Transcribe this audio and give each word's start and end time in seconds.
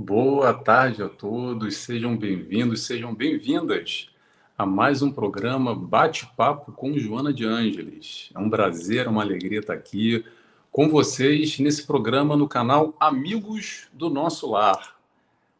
Boa 0.00 0.54
tarde 0.54 1.02
a 1.02 1.08
todos, 1.08 1.74
sejam 1.78 2.16
bem-vindos, 2.16 2.82
sejam 2.82 3.12
bem-vindas 3.12 4.08
a 4.56 4.64
mais 4.64 5.02
um 5.02 5.10
programa 5.10 5.74
Bate-Papo 5.74 6.70
com 6.70 6.96
Joana 6.96 7.32
de 7.32 7.44
Ângeles. 7.44 8.30
É 8.32 8.38
um 8.38 8.48
prazer, 8.48 9.08
uma 9.08 9.22
alegria 9.22 9.58
estar 9.58 9.72
aqui 9.72 10.24
com 10.70 10.88
vocês 10.88 11.58
nesse 11.58 11.84
programa 11.84 12.36
no 12.36 12.46
canal 12.46 12.94
Amigos 13.00 13.88
do 13.92 14.08
Nosso 14.08 14.48
Lar. 14.48 14.96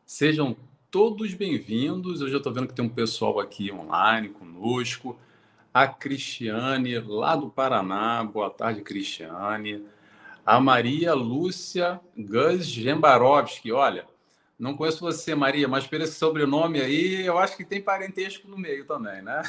Sejam 0.06 0.56
todos 0.88 1.34
bem-vindos. 1.34 2.20
Eu 2.20 2.28
já 2.28 2.36
estou 2.36 2.52
vendo 2.52 2.68
que 2.68 2.74
tem 2.74 2.84
um 2.84 2.88
pessoal 2.88 3.40
aqui 3.40 3.72
online 3.72 4.28
conosco. 4.28 5.18
A 5.74 5.88
Cristiane, 5.88 6.96
lá 7.00 7.34
do 7.34 7.50
Paraná. 7.50 8.22
Boa 8.22 8.50
tarde, 8.50 8.82
Cristiane. 8.82 9.84
A 10.46 10.60
Maria 10.60 11.12
Lúcia 11.12 12.00
Gus 12.16 12.66
Gembarovski. 12.66 13.72
Olha, 13.72 14.06
não 14.58 14.74
conheço 14.74 15.00
você, 15.00 15.34
Maria, 15.34 15.68
mas 15.68 15.86
pelo 15.86 16.02
esse 16.02 16.14
sobrenome 16.14 16.80
aí, 16.80 17.24
eu 17.24 17.38
acho 17.38 17.56
que 17.56 17.64
tem 17.64 17.80
parentesco 17.80 18.48
no 18.48 18.58
meio 18.58 18.84
também, 18.84 19.22
né? 19.22 19.42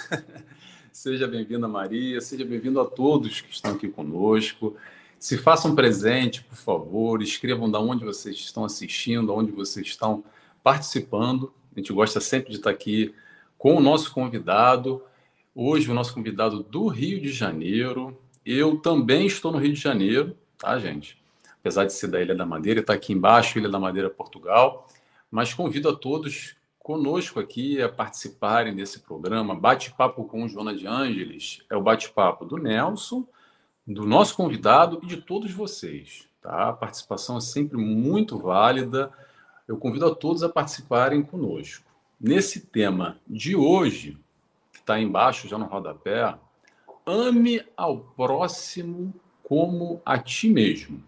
seja 0.93 1.27
bem-vinda, 1.27 1.67
Maria. 1.67 2.21
Seja 2.21 2.45
bem-vindo 2.45 2.79
a 2.79 2.85
todos 2.85 3.41
que 3.41 3.51
estão 3.51 3.71
aqui 3.71 3.87
conosco. 3.87 4.75
Se 5.17 5.35
façam 5.35 5.73
presente, 5.73 6.43
por 6.43 6.55
favor. 6.55 7.23
Escrevam 7.23 7.71
de 7.71 7.77
onde 7.77 8.05
vocês 8.05 8.35
estão 8.35 8.63
assistindo, 8.63 9.33
onde 9.33 9.51
vocês 9.51 9.87
estão 9.87 10.23
participando. 10.61 11.51
A 11.75 11.79
gente 11.79 11.91
gosta 11.91 12.21
sempre 12.21 12.51
de 12.51 12.57
estar 12.57 12.69
aqui 12.69 13.13
com 13.57 13.75
o 13.75 13.81
nosso 13.81 14.13
convidado. 14.13 15.01
Hoje, 15.55 15.89
o 15.89 15.93
nosso 15.93 16.13
convidado 16.13 16.61
do 16.61 16.87
Rio 16.87 17.19
de 17.19 17.31
Janeiro. 17.31 18.15
Eu 18.45 18.77
também 18.77 19.25
estou 19.25 19.51
no 19.51 19.57
Rio 19.57 19.73
de 19.73 19.81
Janeiro, 19.81 20.37
tá, 20.57 20.77
gente? 20.77 21.19
Apesar 21.59 21.85
de 21.85 21.93
ser 21.93 22.07
da 22.07 22.21
Ilha 22.21 22.35
da 22.35 22.45
Madeira, 22.45 22.79
está 22.79 22.93
aqui 22.93 23.11
embaixo, 23.11 23.57
Ilha 23.57 23.69
da 23.69 23.79
Madeira, 23.79 24.09
Portugal. 24.09 24.87
Mas 25.29 25.53
convido 25.53 25.89
a 25.89 25.95
todos 25.95 26.55
conosco 26.79 27.39
aqui 27.39 27.81
a 27.81 27.89
participarem 27.89 28.75
desse 28.75 28.99
programa. 28.99 29.53
Bate-papo 29.53 30.23
com 30.25 30.47
Joana 30.47 30.75
de 30.75 30.87
Ângeles 30.87 31.61
é 31.69 31.75
o 31.75 31.81
bate-papo 31.81 32.45
do 32.45 32.57
Nelson, 32.57 33.27
do 33.85 34.05
nosso 34.05 34.35
convidado 34.35 34.99
e 35.03 35.07
de 35.07 35.17
todos 35.17 35.51
vocês. 35.51 36.27
Tá? 36.41 36.69
A 36.69 36.73
participação 36.73 37.37
é 37.37 37.41
sempre 37.41 37.77
muito 37.77 38.37
válida 38.37 39.11
eu 39.69 39.77
convido 39.77 40.07
a 40.07 40.15
todos 40.15 40.41
a 40.41 40.49
participarem 40.49 41.21
conosco. 41.21 41.85
Nesse 42.19 42.61
tema 42.61 43.19
de 43.27 43.55
hoje, 43.55 44.17
que 44.73 44.79
está 44.79 44.99
embaixo 44.99 45.47
já 45.47 45.59
no 45.59 45.67
rodapé, 45.67 46.35
ame 47.05 47.63
ao 47.77 47.99
próximo 47.99 49.13
como 49.43 50.01
a 50.03 50.17
ti 50.17 50.49
mesmo. 50.49 51.03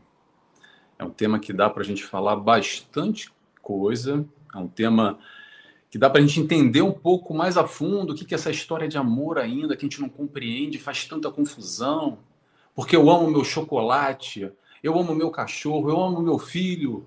É 0.99 1.03
um 1.03 1.09
tema 1.09 1.39
que 1.39 1.51
dá 1.51 1.71
para 1.71 1.81
a 1.81 1.85
gente 1.85 2.03
falar 2.03 2.35
bastante 2.35 3.33
coisa, 3.61 4.25
é 4.53 4.57
um 4.57 4.67
tema 4.67 5.19
que 5.89 5.97
dá 5.97 6.09
para 6.09 6.21
a 6.21 6.25
gente 6.25 6.39
entender 6.39 6.81
um 6.81 6.91
pouco 6.91 7.33
mais 7.33 7.57
a 7.57 7.67
fundo 7.67 8.13
o 8.13 8.15
que, 8.15 8.23
que 8.23 8.33
é 8.33 8.37
essa 8.37 8.49
história 8.49 8.87
de 8.87 8.97
amor 8.97 9.37
ainda, 9.37 9.75
que 9.75 9.85
a 9.85 9.89
gente 9.89 10.01
não 10.01 10.07
compreende, 10.07 10.79
faz 10.79 11.05
tanta 11.05 11.29
confusão. 11.29 12.19
Porque 12.73 12.95
eu 12.95 13.09
amo 13.09 13.29
meu 13.29 13.43
chocolate, 13.43 14.49
eu 14.81 14.97
amo 14.97 15.13
meu 15.13 15.29
cachorro, 15.29 15.89
eu 15.89 16.01
amo 16.01 16.21
meu 16.21 16.39
filho, 16.39 17.05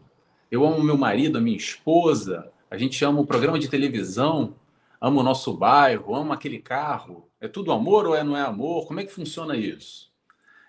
eu 0.51 0.65
amo 0.67 0.83
meu 0.83 0.99
marido, 0.99 1.39
a 1.39 1.41
minha 1.41 1.57
esposa, 1.57 2.53
a 2.71 2.77
gente 2.77 3.03
ama 3.05 3.21
o 3.21 3.27
programa 3.27 3.59
de 3.59 3.69
televisão, 3.69 4.55
ama 5.01 5.21
o 5.21 5.25
nosso 5.25 5.57
bairro, 5.57 6.15
ama 6.15 6.35
aquele 6.35 6.59
carro. 6.59 7.29
É 7.41 7.49
tudo 7.49 7.73
amor 7.73 8.07
ou 8.07 8.15
é, 8.15 8.23
não 8.23 8.37
é 8.37 8.43
amor? 8.43 8.87
Como 8.87 9.01
é 9.01 9.05
que 9.05 9.13
funciona 9.13 9.57
isso? 9.57 10.11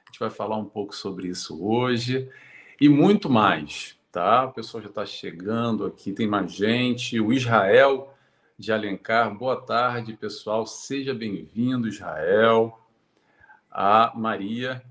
A 0.06 0.12
gente 0.12 0.20
vai 0.20 0.30
falar 0.30 0.58
um 0.58 0.66
pouco 0.66 0.96
sobre 0.96 1.28
isso 1.28 1.62
hoje 1.66 2.30
e 2.80 2.88
muito 2.88 3.30
mais, 3.30 3.98
tá? 4.16 4.46
O 4.46 4.54
pessoal 4.54 4.82
já 4.82 4.88
está 4.88 5.06
chegando 5.06 5.86
aqui, 5.86 6.14
tem 6.14 6.26
mais 6.26 6.50
gente. 6.50 7.20
O 7.20 7.34
Israel 7.34 8.14
de 8.58 8.72
Alencar, 8.72 9.38
boa 9.38 9.62
tarde, 9.62 10.14
pessoal. 10.14 10.66
Seja 10.66 11.14
bem-vindo, 11.14 11.90
Israel. 11.90 12.80
A 13.70 14.14
Maria 14.16 14.82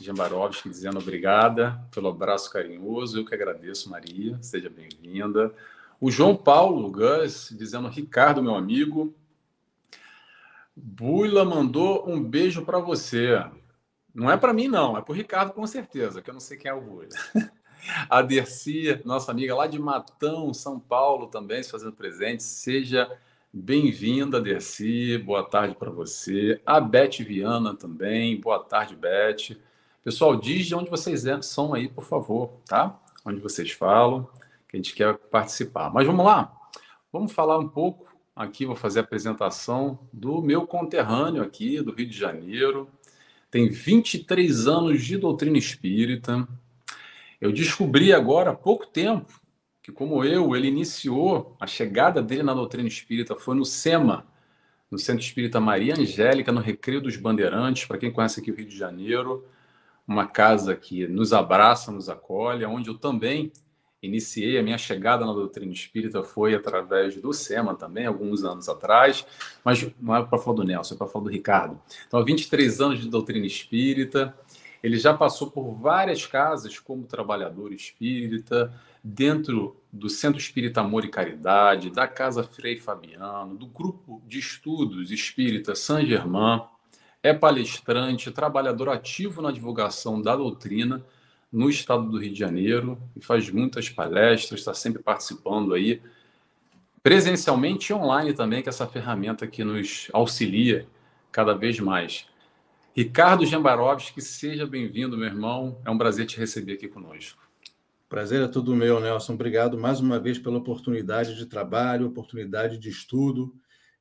Jambarovski 0.00 0.68
dizendo 0.68 0.98
obrigada 0.98 1.80
pelo 1.94 2.08
abraço 2.08 2.50
carinhoso. 2.50 3.20
Eu 3.20 3.24
que 3.24 3.32
agradeço, 3.32 3.88
Maria. 3.88 4.36
Seja 4.42 4.68
bem-vinda. 4.68 5.54
O 6.00 6.10
João 6.10 6.34
Paulo 6.34 6.90
Gus 6.90 7.54
dizendo 7.56 7.86
Ricardo, 7.86 8.42
meu 8.42 8.56
amigo. 8.56 9.14
Buila 10.74 11.44
mandou 11.44 12.10
um 12.10 12.20
beijo 12.20 12.64
para 12.64 12.80
você. 12.80 13.44
Não 14.12 14.28
é 14.28 14.36
para 14.36 14.52
mim, 14.52 14.66
não. 14.66 14.98
É 14.98 15.00
para 15.00 15.12
o 15.12 15.14
Ricardo, 15.14 15.52
com 15.52 15.64
certeza, 15.68 16.20
que 16.20 16.28
eu 16.28 16.34
não 16.34 16.40
sei 16.40 16.56
quem 16.56 16.68
é 16.68 16.74
o 16.74 16.80
Buila. 16.80 17.14
A 18.08 18.22
Dercy, 18.22 19.00
nossa 19.04 19.30
amiga 19.32 19.54
lá 19.54 19.66
de 19.66 19.78
Matão, 19.78 20.54
São 20.54 20.78
Paulo, 20.78 21.26
também 21.26 21.62
se 21.62 21.70
fazendo 21.70 21.92
presente. 21.92 22.42
Seja 22.42 23.10
bem-vinda, 23.52 24.40
Dercy. 24.40 25.18
Boa 25.18 25.42
tarde 25.42 25.74
para 25.74 25.90
você. 25.90 26.60
A 26.64 26.80
Beth 26.80 27.18
Viana 27.20 27.74
também. 27.74 28.40
Boa 28.40 28.60
tarde, 28.60 28.94
Beth. 28.94 29.56
Pessoal, 30.04 30.36
diz 30.36 30.66
de 30.66 30.74
onde 30.74 30.90
vocês 30.90 31.24
são 31.42 31.74
aí, 31.74 31.88
por 31.88 32.04
favor, 32.04 32.50
tá? 32.66 32.98
Onde 33.24 33.40
vocês 33.40 33.72
falam, 33.72 34.28
que 34.68 34.76
a 34.76 34.78
gente 34.78 34.94
quer 34.94 35.16
participar. 35.16 35.92
Mas 35.92 36.06
vamos 36.06 36.24
lá, 36.24 36.52
vamos 37.12 37.32
falar 37.32 37.58
um 37.58 37.68
pouco 37.68 38.06
aqui, 38.34 38.64
vou 38.64 38.74
fazer 38.76 39.00
a 39.00 39.02
apresentação 39.02 39.98
do 40.12 40.40
meu 40.40 40.66
conterrâneo 40.66 41.42
aqui, 41.42 41.80
do 41.80 41.92
Rio 41.92 42.08
de 42.08 42.16
Janeiro. 42.16 42.88
Tem 43.50 43.68
23 43.68 44.66
anos 44.66 45.04
de 45.04 45.18
doutrina 45.18 45.58
espírita. 45.58 46.48
Eu 47.42 47.50
descobri 47.50 48.12
agora 48.12 48.52
há 48.52 48.54
pouco 48.54 48.86
tempo 48.86 49.42
que, 49.82 49.90
como 49.90 50.24
eu, 50.24 50.54
ele 50.54 50.68
iniciou 50.68 51.56
a 51.58 51.66
chegada 51.66 52.22
dele 52.22 52.44
na 52.44 52.54
doutrina 52.54 52.86
espírita 52.86 53.34
foi 53.34 53.56
no 53.56 53.64
SEMA, 53.64 54.24
no 54.88 54.96
Centro 54.96 55.24
Espírita 55.24 55.58
Maria 55.58 55.94
Angélica, 55.98 56.52
no 56.52 56.60
Recreio 56.60 57.00
dos 57.00 57.16
Bandeirantes, 57.16 57.84
para 57.84 57.98
quem 57.98 58.12
conhece 58.12 58.38
aqui 58.38 58.52
o 58.52 58.54
Rio 58.54 58.68
de 58.68 58.78
Janeiro 58.78 59.44
uma 60.06 60.24
casa 60.24 60.76
que 60.76 61.08
nos 61.08 61.32
abraça, 61.32 61.90
nos 61.90 62.08
acolhe, 62.08 62.64
onde 62.64 62.88
eu 62.88 62.96
também 62.96 63.50
iniciei 64.00 64.56
a 64.56 64.62
minha 64.62 64.78
chegada 64.78 65.26
na 65.26 65.32
doutrina 65.32 65.72
espírita 65.72 66.22
foi 66.22 66.54
através 66.54 67.16
do 67.16 67.32
SEMA 67.32 67.74
também, 67.74 68.06
alguns 68.06 68.44
anos 68.44 68.68
atrás, 68.68 69.26
mas 69.64 69.84
não 70.00 70.14
é 70.14 70.22
para 70.24 70.38
falar 70.38 70.56
do 70.58 70.62
Nelson, 70.62 70.94
é 70.94 70.98
para 70.98 71.08
falar 71.08 71.24
do 71.24 71.30
Ricardo. 71.30 71.80
Então, 72.06 72.20
há 72.20 72.22
23 72.22 72.80
anos 72.80 73.00
de 73.00 73.08
doutrina 73.08 73.46
espírita, 73.46 74.32
ele 74.82 74.98
já 74.98 75.14
passou 75.14 75.50
por 75.50 75.72
várias 75.72 76.26
casas 76.26 76.78
como 76.78 77.04
trabalhador 77.04 77.72
espírita, 77.72 78.72
dentro 79.02 79.76
do 79.92 80.08
Centro 80.08 80.40
Espírita 80.40 80.80
Amor 80.80 81.04
e 81.04 81.08
Caridade, 81.08 81.90
da 81.90 82.06
Casa 82.06 82.42
Frei 82.42 82.76
Fabiano, 82.76 83.56
do 83.56 83.66
grupo 83.66 84.22
de 84.26 84.38
estudos 84.38 85.10
espírita 85.10 85.74
San 85.74 86.04
Germain, 86.04 86.62
é 87.22 87.32
palestrante, 87.32 88.30
trabalhador 88.30 88.88
ativo 88.88 89.40
na 89.40 89.52
divulgação 89.52 90.20
da 90.20 90.34
doutrina 90.34 91.04
no 91.52 91.68
estado 91.68 92.08
do 92.08 92.18
Rio 92.18 92.32
de 92.32 92.38
Janeiro 92.38 92.98
e 93.14 93.20
faz 93.20 93.50
muitas 93.50 93.88
palestras, 93.88 94.60
está 94.60 94.72
sempre 94.72 95.02
participando 95.02 95.74
aí, 95.74 96.00
presencialmente 97.02 97.92
e 97.92 97.94
online 97.94 98.32
também, 98.32 98.62
que 98.62 98.68
é 98.68 98.70
essa 98.70 98.86
ferramenta 98.86 99.46
que 99.46 99.62
nos 99.62 100.08
auxilia 100.12 100.86
cada 101.30 101.52
vez 101.52 101.78
mais. 101.78 102.26
Ricardo 102.94 103.46
Jambarovski, 103.46 104.20
seja 104.20 104.66
bem-vindo, 104.66 105.16
meu 105.16 105.26
irmão. 105.26 105.80
É 105.82 105.90
um 105.90 105.96
prazer 105.96 106.26
te 106.26 106.38
receber 106.38 106.74
aqui 106.74 106.86
conosco. 106.86 107.42
Prazer 108.06 108.42
é 108.42 108.46
todo 108.46 108.76
meu, 108.76 109.00
Nelson. 109.00 109.32
Obrigado 109.32 109.78
mais 109.78 109.98
uma 109.98 110.20
vez 110.20 110.38
pela 110.38 110.58
oportunidade 110.58 111.34
de 111.34 111.46
trabalho, 111.46 112.08
oportunidade 112.08 112.76
de 112.76 112.90
estudo 112.90 113.54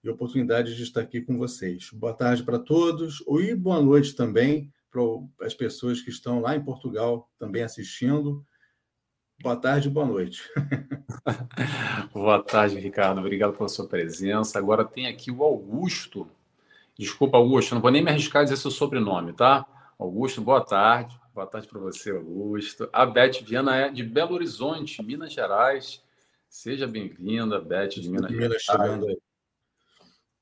e 0.03 0.09
oportunidade 0.09 0.75
de 0.75 0.83
estar 0.83 0.99
aqui 0.99 1.21
com 1.21 1.37
vocês. 1.37 1.89
Boa 1.93 2.13
tarde 2.13 2.43
para 2.43 2.59
todos 2.59 3.23
e 3.39 3.55
boa 3.55 3.81
noite 3.81 4.13
também 4.13 4.69
para 4.91 5.01
as 5.47 5.53
pessoas 5.53 6.01
que 6.01 6.09
estão 6.09 6.41
lá 6.41 6.53
em 6.53 6.61
Portugal 6.61 7.31
também 7.39 7.63
assistindo. 7.63 8.45
Boa 9.41 9.55
tarde 9.55 9.89
boa 9.89 10.05
noite. 10.05 10.43
boa 12.13 12.43
tarde, 12.43 12.77
Ricardo. 12.77 13.19
Obrigado 13.19 13.53
pela 13.53 13.69
sua 13.69 13.87
presença. 13.87 14.59
Agora 14.59 14.83
tem 14.83 15.07
aqui 15.07 15.31
o 15.31 15.43
Augusto. 15.43 16.27
Desculpa, 16.97 17.37
Augusto, 17.37 17.73
não 17.73 17.81
vou 17.81 17.91
nem 17.91 18.03
me 18.03 18.11
arriscar 18.11 18.41
a 18.41 18.43
dizer 18.43 18.57
seu 18.57 18.71
sobrenome, 18.71 19.33
tá? 19.33 19.65
Augusto, 19.97 20.41
boa 20.41 20.61
tarde. 20.61 21.19
Boa 21.33 21.47
tarde 21.47 21.67
para 21.67 21.79
você, 21.79 22.11
Augusto. 22.11 22.89
A 22.91 23.05
Beth 23.05 23.41
Viana 23.43 23.75
é 23.77 23.89
de 23.89 24.03
Belo 24.03 24.33
Horizonte, 24.33 25.01
Minas 25.01 25.31
Gerais. 25.31 26.03
Seja 26.49 26.85
bem-vinda, 26.85 27.61
Beth 27.61 27.87
de 27.89 28.09
Minas, 28.09 28.29
Minas 28.29 28.63
Gerais. 28.63 29.17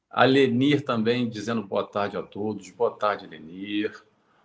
A 0.09 0.25
Lenir 0.25 0.83
também 0.83 1.29
dizendo 1.29 1.61
boa 1.61 1.85
tarde 1.85 2.17
a 2.17 2.23
todos. 2.23 2.71
Boa 2.71 2.89
tarde, 2.89 3.27
Lenir. 3.27 3.93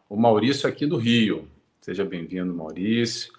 O 0.06 0.16
Maurício 0.16 0.68
aqui 0.68 0.86
do 0.86 0.98
Rio. 0.98 1.48
Seja 1.80 2.04
bem-vindo, 2.04 2.54
Maurício. 2.54 3.32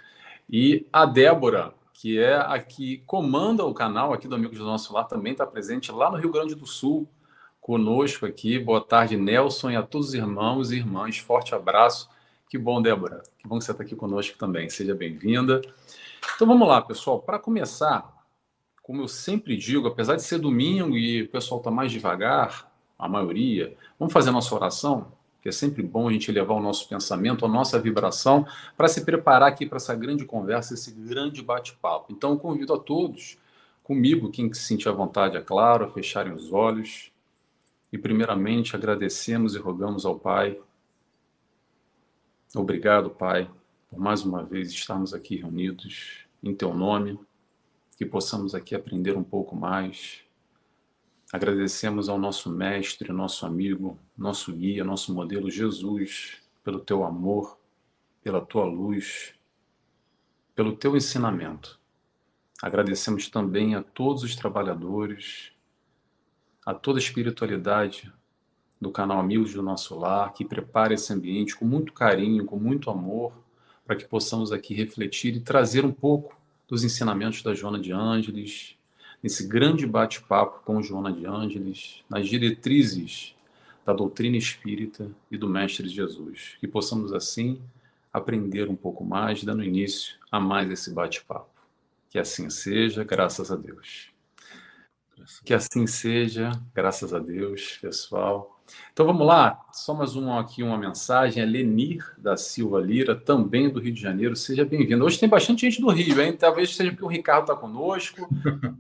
E 0.49 0.87
a 0.91 1.05
Débora, 1.05 1.75
que 1.93 2.17
é 2.17 2.35
a 2.35 2.59
que 2.59 2.97
comanda 3.05 3.63
o 3.63 3.73
canal 3.73 4.11
aqui 4.13 4.27
do 4.27 4.33
Amigos 4.33 4.57
do 4.57 4.65
Nosso 4.65 4.91
Lar, 4.91 5.07
também 5.07 5.33
está 5.33 5.45
presente 5.45 5.91
lá 5.91 6.09
no 6.09 6.17
Rio 6.17 6.31
Grande 6.31 6.55
do 6.55 6.65
Sul, 6.65 7.07
conosco 7.65 8.27
aqui. 8.27 8.59
Boa 8.59 8.79
tarde, 8.79 9.17
Nelson, 9.17 9.71
e 9.71 9.75
a 9.75 9.81
todos 9.81 10.09
os 10.09 10.13
irmãos 10.13 10.71
e 10.71 10.75
irmãs. 10.75 11.17
Forte 11.17 11.55
abraço. 11.55 12.07
Que 12.47 12.59
bom, 12.59 12.79
Débora. 12.79 13.23
Que 13.39 13.47
bom 13.47 13.57
que 13.57 13.65
você 13.65 13.71
está 13.71 13.83
aqui 13.83 13.95
conosco 13.95 14.37
também. 14.37 14.69
Seja 14.69 14.93
bem-vinda. 14.93 15.61
Então 16.35 16.45
vamos 16.45 16.67
lá, 16.67 16.79
pessoal. 16.79 17.19
Para 17.19 17.39
começar, 17.39 18.23
como 18.83 19.01
eu 19.01 19.07
sempre 19.07 19.57
digo, 19.57 19.87
apesar 19.87 20.15
de 20.15 20.21
ser 20.21 20.37
domingo 20.37 20.95
e 20.95 21.23
o 21.23 21.27
pessoal 21.27 21.59
está 21.59 21.71
mais 21.71 21.91
devagar, 21.91 22.71
a 22.99 23.09
maioria, 23.09 23.75
vamos 23.97 24.13
fazer 24.13 24.29
a 24.29 24.33
nossa 24.33 24.53
oração, 24.53 25.11
que 25.41 25.49
é 25.49 25.51
sempre 25.51 25.81
bom 25.81 26.07
a 26.07 26.11
gente 26.11 26.31
levar 26.31 26.53
o 26.53 26.61
nosso 26.61 26.87
pensamento, 26.87 27.45
a 27.45 27.49
nossa 27.49 27.79
vibração, 27.79 28.45
para 28.77 28.87
se 28.87 29.03
preparar 29.03 29.49
aqui 29.49 29.65
para 29.65 29.77
essa 29.77 29.95
grande 29.95 30.23
conversa, 30.23 30.75
esse 30.75 30.91
grande 30.91 31.41
bate-papo. 31.41 32.13
Então, 32.13 32.37
convido 32.37 32.75
a 32.75 32.77
todos, 32.77 33.39
comigo, 33.81 34.29
quem 34.29 34.53
se 34.53 34.61
sentir 34.61 34.87
à 34.87 34.91
vontade, 34.91 35.35
é 35.35 35.41
claro, 35.41 35.85
a 35.85 35.89
fecharem 35.89 36.31
os 36.31 36.53
olhos. 36.53 37.14
E, 37.91 37.97
primeiramente, 37.97 38.75
agradecemos 38.75 39.55
e 39.55 39.59
rogamos 39.59 40.05
ao 40.05 40.19
Pai. 40.19 40.61
Obrigado, 42.53 43.09
Pai, 43.09 43.49
por 43.89 43.99
mais 43.99 44.23
uma 44.23 44.43
vez 44.43 44.69
estarmos 44.71 45.13
aqui 45.13 45.37
reunidos 45.37 46.25
em 46.43 46.53
Teu 46.53 46.73
nome, 46.73 47.19
que 47.97 48.05
possamos 48.05 48.53
aqui 48.53 48.75
aprender 48.75 49.17
um 49.17 49.23
pouco 49.23 49.55
mais. 49.55 50.21
Agradecemos 51.31 52.07
ao 52.07 52.17
nosso 52.17 52.49
mestre, 52.49 53.11
nosso 53.11 53.45
amigo, 53.45 53.97
nosso 54.17 54.53
guia, 54.53 54.83
nosso 54.83 55.13
modelo 55.13 55.49
Jesus, 55.49 56.41
pelo 56.63 56.79
Teu 56.79 57.03
amor, 57.03 57.57
pela 58.23 58.45
Tua 58.45 58.65
luz, 58.65 59.33
pelo 60.55 60.75
Teu 60.75 60.95
ensinamento. 60.95 61.79
Agradecemos 62.61 63.27
também 63.29 63.75
a 63.75 63.83
todos 63.83 64.23
os 64.23 64.35
trabalhadores, 64.35 65.51
a 66.65 66.73
toda 66.73 66.97
a 66.97 67.01
espiritualidade 67.01 68.11
do 68.81 68.91
canal 68.91 69.19
Amigos 69.19 69.53
do 69.53 69.61
Nosso 69.61 69.97
Lar, 69.97 70.33
que 70.33 70.43
prepara 70.43 70.93
esse 70.93 71.13
ambiente 71.13 71.55
com 71.55 71.65
muito 71.65 71.93
carinho, 71.93 72.45
com 72.45 72.57
muito 72.57 72.89
amor, 72.89 73.33
para 73.85 73.95
que 73.95 74.05
possamos 74.05 74.51
aqui 74.51 74.73
refletir 74.73 75.35
e 75.35 75.39
trazer 75.39 75.85
um 75.85 75.91
pouco 75.91 76.35
dos 76.67 76.83
ensinamentos 76.83 77.43
da 77.43 77.53
Joana 77.53 77.79
de 77.79 77.91
Ângeles, 77.91 78.75
nesse 79.21 79.47
grande 79.47 79.85
bate-papo 79.85 80.63
com 80.65 80.81
Joana 80.81 81.11
de 81.11 81.25
Ângeles, 81.25 82.03
nas 82.09 82.27
diretrizes 82.27 83.35
da 83.85 83.93
doutrina 83.93 84.35
espírita 84.35 85.09
e 85.29 85.37
do 85.37 85.47
Mestre 85.47 85.87
Jesus. 85.87 86.57
Que 86.59 86.67
possamos, 86.67 87.13
assim, 87.13 87.61
aprender 88.11 88.67
um 88.69 88.75
pouco 88.75 89.03
mais, 89.03 89.43
dando 89.43 89.63
início 89.63 90.15
a 90.31 90.39
mais 90.39 90.69
esse 90.71 90.91
bate-papo. 90.91 91.49
Que 92.09 92.17
assim 92.17 92.49
seja, 92.49 93.03
graças 93.03 93.51
a 93.51 93.55
Deus. 93.55 94.14
Que 95.43 95.53
assim 95.53 95.87
seja, 95.87 96.51
graças 96.73 97.13
a 97.13 97.19
Deus, 97.19 97.77
pessoal. 97.81 98.59
Então 98.91 99.05
vamos 99.05 99.25
lá, 99.25 99.63
só 99.71 99.93
mais 99.93 100.15
um 100.15 100.31
aqui, 100.37 100.63
uma 100.63 100.77
mensagem. 100.77 101.41
É 101.41 101.45
Lenir 101.45 102.03
da 102.17 102.35
Silva 102.35 102.79
Lira, 102.79 103.15
também 103.15 103.69
do 103.69 103.79
Rio 103.79 103.93
de 103.93 104.01
Janeiro. 104.01 104.35
Seja 104.35 104.65
bem-vindo. 104.65 105.05
Hoje 105.05 105.19
tem 105.19 105.29
bastante 105.29 105.61
gente 105.61 105.81
do 105.81 105.89
Rio, 105.89 106.21
hein? 106.21 106.33
Talvez 106.33 106.75
seja 106.75 106.91
porque 106.91 107.05
o 107.05 107.09
Ricardo 107.09 107.43
está 107.43 107.55
conosco. 107.55 108.27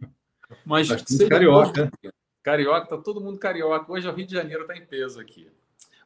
Mas 0.65 0.87
seja 0.87 1.29
carioca. 1.29 1.91
Bom. 2.03 2.09
Carioca, 2.43 2.87
tá 2.87 2.97
todo 2.97 3.21
mundo 3.21 3.39
carioca. 3.39 3.91
Hoje 3.91 4.07
é 4.07 4.11
o 4.11 4.13
Rio 4.13 4.27
de 4.27 4.33
Janeiro 4.33 4.63
está 4.63 4.75
em 4.75 4.85
peso 4.85 5.19
aqui. 5.19 5.49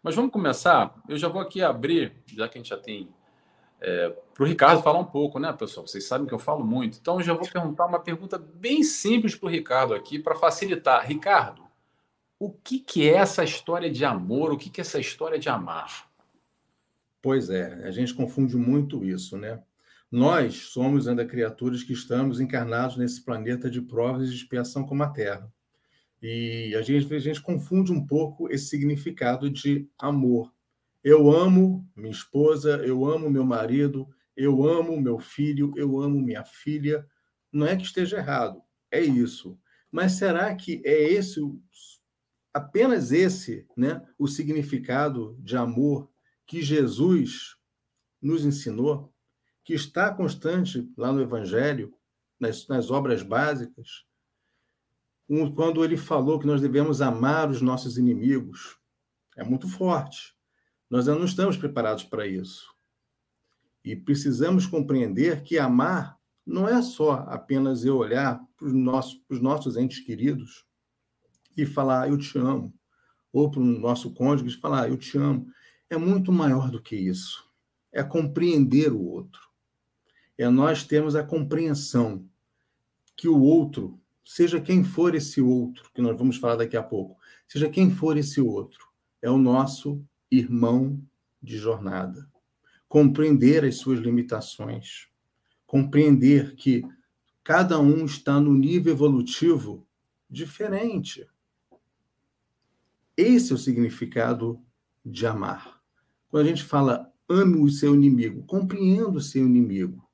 Mas 0.02 0.16
vamos 0.16 0.32
começar. 0.32 0.96
Eu 1.08 1.18
já 1.18 1.28
vou 1.28 1.42
aqui 1.42 1.62
abrir, 1.62 2.14
já 2.28 2.48
que 2.48 2.58
a 2.58 2.62
gente 2.62 2.70
já 2.70 2.78
tem. 2.78 3.10
É, 3.82 4.10
para 4.34 4.44
o 4.44 4.48
Ricardo 4.48 4.84
falar 4.84 5.00
um 5.00 5.06
pouco, 5.06 5.40
né, 5.40 5.52
pessoal? 5.54 5.88
Vocês 5.88 6.06
sabem 6.06 6.28
que 6.28 6.34
eu 6.34 6.40
falo 6.40 6.66
muito. 6.66 6.98
Então, 7.00 7.20
eu 7.20 7.24
já 7.24 7.34
vou 7.34 7.48
perguntar 7.48 7.86
uma 7.86 8.00
pergunta 8.00 8.38
bem 8.38 8.84
simples 8.84 9.36
para 9.36 9.48
o 9.48 9.50
Ricardo 9.50 9.94
aqui, 9.94 10.20
para 10.20 10.36
facilitar. 10.36 11.06
Ricardo, 11.06 11.64
o 12.38 12.52
que, 12.52 12.80
que 12.80 13.10
é 13.10 13.16
essa 13.16 13.44
história 13.44 13.90
de 13.90 14.04
amor? 14.04 14.52
O 14.52 14.58
que, 14.58 14.70
que 14.70 14.82
é 14.82 14.84
essa 14.84 15.00
história 15.00 15.40
de 15.40 15.50
amar? 15.50 16.10
Pois 17.22 17.50
é, 17.50 17.86
a 17.86 17.92
gente 17.92 18.14
confunde 18.14 18.56
muito 18.56 19.04
isso, 19.04 19.38
né? 19.38 19.62
Nós 20.12 20.70
somos 20.70 21.08
ainda 21.08 21.26
criaturas 21.26 21.84
que 21.84 21.94
estamos 21.94 22.40
encarnados 22.40 22.98
nesse 22.98 23.24
planeta 23.24 23.70
de 23.70 23.82
provas 23.82 24.28
e 24.28 24.32
de 24.32 24.38
expiação 24.38 24.86
como 24.86 25.04
a 25.04 25.10
Terra. 25.10 25.52
E 26.22 26.74
a 26.76 26.82
gente, 26.82 27.14
a 27.14 27.20
gente 27.20 27.42
confunde 27.42 27.92
um 27.92 28.06
pouco 28.06 28.50
esse 28.52 28.68
significado 28.68 29.50
de 29.50 29.88
amor. 29.98 30.52
Eu 31.04 31.32
amo 31.32 31.88
minha 31.96 32.12
esposa, 32.12 32.78
eu 32.86 33.06
amo 33.06 33.30
meu 33.30 33.46
marido, 33.46 34.08
eu 34.36 34.68
amo 34.68 35.00
meu 35.00 35.20
filho, 35.20 35.74
eu 35.76 36.00
amo 36.00 36.22
minha 36.22 36.44
filha. 36.44 37.08
Não 37.52 37.66
é 37.66 37.76
que 37.76 37.84
esteja 37.84 38.18
errado, 38.18 38.62
é 38.92 39.02
isso. 39.02 39.58
Mas 39.92 40.14
será 40.14 40.54
que 40.56 40.82
é 40.86 41.12
esse 41.12 41.42
apenas 42.54 43.12
esse, 43.12 43.68
né, 43.78 44.06
o 44.18 44.28
significado 44.28 45.38
de 45.40 45.56
amor 45.56 46.10
que 46.46 46.62
Jesus 46.62 47.56
nos 48.22 48.44
ensinou, 48.44 49.14
que 49.64 49.74
está 49.74 50.14
constante 50.14 50.92
lá 50.98 51.12
no 51.12 51.22
Evangelho, 51.22 51.94
nas, 52.40 52.68
nas 52.68 52.90
obras 52.90 53.22
básicas, 53.22 54.06
um, 55.30 55.54
quando 55.54 55.84
ele 55.84 55.96
falou 55.96 56.40
que 56.40 56.48
nós 56.48 56.60
devemos 56.60 57.02
amar 57.02 57.50
os 57.50 57.62
nossos 57.62 57.98
inimigos, 57.98 58.80
é 59.38 59.44
muito 59.44 59.70
forte. 59.70 60.36
Nós 60.90 61.06
não 61.06 61.24
estamos 61.24 61.56
preparados 61.56 62.04
para 62.04 62.26
isso. 62.26 62.74
E 63.84 63.96
precisamos 63.96 64.66
compreender 64.66 65.44
que 65.44 65.58
amar 65.58 66.18
não 66.46 66.68
é 66.68 66.82
só 66.82 67.26
apenas 67.28 67.86
eu 67.86 67.98
olhar 67.98 68.42
para 68.58 68.68
os 68.68 68.74
nossos, 68.74 69.14
para 69.16 69.36
os 69.36 69.42
nossos 69.42 69.78
entes 69.78 70.00
queridos 70.00 70.66
e 71.56 71.66
falar 71.66 72.10
eu 72.10 72.18
te 72.18 72.38
amo, 72.38 72.74
ou 73.32 73.52
para 73.52 73.60
o 73.60 73.64
nosso 73.64 74.12
cônjuge 74.14 74.58
falar 74.58 74.90
eu 74.90 74.98
te 74.98 75.18
amo, 75.18 75.48
é 75.90 75.98
muito 75.98 76.32
maior 76.32 76.72
do 76.72 76.82
que 76.82 76.96
isso. 76.96 77.48
É 77.92 78.04
compreender 78.04 78.92
o 78.92 79.02
outro. 79.02 79.42
É 80.38 80.50
nós 80.50 80.84
termos 80.84 81.16
a 81.16 81.24
compreensão 81.24 82.26
que 83.16 83.28
o 83.28 83.40
outro, 83.40 84.00
seja 84.24 84.62
quem 84.62 84.84
for 84.84 85.14
esse 85.14 85.42
outro, 85.42 85.90
que 85.94 86.02
nós 86.02 86.18
vamos 86.18 86.38
falar 86.38 86.56
daqui 86.56 86.78
a 86.78 86.84
pouco, 86.84 87.20
seja 87.48 87.70
quem 87.70 87.92
for 87.92 88.16
esse 88.18 88.40
outro, 88.40 88.88
é 89.22 89.30
o 89.30 89.38
nosso 89.38 90.02
irmão 90.32 91.02
de 91.42 91.58
jornada. 91.58 92.30
Compreender 92.88 93.64
as 93.64 93.76
suas 93.76 94.00
limitações, 94.00 95.08
compreender 95.66 96.56
que 96.56 96.84
cada 97.44 97.80
um 97.80 98.06
está 98.06 98.40
no 98.40 98.54
nível 98.54 98.94
evolutivo 98.94 99.88
diferente. 100.30 101.28
Esse 103.16 103.52
é 103.52 103.56
o 103.56 103.60
significado 103.60 104.64
de 105.06 105.26
amar. 105.26 105.82
Quando 106.30 106.46
a 106.46 106.48
gente 106.48 106.64
fala 106.64 107.12
ame 107.28 107.58
o 107.58 107.70
seu 107.70 107.94
inimigo, 107.94 108.44
compreenda 108.46 109.18
o 109.18 109.22
seu 109.22 109.46
inimigo. 109.46 110.08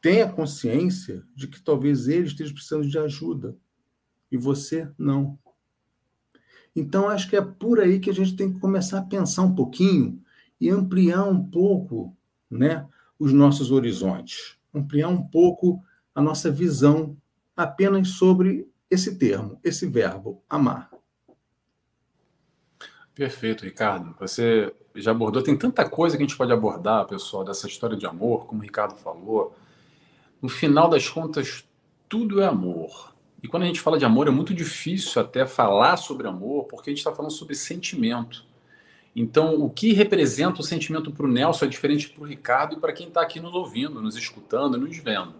Tenha 0.00 0.30
consciência 0.30 1.24
de 1.34 1.46
que 1.46 1.60
talvez 1.60 2.08
ele 2.08 2.26
esteja 2.26 2.52
precisando 2.52 2.88
de 2.88 2.98
ajuda 2.98 3.56
e 4.30 4.36
você 4.36 4.90
não. 4.98 5.38
Então, 6.78 7.08
acho 7.08 7.28
que 7.28 7.36
é 7.36 7.42
por 7.42 7.80
aí 7.80 7.98
que 7.98 8.08
a 8.10 8.14
gente 8.14 8.36
tem 8.36 8.52
que 8.52 8.60
começar 8.60 8.98
a 8.98 9.02
pensar 9.02 9.42
um 9.42 9.54
pouquinho 9.54 10.22
e 10.60 10.70
ampliar 10.70 11.24
um 11.24 11.42
pouco 11.42 12.16
né, 12.50 12.86
os 13.18 13.32
nossos 13.32 13.70
horizontes, 13.70 14.56
ampliar 14.72 15.08
um 15.08 15.22
pouco 15.22 15.82
a 16.14 16.22
nossa 16.22 16.50
visão 16.50 17.16
apenas 17.56 18.10
sobre 18.10 18.68
esse 18.90 19.18
termo, 19.18 19.58
esse 19.64 19.86
verbo, 19.86 20.42
amar. 20.48 20.90
Perfeito, 23.14 23.64
Ricardo. 23.64 24.14
Você 24.20 24.72
já 24.94 25.10
abordou, 25.10 25.42
tem 25.42 25.56
tanta 25.56 25.88
coisa 25.88 26.16
que 26.16 26.22
a 26.22 26.26
gente 26.26 26.36
pode 26.36 26.52
abordar, 26.52 27.06
pessoal, 27.06 27.44
dessa 27.44 27.66
história 27.66 27.96
de 27.96 28.06
amor, 28.06 28.46
como 28.46 28.60
o 28.60 28.64
Ricardo 28.64 28.96
falou. 28.96 29.56
No 30.40 30.48
final 30.48 30.88
das 30.88 31.08
contas, 31.08 31.64
tudo 32.08 32.40
é 32.40 32.46
amor. 32.46 33.12
E 33.42 33.48
quando 33.48 33.62
a 33.62 33.66
gente 33.66 33.80
fala 33.80 33.98
de 33.98 34.04
amor, 34.04 34.26
é 34.26 34.30
muito 34.30 34.52
difícil 34.52 35.22
até 35.22 35.46
falar 35.46 35.96
sobre 35.96 36.26
amor, 36.26 36.64
porque 36.64 36.90
a 36.90 36.92
gente 36.92 36.98
está 36.98 37.12
falando 37.12 37.30
sobre 37.30 37.54
sentimento. 37.54 38.44
Então, 39.14 39.62
o 39.62 39.70
que 39.70 39.92
representa 39.92 40.60
o 40.60 40.64
sentimento 40.64 41.10
para 41.10 41.26
o 41.26 41.28
Nelson 41.28 41.64
é 41.64 41.68
diferente 41.68 42.08
para 42.08 42.22
o 42.22 42.26
Ricardo 42.26 42.76
e 42.76 42.80
para 42.80 42.92
quem 42.92 43.08
está 43.08 43.20
aqui 43.20 43.40
nos 43.40 43.54
ouvindo, 43.54 44.02
nos 44.02 44.16
escutando, 44.16 44.76
nos 44.76 44.96
vendo. 44.98 45.34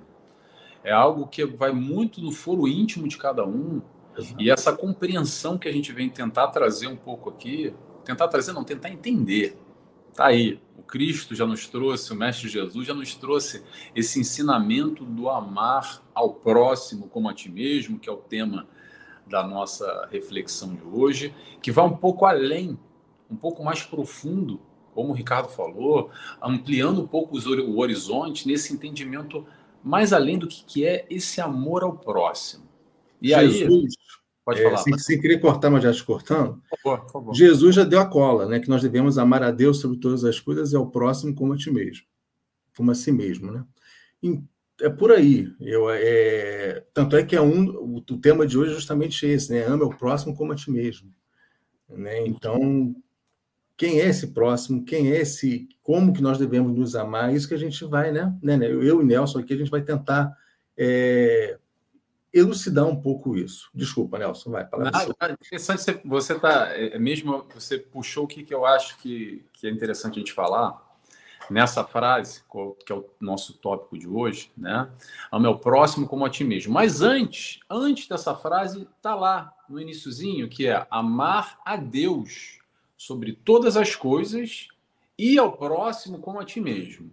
É 0.83 0.93
algo 0.93 1.27
que 1.27 1.45
vai 1.45 1.73
muito 1.73 2.21
no 2.21 2.31
foro 2.31 2.67
íntimo 2.67 3.09
de 3.09 3.17
cada 3.17 3.45
um, 3.45 3.83
Exato. 4.19 4.43
E 4.43 4.51
essa 4.51 4.73
compreensão 4.73 5.57
que 5.57 5.69
a 5.69 5.73
gente 5.73 5.93
vem 5.93 6.09
tentar 6.09 6.49
trazer 6.49 6.89
um 6.89 6.97
pouco 6.97 7.31
aqui, 7.31 7.73
tentar 8.05 8.27
trazer, 8.27 8.53
não, 8.53 8.65
tentar 8.65 8.91
entender. 8.91 9.57
Tá 10.19 10.27
aí, 10.27 10.61
o 10.77 10.83
Cristo 10.83 11.33
já 11.33 11.47
nos 11.47 11.69
trouxe, 11.69 12.13
o 12.13 12.17
Mestre 12.17 12.49
Jesus 12.49 12.85
já 12.85 12.93
nos 12.93 13.15
trouxe 13.15 13.63
esse 13.95 14.19
ensinamento 14.19 15.05
do 15.05 15.29
amar 15.29 16.03
ao 16.13 16.35
próximo 16.35 17.07
como 17.07 17.29
a 17.29 17.33
ti 17.33 17.49
mesmo, 17.49 18.01
que 18.01 18.09
é 18.09 18.13
o 18.13 18.17
tema 18.17 18.67
da 19.29 19.47
nossa 19.47 20.09
reflexão 20.11 20.75
de 20.75 20.83
hoje, 20.83 21.33
que 21.63 21.71
vai 21.71 21.85
um 21.85 21.97
pouco 21.97 22.27
além, 22.27 22.77
um 23.31 23.37
pouco 23.37 23.63
mais 23.63 23.85
profundo, 23.85 24.61
como 24.93 25.11
o 25.11 25.15
Ricardo 25.15 25.51
falou, 25.51 26.11
ampliando 26.43 27.01
um 27.01 27.07
pouco 27.07 27.39
o 27.39 27.79
horizonte 27.79 28.49
nesse 28.49 28.75
entendimento 28.75 29.47
mais 29.85 30.13
além 30.13 30.37
do 30.37 30.49
que 30.49 30.85
é 30.85 31.07
esse 31.09 31.41
amor 31.41 31.85
ao 31.85 31.97
próximo. 31.97 32.65
E 33.23 33.29
Jesus, 33.29 33.73
aí, 33.73 33.89
pode 34.49 34.63
falar. 34.63 34.75
É, 34.75 34.83
sem, 34.83 34.99
sem, 34.99 35.21
querer 35.21 35.39
cortar, 35.41 35.71
mas 35.71 35.83
já 35.83 35.93
te 35.93 36.03
cortando. 36.03 36.63
Por 36.71 36.79
favor, 36.79 37.01
por 37.05 37.13
favor. 37.13 37.35
Jesus 37.35 37.75
já 37.75 37.85
deu 37.85 38.01
a 38.01 38.07
cola, 38.07 38.47
né? 38.47 38.59
Que 38.59 38.69
nós 38.69 38.83
devemos 38.83 39.19
amar 39.19 39.43
a 39.43 39.51
Deus 39.51 39.81
sobre 39.81 39.99
todas 39.99 40.25
as 40.25 40.41
coisas 40.41 40.73
e 40.73 40.77
ao 40.77 40.91
próximo 40.91 41.35
como 41.35 41.53
a 41.53 41.57
ti 41.57 41.71
mesmo, 41.71 42.07
como 42.77 42.91
a 42.91 42.95
si 42.95 43.13
mesmo, 43.13 43.53
né? 43.53 43.65
é 44.81 44.89
por 44.89 45.13
aí. 45.13 45.53
Eu, 45.61 45.91
é, 45.91 46.85
tanto 46.95 47.17
é 47.17 47.23
que 47.25 47.37
é 47.37 47.41
um, 47.41 47.69
o, 47.69 47.97
o, 47.97 48.19
tema 48.19 48.47
de 48.47 48.57
hoje 48.57 48.73
é 48.73 48.75
justamente 48.75 49.27
esse, 49.27 49.53
né? 49.53 49.65
Ama 49.67 49.85
o 49.85 49.97
próximo 49.97 50.35
como 50.35 50.53
a 50.53 50.57
ti 50.57 50.71
mesmo. 50.71 51.13
Né? 51.89 52.27
Então, 52.27 52.95
quem 53.77 54.01
é 54.01 54.07
esse 54.07 54.29
próximo? 54.29 54.85
Quem 54.85 55.13
é 55.13 55.21
esse? 55.21 55.69
Como 55.83 56.13
que 56.13 56.23
nós 56.23 56.39
devemos 56.39 56.77
nos 56.77 56.95
amar? 56.95 57.35
Isso 57.35 57.49
que 57.49 57.55
a 57.55 57.59
gente 57.59 57.85
vai, 57.85 58.13
né? 58.13 58.35
né, 58.43 58.57
né? 58.57 58.67
Eu 58.67 59.03
e 59.03 59.05
Nelson 59.05 59.41
aqui, 59.41 59.53
a 59.53 59.57
gente 59.57 59.71
vai 59.71 59.83
tentar 59.83 60.33
é, 60.77 61.59
elucidar 62.39 62.87
um 62.87 62.97
pouco 62.97 63.37
isso. 63.37 63.69
Desculpa, 63.75 64.19
Nelson, 64.19 64.51
vai. 64.51 64.65
Palavra 64.65 64.93
ah, 65.21 65.31
interessante, 65.33 66.01
você 66.05 66.39
tá, 66.39 66.69
é, 66.75 66.99
mesmo 66.99 67.47
você 67.55 67.79
puxou 67.79 68.25
o 68.25 68.29
que, 68.29 68.43
que 68.43 68.55
eu 68.55 68.65
acho 68.65 68.99
que, 68.99 69.45
que 69.53 69.67
é 69.67 69.71
interessante 69.71 70.15
a 70.15 70.19
gente 70.19 70.33
falar 70.33 70.87
nessa 71.51 71.83
frase, 71.85 72.43
que 72.85 72.93
é 72.93 72.97
o 72.97 73.09
nosso 73.21 73.55
tópico 73.55 73.99
de 73.99 74.07
hoje, 74.07 74.51
né? 74.57 74.91
Ao 75.31 75.41
meu 75.41 75.59
próximo 75.59 76.07
como 76.07 76.25
a 76.25 76.31
ti 76.31 76.45
mesmo. 76.45 76.73
Mas 76.73 77.01
antes, 77.01 77.61
antes 77.71 78.07
dessa 78.07 78.35
frase, 78.35 78.87
tá 79.01 79.15
lá 79.15 79.53
no 79.69 79.81
iníciozinho, 79.81 80.49
que 80.49 80.67
é 80.67 80.87
amar 80.91 81.59
a 81.65 81.77
Deus 81.77 82.59
sobre 82.97 83.33
todas 83.33 83.77
as 83.77 83.95
coisas 83.95 84.69
e 85.17 85.39
ao 85.39 85.53
próximo 85.53 86.19
como 86.19 86.41
a 86.41 86.45
ti 86.45 86.61
mesmo. 86.61 87.11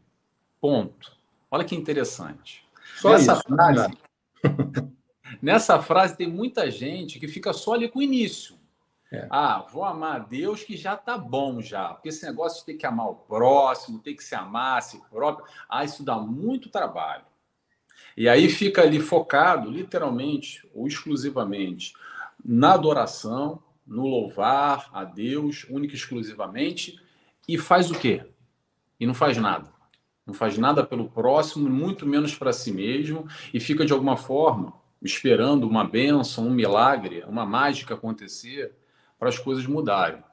Ponto. 0.59 1.15
Olha 1.49 1.63
que 1.63 1.75
interessante. 1.75 2.65
Só 2.97 3.11
nessa 3.11 3.33
isso, 3.33 3.43
frase, 3.43 3.97
nessa 5.41 5.81
frase 5.81 6.17
tem 6.17 6.27
muita 6.27 6.69
gente 6.69 7.19
que 7.19 7.27
fica 7.27 7.53
só 7.53 7.73
ali 7.73 7.89
com 7.89 7.99
o 7.99 8.03
início. 8.03 8.55
É. 9.11 9.27
Ah, 9.29 9.65
vou 9.71 9.83
amar 9.83 10.15
a 10.15 10.19
Deus 10.19 10.63
que 10.63 10.75
já 10.75 10.95
tá 10.95 11.17
bom 11.17 11.61
já. 11.61 11.89
Porque 11.93 12.09
esse 12.09 12.25
negócio 12.25 12.59
de 12.59 12.65
ter 12.65 12.73
que 12.73 12.85
amar 12.85 13.09
o 13.09 13.15
próximo, 13.15 13.99
ter 13.99 14.13
que 14.13 14.23
se 14.23 14.35
amar 14.35 14.79
a 14.79 14.81
si 14.81 15.01
próprio, 15.09 15.45
ah, 15.69 15.83
isso 15.83 16.03
dá 16.03 16.17
muito 16.17 16.69
trabalho. 16.69 17.23
E 18.17 18.27
aí 18.27 18.49
fica 18.49 18.81
ali 18.81 18.99
focado, 18.99 19.69
literalmente 19.69 20.67
ou 20.73 20.87
exclusivamente, 20.87 21.93
na 22.43 22.73
adoração, 22.73 23.61
no 23.85 24.07
louvar 24.07 24.89
a 24.93 25.03
Deus, 25.03 25.65
única 25.69 25.93
e 25.93 25.97
exclusivamente, 25.97 26.99
e 27.47 27.57
faz 27.57 27.91
o 27.91 27.99
quê? 27.99 28.25
E 28.99 29.05
não 29.05 29.13
faz 29.13 29.37
nada. 29.37 29.73
Não 30.25 30.33
faz 30.33 30.57
nada 30.57 30.83
pelo 30.83 31.09
próximo, 31.09 31.69
muito 31.69 32.05
menos 32.05 32.35
para 32.35 32.51
si 32.51 32.71
mesmo, 32.71 33.27
e 33.53 33.59
fica 33.59 33.85
de 33.85 33.93
alguma 33.93 34.17
forma 34.17 34.73
esperando 35.05 35.67
uma 35.67 35.83
bênção, 35.83 36.47
um 36.47 36.53
milagre, 36.53 37.23
uma 37.27 37.45
mágica 37.45 37.93
acontecer 37.93 38.73
para 39.19 39.29
as 39.29 39.37
coisas 39.37 39.65
mudarem. 39.65 40.23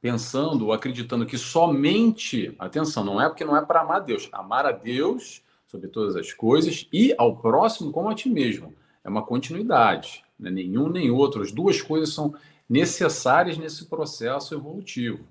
Pensando 0.00 0.66
ou 0.66 0.72
acreditando 0.72 1.26
que 1.26 1.38
somente, 1.38 2.54
atenção, 2.58 3.04
não 3.04 3.20
é 3.20 3.28
porque 3.28 3.44
não 3.44 3.56
é 3.56 3.64
para 3.64 3.80
amar 3.80 3.96
a 3.96 4.00
Deus, 4.00 4.28
amar 4.32 4.66
a 4.66 4.72
Deus 4.72 5.42
sobre 5.66 5.88
todas 5.88 6.16
as 6.16 6.32
coisas 6.32 6.86
e 6.92 7.14
ao 7.18 7.36
próximo 7.36 7.90
como 7.90 8.08
a 8.08 8.14
ti 8.14 8.28
mesmo. 8.28 8.74
É 9.02 9.08
uma 9.08 9.24
continuidade, 9.24 10.24
né? 10.38 10.50
nenhum 10.50 10.88
nem 10.88 11.10
outro. 11.10 11.42
As 11.42 11.50
duas 11.50 11.80
coisas 11.80 12.12
são 12.12 12.34
necessárias 12.68 13.56
nesse 13.56 13.86
processo 13.86 14.54
evolutivo. 14.54 15.26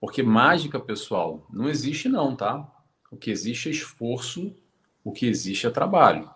Porque 0.00 0.22
mágica, 0.22 0.80
pessoal, 0.80 1.46
não 1.50 1.68
existe 1.68 2.08
não, 2.08 2.34
tá? 2.34 2.66
O 3.10 3.16
que 3.16 3.30
existe 3.30 3.68
é 3.68 3.72
esforço, 3.72 4.54
o 5.04 5.12
que 5.12 5.26
existe 5.26 5.66
é 5.66 5.70
trabalho. 5.70 6.30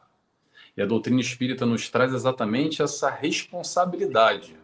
E 0.77 0.83
a 0.83 0.87
doutrina 0.87 1.21
espírita 1.21 1.65
nos 1.65 1.89
traz 1.89 2.13
exatamente 2.13 2.83
essa 2.83 3.11
responsabilidade 3.11 4.57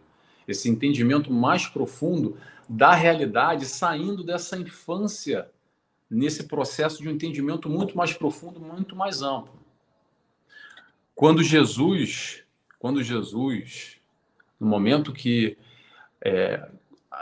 esse 0.47 0.69
entendimento 0.69 1.31
mais 1.31 1.67
profundo 1.67 2.37
da 2.67 2.93
realidade, 2.93 3.65
saindo 3.65 4.23
dessa 4.23 4.57
infância 4.57 5.49
nesse 6.09 6.43
processo 6.43 7.01
de 7.01 7.07
um 7.07 7.11
entendimento 7.11 7.69
muito 7.69 7.95
mais 7.95 8.13
profundo, 8.13 8.59
muito 8.59 8.95
mais 8.95 9.21
amplo. 9.21 9.53
Quando 11.15 11.43
Jesus, 11.43 12.43
quando 12.79 13.03
Jesus, 13.03 13.97
no 14.59 14.67
momento 14.67 15.13
que 15.13 15.57
é, 16.23 16.69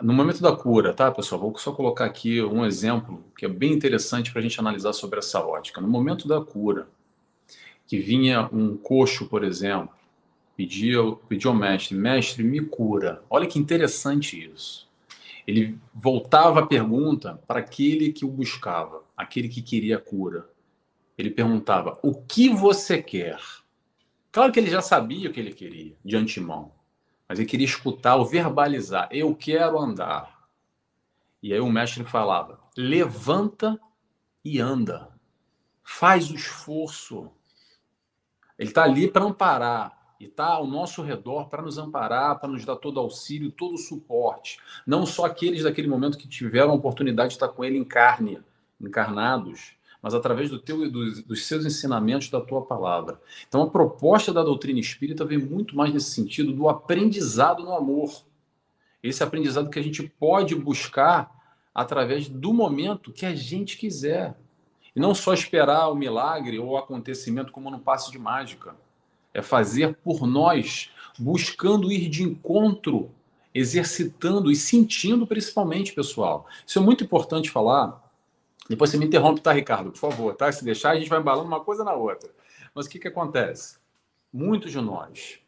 no 0.02 0.14
momento 0.14 0.42
da 0.42 0.56
cura, 0.56 0.94
tá, 0.94 1.12
pessoal? 1.12 1.42
Vou 1.42 1.58
só 1.58 1.72
colocar 1.72 2.06
aqui 2.06 2.42
um 2.42 2.66
exemplo 2.66 3.24
que 3.38 3.46
é 3.46 3.50
bem 3.50 3.74
interessante 3.74 4.32
para 4.32 4.40
a 4.40 4.42
gente 4.42 4.60
analisar 4.60 4.94
sobre 4.94 5.20
essa 5.20 5.44
ótica. 5.44 5.82
No 5.82 5.88
momento 5.88 6.28
da 6.28 6.42
cura, 6.42 6.88
que 7.90 7.98
vinha 7.98 8.48
um 8.54 8.78
coxo, 8.78 9.26
por 9.26 9.44
exemplo, 9.44 9.90
pedia, 10.56 11.00
pedia 11.28 11.50
ao 11.50 11.58
mestre, 11.58 11.98
mestre, 11.98 12.44
me 12.44 12.62
cura. 12.62 13.24
Olha 13.28 13.48
que 13.48 13.58
interessante 13.58 14.48
isso. 14.48 14.88
Ele 15.48 15.76
voltava 15.92 16.60
a 16.60 16.68
pergunta 16.68 17.42
para 17.48 17.62
aquele 17.62 18.14
que 18.14 18.24
o 18.24 18.30
buscava, 18.30 19.04
aquele 19.18 19.50
que 19.50 19.64
queria 19.64 19.98
a 19.98 20.00
cura. 20.00 20.48
Ele 21.18 21.32
perguntava: 21.32 21.98
O 22.04 22.14
que 22.14 22.48
você 22.48 23.02
quer? 23.02 23.40
Claro 24.32 24.54
que 24.54 24.60
ele 24.60 24.70
já 24.70 24.84
sabia 24.84 25.28
o 25.28 25.34
que 25.34 25.40
ele 25.40 25.52
queria, 25.52 25.96
de 26.06 26.16
antemão, 26.16 26.72
mas 27.28 27.40
ele 27.40 27.48
queria 27.48 27.66
escutar 27.66 28.18
ou 28.18 28.26
verbalizar: 28.28 29.10
Eu 29.12 29.34
quero 29.34 29.80
andar. 29.80 30.48
E 31.42 31.52
aí 31.52 31.60
o 31.60 31.72
mestre 31.72 32.04
falava: 32.04 32.60
Levanta 32.78 33.80
e 34.46 34.60
anda. 34.60 35.10
Faz 35.82 36.30
o 36.30 36.36
esforço. 36.36 37.32
Ele 38.60 38.70
está 38.70 38.84
ali 38.84 39.10
para 39.10 39.24
amparar, 39.24 39.98
e 40.20 40.26
está 40.26 40.48
ao 40.48 40.68
nosso 40.68 41.02
redor 41.02 41.48
para 41.48 41.62
nos 41.62 41.78
amparar, 41.78 42.40
para 42.40 42.50
nos 42.50 42.66
dar 42.66 42.76
todo 42.76 43.00
auxílio, 43.00 43.50
todo 43.50 43.78
suporte. 43.78 44.60
Não 44.86 45.06
só 45.06 45.26
aqueles 45.26 45.64
daquele 45.64 45.88
momento 45.88 46.18
que 46.18 46.28
tiveram 46.28 46.72
a 46.72 46.76
oportunidade 46.76 47.30
de 47.30 47.36
estar 47.36 47.48
com 47.48 47.64
ele 47.64 47.78
em 47.78 47.86
carne, 47.86 48.40
encarnados, 48.82 49.78
mas 50.02 50.14
através 50.14 50.50
do 50.50 50.60
teu 50.60 50.92
dos, 50.92 51.24
dos 51.24 51.46
seus 51.46 51.66
ensinamentos, 51.66 52.30
da 52.30 52.42
tua 52.42 52.62
palavra. 52.62 53.20
Então, 53.48 53.62
a 53.64 53.70
proposta 53.70 54.34
da 54.34 54.44
doutrina 54.44 54.80
espírita 54.80 55.26
vem 55.26 55.38
muito 55.38 55.76
mais 55.76 55.94
nesse 55.94 56.12
sentido 56.12 56.52
do 56.52 56.68
aprendizado 56.68 57.64
no 57.64 57.74
amor. 57.74 58.24
Esse 59.02 59.24
aprendizado 59.24 59.70
que 59.70 59.80
a 59.80 59.84
gente 59.84 60.04
pode 60.04 60.54
buscar 60.54 61.32
através 61.74 62.28
do 62.28 62.54
momento 62.54 63.14
que 63.14 63.26
a 63.26 63.34
gente 63.34 63.78
quiser. 63.78 64.38
Não 65.00 65.16
só 65.16 65.34
esperar 65.34 65.88
o 65.88 65.96
milagre 65.96 66.60
ou 66.60 66.72
o 66.72 66.78
acontecimento 66.78 67.54
como 67.54 67.72
no 67.72 67.80
passe 67.80 68.12
de 68.12 68.20
mágica 68.20 68.76
é 69.34 69.42
fazer 69.42 69.96
por 70.04 70.28
nós, 70.28 70.92
buscando 71.18 71.90
ir 71.90 72.10
de 72.10 72.22
encontro, 72.24 73.10
exercitando 73.56 74.52
e 74.52 74.58
sentindo 74.58 75.26
principalmente, 75.26 75.94
pessoal. 75.94 76.46
Isso 76.68 76.78
é 76.78 76.82
muito 76.82 77.02
importante 77.02 77.50
falar. 77.50 78.12
Depois 78.70 78.90
você 78.90 78.98
me 78.98 79.06
interrompe, 79.06 79.40
tá, 79.40 79.54
Ricardo? 79.54 79.90
Por 79.90 80.00
favor, 80.00 80.36
tá? 80.36 80.52
Se 80.52 80.66
deixar, 80.66 80.92
a 80.92 80.96
gente 80.98 81.10
vai 81.10 81.22
embalando 81.22 81.48
uma 81.48 81.62
coisa 81.62 81.82
na 81.86 81.94
outra. 81.94 82.30
Mas 82.76 82.86
o 82.86 82.90
que, 82.90 83.00
que 83.00 83.08
acontece? 83.08 83.78
Muitos 84.34 84.70
de 84.70 84.82
nós. 84.82 85.40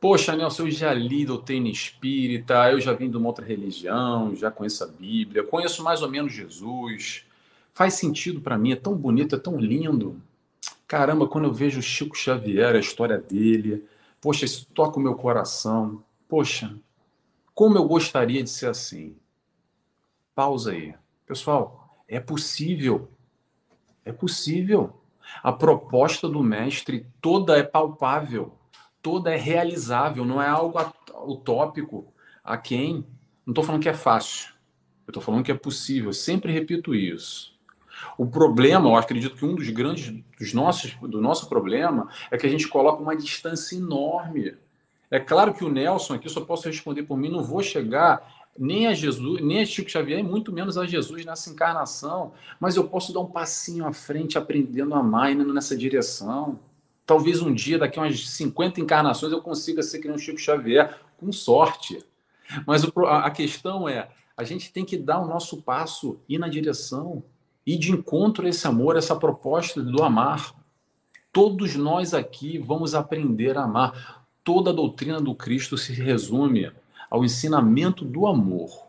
Poxa, 0.00 0.34
Nelson, 0.34 0.64
eu 0.64 0.70
já 0.72 0.92
li 0.92 1.24
doutrina 1.24 1.68
espírita, 1.68 2.68
eu 2.72 2.80
já 2.80 2.92
vim 2.94 3.08
de 3.08 3.16
uma 3.16 3.28
outra 3.28 3.44
religião, 3.44 4.34
já 4.34 4.50
conheço 4.50 4.82
a 4.82 4.88
Bíblia, 4.88 5.44
conheço 5.44 5.84
mais 5.84 6.02
ou 6.02 6.10
menos 6.10 6.32
Jesus. 6.32 7.24
Faz 7.74 7.94
sentido 7.94 8.40
para 8.40 8.56
mim, 8.56 8.70
é 8.70 8.76
tão 8.76 8.96
bonito, 8.96 9.34
é 9.34 9.38
tão 9.38 9.58
lindo. 9.58 10.22
Caramba, 10.86 11.26
quando 11.26 11.46
eu 11.46 11.52
vejo 11.52 11.80
o 11.80 11.82
Chico 11.82 12.16
Xavier, 12.16 12.76
a 12.76 12.78
história 12.78 13.18
dele, 13.18 13.84
poxa, 14.20 14.44
isso 14.44 14.66
toca 14.72 14.98
o 14.98 15.02
meu 15.02 15.16
coração. 15.16 16.04
Poxa, 16.28 16.72
como 17.52 17.76
eu 17.76 17.84
gostaria 17.84 18.44
de 18.44 18.48
ser 18.48 18.68
assim. 18.68 19.16
Pausa 20.36 20.70
aí. 20.70 20.94
Pessoal, 21.26 21.98
é 22.06 22.20
possível. 22.20 23.08
É 24.04 24.12
possível. 24.12 25.00
A 25.42 25.52
proposta 25.52 26.28
do 26.28 26.44
mestre 26.44 27.06
toda 27.20 27.58
é 27.58 27.62
palpável, 27.64 28.56
toda 29.02 29.32
é 29.32 29.36
realizável, 29.36 30.24
não 30.24 30.40
é 30.40 30.48
algo 30.48 30.78
utópico. 31.24 32.06
A 32.44 32.56
quem? 32.56 33.04
Não 33.44 33.50
estou 33.50 33.64
falando 33.64 33.82
que 33.82 33.88
é 33.88 33.94
fácil. 33.94 34.52
Eu 35.06 35.10
estou 35.10 35.22
falando 35.22 35.44
que 35.44 35.50
é 35.50 35.56
possível. 35.56 36.10
Eu 36.10 36.14
sempre 36.14 36.52
repito 36.52 36.94
isso. 36.94 37.53
O 38.16 38.26
problema, 38.26 38.88
eu 38.88 38.96
acredito 38.96 39.36
que 39.36 39.44
um 39.44 39.54
dos 39.54 39.68
grandes 39.70 40.12
dos 40.38 40.52
nossos, 40.52 40.94
do 41.02 41.20
nosso 41.20 41.48
problema 41.48 42.08
é 42.30 42.36
que 42.36 42.46
a 42.46 42.50
gente 42.50 42.68
coloca 42.68 43.02
uma 43.02 43.16
distância 43.16 43.76
enorme. 43.76 44.56
É 45.10 45.20
claro 45.20 45.54
que 45.54 45.64
o 45.64 45.70
Nelson 45.70 46.14
aqui 46.14 46.28
só 46.28 46.40
posso 46.40 46.68
responder 46.68 47.04
por 47.04 47.16
mim, 47.16 47.28
não 47.30 47.42
vou 47.42 47.62
chegar 47.62 48.44
nem 48.58 48.86
a 48.86 48.94
Jesus, 48.94 49.42
nem 49.42 49.62
a 49.62 49.66
Chico 49.66 49.90
Xavier, 49.90 50.20
e 50.20 50.22
muito 50.22 50.52
menos 50.52 50.78
a 50.78 50.86
Jesus 50.86 51.24
nessa 51.24 51.50
encarnação, 51.50 52.32
mas 52.60 52.76
eu 52.76 52.84
posso 52.84 53.12
dar 53.12 53.20
um 53.20 53.26
passinho 53.26 53.86
à 53.86 53.92
frente 53.92 54.38
aprendendo 54.38 54.94
a 54.94 54.98
amar 54.98 55.32
indo 55.32 55.52
nessa 55.52 55.76
direção. 55.76 56.58
Talvez 57.04 57.42
um 57.42 57.52
dia, 57.52 57.78
daqui 57.78 57.98
a 57.98 58.02
umas 58.02 58.28
50 58.28 58.80
encarnações, 58.80 59.32
eu 59.32 59.42
consiga 59.42 59.82
ser 59.82 59.98
que 59.98 60.06
nem 60.06 60.16
o 60.16 60.20
Chico 60.20 60.38
Xavier, 60.38 60.98
com 61.18 61.32
sorte. 61.32 62.04
Mas 62.66 62.84
a 62.84 63.30
questão 63.30 63.88
é, 63.88 64.08
a 64.36 64.44
gente 64.44 64.72
tem 64.72 64.84
que 64.84 64.96
dar 64.96 65.20
o 65.20 65.26
nosso 65.26 65.62
passo, 65.62 66.20
ir 66.28 66.38
na 66.38 66.48
direção 66.48 67.22
e 67.66 67.76
de 67.76 67.92
encontro 67.92 68.46
a 68.46 68.48
esse 68.48 68.66
amor, 68.66 68.96
essa 68.96 69.16
proposta 69.16 69.82
do 69.82 70.02
amar. 70.02 70.54
Todos 71.32 71.74
nós 71.74 72.14
aqui 72.14 72.58
vamos 72.58 72.94
aprender 72.94 73.56
a 73.56 73.64
amar. 73.64 74.24
Toda 74.42 74.70
a 74.70 74.74
doutrina 74.74 75.20
do 75.20 75.34
Cristo 75.34 75.76
se 75.76 75.92
resume 75.92 76.70
ao 77.10 77.24
ensinamento 77.24 78.04
do 78.04 78.26
amor. 78.26 78.84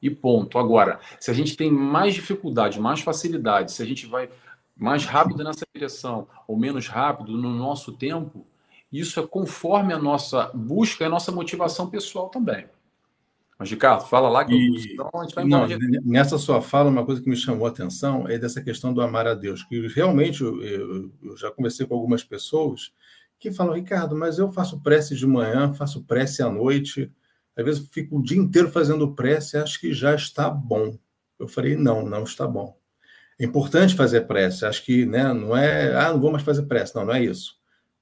E 0.00 0.08
ponto. 0.08 0.58
Agora, 0.58 1.00
se 1.18 1.30
a 1.30 1.34
gente 1.34 1.56
tem 1.56 1.70
mais 1.70 2.14
dificuldade, 2.14 2.78
mais 2.78 3.00
facilidade, 3.00 3.72
se 3.72 3.82
a 3.82 3.86
gente 3.86 4.06
vai 4.06 4.30
mais 4.76 5.04
rápido 5.04 5.42
nessa 5.42 5.66
direção 5.74 6.28
ou 6.46 6.56
menos 6.56 6.86
rápido 6.86 7.36
no 7.36 7.52
nosso 7.52 7.92
tempo, 7.92 8.46
isso 8.92 9.18
é 9.18 9.26
conforme 9.26 9.92
a 9.92 9.98
nossa 9.98 10.50
busca 10.54 11.02
e 11.02 11.06
a 11.06 11.10
nossa 11.10 11.32
motivação 11.32 11.90
pessoal 11.90 12.28
também. 12.28 12.66
Mas, 13.58 13.70
Ricardo, 13.70 14.06
fala 14.06 14.28
lá 14.28 14.44
que 14.44 14.54
e, 14.54 14.96
eu, 14.96 15.10
a 15.12 15.22
gente 15.24 15.34
vai 15.34 15.44
não, 15.44 15.66
Nessa 16.04 16.38
sua 16.38 16.62
fala, 16.62 16.88
uma 16.88 17.04
coisa 17.04 17.20
que 17.20 17.28
me 17.28 17.36
chamou 17.36 17.66
a 17.66 17.70
atenção 17.70 18.28
é 18.28 18.38
dessa 18.38 18.62
questão 18.62 18.94
do 18.94 19.00
amar 19.00 19.26
a 19.26 19.34
Deus, 19.34 19.64
que 19.64 19.88
realmente 19.88 20.42
eu, 20.42 20.62
eu, 20.62 21.12
eu 21.22 21.36
já 21.36 21.50
conversei 21.50 21.84
com 21.84 21.94
algumas 21.94 22.22
pessoas 22.22 22.92
que 23.38 23.50
falam, 23.50 23.74
Ricardo, 23.74 24.16
mas 24.16 24.38
eu 24.38 24.52
faço 24.52 24.80
prece 24.80 25.16
de 25.16 25.26
manhã, 25.26 25.74
faço 25.74 26.04
prece 26.04 26.40
à 26.40 26.48
noite, 26.48 27.12
às 27.56 27.64
vezes 27.64 27.88
fico 27.90 28.18
o 28.18 28.22
dia 28.22 28.38
inteiro 28.38 28.70
fazendo 28.70 29.14
prece, 29.14 29.56
acho 29.56 29.80
que 29.80 29.92
já 29.92 30.14
está 30.14 30.48
bom. 30.48 30.96
Eu 31.38 31.48
falei, 31.48 31.76
não, 31.76 32.04
não 32.04 32.22
está 32.22 32.46
bom. 32.46 32.76
É 33.38 33.44
importante 33.44 33.94
fazer 33.94 34.22
prece, 34.22 34.66
acho 34.66 34.84
que 34.84 35.04
né, 35.04 35.32
não 35.32 35.56
é, 35.56 35.94
ah, 35.96 36.12
não 36.12 36.20
vou 36.20 36.30
mais 36.30 36.44
fazer 36.44 36.62
prece, 36.62 36.94
não, 36.94 37.04
não 37.04 37.14
é 37.14 37.24
isso. 37.24 37.56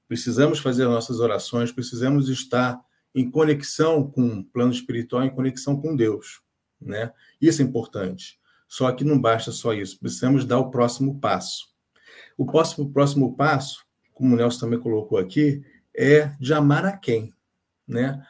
Precisamos 0.07 0.59
fazer 0.59 0.85
nossas 0.85 1.19
orações, 1.19 1.71
precisamos 1.71 2.29
estar 2.29 2.79
em 3.17 3.31
conexão 3.31 4.07
com 4.07 4.27
o 4.27 4.43
plano 4.43 4.71
espiritual, 4.71 5.23
em 5.23 5.33
conexão 5.33 5.81
com 5.81 5.95
Deus, 5.95 6.39
né? 6.79 7.11
Isso 7.41 7.63
é 7.63 7.65
importante. 7.65 8.39
Só 8.67 8.91
que 8.91 9.03
não 9.03 9.19
basta 9.19 9.51
só 9.51 9.73
isso, 9.73 9.97
precisamos 9.99 10.45
dar 10.45 10.59
o 10.59 10.69
próximo 10.69 11.19
passo. 11.19 11.73
O 12.37 12.45
próximo, 12.45 12.91
próximo 12.91 13.35
passo, 13.35 13.83
como 14.13 14.35
o 14.35 14.37
Nelson 14.37 14.59
também 14.59 14.79
colocou 14.79 15.17
aqui, 15.17 15.63
é 15.95 16.27
de 16.39 16.53
amar 16.53 16.85
a 16.85 16.95
quem, 16.95 17.33
né? 17.87 18.23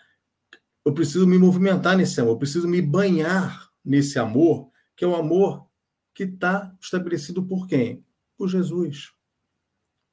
Eu 0.85 0.93
preciso 0.93 1.27
me 1.27 1.37
movimentar 1.37 1.97
nesse 1.97 2.21
amor, 2.21 2.31
eu 2.31 2.39
preciso 2.39 2.65
me 2.65 2.81
banhar 2.81 3.69
nesse 3.83 4.17
amor, 4.17 4.71
que 4.95 5.03
é 5.03 5.07
o 5.07 5.17
amor 5.17 5.67
que 6.13 6.23
está 6.23 6.73
estabelecido 6.79 7.43
por 7.43 7.67
quem? 7.67 8.05
Por 8.37 8.47
Jesus, 8.47 9.11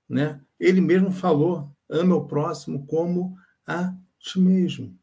né? 0.09 0.41
Ele 0.59 0.81
mesmo 0.81 1.13
falou: 1.13 1.71
ame 1.89 2.13
o 2.13 2.25
próximo 2.25 2.85
como 2.87 3.37
a 3.65 3.95
ti 4.25 4.41
mesmo. 4.41 4.99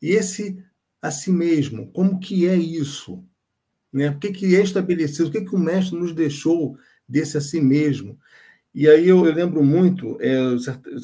E 0.00 0.10
esse 0.10 0.64
a 1.02 1.10
si 1.10 1.30
mesmo, 1.30 1.90
como 1.92 2.18
que 2.20 2.46
é 2.46 2.56
isso? 2.56 3.24
Né? 3.92 4.10
O 4.10 4.18
que, 4.18 4.32
que 4.32 4.56
é 4.56 4.62
estabelecido? 4.62 5.28
O 5.28 5.32
que, 5.32 5.44
que 5.44 5.54
o 5.54 5.58
mestre 5.58 5.98
nos 5.98 6.12
deixou 6.14 6.78
desse 7.08 7.36
a 7.36 7.40
si 7.40 7.60
mesmo? 7.60 8.18
E 8.72 8.88
aí 8.88 9.08
eu, 9.08 9.26
eu 9.26 9.34
lembro 9.34 9.62
muito 9.64 10.16
é, 10.20 10.36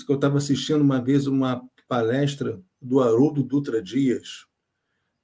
que 0.05 0.13
eu 0.13 0.15
estava 0.15 0.39
assistindo 0.39 0.81
uma 0.81 1.03
vez 1.03 1.27
uma 1.27 1.63
palestra 1.89 2.61
do 2.81 3.01
Haroldo 3.01 3.43
Dutra 3.43 3.83
Dias, 3.83 4.47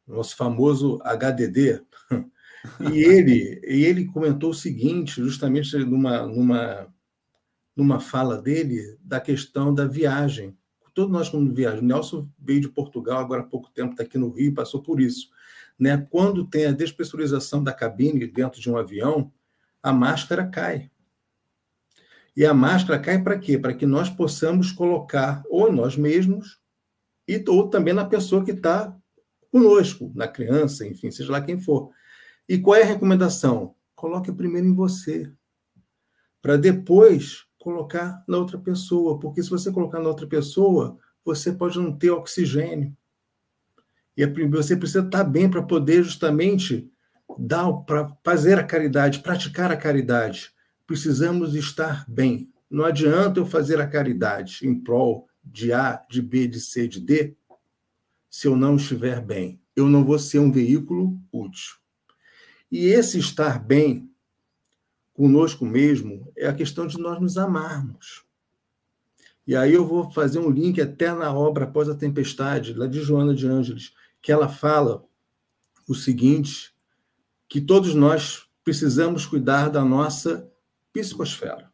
nosso 0.06 0.36
famoso 0.36 0.98
HDD, 1.02 1.82
e 2.92 2.98
ele, 3.04 3.60
e 3.64 3.84
ele 3.84 4.06
comentou 4.06 4.50
o 4.50 4.54
seguinte, 4.54 5.22
justamente 5.22 5.76
numa, 5.78 6.26
numa, 6.26 6.94
numa 7.76 8.00
fala 8.00 8.40
dele, 8.40 8.98
da 9.00 9.20
questão 9.20 9.72
da 9.72 9.86
viagem 9.86 10.56
todos 10.94 11.12
nós 11.12 11.28
quando 11.28 11.54
viajamos, 11.54 11.84
Nelson 11.84 12.28
veio 12.38 12.60
de 12.60 12.68
Portugal 12.68 13.18
agora 13.18 13.42
há 13.42 13.46
pouco 13.46 13.70
tempo, 13.70 13.92
está 13.92 14.02
aqui 14.02 14.18
no 14.18 14.30
Rio, 14.30 14.54
passou 14.54 14.82
por 14.82 15.00
isso. 15.00 15.30
Né? 15.78 16.06
Quando 16.10 16.46
tem 16.46 16.66
a 16.66 16.72
despressurização 16.72 17.62
da 17.62 17.72
cabine 17.72 18.26
dentro 18.26 18.60
de 18.60 18.70
um 18.70 18.76
avião, 18.76 19.32
a 19.82 19.92
máscara 19.92 20.46
cai. 20.46 20.90
E 22.36 22.44
a 22.44 22.54
máscara 22.54 22.98
cai 22.98 23.22
para 23.22 23.38
quê? 23.38 23.58
Para 23.58 23.74
que 23.74 23.86
nós 23.86 24.08
possamos 24.08 24.72
colocar 24.72 25.42
ou 25.48 25.72
nós 25.72 25.96
mesmos 25.96 26.60
e, 27.26 27.42
ou 27.48 27.68
também 27.68 27.94
na 27.94 28.04
pessoa 28.04 28.44
que 28.44 28.52
está 28.52 28.96
conosco, 29.50 30.12
na 30.14 30.28
criança, 30.28 30.86
enfim, 30.86 31.10
seja 31.10 31.32
lá 31.32 31.40
quem 31.40 31.60
for. 31.60 31.90
E 32.48 32.58
qual 32.58 32.76
é 32.76 32.82
a 32.82 32.86
recomendação? 32.86 33.74
Coloque 33.94 34.32
primeiro 34.32 34.68
em 34.68 34.74
você, 34.74 35.32
para 36.40 36.56
depois 36.56 37.46
colocar 37.60 38.24
na 38.26 38.38
outra 38.38 38.58
pessoa, 38.58 39.20
porque 39.20 39.42
se 39.42 39.50
você 39.50 39.70
colocar 39.70 40.00
na 40.00 40.08
outra 40.08 40.26
pessoa, 40.26 40.98
você 41.24 41.52
pode 41.52 41.78
não 41.78 41.96
ter 41.96 42.10
oxigênio. 42.10 42.96
E 44.16 44.26
você 44.48 44.76
precisa 44.76 45.04
estar 45.04 45.24
bem 45.24 45.48
para 45.48 45.62
poder 45.62 46.02
justamente 46.02 46.90
dar 47.38 47.72
para 47.72 48.10
fazer 48.24 48.58
a 48.58 48.64
caridade, 48.64 49.20
praticar 49.20 49.70
a 49.70 49.76
caridade. 49.76 50.52
Precisamos 50.86 51.54
estar 51.54 52.04
bem. 52.08 52.50
Não 52.68 52.84
adianta 52.84 53.38
eu 53.38 53.46
fazer 53.46 53.80
a 53.80 53.86
caridade 53.86 54.66
em 54.66 54.74
prol 54.74 55.28
de 55.44 55.72
A, 55.72 56.02
de 56.10 56.20
B, 56.20 56.48
de 56.48 56.60
C, 56.60 56.88
de 56.88 57.00
D, 57.00 57.36
se 58.28 58.46
eu 58.46 58.56
não 58.56 58.76
estiver 58.76 59.20
bem. 59.20 59.60
Eu 59.76 59.86
não 59.86 60.04
vou 60.04 60.18
ser 60.18 60.38
um 60.38 60.50
veículo 60.50 61.20
útil. 61.32 61.76
E 62.70 62.86
esse 62.86 63.18
estar 63.18 63.58
bem 63.58 64.09
conosco 65.20 65.66
mesmo 65.66 66.32
é 66.34 66.48
a 66.48 66.54
questão 66.54 66.86
de 66.86 66.96
nós 66.98 67.20
nos 67.20 67.36
amarmos. 67.36 68.24
E 69.46 69.54
aí 69.54 69.74
eu 69.74 69.86
vou 69.86 70.10
fazer 70.10 70.38
um 70.38 70.48
link 70.48 70.80
até 70.80 71.12
na 71.12 71.30
obra 71.30 71.64
Após 71.64 71.90
a 71.90 71.94
Tempestade, 71.94 72.72
lá 72.72 72.86
de 72.86 73.02
Joana 73.02 73.34
de 73.34 73.46
Ângeles, 73.46 73.92
que 74.22 74.32
ela 74.32 74.48
fala 74.48 75.04
o 75.86 75.94
seguinte, 75.94 76.74
que 77.46 77.60
todos 77.60 77.94
nós 77.94 78.48
precisamos 78.64 79.26
cuidar 79.26 79.68
da 79.68 79.84
nossa 79.84 80.50
psicosfera. 80.90 81.70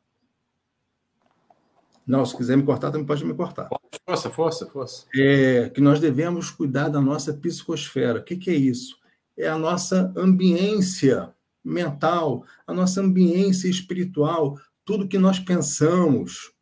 Não, 2.04 2.26
se 2.26 2.37
quiser 2.37 2.56
me 2.56 2.64
cortar, 2.64 2.90
também 2.90 3.06
pode 3.06 3.24
me 3.24 3.32
cortar. 3.32 3.68
Força, 4.04 4.28
força, 4.28 4.66
força. 4.66 5.06
É, 5.14 5.70
que 5.70 5.80
nós 5.80 6.00
devemos 6.00 6.50
cuidar 6.50 6.88
da 6.88 7.00
nossa 7.00 7.32
psicosfera. 7.32 8.18
O 8.18 8.24
que, 8.24 8.35
que 8.35 8.50
é 8.50 8.54
isso? 8.54 8.98
É 9.38 9.46
a 9.46 9.56
nossa 9.56 10.12
ambiência 10.16 11.32
mental, 11.66 12.44
a 12.66 12.72
nossa 12.72 13.00
ambiência 13.00 13.68
espiritual, 13.68 14.59
tudo 14.85 15.09
que 15.09 15.18
nós 15.18 15.38
pensamos, 15.38 16.52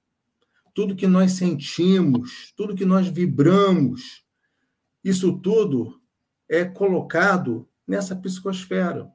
tudo 0.73 0.97
que 0.97 1.07
nós 1.07 1.33
sentimos, 1.33 2.53
tudo 2.57 2.75
que 2.75 2.85
nós 2.85 3.07
vibramos, 3.07 4.25
isso 5.05 5.39
tudo 5.39 6.01
é 6.49 6.65
colocado 6.65 7.69
nessa 7.87 8.17
psicosfera. 8.17 9.09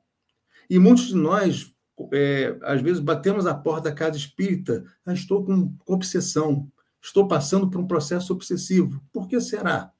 E 0.69 0.77
muitos 0.77 1.07
de 1.07 1.15
nós, 1.15 1.73
é, 2.13 2.57
às 2.61 2.81
vezes, 2.81 2.99
batemos 2.99 3.47
a 3.47 3.55
porta 3.55 3.89
da 3.89 3.95
casa 3.95 4.15
espírita, 4.15 4.85
ah, 5.05 5.13
estou 5.13 5.43
com, 5.43 5.75
com 5.77 5.93
obsessão, 5.93 6.71
estou 7.01 7.27
passando 7.27 7.69
por 7.69 7.81
um 7.81 7.87
processo 7.87 8.31
obsessivo. 8.31 9.01
Por 9.11 9.27
que 9.27 9.41
será? 9.41 9.91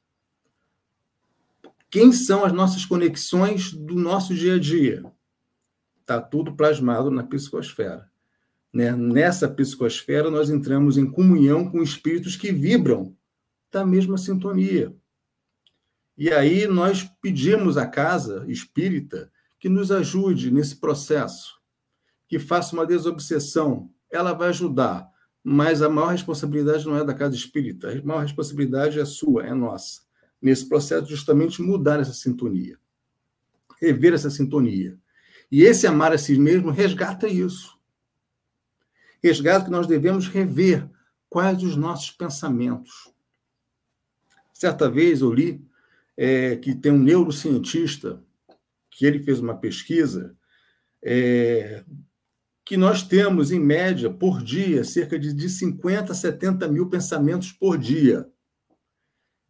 Quem 1.89 2.11
são 2.11 2.45
as 2.45 2.53
nossas 2.53 2.85
conexões 2.85 3.73
do 3.73 3.95
nosso 3.95 4.35
dia 4.35 4.55
a 4.55 4.59
dia? 4.59 5.03
Está 6.09 6.19
tudo 6.19 6.55
plasmado 6.55 7.11
na 7.11 7.21
psicosfera. 7.21 8.09
Né? 8.73 8.95
Nessa 8.95 9.47
psicosfera, 9.47 10.31
nós 10.31 10.49
entramos 10.49 10.97
em 10.97 11.05
comunhão 11.05 11.69
com 11.69 11.83
espíritos 11.83 12.35
que 12.35 12.51
vibram 12.51 13.15
da 13.71 13.85
mesma 13.85 14.17
sintonia. 14.17 14.91
E 16.17 16.31
aí 16.31 16.65
nós 16.65 17.07
pedimos 17.21 17.77
à 17.77 17.85
casa 17.85 18.43
espírita 18.47 19.31
que 19.59 19.69
nos 19.69 19.91
ajude 19.91 20.49
nesse 20.49 20.77
processo, 20.77 21.59
que 22.27 22.39
faça 22.39 22.73
uma 22.73 22.87
desobsessão. 22.87 23.91
Ela 24.09 24.33
vai 24.33 24.49
ajudar, 24.49 25.07
mas 25.43 25.83
a 25.83 25.89
maior 25.89 26.09
responsabilidade 26.09 26.87
não 26.87 26.97
é 26.97 27.03
da 27.03 27.13
casa 27.13 27.35
espírita, 27.35 27.91
a 27.91 28.01
maior 28.01 28.23
responsabilidade 28.23 28.99
é 28.99 29.05
sua, 29.05 29.45
é 29.45 29.53
nossa. 29.53 30.01
Nesse 30.41 30.67
processo, 30.67 31.05
justamente 31.05 31.61
mudar 31.61 31.99
essa 31.99 32.13
sintonia, 32.13 32.79
rever 33.79 34.15
essa 34.15 34.31
sintonia. 34.31 34.97
E 35.51 35.63
esse 35.63 35.87
amar 35.87 36.13
a 36.13 36.17
si 36.17 36.37
mesmo 36.37 36.69
resgata 36.69 37.27
isso. 37.27 37.77
Resgata 39.21 39.65
que 39.65 39.71
nós 39.71 39.87
devemos 39.87 40.27
rever 40.27 40.89
quais 41.29 41.63
os 41.63 41.75
nossos 41.75 42.11
pensamentos. 42.11 43.11
Certa 44.53 44.89
vez 44.89 45.21
eu 45.21 45.33
li 45.33 45.65
é, 46.15 46.55
que 46.57 46.75
tem 46.75 46.91
um 46.91 46.99
neurocientista 46.99 48.23
que 48.91 49.05
ele 49.05 49.23
fez 49.23 49.39
uma 49.39 49.55
pesquisa 49.55 50.35
é, 51.01 51.83
que 52.65 52.77
nós 52.77 53.01
temos, 53.01 53.51
em 53.51 53.59
média, 53.59 54.11
por 54.11 54.43
dia, 54.43 54.83
cerca 54.83 55.17
de, 55.17 55.33
de 55.33 55.49
50 55.49 56.11
a 56.11 56.15
70 56.15 56.67
mil 56.67 56.87
pensamentos 56.87 57.51
por 57.51 57.77
dia. 57.77 58.29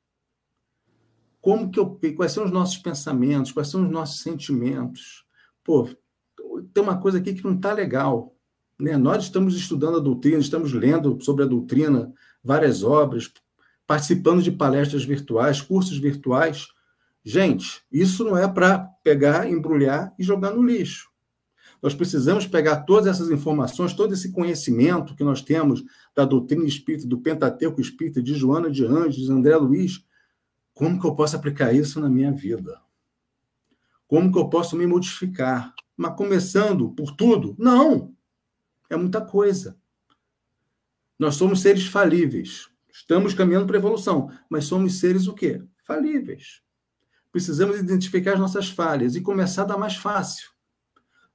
como 1.42 1.70
que 1.70 1.78
eu 1.78 1.98
quais 2.16 2.30
são 2.30 2.44
os 2.44 2.52
nossos 2.52 2.78
pensamentos, 2.78 3.50
quais 3.50 3.68
são 3.68 3.82
os 3.82 3.90
nossos 3.90 4.20
sentimentos. 4.20 5.24
Pô, 5.64 5.88
tem 6.72 6.82
uma 6.82 6.98
coisa 6.98 7.18
aqui 7.18 7.34
que 7.34 7.44
não 7.44 7.56
está 7.56 7.72
legal. 7.72 8.34
Né? 8.80 8.96
Nós 8.96 9.24
estamos 9.24 9.56
estudando 9.56 9.96
a 9.96 10.00
doutrina, 10.00 10.38
estamos 10.38 10.72
lendo 10.72 11.20
sobre 11.20 11.42
a 11.42 11.46
doutrina, 11.46 12.12
várias 12.44 12.84
obras, 12.84 13.30
participando 13.88 14.40
de 14.40 14.52
palestras 14.52 15.04
virtuais, 15.04 15.60
cursos 15.60 15.98
virtuais. 15.98 16.68
Gente, 17.24 17.82
isso 17.90 18.24
não 18.24 18.38
é 18.38 18.46
para 18.46 18.78
pegar, 19.02 19.50
embrulhar 19.50 20.14
e 20.16 20.22
jogar 20.22 20.52
no 20.52 20.62
lixo. 20.62 21.10
Nós 21.82 21.92
precisamos 21.92 22.46
pegar 22.46 22.82
todas 22.82 23.08
essas 23.08 23.30
informações, 23.32 23.92
todo 23.92 24.14
esse 24.14 24.30
conhecimento 24.30 25.16
que 25.16 25.24
nós 25.24 25.42
temos 25.42 25.82
da 26.14 26.24
doutrina 26.24 26.64
espírita, 26.64 27.08
do 27.08 27.18
Pentateuco 27.18 27.80
espírita, 27.80 28.22
de 28.22 28.32
Joana 28.34 28.70
de 28.70 28.86
Anjos, 28.86 29.28
André 29.28 29.56
Luiz. 29.56 30.04
Como 30.74 31.00
que 31.00 31.06
eu 31.06 31.14
posso 31.14 31.36
aplicar 31.36 31.72
isso 31.72 32.00
na 32.00 32.08
minha 32.08 32.32
vida? 32.32 32.80
Como 34.06 34.32
que 34.32 34.38
eu 34.38 34.48
posso 34.48 34.76
me 34.76 34.86
modificar? 34.86 35.74
Mas 35.96 36.16
começando 36.16 36.90
por 36.90 37.14
tudo? 37.14 37.54
Não! 37.58 38.14
É 38.90 38.96
muita 38.96 39.20
coisa. 39.20 39.78
Nós 41.18 41.36
somos 41.36 41.62
seres 41.62 41.86
falíveis. 41.86 42.68
Estamos 42.92 43.32
caminhando 43.32 43.66
para 43.66 43.76
a 43.76 43.78
evolução, 43.78 44.30
mas 44.50 44.64
somos 44.64 44.98
seres 44.98 45.26
o 45.26 45.34
quê? 45.34 45.62
Falíveis. 45.84 46.62
Precisamos 47.30 47.78
identificar 47.78 48.34
as 48.34 48.40
nossas 48.40 48.68
falhas 48.68 49.16
e 49.16 49.22
começar 49.22 49.64
da 49.64 49.78
mais 49.78 49.96
fácil. 49.96 50.50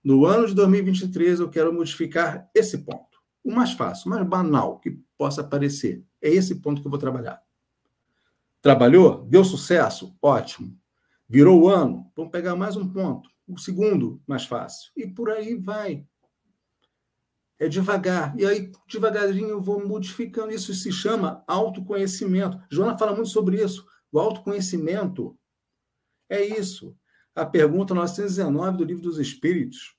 No 0.04 0.26
ano 0.26 0.48
de 0.48 0.54
2023, 0.54 1.40
eu 1.40 1.50
quero 1.50 1.74
modificar 1.74 2.50
esse 2.54 2.78
ponto. 2.80 3.18
O 3.44 3.52
mais 3.52 3.74
fácil, 3.74 4.08
o 4.08 4.10
mais 4.10 4.28
banal 4.28 4.80
que 4.80 5.00
possa 5.18 5.44
parecer. 5.44 6.06
É 6.22 6.30
esse 6.30 6.56
ponto 6.56 6.82
que 6.82 6.88
eu 6.88 6.92
vou 6.92 7.00
trabalhar. 7.00 7.42
Trabalhou? 8.68 9.24
Deu 9.24 9.46
sucesso? 9.46 10.14
Ótimo. 10.22 10.78
Virou 11.26 11.62
o 11.62 11.70
ano? 11.70 12.12
Vamos 12.14 12.34
pegar 12.34 12.54
mais 12.54 12.76
um 12.76 12.86
ponto 12.86 13.30
o 13.48 13.58
segundo 13.58 14.22
mais 14.28 14.44
fácil. 14.44 14.92
E 14.94 15.08
por 15.08 15.30
aí 15.30 15.56
vai. 15.56 16.06
É 17.58 17.70
devagar. 17.70 18.38
E 18.38 18.46
aí, 18.46 18.70
devagarinho, 18.92 19.52
eu 19.52 19.62
vou 19.62 19.88
modificando. 19.88 20.52
Isso 20.52 20.74
se 20.74 20.92
chama 20.92 21.46
autoconhecimento. 21.48 22.62
Joana 22.70 22.98
fala 22.98 23.14
muito 23.14 23.30
sobre 23.30 23.64
isso. 23.64 23.88
O 24.12 24.20
autoconhecimento 24.20 25.40
é 26.30 26.44
isso. 26.44 26.94
A 27.34 27.46
pergunta 27.46 27.94
919 27.94 28.80
do 28.80 28.84
Livro 28.84 29.04
dos 29.04 29.18
Espíritos, 29.18 29.96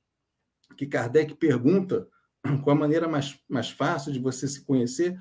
que 0.77 0.87
Kardec 0.87 1.35
pergunta 1.37 2.07
qual 2.63 2.77
a 2.77 2.79
maneira 2.79 3.09
mais, 3.09 3.41
mais 3.49 3.71
fácil 3.71 4.13
de 4.13 4.19
você 4.19 4.47
se 4.47 4.63
conhecer, 4.63 5.19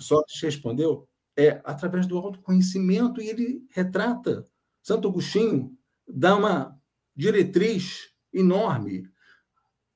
Sócrates 0.00 0.42
respondeu, 0.42 1.07
é 1.38 1.62
através 1.64 2.04
do 2.04 2.18
autoconhecimento, 2.18 3.22
e 3.22 3.28
ele 3.28 3.64
retrata. 3.70 4.44
Santo 4.82 5.06
Agostinho 5.06 5.78
dá 6.06 6.36
uma 6.36 6.76
diretriz 7.14 8.12
enorme 8.32 9.08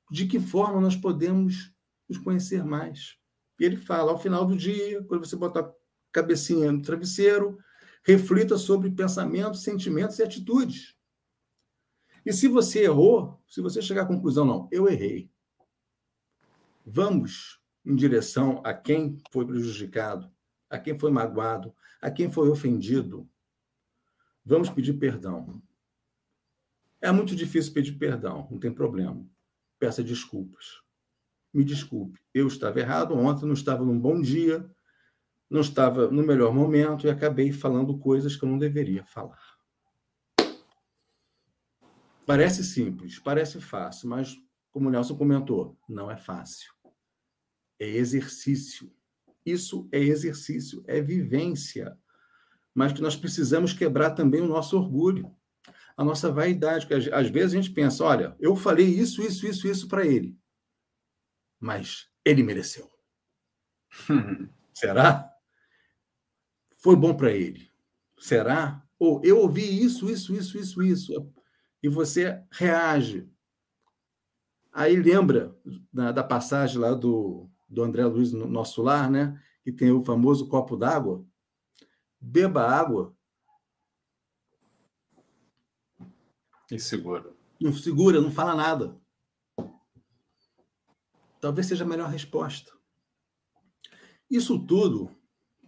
de 0.09 0.27
que 0.27 0.39
forma 0.39 0.81
nós 0.81 0.95
podemos 0.95 1.75
nos 2.09 2.19
conhecer 2.19 2.65
mais. 2.65 3.17
E 3.59 3.65
ele 3.65 3.77
fala, 3.77 4.13
ao 4.13 4.21
final 4.21 4.47
do 4.47 4.57
dia, 4.57 5.03
quando 5.03 5.27
você 5.27 5.35
botar 5.35 5.61
a 5.61 5.73
cabecinha 6.13 6.71
no 6.71 6.81
travesseiro, 6.81 7.59
reflita 8.05 8.57
sobre 8.57 8.91
pensamentos, 8.91 9.65
sentimentos 9.65 10.21
e 10.21 10.23
atitudes. 10.23 10.97
E 12.25 12.33
se 12.33 12.47
você 12.47 12.85
errou, 12.85 13.43
se 13.49 13.61
você 13.61 13.83
chegar 13.83 14.03
à 14.03 14.07
conclusão, 14.07 14.45
não, 14.45 14.69
eu 14.71 14.89
errei. 14.89 15.29
Vamos 16.87 17.61
em 17.85 17.97
direção 17.97 18.61
a 18.65 18.73
quem 18.73 19.19
foi 19.33 19.45
prejudicado, 19.45 20.31
a 20.73 20.79
quem 20.79 20.99
foi 20.99 21.11
magoado, 21.11 21.75
a 22.01 22.11
quem 22.11 22.33
foi 22.33 22.49
ofendido. 22.49 23.29
Vamos 24.43 24.71
pedir 24.71 24.95
perdão. 24.95 25.63
É 27.01 27.13
muito 27.13 27.37
difícil 27.37 27.75
pedir 27.75 27.93
perdão, 27.93 28.49
não 28.51 28.59
tem 28.59 28.73
problema. 28.73 29.25
Peça 29.79 30.03
desculpas. 30.03 30.81
Me 31.53 31.63
desculpe, 31.63 32.19
eu 32.33 32.47
estava 32.47 32.81
errado, 32.81 33.15
ontem 33.15 33.45
não 33.45 33.53
estava 33.53 33.85
num 33.85 34.01
bom 34.01 34.19
dia, 34.21 34.69
não 35.51 35.61
estava 35.61 36.11
no 36.11 36.23
melhor 36.23 36.55
momento 36.55 37.07
e 37.07 37.11
acabei 37.11 37.53
falando 37.53 37.99
coisas 37.99 38.35
que 38.35 38.43
eu 38.43 38.49
não 38.49 38.59
deveria 38.59 39.05
falar. 39.05 39.59
Parece 42.25 42.65
simples, 42.65 43.19
parece 43.19 43.61
fácil, 43.61 44.09
mas, 44.09 44.35
como 44.71 44.89
o 44.89 44.91
Nelson 44.91 45.19
comentou, 45.19 45.79
não 45.87 46.11
é 46.11 46.17
fácil. 46.17 46.73
É 47.79 47.87
exercício. 47.87 48.91
Isso 49.45 49.89
é 49.91 49.99
exercício, 49.99 50.85
é 50.87 51.01
vivência. 51.01 51.97
Mas 52.75 52.93
que 52.93 53.03
nós 53.03 53.17
precisamos 53.17 53.73
quebrar 53.73 54.13
também 54.13 54.41
o 54.41 54.49
nosso 54.49 54.77
orgulho 54.77 55.35
a 55.97 56.05
nossa 56.05 56.31
vaidade. 56.31 56.87
Que 56.87 56.95
às 56.95 57.29
vezes 57.29 57.53
a 57.53 57.57
gente 57.57 57.71
pensa, 57.71 58.05
olha, 58.05 58.37
eu 58.39 58.57
falei 58.57 58.87
isso, 58.87 59.23
isso, 59.23 59.47
isso, 59.47 59.67
isso 59.67 59.89
para 59.89 60.07
ele, 60.07 60.37
mas 61.59 62.09
ele 62.25 62.43
mereceu. 62.43 62.91
Será? 64.73 65.31
Foi 66.79 66.97
bom 66.97 67.15
para 67.15 67.31
ele. 67.33 67.71
Será? 68.19 68.83
Ou 68.99 69.21
eu 69.25 69.39
ouvi 69.39 69.83
isso, 69.83 70.11
isso, 70.11 70.35
isso, 70.35 70.59
isso, 70.59 70.83
isso, 70.83 71.33
e 71.83 71.89
você 71.89 72.43
reage. 72.51 73.29
Aí 74.73 74.97
lembra 74.97 75.55
da, 75.93 76.13
da 76.13 76.25
passagem 76.25 76.79
lá 76.79 76.95
do, 76.95 77.51
do 77.73 77.83
André 77.83 78.05
Luiz 78.05 78.33
no 78.33 78.47
nosso 78.47 78.83
lar, 78.83 79.11
né? 79.11 79.41
Que 79.65 79.73
tem 79.73 79.91
o 79.91 80.05
famoso 80.05 80.49
copo 80.49 80.77
d'água. 80.77 81.25
Beba 82.21 82.63
água 82.63 83.17
E 86.73 86.81
segura. 86.81 87.31
Não 87.61 87.71
segura, 87.71 88.19
não 88.19 88.31
fala 88.31 88.55
nada. 88.55 88.99
Talvez 91.39 91.67
seja 91.67 91.85
a 91.85 91.87
melhor 91.87 92.09
resposta. 92.09 92.73
Isso 94.31 94.59
tudo 94.65 95.15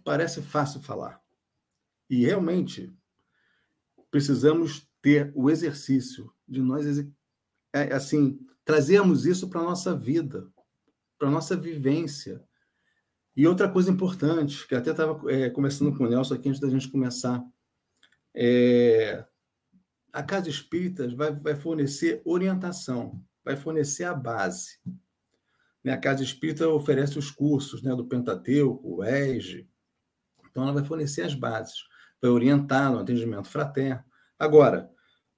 parece 0.03 0.41
fácil 0.41 0.81
falar. 0.81 1.21
E 2.09 2.25
realmente 2.25 2.91
precisamos 4.09 4.89
ter 4.99 5.31
o 5.35 5.47
exercício 5.47 6.33
de 6.47 6.59
nós 6.59 6.85
é, 7.71 7.93
assim 7.93 8.39
trazermos 8.63 9.27
isso 9.27 9.47
para 9.47 9.61
a 9.61 9.65
nossa 9.65 9.95
vida, 9.95 10.51
para 11.17 11.27
a 11.27 11.31
nossa 11.31 11.55
vivência. 11.55 12.43
E 13.35 13.47
outra 13.47 13.69
coisa 13.69 13.91
importante, 13.91 14.67
que 14.67 14.75
até 14.75 14.91
estava 14.91 15.19
é, 15.31 15.49
conversando 15.49 15.95
com 15.95 16.05
o 16.05 16.09
Nelson 16.09 16.35
aqui 16.35 16.49
antes 16.49 16.61
da 16.61 16.69
gente 16.69 16.89
começar, 16.89 17.43
é, 18.33 19.25
a 20.11 20.23
Casa 20.23 20.49
Espírita 20.49 21.07
vai, 21.15 21.33
vai 21.33 21.55
fornecer 21.55 22.21
orientação, 22.23 23.21
vai 23.43 23.57
fornecer 23.57 24.05
a 24.05 24.13
base. 24.13 24.79
Né? 25.83 25.91
A 25.91 25.97
Casa 25.97 26.23
Espírita 26.23 26.67
oferece 26.69 27.19
os 27.19 27.29
cursos 27.29 27.81
né, 27.83 27.93
do 27.93 28.07
Pentateuco, 28.07 28.97
o 28.97 29.03
ESG. 29.03 29.67
Então, 30.49 30.63
ela 30.63 30.73
vai 30.73 30.85
fornecer 30.85 31.23
as 31.23 31.33
bases, 31.33 31.75
vai 32.21 32.31
orientar 32.31 32.91
no 32.91 32.99
atendimento 32.99 33.49
fraterno. 33.49 34.03
Agora, 34.39 34.89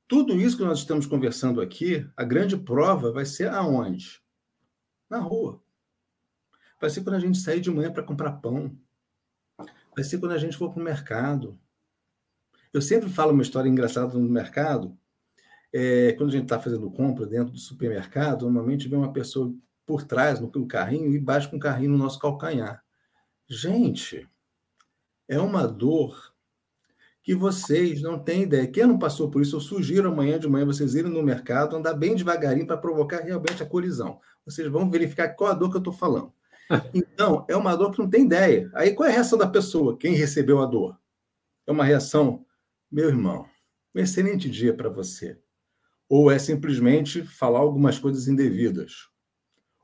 tudo 0.07 0.39
isso 0.39 0.55
que 0.55 0.63
nós 0.63 0.79
estamos 0.79 1.05
conversando 1.05 1.59
aqui, 1.59 2.07
a 2.15 2.23
grande 2.23 2.55
prova 2.55 3.11
vai 3.11 3.25
ser 3.25 3.49
aonde? 3.49 4.21
Na 5.09 5.19
rua. 5.19 5.61
Vai 6.79 6.89
ser 6.89 7.03
quando 7.03 7.15
a 7.15 7.19
gente 7.19 7.37
sair 7.37 7.59
de 7.59 7.71
manhã 7.71 7.91
para 7.91 8.03
comprar 8.03 8.33
pão. 8.33 8.77
Vai 9.95 10.03
ser 10.03 10.19
quando 10.19 10.33
a 10.33 10.37
gente 10.37 10.57
for 10.57 10.71
para 10.71 10.79
o 10.79 10.83
mercado. 10.83 11.59
Eu 12.73 12.81
sempre 12.81 13.09
falo 13.09 13.31
uma 13.31 13.41
história 13.41 13.69
engraçada 13.69 14.13
no 14.13 14.29
mercado. 14.29 14.97
é, 15.73 16.13
quando 16.13 16.29
a 16.29 16.33
gente 16.33 16.43
está 16.43 16.59
fazendo 16.59 16.89
compra 16.91 17.25
dentro 17.25 17.53
do 17.53 17.59
supermercado, 17.59 18.43
normalmente 18.43 18.87
vem 18.87 18.97
uma 18.97 19.11
pessoa 19.11 19.53
por 19.85 20.03
trás 20.03 20.39
no 20.39 20.67
carrinho 20.67 21.13
e 21.13 21.19
bate 21.19 21.49
com 21.49 21.57
o 21.57 21.59
carrinho 21.59 21.91
no 21.91 21.97
nosso 21.97 22.19
calcanhar. 22.19 22.83
Gente, 23.49 24.27
é 25.27 25.39
uma 25.39 25.67
dor 25.67 26.33
que 27.23 27.35
vocês 27.35 28.01
não 28.01 28.19
têm 28.19 28.43
ideia. 28.43 28.67
Quem 28.67 28.87
não 28.87 28.97
passou 28.97 29.29
por 29.29 29.41
isso, 29.41 29.55
eu 29.57 29.61
sugiro 29.61 30.09
amanhã 30.09 30.39
de 30.39 30.47
manhã 30.47 30.65
vocês 30.65 30.95
irem 30.95 31.11
no 31.11 31.23
mercado, 31.23 31.75
andar 31.75 31.93
bem 31.93 32.15
devagarinho 32.15 32.67
para 32.67 32.77
provocar 32.77 33.19
realmente 33.21 33.61
a 33.61 33.65
colisão. 33.65 34.19
Vocês 34.45 34.67
vão 34.69 34.89
verificar 34.89 35.29
qual 35.35 35.51
a 35.51 35.53
dor 35.53 35.69
que 35.69 35.75
eu 35.75 35.79
estou 35.79 35.93
falando. 35.93 36.33
Então, 36.93 37.45
é 37.49 37.55
uma 37.55 37.75
dor 37.75 37.91
que 37.91 37.99
não 37.99 38.09
tem 38.09 38.25
ideia. 38.25 38.69
Aí 38.73 38.93
qual 38.93 39.07
é 39.07 39.11
a 39.11 39.15
reação 39.15 39.37
da 39.37 39.47
pessoa? 39.47 39.97
Quem 39.97 40.13
recebeu 40.13 40.61
a 40.61 40.65
dor? 40.65 40.99
É 41.65 41.71
uma 41.71 41.85
reação, 41.85 42.45
meu 42.91 43.07
irmão, 43.09 43.45
um 43.95 43.99
excelente 43.99 44.49
dia 44.49 44.73
para 44.73 44.89
você. 44.89 45.39
Ou 46.09 46.31
é 46.31 46.39
simplesmente 46.39 47.23
falar 47.23 47.59
algumas 47.59 47.99
coisas 47.99 48.27
indevidas. 48.27 49.09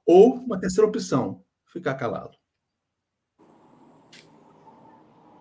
Ou 0.05 0.35
uma 0.35 0.59
terceira 0.59 0.87
opção, 0.87 1.43
ficar 1.65 1.95
calado. 1.95 2.37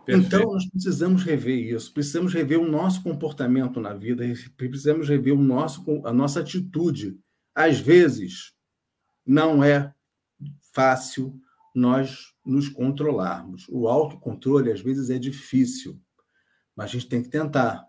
Perfeito. 0.05 0.27
Então, 0.27 0.53
nós 0.53 0.69
precisamos 0.69 1.23
rever 1.23 1.75
isso, 1.75 1.93
precisamos 1.93 2.35
rever 2.35 2.59
o 2.59 2.69
nosso 2.69 3.03
comportamento 3.05 3.81
na 3.81 3.95
vida, 3.95 4.25
precisamos 4.57 5.09
rever 5.09 5.33
o 5.33 5.41
nosso, 5.41 5.85
a 6.05 6.13
nossa 6.13 6.41
atitude. 6.41 7.17
Às 7.55 7.79
vezes, 7.79 8.53
não 9.25 9.63
é 9.63 9.95
fácil 10.73 11.39
nós 11.75 12.33
nos 12.45 12.69
controlarmos. 12.69 13.67
O 13.69 13.89
autocontrole, 13.89 14.71
às 14.71 14.81
vezes, 14.81 15.11
é 15.11 15.19
difícil, 15.19 16.01
mas 16.77 16.87
a 16.87 16.93
gente 16.93 17.09
tem 17.09 17.23
que 17.23 17.29
tentar. 17.29 17.87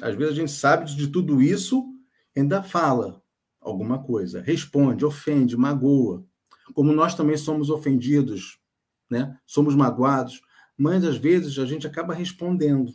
Às 0.00 0.14
vezes, 0.14 0.32
a 0.32 0.36
gente 0.36 0.52
sabe 0.52 0.86
de 0.94 1.08
tudo 1.08 1.40
isso, 1.40 1.84
ainda 2.36 2.62
fala 2.62 3.22
alguma 3.60 4.02
coisa, 4.02 4.42
responde, 4.42 5.04
ofende, 5.04 5.56
magoa. 5.56 6.26
Como 6.74 6.92
nós 6.92 7.14
também 7.14 7.36
somos 7.36 7.70
ofendidos, 7.70 8.58
né? 9.08 9.38
somos 9.46 9.74
magoados 9.74 10.42
mas 10.76 11.04
às 11.04 11.16
vezes 11.16 11.58
a 11.58 11.66
gente 11.66 11.86
acaba 11.86 12.14
respondendo. 12.14 12.92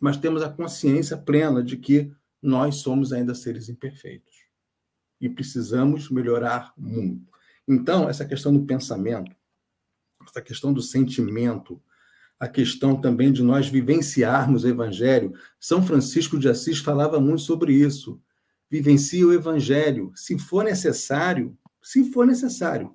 Mas 0.00 0.16
temos 0.16 0.42
a 0.42 0.50
consciência 0.50 1.16
plena 1.16 1.62
de 1.62 1.76
que 1.76 2.12
nós 2.40 2.76
somos 2.76 3.12
ainda 3.12 3.34
seres 3.34 3.68
imperfeitos 3.68 4.46
e 5.20 5.28
precisamos 5.28 6.08
melhorar 6.08 6.72
muito. 6.76 7.28
Então, 7.68 8.08
essa 8.08 8.24
questão 8.24 8.52
do 8.52 8.64
pensamento, 8.64 9.30
essa 10.26 10.40
questão 10.40 10.72
do 10.72 10.80
sentimento, 10.80 11.80
a 12.40 12.48
questão 12.48 13.00
também 13.00 13.32
de 13.32 13.42
nós 13.42 13.68
vivenciarmos 13.68 14.64
o 14.64 14.68
evangelho, 14.68 15.32
São 15.60 15.84
Francisco 15.84 16.38
de 16.38 16.48
Assis 16.48 16.78
falava 16.78 17.20
muito 17.20 17.42
sobre 17.42 17.74
isso. 17.74 18.20
Vivencie 18.70 19.24
o 19.24 19.32
evangelho, 19.32 20.12
se 20.14 20.38
for 20.38 20.64
necessário, 20.64 21.56
se 21.82 22.10
for 22.12 22.26
necessário, 22.26 22.94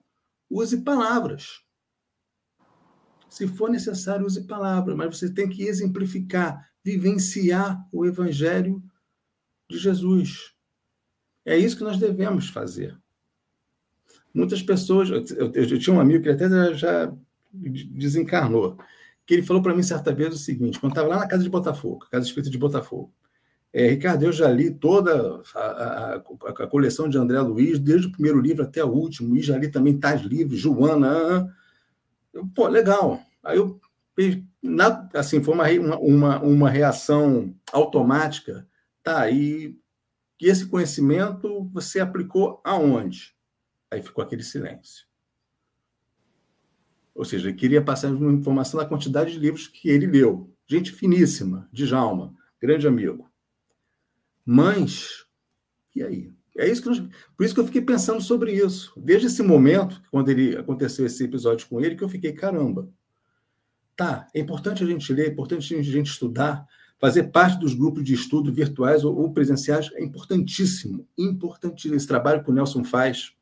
use 0.50 0.82
palavras 0.82 1.64
se 3.34 3.48
for 3.48 3.68
necessário, 3.68 4.28
use 4.28 4.46
palavras, 4.46 4.96
mas 4.96 5.18
você 5.18 5.28
tem 5.28 5.50
que 5.50 5.64
exemplificar, 5.64 6.72
vivenciar 6.84 7.84
o 7.92 8.06
evangelho 8.06 8.80
de 9.68 9.80
Jesus. 9.80 10.54
É 11.44 11.58
isso 11.58 11.76
que 11.76 11.84
nós 11.84 11.98
devemos 11.98 12.50
fazer. 12.50 12.96
Muitas 14.34 14.62
pessoas. 14.62 15.10
Eu, 15.10 15.24
eu, 15.38 15.52
eu 15.54 15.80
tinha 15.80 15.96
um 15.96 16.00
amigo 16.00 16.24
que 16.24 16.30
até 16.30 16.50
já, 16.50 16.74
já 16.74 17.14
desencarnou, 17.52 18.78
que 19.26 19.34
ele 19.36 19.44
falou 19.44 19.62
para 19.62 19.76
mim 19.76 19.84
certa 19.84 20.14
vez 20.14 20.34
o 20.34 20.38
seguinte: 20.38 20.80
quando 20.80 20.94
estava 20.94 21.08
lá 21.08 21.20
na 21.20 21.28
casa 21.28 21.44
de 21.44 21.50
Botafogo, 21.50 22.08
casa 22.10 22.26
espírita 22.26 22.50
de 22.50 22.58
Botafogo, 22.58 23.14
é, 23.74 23.88
Ricardo, 23.88 24.24
eu 24.24 24.32
já 24.32 24.48
li 24.52 24.70
toda 24.72 25.42
a, 25.56 25.60
a, 25.60 26.16
a, 26.16 26.68
coleção 26.68 27.10
de 27.10 27.18
André 27.18 27.40
Luiz, 27.42 27.80
desde 27.80 28.08
o 28.08 28.12
primeiro 28.12 28.40
livro 28.40 28.64
até 28.64 28.86
o 28.86 28.92
último, 28.92 29.36
e 29.36 29.42
já 29.42 29.58
li 29.58 29.68
também 29.68 29.98
tais 29.98 30.22
livros, 30.22 30.60
Joana. 30.60 31.52
Eu, 32.32 32.48
pô, 32.54 32.68
legal. 32.68 33.20
Aí 33.44 33.58
eu, 33.58 33.80
assim, 35.16 35.42
foi 35.42 35.56
uma, 35.56 35.98
uma, 35.98 36.40
uma 36.40 36.70
reação 36.70 37.56
automática. 37.72 38.68
Tá, 39.02 39.28
e, 39.32 39.76
e 40.40 40.48
esse 40.48 40.68
conhecimento 40.68 41.68
você 41.72 42.00
aplicou 42.00 42.62
aonde? 42.64 43.33
Aí 43.94 44.02
ficou 44.02 44.24
aquele 44.24 44.42
silêncio. 44.42 45.06
Ou 47.14 47.24
seja, 47.24 47.50
ele 47.50 47.58
queria 47.58 47.82
passar 47.82 48.12
uma 48.12 48.32
informação 48.32 48.80
da 48.80 48.88
quantidade 48.88 49.34
de 49.34 49.40
livros 49.40 49.68
que 49.68 49.88
ele 49.88 50.08
leu. 50.08 50.52
Gente 50.66 50.92
finíssima, 50.92 51.70
Djalma, 51.72 52.34
grande 52.60 52.88
amigo. 52.88 53.32
Mas, 54.44 55.26
e 55.96 56.02
aí? 56.02 56.34
É 56.58 56.68
isso 56.68 56.82
que 56.82 56.90
nós, 56.90 57.00
por 57.38 57.46
isso 57.46 57.54
que 57.54 57.60
eu 57.60 57.66
fiquei 57.66 57.82
pensando 57.82 58.22
sobre 58.22 58.52
isso. 58.52 58.94
Desde 58.98 59.28
esse 59.28 59.44
momento, 59.44 60.02
quando 60.10 60.30
ele 60.30 60.58
aconteceu 60.58 61.06
esse 61.06 61.24
episódio 61.24 61.68
com 61.68 61.80
ele, 61.80 61.96
que 61.96 62.04
eu 62.04 62.10
fiquei, 62.10 62.34
caramba. 62.34 62.90
Tá, 63.96 64.28
é 64.34 64.40
importante 64.40 64.84
a 64.84 64.88
gente 64.88 65.14
ler, 65.14 65.28
é 65.28 65.32
importante 65.32 65.76
a 65.76 65.84
gente 65.84 66.08
estudar, 66.08 66.66
fazer 67.00 67.26
parte 67.26 67.60
dos 67.60 67.76
grupos 67.76 68.04
de 68.04 68.16
estudo 68.16 68.52
virtuais 68.52 69.04
ou, 69.04 69.16
ou 69.16 69.32
presenciais 69.32 69.92
é 69.94 70.04
importantíssimo, 70.04 71.08
importantíssimo. 71.16 71.94
Esse 71.94 72.08
trabalho 72.08 72.44
que 72.44 72.50
o 72.50 72.54
Nelson 72.54 72.84
faz, 72.84 73.34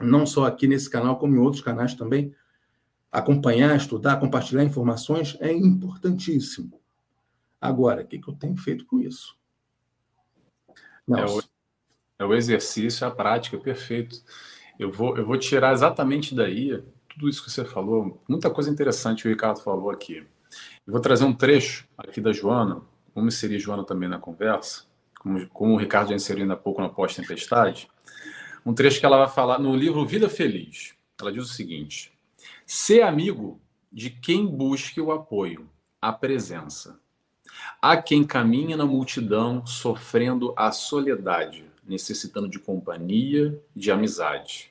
não 0.00 0.26
só 0.26 0.46
aqui 0.46 0.66
nesse 0.66 0.88
canal, 0.88 1.18
como 1.18 1.34
em 1.34 1.38
outros 1.38 1.62
canais 1.62 1.94
também, 1.94 2.34
acompanhar, 3.10 3.76
estudar, 3.76 4.20
compartilhar 4.20 4.64
informações 4.64 5.36
é 5.40 5.52
importantíssimo. 5.52 6.80
Agora, 7.60 8.02
o 8.02 8.06
que, 8.06 8.18
que 8.18 8.28
eu 8.28 8.34
tenho 8.34 8.56
feito 8.56 8.86
com 8.86 9.00
isso? 9.00 9.36
É 11.08 11.24
o 11.24 11.42
é 12.18 12.24
o 12.24 12.34
exercício, 12.34 13.06
a 13.06 13.10
prática, 13.10 13.56
perfeito. 13.56 14.20
Eu 14.78 14.90
vou, 14.90 15.16
eu 15.16 15.24
vou 15.24 15.38
tirar 15.38 15.72
exatamente 15.72 16.34
daí 16.34 16.82
tudo 17.08 17.28
isso 17.28 17.44
que 17.44 17.50
você 17.50 17.64
falou, 17.64 18.22
muita 18.28 18.50
coisa 18.50 18.70
interessante 18.70 19.22
que 19.22 19.28
o 19.28 19.30
Ricardo 19.30 19.60
falou 19.60 19.90
aqui. 19.90 20.26
Eu 20.86 20.92
vou 20.92 21.00
trazer 21.00 21.24
um 21.24 21.32
trecho 21.32 21.86
aqui 21.96 22.20
da 22.20 22.32
Joana, 22.32 22.82
como 23.14 23.30
seria 23.30 23.58
Joana 23.58 23.84
também 23.84 24.08
na 24.08 24.18
conversa, 24.18 24.84
como, 25.18 25.48
como 25.48 25.74
o 25.74 25.76
Ricardo 25.76 26.10
já 26.10 26.14
inseriu 26.14 26.42
ainda 26.42 26.54
há 26.54 26.56
pouco 26.56 26.80
na 26.80 26.88
pós-tempestade, 26.88 27.88
um 28.68 28.74
trecho 28.74 29.00
que 29.00 29.06
ela 29.06 29.16
vai 29.16 29.34
falar 29.34 29.58
no 29.58 29.74
livro 29.74 30.04
Vida 30.04 30.28
Feliz. 30.28 30.94
Ela 31.18 31.32
diz 31.32 31.44
o 31.44 31.54
seguinte: 31.54 32.12
ser 32.66 33.00
amigo 33.00 33.58
de 33.90 34.10
quem 34.10 34.46
busque 34.46 35.00
o 35.00 35.10
apoio, 35.10 35.66
a 36.02 36.12
presença. 36.12 37.00
Há 37.80 37.96
quem 37.96 38.22
caminha 38.22 38.76
na 38.76 38.84
multidão 38.84 39.64
sofrendo 39.64 40.52
a 40.54 40.70
soledade 40.70 41.64
necessitando 41.86 42.46
de 42.46 42.58
companhia, 42.58 43.58
de 43.74 43.90
amizade. 43.90 44.70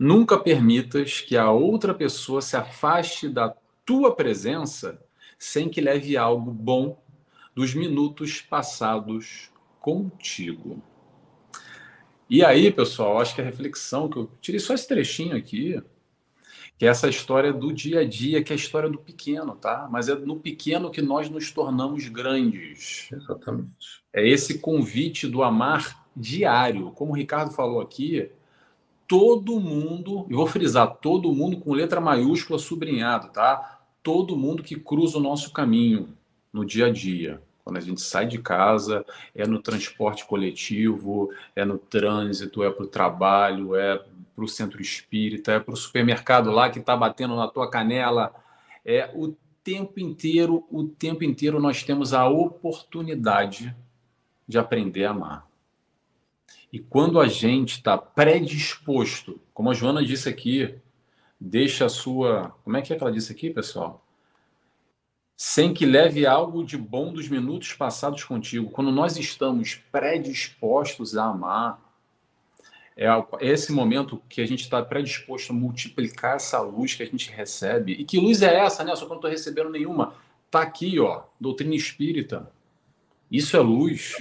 Nunca 0.00 0.38
permitas 0.38 1.20
que 1.20 1.36
a 1.36 1.50
outra 1.50 1.92
pessoa 1.92 2.40
se 2.40 2.56
afaste 2.56 3.28
da 3.28 3.54
tua 3.84 4.16
presença 4.16 4.98
sem 5.38 5.68
que 5.68 5.82
leve 5.82 6.16
algo 6.16 6.50
bom 6.50 6.98
dos 7.54 7.74
minutos 7.74 8.40
passados 8.40 9.50
contigo. 9.78 10.82
E 12.30 12.44
aí, 12.44 12.70
pessoal, 12.70 13.18
acho 13.18 13.34
que 13.34 13.40
a 13.40 13.44
reflexão 13.44 14.08
que 14.08 14.18
eu 14.18 14.30
tirei 14.40 14.60
só 14.60 14.74
esse 14.74 14.86
trechinho 14.86 15.34
aqui, 15.34 15.82
que 16.78 16.84
é 16.84 16.88
essa 16.88 17.08
história 17.08 17.52
do 17.52 17.72
dia 17.72 18.00
a 18.00 18.04
dia, 18.04 18.42
que 18.42 18.52
é 18.52 18.54
a 18.54 18.58
história 18.58 18.88
do 18.90 18.98
pequeno, 18.98 19.56
tá? 19.56 19.88
Mas 19.90 20.10
é 20.10 20.14
no 20.14 20.38
pequeno 20.38 20.90
que 20.90 21.00
nós 21.00 21.30
nos 21.30 21.50
tornamos 21.50 22.06
grandes. 22.08 23.08
Exatamente. 23.10 24.02
É 24.12 24.26
esse 24.28 24.58
convite 24.58 25.26
do 25.26 25.42
amar 25.42 26.06
diário. 26.14 26.90
Como 26.92 27.12
o 27.12 27.16
Ricardo 27.16 27.50
falou 27.50 27.80
aqui, 27.80 28.30
todo 29.06 29.58
mundo, 29.58 30.26
e 30.28 30.34
vou 30.34 30.46
frisar, 30.46 30.98
todo 31.00 31.32
mundo 31.32 31.56
com 31.56 31.72
letra 31.72 31.98
maiúscula 31.98 32.58
sublinhado, 32.58 33.32
tá? 33.32 33.80
Todo 34.02 34.36
mundo 34.36 34.62
que 34.62 34.76
cruza 34.76 35.16
o 35.16 35.22
nosso 35.22 35.50
caminho 35.50 36.14
no 36.52 36.62
dia 36.62 36.86
a 36.86 36.92
dia. 36.92 37.42
Quando 37.68 37.76
a 37.76 37.80
gente 37.80 38.00
sai 38.00 38.26
de 38.26 38.38
casa, 38.38 39.04
é 39.34 39.46
no 39.46 39.60
transporte 39.60 40.24
coletivo, 40.24 41.30
é 41.54 41.66
no 41.66 41.76
trânsito, 41.76 42.64
é 42.64 42.70
para 42.70 42.84
o 42.84 42.88
trabalho, 42.88 43.76
é 43.76 43.98
para 44.34 44.42
o 44.42 44.48
centro 44.48 44.80
espírita, 44.80 45.52
é 45.52 45.60
para 45.60 45.74
o 45.74 45.76
supermercado 45.76 46.50
lá 46.50 46.70
que 46.70 46.78
está 46.78 46.96
batendo 46.96 47.36
na 47.36 47.46
tua 47.46 47.70
canela. 47.70 48.34
É 48.82 49.10
o 49.14 49.36
tempo 49.62 50.00
inteiro, 50.00 50.66
o 50.70 50.84
tempo 50.84 51.24
inteiro 51.24 51.60
nós 51.60 51.82
temos 51.82 52.14
a 52.14 52.26
oportunidade 52.26 53.76
de 54.48 54.56
aprender 54.56 55.04
a 55.04 55.10
amar. 55.10 55.46
E 56.72 56.78
quando 56.78 57.20
a 57.20 57.28
gente 57.28 57.72
está 57.72 57.98
predisposto, 57.98 59.38
como 59.52 59.70
a 59.70 59.74
Joana 59.74 60.02
disse 60.02 60.26
aqui, 60.26 60.74
deixa 61.38 61.84
a 61.84 61.90
sua. 61.90 62.56
Como 62.64 62.78
é 62.78 62.80
que 62.80 62.94
é 62.94 62.96
que 62.96 63.02
ela 63.02 63.12
disse 63.12 63.30
aqui, 63.30 63.50
pessoal? 63.50 64.07
Sem 65.40 65.72
que 65.72 65.86
leve 65.86 66.26
algo 66.26 66.64
de 66.64 66.76
bom 66.76 67.12
dos 67.12 67.28
minutos 67.28 67.72
passados 67.72 68.24
contigo. 68.24 68.70
Quando 68.70 68.90
nós 68.90 69.16
estamos 69.16 69.76
predispostos 69.92 71.16
a 71.16 71.26
amar, 71.26 71.80
é 72.96 73.06
esse 73.40 73.70
momento 73.70 74.20
que 74.28 74.40
a 74.40 74.44
gente 74.44 74.62
está 74.62 74.82
predisposto 74.82 75.52
a 75.52 75.54
multiplicar 75.54 76.34
essa 76.34 76.60
luz 76.60 76.96
que 76.96 77.04
a 77.04 77.06
gente 77.06 77.30
recebe. 77.30 77.92
E 77.92 78.04
que 78.04 78.18
luz 78.18 78.42
é 78.42 78.52
essa, 78.52 78.82
né? 78.82 78.96
Só 78.96 79.02
que 79.02 79.04
eu 79.04 79.10
não 79.10 79.16
estou 79.18 79.30
recebendo 79.30 79.70
nenhuma. 79.70 80.12
Está 80.46 80.60
aqui, 80.60 80.98
ó, 80.98 81.22
doutrina 81.40 81.76
espírita. 81.76 82.50
Isso 83.30 83.56
é 83.56 83.60
luz. 83.60 84.16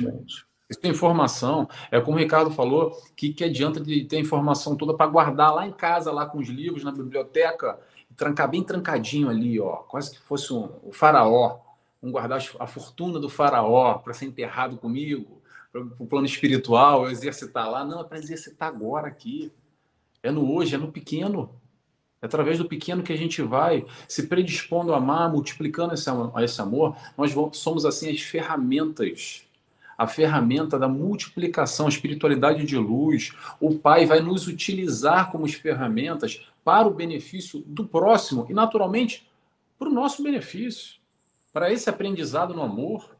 Isso 0.69 0.79
é 0.83 0.87
informação. 0.87 1.67
É 1.89 1.99
como 1.99 2.17
o 2.17 2.19
Ricardo 2.19 2.51
falou, 2.51 2.95
que, 3.15 3.33
que 3.33 3.43
adianta 3.43 3.79
de 3.79 4.03
ter 4.05 4.19
informação 4.19 4.75
toda 4.75 4.93
para 4.93 5.07
guardar 5.07 5.51
lá 5.51 5.65
em 5.65 5.71
casa, 5.71 6.11
lá 6.11 6.27
com 6.27 6.37
os 6.37 6.47
livros, 6.47 6.83
na 6.83 6.91
biblioteca, 6.91 7.79
trancar 8.17 8.49
bem 8.49 8.63
trancadinho 8.63 9.29
ali, 9.29 9.59
ó, 9.59 9.77
quase 9.77 10.11
que 10.11 10.19
fosse 10.19 10.51
um, 10.51 10.69
o 10.83 10.91
faraó. 10.91 11.59
Um 12.01 12.11
guardar 12.11 12.43
a 12.59 12.67
fortuna 12.67 13.19
do 13.19 13.29
faraó 13.29 13.95
para 13.95 14.13
ser 14.13 14.25
enterrado 14.25 14.77
comigo, 14.77 15.41
para 15.71 15.81
o 15.81 16.05
plano 16.05 16.25
espiritual, 16.25 17.05
eu 17.05 17.11
exercitar 17.11 17.69
lá. 17.69 17.83
Não, 17.83 18.01
é 18.01 18.03
para 18.03 18.19
exercitar 18.19 18.69
agora 18.69 19.07
aqui. 19.07 19.51
É 20.21 20.31
no 20.31 20.51
hoje, 20.53 20.75
é 20.75 20.77
no 20.77 20.91
pequeno. 20.91 21.49
É 22.21 22.25
através 22.25 22.57
do 22.57 22.67
pequeno 22.67 23.03
que 23.03 23.13
a 23.13 23.17
gente 23.17 23.41
vai 23.41 23.85
se 24.07 24.27
predispondo 24.27 24.93
a 24.93 24.97
amar, 24.97 25.31
multiplicando 25.31 25.93
esse, 25.93 26.09
esse 26.43 26.61
amor. 26.61 26.95
Nós 27.17 27.33
vamos, 27.33 27.57
somos 27.57 27.85
assim 27.85 28.11
as 28.11 28.21
ferramentas 28.21 29.47
a 29.97 30.05
ferramenta 30.05 30.77
da 30.77 30.87
multiplicação, 30.87 31.87
a 31.87 31.89
espiritualidade 31.89 32.65
de 32.65 32.77
luz. 32.77 33.33
O 33.59 33.79
Pai 33.79 34.05
vai 34.05 34.19
nos 34.19 34.47
utilizar 34.47 35.31
como 35.31 35.47
ferramentas 35.49 36.45
para 36.67 36.85
o 36.85 36.93
benefício 36.93 37.63
do 37.65 37.87
próximo 37.87 38.45
e, 38.49 38.53
naturalmente, 38.53 39.25
para 39.79 39.87
o 39.87 39.93
nosso 39.93 40.21
benefício, 40.21 40.95
para 41.53 41.71
esse 41.71 41.89
aprendizado 41.89 42.53
no 42.53 42.61
amor, 42.61 43.15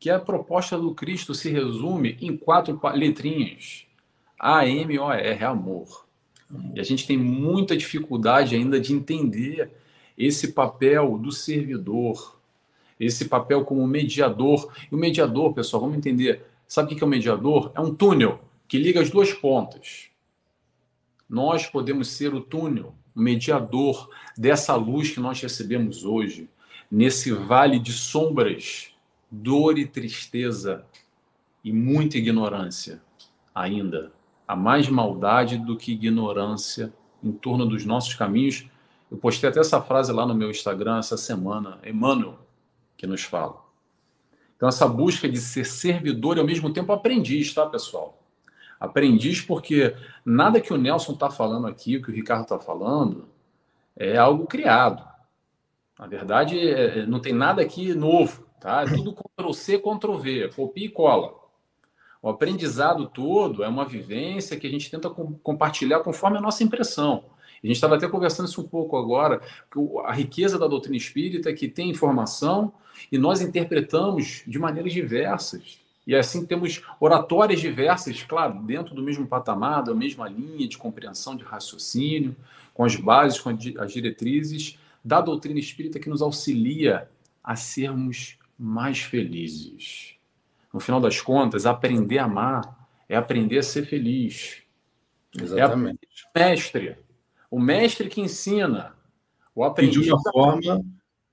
que 0.00 0.10
a 0.10 0.18
proposta 0.18 0.76
do 0.76 0.92
Cristo 0.92 1.34
se 1.34 1.52
resume 1.52 2.18
em 2.20 2.36
quatro 2.36 2.80
letrinhas: 2.94 3.86
A-M-O-R, 4.36 5.44
amor. 5.44 6.04
E 6.74 6.80
a 6.80 6.82
gente 6.82 7.06
tem 7.06 7.16
muita 7.16 7.76
dificuldade 7.76 8.56
ainda 8.56 8.80
de 8.80 8.92
entender 8.92 9.70
esse 10.18 10.52
papel 10.52 11.16
do 11.16 11.30
servidor, 11.30 12.36
esse 12.98 13.26
papel 13.26 13.64
como 13.64 13.86
mediador. 13.86 14.72
E 14.90 14.94
o 14.96 14.98
mediador, 14.98 15.54
pessoal, 15.54 15.82
vamos 15.82 15.96
entender. 15.96 16.44
Sabe 16.66 16.92
o 16.92 16.96
que 16.96 17.04
é 17.04 17.06
o 17.06 17.08
mediador? 17.08 17.70
É 17.76 17.80
um 17.80 17.94
túnel 17.94 18.40
que 18.66 18.78
liga 18.78 19.00
as 19.00 19.10
duas 19.10 19.32
pontas. 19.32 20.12
Nós 21.34 21.66
podemos 21.66 22.06
ser 22.10 22.32
o 22.32 22.40
túnel, 22.40 22.94
o 23.12 23.20
mediador 23.20 24.08
dessa 24.38 24.76
luz 24.76 25.10
que 25.10 25.18
nós 25.18 25.40
recebemos 25.40 26.04
hoje, 26.04 26.48
nesse 26.88 27.32
vale 27.32 27.80
de 27.80 27.92
sombras, 27.92 28.92
dor 29.28 29.76
e 29.76 29.84
tristeza 29.84 30.86
e 31.64 31.72
muita 31.72 32.18
ignorância 32.18 33.02
ainda. 33.52 34.12
Há 34.46 34.54
mais 34.54 34.88
maldade 34.88 35.58
do 35.58 35.76
que 35.76 35.90
ignorância 35.90 36.94
em 37.20 37.32
torno 37.32 37.66
dos 37.66 37.84
nossos 37.84 38.14
caminhos. 38.14 38.68
Eu 39.10 39.16
postei 39.16 39.50
até 39.50 39.58
essa 39.58 39.82
frase 39.82 40.12
lá 40.12 40.24
no 40.24 40.36
meu 40.36 40.52
Instagram 40.52 40.98
essa 40.98 41.16
semana. 41.16 41.80
Emmanuel, 41.84 42.38
que 42.96 43.08
nos 43.08 43.24
fala. 43.24 43.60
Então, 44.56 44.68
essa 44.68 44.86
busca 44.86 45.28
de 45.28 45.40
ser 45.40 45.66
servidor 45.66 46.36
e 46.36 46.40
ao 46.40 46.46
mesmo 46.46 46.72
tempo 46.72 46.92
aprendiz, 46.92 47.52
tá, 47.52 47.66
pessoal? 47.66 48.23
Aprendiz 48.78 49.40
porque 49.40 49.94
nada 50.24 50.60
que 50.60 50.72
o 50.72 50.76
Nelson 50.76 51.12
está 51.12 51.30
falando 51.30 51.66
aqui, 51.66 51.96
o 51.96 52.02
que 52.02 52.10
o 52.10 52.14
Ricardo 52.14 52.42
está 52.42 52.58
falando, 52.58 53.28
é 53.96 54.16
algo 54.16 54.46
criado. 54.46 55.04
Na 55.98 56.06
verdade, 56.06 56.58
é, 56.58 57.00
é, 57.00 57.06
não 57.06 57.20
tem 57.20 57.32
nada 57.32 57.62
aqui 57.62 57.94
novo, 57.94 58.46
tá? 58.60 58.82
É 58.82 58.86
tudo 58.86 59.14
Ctrl-C, 59.36 59.78
Ctrl-V, 59.78 60.50
copia 60.54 60.86
e 60.86 60.88
cola. 60.88 61.34
O 62.20 62.28
aprendizado 62.28 63.06
todo 63.06 63.62
é 63.62 63.68
uma 63.68 63.84
vivência 63.84 64.56
que 64.58 64.66
a 64.66 64.70
gente 64.70 64.90
tenta 64.90 65.10
compartilhar 65.10 66.00
conforme 66.00 66.38
a 66.38 66.40
nossa 66.40 66.64
impressão. 66.64 67.24
A 67.62 67.66
gente 67.66 67.76
estava 67.76 67.96
até 67.96 68.08
conversando 68.08 68.48
isso 68.48 68.60
um 68.60 68.68
pouco 68.68 68.96
agora, 68.96 69.40
que 69.70 69.78
a 70.04 70.12
riqueza 70.12 70.58
da 70.58 70.66
doutrina 70.66 70.96
espírita 70.96 71.50
é 71.50 71.52
que 71.52 71.68
tem 71.68 71.90
informação 71.90 72.72
e 73.10 73.18
nós 73.18 73.40
interpretamos 73.40 74.42
de 74.46 74.58
maneiras 74.58 74.92
diversas. 74.92 75.83
E 76.06 76.14
assim 76.14 76.44
temos 76.44 76.82
oratórias 77.00 77.60
diversas, 77.60 78.22
claro, 78.22 78.62
dentro 78.62 78.94
do 78.94 79.02
mesmo 79.02 79.26
patamar, 79.26 79.82
da 79.82 79.94
mesma 79.94 80.28
linha 80.28 80.68
de 80.68 80.76
compreensão, 80.76 81.34
de 81.34 81.44
raciocínio, 81.44 82.36
com 82.74 82.84
as 82.84 82.94
bases, 82.96 83.40
com 83.40 83.50
as 83.50 83.92
diretrizes 83.92 84.78
da 85.02 85.20
doutrina 85.20 85.58
espírita 85.58 85.98
que 85.98 86.08
nos 86.08 86.20
auxilia 86.20 87.08
a 87.42 87.56
sermos 87.56 88.38
mais 88.58 89.00
felizes. 89.00 90.14
No 90.72 90.80
final 90.80 91.00
das 91.00 91.20
contas, 91.20 91.66
aprender 91.66 92.18
a 92.18 92.24
amar 92.24 92.88
é 93.08 93.16
aprender 93.16 93.58
a 93.58 93.62
ser 93.62 93.86
feliz. 93.86 94.62
Exatamente. 95.38 96.00
É 96.34 96.48
mestre 96.48 96.96
o 97.54 97.60
mestre 97.60 98.08
que 98.08 98.20
ensina, 98.20 98.96
o 99.54 99.62
aprendiz. 99.62 99.98
E 99.98 100.02
de 100.02 100.10
uma 100.12 100.32
forma, 100.32 100.84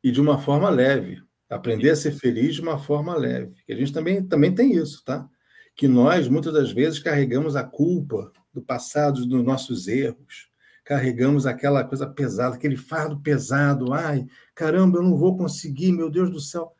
e 0.03 0.11
de 0.11 0.21
uma 0.21 0.37
forma 0.37 0.69
leve. 0.69 1.19
Aprender 1.51 1.89
a 1.89 1.95
ser 1.97 2.11
feliz 2.11 2.55
de 2.55 2.61
uma 2.61 2.79
forma 2.79 3.13
leve. 3.13 3.53
A 3.69 3.75
gente 3.75 3.91
também, 3.91 4.23
também 4.25 4.55
tem 4.55 4.73
isso, 4.73 5.03
tá? 5.03 5.29
Que 5.75 5.85
nós, 5.85 6.29
muitas 6.29 6.53
das 6.53 6.71
vezes, 6.71 6.99
carregamos 6.99 7.57
a 7.57 7.63
culpa 7.63 8.31
do 8.53 8.61
passado, 8.61 9.25
dos 9.25 9.43
nossos 9.43 9.89
erros. 9.89 10.49
Carregamos 10.85 11.45
aquela 11.45 11.83
coisa 11.83 12.07
pesada, 12.07 12.55
aquele 12.55 12.77
fardo 12.77 13.19
pesado. 13.19 13.91
Ai, 13.91 14.25
caramba, 14.55 14.99
eu 14.99 15.03
não 15.03 15.17
vou 15.17 15.37
conseguir, 15.37 15.91
meu 15.91 16.09
Deus 16.09 16.31
do 16.31 16.39
céu. 16.39 16.73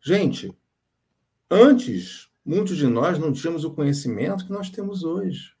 Gente, 0.00 0.52
antes, 1.48 2.28
muitos 2.44 2.76
de 2.76 2.88
nós 2.88 3.20
não 3.20 3.32
tínhamos 3.32 3.64
o 3.64 3.72
conhecimento 3.72 4.44
que 4.44 4.52
nós 4.52 4.68
temos 4.68 5.04
hoje. 5.04 5.52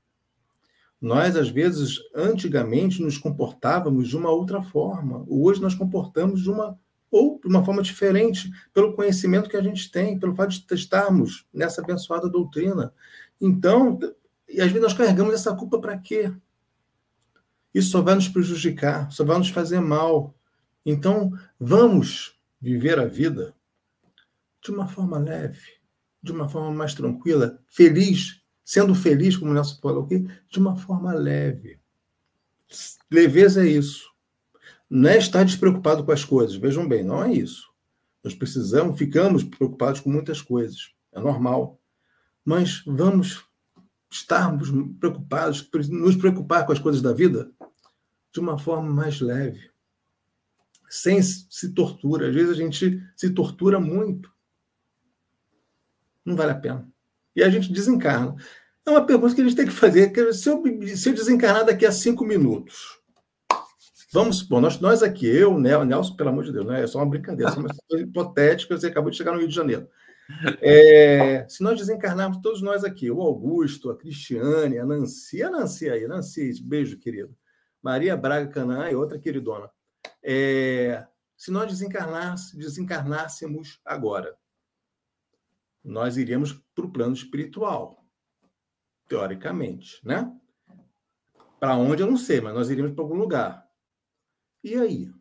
Nós, 1.00 1.36
às 1.36 1.48
vezes, 1.48 1.98
antigamente, 2.12 3.02
nos 3.02 3.18
comportávamos 3.18 4.08
de 4.08 4.16
uma 4.16 4.30
outra 4.30 4.62
forma. 4.62 5.24
Hoje 5.28 5.60
nós 5.60 5.76
comportamos 5.76 6.42
de 6.42 6.50
uma 6.50 6.76
ou 7.12 7.38
de 7.38 7.46
uma 7.46 7.62
forma 7.62 7.82
diferente, 7.82 8.50
pelo 8.72 8.94
conhecimento 8.94 9.50
que 9.50 9.56
a 9.56 9.62
gente 9.62 9.92
tem, 9.92 10.18
pelo 10.18 10.34
fato 10.34 10.48
de 10.48 10.74
estarmos 10.74 11.46
nessa 11.52 11.82
abençoada 11.82 12.26
doutrina. 12.26 12.92
Então, 13.38 13.98
e 14.48 14.62
às 14.62 14.68
vezes 14.68 14.80
nós 14.80 14.94
carregamos 14.94 15.34
essa 15.34 15.54
culpa 15.54 15.78
para 15.78 15.98
quê? 15.98 16.32
Isso 17.74 17.90
só 17.90 18.00
vai 18.00 18.14
nos 18.14 18.28
prejudicar, 18.28 19.12
só 19.12 19.24
vai 19.24 19.36
nos 19.36 19.50
fazer 19.50 19.80
mal. 19.80 20.34
Então, 20.86 21.32
vamos 21.60 22.40
viver 22.58 22.98
a 22.98 23.04
vida 23.04 23.54
de 24.64 24.70
uma 24.70 24.88
forma 24.88 25.18
leve, 25.18 25.60
de 26.22 26.32
uma 26.32 26.48
forma 26.48 26.72
mais 26.72 26.94
tranquila, 26.94 27.60
feliz, 27.68 28.40
sendo 28.64 28.94
feliz, 28.94 29.36
como 29.36 29.50
o 29.50 29.54
Nelson 29.54 29.78
falou 29.82 30.04
aqui, 30.04 30.26
de 30.48 30.58
uma 30.58 30.76
forma 30.76 31.12
leve. 31.12 31.78
Leveza 33.10 33.66
é 33.66 33.68
isso. 33.68 34.11
Não 34.94 35.08
é 35.08 35.16
estar 35.16 35.42
despreocupado 35.42 36.04
com 36.04 36.12
as 36.12 36.22
coisas. 36.22 36.54
Vejam 36.54 36.86
bem, 36.86 37.02
não 37.02 37.24
é 37.24 37.32
isso. 37.32 37.72
Nós 38.22 38.34
precisamos, 38.34 38.98
ficamos 38.98 39.42
preocupados 39.42 40.00
com 40.00 40.10
muitas 40.10 40.42
coisas. 40.42 40.92
É 41.10 41.18
normal. 41.18 41.80
Mas 42.44 42.82
vamos 42.86 43.42
estarmos 44.10 44.70
preocupados, 45.00 45.66
nos 45.88 46.14
preocupar 46.14 46.66
com 46.66 46.72
as 46.72 46.78
coisas 46.78 47.00
da 47.00 47.14
vida 47.14 47.50
de 48.30 48.38
uma 48.38 48.58
forma 48.58 48.92
mais 48.92 49.18
leve. 49.18 49.70
Sem 50.90 51.22
se 51.22 51.72
tortura. 51.72 52.28
Às 52.28 52.34
vezes 52.34 52.50
a 52.50 52.62
gente 52.62 53.02
se 53.16 53.30
tortura 53.30 53.80
muito. 53.80 54.30
Não 56.22 56.36
vale 56.36 56.52
a 56.52 56.58
pena 56.58 56.92
e 57.34 57.42
a 57.42 57.48
gente 57.48 57.72
desencarna. 57.72 58.36
É 58.84 58.90
uma 58.90 59.06
pergunta 59.06 59.34
que 59.34 59.40
a 59.40 59.44
gente 59.44 59.56
tem 59.56 59.64
que 59.64 59.72
fazer. 59.72 60.12
Se 60.34 60.50
eu, 60.50 60.62
se 60.94 61.08
eu 61.08 61.14
desencarnar 61.14 61.64
daqui 61.64 61.86
a 61.86 61.92
cinco 61.92 62.26
minutos, 62.26 63.00
vamos 64.12 64.38
supor, 64.38 64.60
nós, 64.60 64.78
nós 64.78 65.02
aqui, 65.02 65.26
eu, 65.26 65.58
Nelson, 65.58 66.14
pelo 66.14 66.28
amor 66.28 66.44
de 66.44 66.52
Deus, 66.52 66.66
né? 66.66 66.82
é 66.82 66.86
só 66.86 66.98
uma 66.98 67.08
brincadeira, 67.08 67.50
é 67.50 67.54
uma 67.58 67.68
coisa 67.88 68.04
hipotética, 68.04 68.78
você 68.78 68.88
acabou 68.88 69.10
de 69.10 69.16
chegar 69.16 69.32
no 69.32 69.38
Rio 69.38 69.48
de 69.48 69.54
Janeiro. 69.54 69.88
É, 70.60 71.46
se 71.48 71.62
nós 71.62 71.78
desencarnarmos 71.78 72.38
todos 72.40 72.62
nós 72.62 72.84
aqui, 72.84 73.10
o 73.10 73.20
Augusto, 73.20 73.90
a 73.90 73.96
Cristiane, 73.96 74.78
a 74.78 74.86
Nancy, 74.86 75.42
a 75.42 75.50
Nancy 75.50 75.90
aí, 75.90 76.06
Nancy, 76.06 76.62
beijo, 76.62 76.98
querido. 76.98 77.36
Maria 77.82 78.16
Braga 78.16 78.48
Canaã 78.48 78.88
e 78.90 78.94
outra 78.94 79.18
queridona. 79.18 79.68
É, 80.22 81.04
se 81.36 81.50
nós 81.50 81.76
desencarnássemos 82.54 83.80
agora, 83.84 84.36
nós 85.82 86.16
iríamos 86.16 86.52
para 86.74 86.86
o 86.86 86.92
plano 86.92 87.14
espiritual, 87.14 88.04
teoricamente, 89.08 90.00
né? 90.06 90.32
Para 91.58 91.76
onde 91.76 92.02
eu 92.02 92.06
não 92.06 92.16
sei, 92.16 92.40
mas 92.40 92.54
nós 92.54 92.70
iríamos 92.70 92.92
para 92.92 93.02
algum 93.02 93.16
lugar. 93.16 93.66
E 94.62 94.74
aí? 94.74 95.12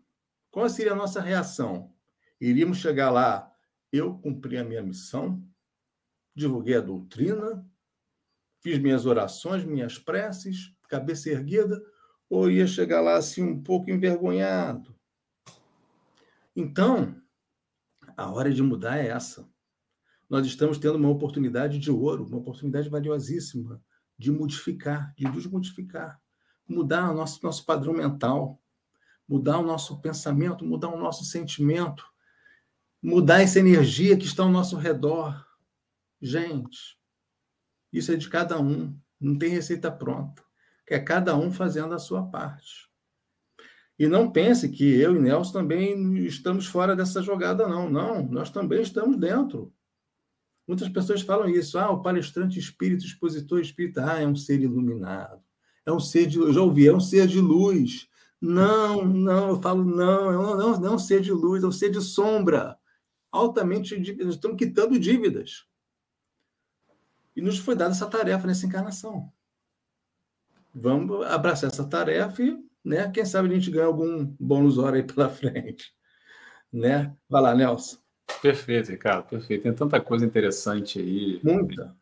Qual 0.50 0.70
seria 0.70 0.94
a 0.94 0.96
nossa 0.96 1.22
reação? 1.22 1.94
Iríamos 2.40 2.78
chegar 2.78 3.10
lá, 3.10 3.52
eu 3.92 4.18
cumpri 4.20 4.58
a 4.58 4.64
minha 4.64 4.82
missão, 4.82 5.44
divulguei 6.36 6.76
a 6.76 6.82
doutrina, 6.82 7.66
fiz 8.62 8.78
minhas 8.80 9.06
orações, 9.06 9.64
minhas 9.64 9.98
preces, 9.98 10.76
cabeça 10.90 11.30
erguida, 11.30 11.82
ou 12.30 12.50
ia 12.50 12.68
chegar 12.68 13.02
lá 13.02 13.16
assim 13.16 13.44
um 13.44 13.62
pouco 13.62 13.90
envergonhado? 13.90 14.96
Então, 16.56 17.16
a 18.18 18.30
hora 18.32 18.52
de 18.52 18.62
mudar 18.62 18.98
é 18.98 19.08
essa 19.08 19.50
nós 20.32 20.48
estamos 20.48 20.78
tendo 20.78 20.96
uma 20.96 21.10
oportunidade 21.10 21.78
de 21.78 21.92
ouro, 21.92 22.26
uma 22.26 22.38
oportunidade 22.38 22.88
valiosíssima 22.88 23.84
de 24.18 24.32
modificar, 24.32 25.14
de 25.14 25.30
desmodificar, 25.30 26.22
mudar 26.66 27.12
o 27.12 27.14
nosso, 27.14 27.44
nosso 27.44 27.66
padrão 27.66 27.94
mental, 27.94 28.61
mudar 29.32 29.60
o 29.60 29.66
nosso 29.66 30.02
pensamento, 30.02 30.66
mudar 30.66 30.90
o 30.90 31.00
nosso 31.00 31.24
sentimento, 31.24 32.06
mudar 33.02 33.42
essa 33.42 33.60
energia 33.60 34.18
que 34.18 34.26
está 34.26 34.44
ao 34.44 34.50
nosso 34.50 34.76
redor. 34.76 35.48
Gente, 36.22 37.00
Isso 37.94 38.12
é 38.12 38.18
de 38.18 38.30
cada 38.30 38.60
um. 38.60 38.94
Não 39.20 39.38
tem 39.38 39.50
receita 39.50 39.90
pronta. 39.90 40.44
É 40.86 41.00
cada 41.00 41.38
um 41.38 41.52
fazendo 41.52 41.94
a 41.94 42.00
sua 42.00 42.24
parte. 42.24 42.90
E 43.98 44.08
não 44.08 44.32
pense 44.32 44.68
que 44.68 44.84
eu 44.84 45.16
e 45.16 45.20
Nelson 45.20 45.54
também 45.54 46.18
estamos 46.26 46.66
fora 46.66 46.96
dessa 46.96 47.22
jogada, 47.22 47.68
não. 47.68 47.90
Não, 47.90 48.24
nós 48.24 48.50
também 48.50 48.82
estamos 48.82 49.18
dentro. 49.18 49.74
Muitas 50.68 50.90
pessoas 50.90 51.22
falam 51.22 51.48
isso. 51.48 51.78
Ah, 51.78 51.90
o 51.90 52.02
palestrante 52.02 52.60
espírito, 52.60 53.06
expositor 53.06 53.62
espírita, 53.62 54.12
ah, 54.12 54.20
é 54.20 54.28
um 54.28 54.36
ser 54.36 54.62
iluminado. 54.62 55.42
É 55.86 55.92
um 55.92 56.00
ser 56.00 56.28
de. 56.28 56.52
Já 56.52 56.62
ouvi, 56.62 56.88
é 56.88 56.94
um 56.94 57.00
ser 57.00 57.28
de 57.28 57.40
luz. 57.40 58.11
Não, 58.42 59.06
não, 59.06 59.50
eu 59.50 59.62
falo 59.62 59.86
não, 59.86 60.32
não, 60.32 60.58
não, 60.58 60.80
não 60.80 60.96
um 60.96 61.00
ser 61.00 61.22
de 61.22 61.32
luz, 61.32 61.64
um 61.64 61.72
ser 61.72 61.92
de 61.92 62.02
sombra. 62.02 62.76
Altamente, 63.32 63.96
estamos 64.28 64.58
quitando 64.58 65.00
dívidas. 65.00 65.68
E 67.36 67.42
nos 67.42 67.60
foi 67.60 67.76
dada 67.76 67.92
essa 67.92 68.08
tarefa 68.08 68.48
nessa 68.48 68.66
encarnação. 68.66 69.32
Vamos 70.74 71.26
abraçar 71.28 71.70
essa 71.70 71.88
tarefa 71.88 72.42
e, 72.42 72.58
né, 72.84 73.10
quem 73.12 73.26
sabe 73.26 73.50
a 73.50 73.54
gente 73.54 73.70
ganha 73.70 73.86
algum 73.86 74.26
bônus 74.40 74.78
hora 74.78 74.98
aí 74.98 75.04
pela 75.04 75.30
frente. 75.30 75.94
Né? 76.74 77.16
Vai 77.30 77.42
lá, 77.42 77.54
Nelson. 77.54 77.98
Perfeito, 78.42 78.90
Ricardo, 78.90 79.28
perfeito. 79.28 79.64
Tem 79.64 79.74
tanta 79.74 80.02
coisa 80.02 80.26
interessante 80.26 81.00
aí. 81.00 81.40
Muita. 81.44 81.96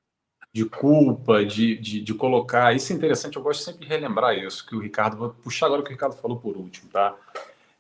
De 0.52 0.66
culpa, 0.66 1.46
de, 1.46 1.78
de, 1.78 2.02
de, 2.02 2.14
colocar. 2.14 2.76
Isso 2.76 2.92
é 2.92 2.96
interessante, 2.96 3.36
eu 3.36 3.44
gosto 3.44 3.64
sempre 3.64 3.82
de 3.82 3.88
relembrar 3.88 4.36
isso, 4.38 4.66
que 4.66 4.76
o 4.76 4.80
Ricardo. 4.80 5.18
Vou 5.18 5.30
puxar 5.30 5.68
agora 5.68 5.82
o 5.82 5.84
que 5.84 5.92
o 5.92 5.94
Ricardo 5.94 6.16
falou 6.16 6.38
por 6.38 6.58
último, 6.58 6.90
tá? 6.90 7.16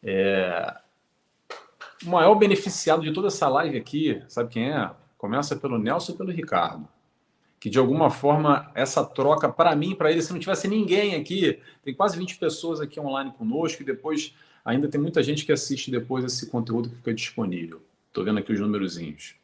É... 0.03 0.75
O 2.05 2.09
maior 2.09 2.35
beneficiado 2.35 3.01
de 3.01 3.11
toda 3.11 3.27
essa 3.27 3.47
live 3.49 3.77
aqui, 3.77 4.21
sabe 4.27 4.49
quem 4.49 4.71
é? 4.71 4.91
Começa 5.17 5.55
pelo 5.55 5.77
Nelson 5.77 6.13
e 6.13 6.15
pelo 6.15 6.31
Ricardo 6.31 6.87
que 7.59 7.69
de 7.69 7.77
alguma 7.77 8.09
forma 8.09 8.71
essa 8.73 9.03
troca 9.03 9.49
para 9.49 9.75
mim, 9.75 9.93
para 9.93 10.11
ele, 10.11 10.21
se 10.21 10.31
não 10.31 10.39
tivesse 10.39 10.67
ninguém 10.67 11.15
aqui, 11.15 11.59
tem 11.83 11.93
quase 11.93 12.17
20 12.17 12.37
pessoas 12.37 12.79
aqui 12.79 12.99
online 12.99 13.33
conosco 13.37 13.81
e 13.81 13.85
depois 13.85 14.33
ainda 14.63 14.87
tem 14.87 14.99
muita 14.99 15.21
gente 15.21 15.45
que 15.45 15.51
assiste 15.51 15.91
depois 15.91 16.23
esse 16.23 16.49
conteúdo 16.49 16.89
que 16.89 16.95
fica 16.95 17.13
disponível. 17.13 17.81
Estou 18.07 18.23
vendo 18.23 18.39
aqui 18.39 18.53
os 18.53 18.59
númerozinhos. 18.59 19.35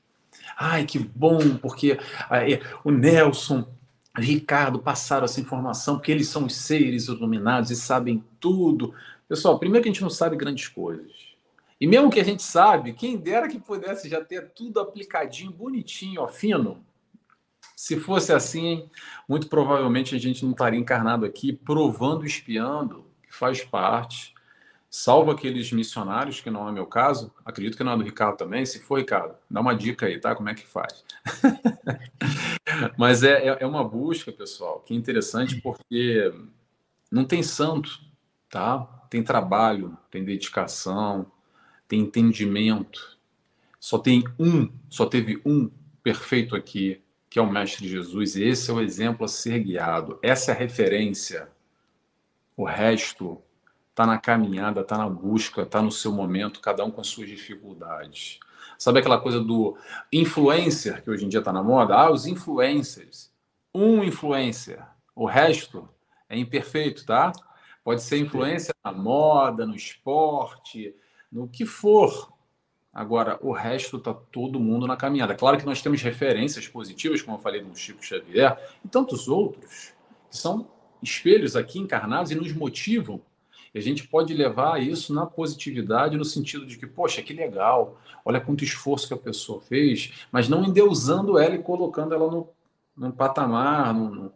Ai, 0.57 0.85
que 0.85 0.99
bom, 0.99 1.57
porque 1.57 1.99
aí, 2.29 2.61
o 2.83 2.91
Nelson, 2.91 3.67
o 4.17 4.21
Ricardo 4.21 4.79
passaram 4.79 5.25
essa 5.25 5.41
informação, 5.41 5.95
porque 5.95 6.11
eles 6.11 6.29
são 6.29 6.45
os 6.45 6.55
seres 6.55 7.07
iluminados 7.07 7.71
e 7.71 7.75
sabem 7.75 8.23
tudo. 8.39 8.93
Pessoal, 9.27 9.59
primeiro 9.59 9.83
que 9.83 9.89
a 9.89 9.91
gente 9.91 10.01
não 10.01 10.09
sabe 10.09 10.35
grandes 10.35 10.67
coisas. 10.67 11.11
E 11.79 11.87
mesmo 11.87 12.09
que 12.09 12.19
a 12.19 12.23
gente 12.23 12.41
sabe, 12.43 12.93
quem 12.93 13.17
dera 13.17 13.49
que 13.49 13.59
pudesse 13.59 14.07
já 14.07 14.23
ter 14.23 14.49
tudo 14.51 14.79
aplicadinho, 14.79 15.51
bonitinho, 15.51 16.21
ó, 16.21 16.27
fino, 16.27 16.83
se 17.75 17.99
fosse 17.99 18.31
assim, 18.31 18.89
muito 19.27 19.47
provavelmente 19.47 20.15
a 20.15 20.19
gente 20.19 20.43
não 20.45 20.51
estaria 20.51 20.79
encarnado 20.79 21.25
aqui 21.25 21.51
provando, 21.51 22.25
espiando, 22.25 23.05
que 23.23 23.35
faz 23.35 23.63
parte. 23.63 24.34
Salvo 24.97 25.29
aqueles 25.29 25.73
missionários, 25.73 26.39
que 26.39 26.49
não 26.49 26.69
é 26.69 26.71
meu 26.71 26.85
caso, 26.85 27.29
acredito 27.43 27.75
que 27.75 27.83
não 27.83 27.91
é 27.91 27.97
do 27.97 28.03
Ricardo 28.03 28.37
também. 28.37 28.65
Se 28.65 28.79
for, 28.79 28.97
Ricardo, 28.97 29.35
dá 29.51 29.59
uma 29.59 29.75
dica 29.75 30.05
aí, 30.05 30.17
tá? 30.17 30.33
Como 30.33 30.47
é 30.47 30.53
que 30.53 30.65
faz? 30.65 31.03
Mas 32.97 33.21
é, 33.21 33.45
é, 33.45 33.57
é 33.59 33.67
uma 33.67 33.83
busca, 33.83 34.31
pessoal, 34.31 34.79
que 34.79 34.93
é 34.93 34.97
interessante 34.97 35.59
porque 35.59 36.33
não 37.11 37.25
tem 37.25 37.43
santo, 37.43 37.99
tá? 38.49 38.85
Tem 39.09 39.21
trabalho, 39.21 39.97
tem 40.09 40.23
dedicação, 40.23 41.29
tem 41.89 41.99
entendimento. 41.99 43.19
Só 43.77 43.97
tem 43.97 44.23
um, 44.39 44.71
só 44.89 45.05
teve 45.05 45.41
um 45.45 45.69
perfeito 46.01 46.55
aqui, 46.55 47.01
que 47.29 47.37
é 47.37 47.41
o 47.41 47.51
Mestre 47.51 47.85
Jesus, 47.85 48.37
e 48.37 48.45
esse 48.45 48.71
é 48.71 48.73
o 48.73 48.79
exemplo 48.79 49.25
a 49.25 49.27
ser 49.27 49.59
guiado, 49.59 50.17
essa 50.23 50.53
é 50.53 50.55
a 50.55 50.57
referência. 50.57 51.49
O 52.55 52.63
resto 52.63 53.43
está 53.95 54.05
na 54.05 54.17
caminhada, 54.17 54.81
está 54.81 54.97
na 54.97 55.07
busca, 55.07 55.61
está 55.61 55.81
no 55.81 55.89
seu 55.89 56.11
momento, 56.11 56.59
cada 56.59 56.83
um 56.83 56.91
com 56.91 56.99
as 56.99 57.07
suas 57.07 57.29
dificuldades. 57.29 58.41
Sabe 58.77 58.99
aquela 58.99 59.17
coisa 59.17 59.39
do 59.39 59.77
influencer, 60.11 61.01
que 61.01 61.09
hoje 61.09 61.23
em 61.23 61.29
dia 61.29 61.39
está 61.39 61.53
na 61.53 61.63
moda? 61.63 61.95
Ah, 61.95 62.11
os 62.11 62.25
influencers. 62.25 63.31
Um 63.73 64.03
influencer, 64.03 64.85
o 65.15 65.25
resto 65.25 65.87
é 66.27 66.37
imperfeito, 66.37 67.05
tá? 67.05 67.31
Pode 67.85 68.01
ser 68.01 68.17
influência 68.17 68.75
na 68.83 68.91
moda, 68.91 69.65
no 69.65 69.75
esporte, 69.75 70.93
no 71.31 71.47
que 71.47 71.65
for. 71.65 72.33
Agora, 72.93 73.39
o 73.41 73.53
resto 73.53 73.95
está 73.95 74.13
todo 74.13 74.59
mundo 74.59 74.85
na 74.85 74.97
caminhada. 74.97 75.35
Claro 75.35 75.57
que 75.57 75.65
nós 75.65 75.81
temos 75.81 76.01
referências 76.01 76.67
positivas, 76.67 77.21
como 77.21 77.37
eu 77.37 77.41
falei 77.41 77.61
do 77.61 77.73
Chico 77.77 78.03
Xavier, 78.03 78.57
e 78.83 78.89
tantos 78.89 79.29
outros, 79.29 79.93
que 80.29 80.37
são 80.37 80.67
espelhos 81.01 81.55
aqui 81.55 81.79
encarnados 81.79 82.31
e 82.31 82.35
nos 82.35 82.51
motivam. 82.51 83.21
E 83.75 83.77
a 83.77 83.81
gente 83.81 84.07
pode 84.07 84.33
levar 84.33 84.81
isso 84.81 85.13
na 85.13 85.25
positividade, 85.25 86.15
no 86.15 86.23
sentido 86.23 86.65
de 86.65 86.77
que, 86.77 86.87
poxa, 86.87 87.21
que 87.21 87.33
legal, 87.33 87.99
olha 88.23 88.39
quanto 88.39 88.63
esforço 88.63 89.05
que 89.05 89.13
a 89.13 89.17
pessoa 89.17 89.59
fez, 89.59 90.13
mas 90.31 90.47
não 90.47 90.63
endeusando 90.63 91.37
ela 91.37 91.55
e 91.55 91.61
colocando 91.61 92.15
ela 92.15 92.31
no, 92.31 92.47
num 92.95 93.11
patamar, 93.11 93.93
no, 93.93 94.31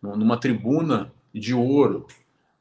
numa 0.00 0.36
tribuna 0.36 1.12
de 1.34 1.52
ouro. 1.52 2.06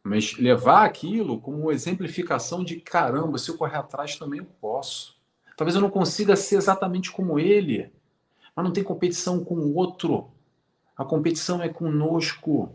Mas 0.04 0.36
levar 0.36 0.86
aquilo 0.86 1.40
como 1.40 1.72
exemplificação 1.72 2.64
de 2.64 2.78
caramba, 2.78 3.38
se 3.38 3.52
eu 3.52 3.58
correr 3.58 3.78
atrás 3.78 4.16
também 4.16 4.40
eu 4.40 4.48
posso. 4.60 5.16
Talvez 5.56 5.76
eu 5.76 5.82
não 5.82 5.90
consiga 5.92 6.36
ser 6.36 6.56
exatamente 6.56 7.12
como 7.12 7.38
ele, 7.38 7.92
mas 8.56 8.66
não 8.66 8.74
tem 8.74 8.84
competição 8.84 9.46
com 9.46 9.54
o 9.54 9.76
outro. 9.76 10.32
A 10.98 11.06
competição 11.06 11.62
é 11.62 11.70
conosco. 11.70 12.74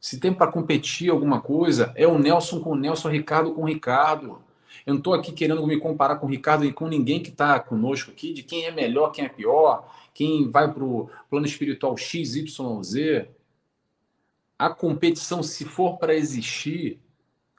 Se 0.00 0.18
tem 0.20 0.32
para 0.32 0.50
competir 0.50 1.10
alguma 1.10 1.40
coisa, 1.40 1.92
é 1.96 2.06
o 2.06 2.18
Nelson 2.18 2.60
com 2.60 2.70
o 2.70 2.76
Nelson, 2.76 3.08
o 3.08 3.10
Ricardo 3.10 3.52
com 3.52 3.62
o 3.62 3.66
Ricardo. 3.66 4.42
Eu 4.86 4.94
não 4.94 4.98
estou 4.98 5.14
aqui 5.14 5.32
querendo 5.32 5.66
me 5.66 5.78
comparar 5.78 6.16
com 6.16 6.26
o 6.26 6.30
Ricardo 6.30 6.64
e 6.64 6.72
com 6.72 6.88
ninguém 6.88 7.22
que 7.22 7.30
está 7.30 7.58
conosco 7.58 8.10
aqui, 8.10 8.32
de 8.32 8.42
quem 8.42 8.64
é 8.64 8.70
melhor, 8.70 9.10
quem 9.10 9.24
é 9.24 9.28
pior, 9.28 9.92
quem 10.14 10.50
vai 10.50 10.72
para 10.72 10.84
o 10.84 11.10
plano 11.28 11.46
espiritual 11.46 11.96
X, 11.96 12.36
Y, 12.36 12.82
Z. 12.82 13.28
A 14.58 14.70
competição, 14.70 15.42
se 15.42 15.64
for 15.64 15.98
para 15.98 16.14
existir, 16.14 17.00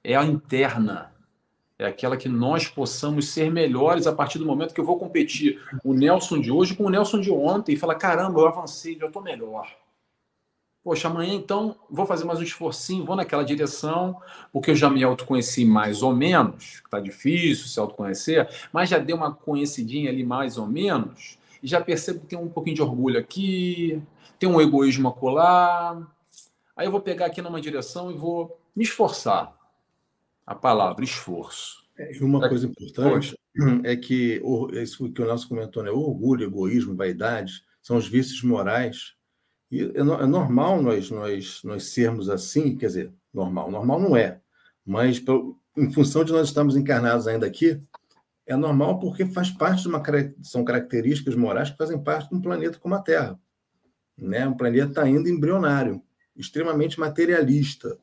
é 0.03 0.15
a 0.15 0.23
interna 0.23 1.13
é 1.79 1.85
aquela 1.85 2.17
que 2.17 2.27
nós 2.27 2.67
possamos 2.67 3.29
ser 3.29 3.49
melhores 3.49 4.05
a 4.05 4.11
partir 4.11 4.37
do 4.37 4.45
momento 4.45 4.73
que 4.73 4.81
eu 4.81 4.85
vou 4.85 4.99
competir 4.99 5.61
o 5.81 5.93
Nelson 5.93 6.41
de 6.41 6.51
hoje 6.51 6.75
com 6.75 6.83
o 6.83 6.89
Nelson 6.89 7.21
de 7.21 7.31
ontem 7.31 7.71
e 7.71 7.77
falar: 7.77 7.95
caramba, 7.95 8.41
eu 8.41 8.47
avancei, 8.47 8.97
já 8.99 9.07
estou 9.07 9.21
melhor. 9.21 9.65
Poxa, 10.84 11.09
amanhã 11.09 11.34
então 11.34 11.75
vou 11.89 12.05
fazer 12.05 12.23
mais 12.23 12.39
um 12.39 12.43
esforcinho, 12.43 13.05
vou 13.05 13.15
naquela 13.15 13.43
direção, 13.43 14.17
porque 14.51 14.71
eu 14.71 14.75
já 14.75 14.89
me 14.89 15.03
autoconheci 15.03 15.65
mais 15.65 16.01
ou 16.01 16.15
menos, 16.15 16.82
está 16.84 16.99
difícil 16.99 17.67
se 17.67 17.80
autoconhecer, 17.80 18.49
mas 18.71 18.89
já 18.89 18.97
dei 18.97 19.13
uma 19.13 19.34
conhecidinha 19.34 20.09
ali 20.09 20.23
mais 20.23 20.57
ou 20.57 20.65
menos, 20.65 21.38
e 21.61 21.67
já 21.67 21.82
percebo 21.82 22.21
que 22.21 22.27
tem 22.27 22.39
um 22.39 22.47
pouquinho 22.47 22.77
de 22.77 22.82
orgulho 22.82 23.19
aqui, 23.19 24.01
tem 24.39 24.47
um 24.47 24.61
egoísmo 24.61 25.09
acolá. 25.09 26.01
Aí 26.75 26.88
eu 26.88 26.91
vou 26.91 27.01
pegar 27.01 27.25
aqui 27.25 27.41
numa 27.41 27.59
direção 27.59 28.09
e 28.09 28.15
vou 28.15 28.57
me 28.73 28.84
esforçar 28.84 29.53
a 30.47 30.55
palavra 30.55 31.03
esforço. 31.03 31.84
É, 31.97 32.15
e 32.15 32.23
uma 32.23 32.47
coisa 32.47 32.65
importante 32.65 33.38
é 33.84 33.95
que 33.97 34.39
o, 34.43 34.69
isso 34.71 35.11
que 35.11 35.21
o 35.21 35.25
Nelson 35.25 35.49
comentou, 35.49 35.84
né? 35.84 35.91
o 35.91 35.99
orgulho, 35.99 36.45
egoísmo, 36.45 36.95
vaidade, 36.95 37.63
são 37.82 37.97
os 37.97 38.07
vícios 38.07 38.41
morais. 38.41 39.13
E 39.72 39.82
é, 39.82 39.99
é 39.99 40.03
normal 40.03 40.82
nós, 40.82 41.11
nós, 41.11 41.61
nós 41.63 41.84
sermos 41.86 42.30
assim, 42.30 42.76
quer 42.76 42.88
dizer, 42.88 43.13
normal. 43.34 43.70
Normal 43.72 43.99
não 43.99 44.17
é, 44.17 44.41
mas 44.86 45.24
em 45.78 45.91
função 45.91 46.24
de 46.24 46.32
nós 46.32 46.47
estarmos 46.47 46.76
encarnados 46.76 47.28
ainda 47.28 47.45
aqui, 47.45 47.80
é 48.45 48.55
normal 48.55 48.99
porque 48.99 49.26
faz 49.28 49.51
parte 49.51 49.84
de 49.84 49.88
uma 49.88 50.01
são 50.41 50.63
características 50.63 51.36
morais 51.36 51.70
que 51.70 51.78
fazem 51.78 52.03
parte 52.03 52.30
de 52.30 52.36
um 52.36 52.41
planeta 52.41 52.80
como 52.80 52.95
a 52.95 52.99
Terra, 52.99 53.39
né? 54.17 54.47
Um 54.47 54.57
planeta 54.57 55.03
ainda 55.03 55.30
embrionário, 55.30 56.01
extremamente 56.36 56.99
materialista, 56.99 57.97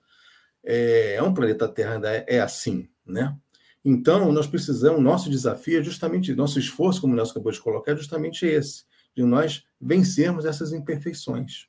é, 0.64 1.14
é 1.14 1.22
um 1.22 1.34
planeta 1.34 1.68
Terra 1.68 1.94
ainda 1.94 2.12
é, 2.12 2.24
é 2.28 2.40
assim, 2.40 2.88
né? 3.04 3.36
Então, 3.84 4.32
nós 4.32 4.46
precisamos, 4.46 5.00
nosso 5.00 5.30
desafio 5.30 5.80
é 5.80 5.82
justamente, 5.82 6.34
nosso 6.34 6.58
esforço, 6.58 7.00
como 7.00 7.12
o 7.12 7.16
Nelson 7.16 7.32
acabou 7.32 7.52
de 7.52 7.60
colocar, 7.60 7.92
é 7.92 7.96
justamente 7.96 8.44
esse, 8.44 8.84
de 9.16 9.24
nós 9.24 9.64
vencermos 9.80 10.44
essas 10.44 10.72
imperfeições, 10.72 11.68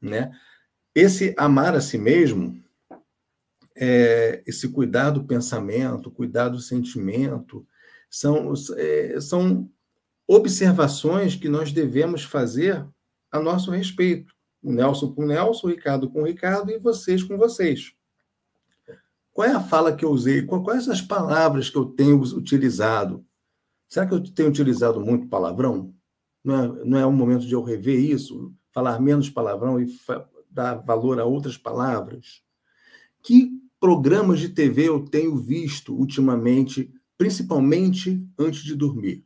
né? 0.00 0.32
Esse 0.94 1.34
amar 1.38 1.74
a 1.74 1.80
si 1.80 1.98
mesmo, 1.98 2.62
é, 3.76 4.42
esse 4.46 4.68
cuidar 4.68 5.10
do 5.10 5.24
pensamento, 5.24 6.10
cuidar 6.10 6.48
do 6.48 6.60
sentimento, 6.60 7.66
são, 8.10 8.52
é, 8.76 9.20
são 9.20 9.70
observações 10.26 11.34
que 11.34 11.48
nós 11.48 11.72
devemos 11.72 12.24
fazer 12.24 12.86
a 13.30 13.40
nosso 13.40 13.70
respeito. 13.70 14.34
O 14.62 14.72
Nelson 14.72 15.12
com 15.12 15.22
o 15.24 15.26
Nelson, 15.26 15.66
o 15.66 15.70
Ricardo 15.70 16.10
com 16.10 16.22
o 16.22 16.26
Ricardo 16.26 16.70
e 16.70 16.78
vocês 16.78 17.22
com 17.22 17.36
vocês. 17.36 17.94
Qual 19.32 19.48
é 19.48 19.52
a 19.52 19.60
fala 19.60 19.96
que 19.96 20.04
eu 20.04 20.10
usei? 20.10 20.42
Quais 20.42 20.88
as 20.88 21.00
palavras 21.00 21.70
que 21.70 21.76
eu 21.76 21.86
tenho 21.86 22.20
utilizado? 22.20 23.24
Será 23.88 24.06
que 24.06 24.12
eu 24.12 24.22
tenho 24.22 24.50
utilizado 24.50 25.00
muito 25.00 25.28
palavrão? 25.28 25.94
Não 26.44 26.54
é, 26.54 26.84
não 26.84 26.98
é 26.98 27.06
um 27.06 27.12
momento 27.12 27.46
de 27.46 27.52
eu 27.52 27.62
rever 27.62 27.98
isso, 27.98 28.52
falar 28.72 29.00
menos 29.00 29.30
palavrão 29.30 29.80
e 29.80 29.86
dar 30.50 30.74
valor 30.76 31.20
a 31.20 31.24
outras 31.24 31.56
palavras? 31.56 32.42
Que 33.22 33.50
programas 33.78 34.40
de 34.40 34.48
TV 34.48 34.88
eu 34.88 35.04
tenho 35.04 35.36
visto 35.36 35.94
ultimamente, 35.94 36.92
principalmente 37.16 38.26
antes 38.38 38.62
de 38.62 38.74
dormir? 38.74 39.24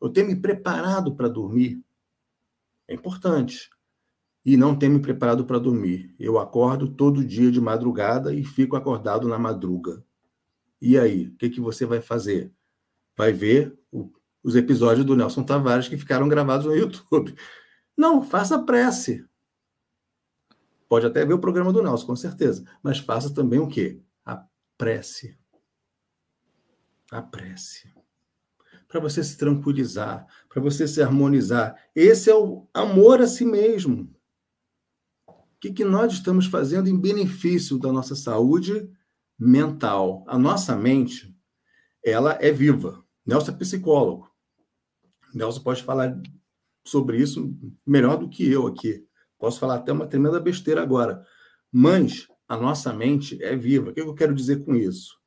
Eu 0.00 0.10
tenho 0.10 0.26
me 0.28 0.36
preparado 0.36 1.14
para 1.14 1.28
dormir? 1.28 1.82
É 2.88 2.94
importante. 2.94 3.70
E 4.44 4.56
não 4.56 4.78
tenho 4.78 4.92
me 4.92 5.00
preparado 5.00 5.44
para 5.44 5.58
dormir. 5.58 6.14
Eu 6.18 6.38
acordo 6.38 6.88
todo 6.88 7.24
dia 7.24 7.50
de 7.50 7.60
madrugada 7.60 8.32
e 8.32 8.44
fico 8.44 8.76
acordado 8.76 9.26
na 9.28 9.38
madruga. 9.38 10.04
E 10.80 10.98
aí, 10.98 11.28
o 11.28 11.36
que, 11.36 11.50
que 11.50 11.60
você 11.60 11.84
vai 11.84 12.00
fazer? 12.00 12.52
Vai 13.16 13.32
ver 13.32 13.76
o, 13.90 14.10
os 14.46 14.54
episódios 14.54 15.04
do 15.04 15.16
Nelson 15.16 15.42
Tavares 15.42 15.88
que 15.88 15.96
ficaram 15.96 16.28
gravados 16.28 16.66
no 16.66 16.76
YouTube. 16.76 17.34
Não, 17.96 18.22
faça 18.22 18.62
prece. 18.62 19.26
Pode 20.88 21.04
até 21.04 21.24
ver 21.24 21.34
o 21.34 21.40
programa 21.40 21.72
do 21.72 21.82
Nelson, 21.82 22.06
com 22.06 22.14
certeza. 22.14 22.64
Mas 22.80 23.00
faça 23.00 23.34
também 23.34 23.58
o 23.58 23.66
quê? 23.66 24.00
A 24.24 24.46
prece. 24.78 25.36
A 27.10 27.20
prece. 27.20 27.92
Para 28.86 29.00
você 29.00 29.24
se 29.24 29.36
tranquilizar, 29.36 30.24
para 30.48 30.62
você 30.62 30.86
se 30.86 31.02
harmonizar. 31.02 31.76
Esse 31.92 32.30
é 32.30 32.34
o 32.36 32.68
amor 32.72 33.20
a 33.20 33.26
si 33.26 33.44
mesmo. 33.44 34.14
O 35.26 35.58
que, 35.58 35.72
que 35.72 35.84
nós 35.84 36.12
estamos 36.12 36.46
fazendo 36.46 36.88
em 36.88 36.96
benefício 36.96 37.80
da 37.80 37.90
nossa 37.90 38.14
saúde 38.14 38.88
mental? 39.36 40.24
A 40.28 40.38
nossa 40.38 40.76
mente, 40.76 41.36
ela 42.04 42.38
é 42.40 42.52
viva. 42.52 43.04
Nelson 43.26 43.50
é 43.50 43.56
psicólogo. 43.56 44.25
Nelson 45.36 45.62
pode 45.62 45.82
falar 45.82 46.18
sobre 46.84 47.18
isso 47.18 47.54
melhor 47.86 48.16
do 48.16 48.28
que 48.28 48.50
eu 48.50 48.66
aqui. 48.66 49.04
Posso 49.38 49.60
falar 49.60 49.76
até 49.76 49.92
uma 49.92 50.06
tremenda 50.06 50.40
besteira 50.40 50.82
agora. 50.82 51.24
Mas 51.70 52.26
a 52.48 52.56
nossa 52.56 52.92
mente 52.92 53.42
é 53.42 53.54
viva. 53.54 53.90
O 53.90 53.92
que 53.92 54.00
eu 54.00 54.14
quero 54.14 54.34
dizer 54.34 54.64
com 54.64 54.74
isso? 54.74 55.20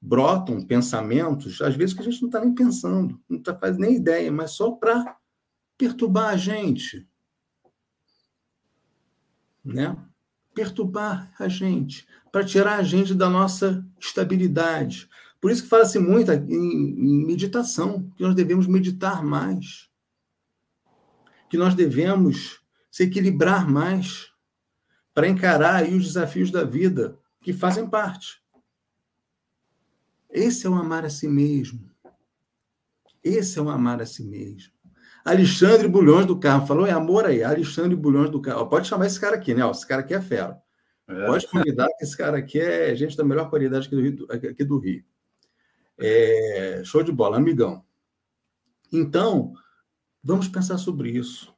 Brotam 0.00 0.66
pensamentos, 0.66 1.60
às 1.60 1.76
vezes 1.76 1.94
que 1.94 2.00
a 2.00 2.04
gente 2.04 2.22
não 2.22 2.28
está 2.28 2.40
nem 2.40 2.54
pensando, 2.54 3.20
não 3.28 3.36
está 3.38 3.54
fazendo 3.54 3.80
nem 3.80 3.96
ideia, 3.96 4.32
mas 4.32 4.52
só 4.52 4.70
para 4.70 5.18
perturbar 5.76 6.30
a 6.30 6.36
gente. 6.38 7.06
Né? 9.62 9.94
Perturbar 10.54 11.34
a 11.38 11.48
gente, 11.48 12.06
para 12.32 12.44
tirar 12.44 12.78
a 12.78 12.82
gente 12.82 13.14
da 13.14 13.28
nossa 13.28 13.86
estabilidade. 14.00 15.06
Por 15.40 15.50
isso 15.50 15.62
que 15.62 15.68
fala-se 15.68 15.98
muito 15.98 16.30
em, 16.32 16.42
em 16.52 17.24
meditação, 17.24 18.10
que 18.16 18.22
nós 18.22 18.34
devemos 18.34 18.66
meditar 18.66 19.24
mais. 19.24 19.88
Que 21.48 21.56
nós 21.56 21.74
devemos 21.74 22.60
se 22.90 23.04
equilibrar 23.04 23.68
mais 23.68 24.30
para 25.14 25.28
encarar 25.28 25.84
os 25.84 26.04
desafios 26.04 26.50
da 26.50 26.64
vida 26.64 27.18
que 27.40 27.52
fazem 27.52 27.88
parte. 27.88 28.40
Esse 30.28 30.66
é 30.66 30.70
o 30.70 30.74
amar 30.74 31.04
a 31.04 31.10
si 31.10 31.26
mesmo. 31.26 31.90
Esse 33.22 33.58
é 33.58 33.62
o 33.62 33.68
amar 33.68 34.00
a 34.00 34.06
si 34.06 34.22
mesmo. 34.22 34.72
Alexandre 35.24 35.88
Bulhões 35.88 36.26
do 36.26 36.38
Carmo 36.38 36.66
falou 36.66 36.86
é 36.86 36.92
amor 36.92 37.26
aí, 37.26 37.42
Alexandre 37.42 37.96
Bulhões 37.96 38.30
do 38.30 38.40
Carmo. 38.40 38.68
Pode 38.68 38.88
chamar 38.88 39.06
esse 39.06 39.20
cara 39.20 39.36
aqui, 39.36 39.54
né? 39.54 39.68
Esse 39.70 39.86
cara 39.86 40.00
aqui 40.00 40.14
é 40.14 40.20
fera. 40.20 40.60
É. 41.08 41.26
Pode 41.26 41.46
convidar 41.48 41.88
que 41.98 42.04
esse 42.04 42.16
cara 42.16 42.38
aqui 42.38 42.60
é 42.60 42.94
gente 42.94 43.16
da 43.16 43.24
melhor 43.24 43.50
qualidade 43.50 43.86
aqui 43.86 43.96
do 43.96 44.02
Rio. 44.02 44.26
Aqui 44.30 44.64
do 44.64 44.78
Rio. 44.78 45.04
É, 46.00 46.82
show 46.84 47.02
de 47.02 47.12
bola, 47.12 47.36
amigão. 47.36 47.84
Então, 48.92 49.54
vamos 50.22 50.48
pensar 50.48 50.78
sobre 50.78 51.10
isso. 51.10 51.54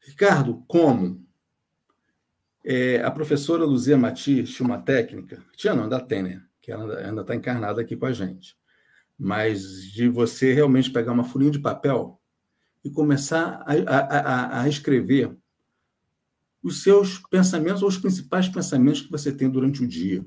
Ricardo, 0.00 0.64
como? 0.66 1.24
É, 2.64 3.02
a 3.02 3.10
professora 3.10 3.64
Luzia 3.64 3.96
Mati 3.96 4.44
tinha 4.44 4.66
uma 4.66 4.80
técnica, 4.80 5.44
tinha 5.56 5.74
não, 5.74 5.84
ainda 5.84 6.00
tem, 6.00 6.22
né? 6.22 6.42
Que 6.60 6.72
ela 6.72 6.98
ainda 6.98 7.20
está 7.22 7.34
encarnada 7.34 7.80
aqui 7.80 7.96
com 7.96 8.06
a 8.06 8.12
gente. 8.12 8.56
Mas 9.18 9.82
de 9.92 10.08
você 10.08 10.52
realmente 10.52 10.90
pegar 10.90 11.12
uma 11.12 11.24
folhinha 11.24 11.50
de 11.50 11.60
papel 11.60 12.20
e 12.84 12.90
começar 12.90 13.64
a, 13.66 13.72
a, 13.72 13.98
a, 13.98 14.62
a 14.62 14.68
escrever 14.68 15.36
os 16.62 16.82
seus 16.82 17.18
pensamentos 17.30 17.82
ou 17.82 17.88
os 17.88 17.98
principais 17.98 18.48
pensamentos 18.48 19.02
que 19.02 19.10
você 19.10 19.32
tem 19.32 19.50
durante 19.50 19.82
o 19.82 19.86
dia. 19.86 20.24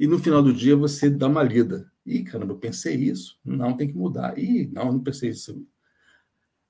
E 0.00 0.06
no 0.06 0.18
final 0.18 0.42
do 0.42 0.50
dia 0.50 0.74
você 0.74 1.10
dá 1.10 1.26
uma 1.26 1.42
lida. 1.42 1.92
Ih, 2.06 2.24
caramba, 2.24 2.54
eu 2.54 2.58
pensei 2.58 2.96
isso. 2.96 3.38
Não, 3.44 3.76
tem 3.76 3.86
que 3.86 3.94
mudar. 3.94 4.38
Ih, 4.38 4.66
não, 4.72 4.90
não 4.90 5.00
pensei 5.00 5.28
isso. 5.28 5.62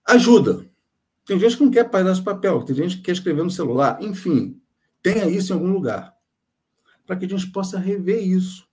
Ajuda. 0.05 0.69
Tem 1.25 1.39
gente 1.39 1.57
que 1.57 1.63
não 1.63 1.71
quer 1.71 1.89
parar 1.89 2.13
de 2.13 2.23
papel, 2.25 2.61
tem 2.65 2.75
gente 2.75 2.97
que 2.97 3.03
quer 3.03 3.13
escrever 3.13 3.45
no 3.45 3.51
celular. 3.51 4.03
Enfim, 4.03 4.61
tenha 5.01 5.29
isso 5.29 5.53
em 5.53 5.55
algum 5.55 5.71
lugar. 5.71 6.13
Para 7.07 7.15
que 7.15 7.25
a 7.25 7.29
gente 7.29 7.53
possa 7.53 7.79
rever 7.79 8.21
isso. 8.21 8.67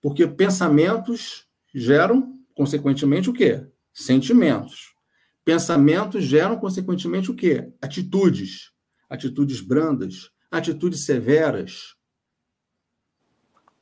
Porque 0.00 0.24
pensamentos 0.28 1.48
geram, 1.74 2.32
consequentemente, 2.54 3.28
o 3.28 3.32
quê? 3.32 3.66
Sentimentos. 3.92 4.94
Pensamentos 5.44 6.22
geram, 6.22 6.56
consequentemente, 6.60 7.28
o 7.28 7.34
quê? 7.34 7.72
Atitudes. 7.82 8.70
Atitudes 9.10 9.60
brandas, 9.60 10.30
atitudes 10.48 11.04
severas. 11.04 11.95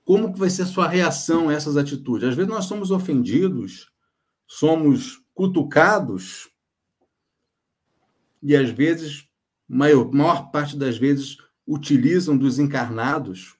Como 0.04 0.32
que 0.32 0.38
vai 0.38 0.50
ser 0.50 0.62
a 0.62 0.66
sua 0.66 0.86
reação 0.86 1.48
a 1.48 1.54
essas 1.54 1.76
atitudes? 1.76 2.28
Às 2.28 2.34
vezes 2.34 2.50
nós 2.50 2.66
somos 2.66 2.90
ofendidos, 2.90 3.90
somos 4.46 5.24
cutucados 5.32 6.50
e 8.42 8.54
às 8.54 8.68
vezes, 8.68 9.26
maior, 9.66 10.12
maior 10.12 10.50
parte 10.50 10.76
das 10.76 10.98
vezes, 10.98 11.38
utilizam 11.66 12.36
dos 12.36 12.58
encarnados 12.58 13.58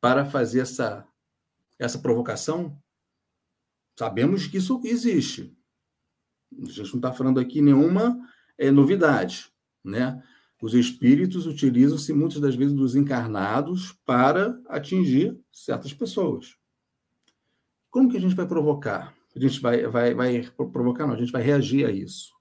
para 0.00 0.24
fazer 0.24 0.60
essa, 0.60 1.06
essa 1.78 2.00
provocação? 2.00 2.76
Sabemos 3.96 4.48
que 4.48 4.56
isso 4.56 4.80
existe. 4.84 5.56
A 6.52 6.66
gente 6.66 6.78
não 6.90 6.96
está 6.96 7.12
falando 7.12 7.38
aqui 7.38 7.62
nenhuma 7.62 8.18
é, 8.58 8.72
novidade, 8.72 9.52
né? 9.84 10.20
Os 10.64 10.72
espíritos 10.72 11.46
utilizam-se 11.46 12.10
muitas 12.14 12.40
das 12.40 12.54
vezes 12.54 12.72
dos 12.72 12.96
encarnados 12.96 13.92
para 14.06 14.58
atingir 14.66 15.38
certas 15.52 15.92
pessoas. 15.92 16.56
Como 17.90 18.08
que 18.10 18.16
a 18.16 18.20
gente 18.20 18.34
vai 18.34 18.46
provocar? 18.46 19.14
A 19.36 19.38
gente 19.38 19.60
vai, 19.60 19.86
vai, 19.86 20.14
vai 20.14 20.50
provocar, 20.72 21.06
não, 21.06 21.12
a 21.12 21.18
gente 21.18 21.30
vai 21.30 21.42
reagir 21.42 21.84
a 21.84 21.90
isso. 21.90 22.32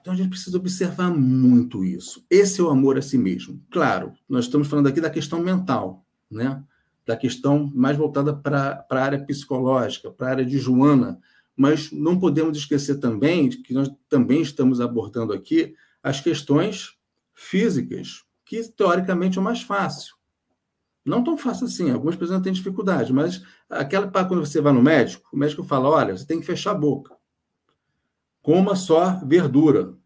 Então 0.00 0.12
a 0.12 0.16
gente 0.16 0.28
precisa 0.28 0.56
observar 0.56 1.10
muito 1.10 1.84
isso. 1.84 2.24
Esse 2.30 2.60
é 2.60 2.62
o 2.62 2.70
amor 2.70 2.96
a 2.96 3.02
si 3.02 3.18
mesmo. 3.18 3.60
Claro, 3.68 4.12
nós 4.28 4.44
estamos 4.44 4.68
falando 4.68 4.86
aqui 4.86 5.00
da 5.00 5.10
questão 5.10 5.40
mental, 5.42 6.06
né? 6.30 6.62
da 7.04 7.16
questão 7.16 7.72
mais 7.74 7.96
voltada 7.96 8.32
para 8.32 8.86
a 8.88 9.02
área 9.02 9.18
psicológica, 9.18 10.12
para 10.12 10.28
a 10.28 10.30
área 10.30 10.46
de 10.46 10.58
Joana, 10.58 11.18
mas 11.56 11.90
não 11.90 12.16
podemos 12.16 12.56
esquecer 12.56 13.00
também 13.00 13.50
que 13.50 13.74
nós 13.74 13.90
também 14.08 14.42
estamos 14.42 14.80
abordando 14.80 15.32
aqui 15.32 15.74
as 16.06 16.20
questões 16.20 16.96
físicas, 17.34 18.24
que 18.44 18.62
teoricamente 18.62 19.38
é 19.38 19.40
o 19.40 19.44
mais 19.44 19.62
fácil. 19.62 20.14
Não 21.04 21.24
tão 21.24 21.36
fácil 21.36 21.66
assim, 21.66 21.90
algumas 21.90 22.14
pessoas 22.14 22.40
têm 22.42 22.52
dificuldade, 22.52 23.12
mas 23.12 23.42
aquela 23.68 24.08
quando 24.08 24.46
você 24.46 24.60
vai 24.60 24.72
no 24.72 24.80
médico, 24.80 25.28
o 25.32 25.36
médico 25.36 25.64
fala: 25.64 25.88
olha, 25.88 26.16
você 26.16 26.24
tem 26.24 26.38
que 26.38 26.46
fechar 26.46 26.70
a 26.70 26.74
boca. 26.74 27.16
Coma 28.40 28.76
só 28.76 29.18
verdura. 29.24 29.96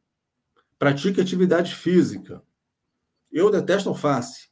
Pratique 0.78 1.20
atividade 1.20 1.74
física. 1.74 2.42
Eu 3.30 3.50
detesto 3.50 3.90
alface. 3.90 4.48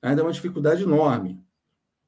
Ainda 0.00 0.22
é 0.22 0.24
uma 0.24 0.32
dificuldade 0.32 0.84
enorme. 0.84 1.44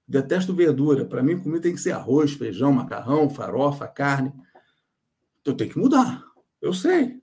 Detesto 0.07 0.55
verdura. 0.55 1.05
Para 1.05 1.21
mim, 1.21 1.41
comida 1.41 1.63
tem 1.63 1.75
que 1.75 1.81
ser 1.81 1.91
arroz, 1.91 2.33
feijão, 2.33 2.71
macarrão, 2.71 3.29
farofa, 3.29 3.89
carne. 3.89 4.33
Então 5.41 5.57
tem 5.57 5.69
que 5.69 5.77
mudar. 5.79 6.25
Eu 6.63 6.73
sei. 6.73 7.18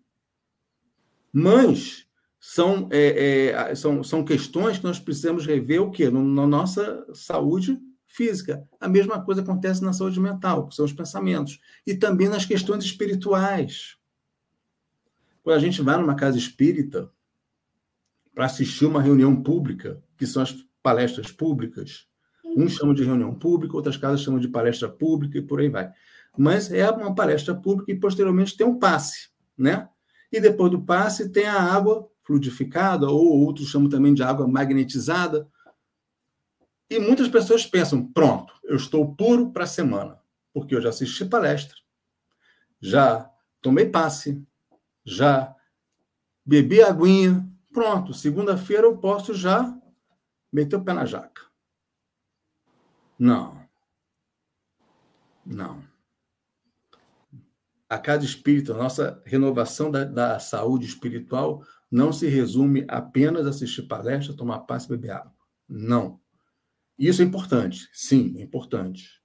Mas 1.38 2.08
são, 2.40 2.88
é, 2.90 3.48
é, 3.48 3.76
são, 3.76 4.02
são 4.06 4.24
questões 4.24 4.78
que 4.78 4.86
nós 4.86 5.02
precisamos 5.02 5.46
rever 5.46 5.82
o 5.82 5.92
quê? 5.92 6.10
Na 6.10 6.48
nossa 6.48 7.06
saúde 7.14 7.78
física. 8.08 8.66
A 8.80 8.88
mesma 8.88 9.22
coisa 9.22 9.42
acontece 9.42 9.84
na 9.84 9.92
saúde 9.92 10.18
mental, 10.18 10.70
que 10.70 10.74
são 10.74 10.86
os 10.86 10.94
pensamentos. 10.94 11.60
E 11.86 11.94
também 11.94 12.30
nas 12.30 12.46
questões 12.46 12.86
espirituais. 12.86 13.98
Quando 15.44 15.58
a 15.58 15.60
gente 15.60 15.82
vai 15.82 15.98
numa 15.98 16.16
casa 16.16 16.38
espírita 16.38 17.12
para 18.34 18.46
assistir 18.46 18.86
uma 18.86 19.02
reunião 19.02 19.44
pública, 19.44 20.02
que 20.18 20.26
são 20.26 20.42
as 20.42 20.56
palestras 20.82 21.34
públicas, 21.34 22.08
uns 22.46 22.76
chamam 22.76 22.96
de 22.96 23.04
reunião 23.04 23.36
pública, 23.36 23.76
outras 23.76 23.98
casas 23.98 24.22
chamam 24.22 24.40
de 24.40 24.48
palestra 24.48 24.88
pública 24.88 25.38
e 25.38 25.42
por 25.42 25.60
aí 25.60 25.68
vai. 25.68 25.92
Mas 26.38 26.72
é 26.72 26.90
uma 26.90 27.14
palestra 27.14 27.54
pública 27.54 27.92
e 27.92 28.00
posteriormente 28.00 28.56
tem 28.56 28.66
um 28.66 28.80
passe, 28.80 29.32
né? 29.58 29.90
E 30.36 30.42
depois 30.42 30.70
do 30.70 30.82
passe 30.82 31.30
tem 31.30 31.46
a 31.46 31.62
água 31.62 32.12
fluidificada, 32.26 33.08
ou 33.08 33.40
outros 33.46 33.70
chamam 33.70 33.88
também 33.88 34.14
de 34.14 34.22
água 34.22 34.46
magnetizada, 34.46 35.50
e 36.90 37.00
muitas 37.00 37.30
pessoas 37.30 37.66
pensam: 37.66 38.06
pronto, 38.06 38.54
eu 38.66 38.76
estou 38.76 39.16
puro 39.16 39.54
para 39.54 39.64
a 39.64 39.68
semana, 39.68 40.20
porque 40.54 40.76
eu 40.76 40.82
já 40.82 40.90
assisti 40.90 41.24
palestra, 41.24 41.78
já 42.82 43.32
tomei 43.62 43.86
passe, 43.90 44.46
já 45.06 45.56
bebi 46.46 46.82
aguinha, 46.82 47.50
pronto, 47.72 48.14
segunda-feira 48.14 48.88
eu 48.88 48.98
posso 48.98 49.34
já 49.34 49.74
meter 50.52 50.76
o 50.76 50.84
pé 50.84 50.92
na 50.92 51.06
jaca. 51.06 51.44
Não. 53.18 53.66
Não. 55.46 55.82
A 57.90 57.98
cada 57.98 58.26
espírito, 58.26 58.74
a 58.74 58.78
nossa 58.78 59.22
renovação 59.26 59.92
da, 59.92 60.04
da 60.04 60.40
saúde 60.40 60.86
espiritual 60.86 61.64
não 61.92 62.12
se 62.12 62.28
resume 62.28 62.86
apenas 62.88 63.46
a 63.46 63.50
assistir 63.50 63.84
palestra, 63.84 64.36
tomar 64.36 64.60
passe 64.62 64.88
e 64.88 64.90
beber 64.90 65.12
água. 65.12 65.34
Não. 65.70 66.20
Isso 66.98 67.22
é 67.22 67.26
importante, 67.26 67.90
sim, 67.94 68.36
é 68.38 68.42
importante. 68.42 69.22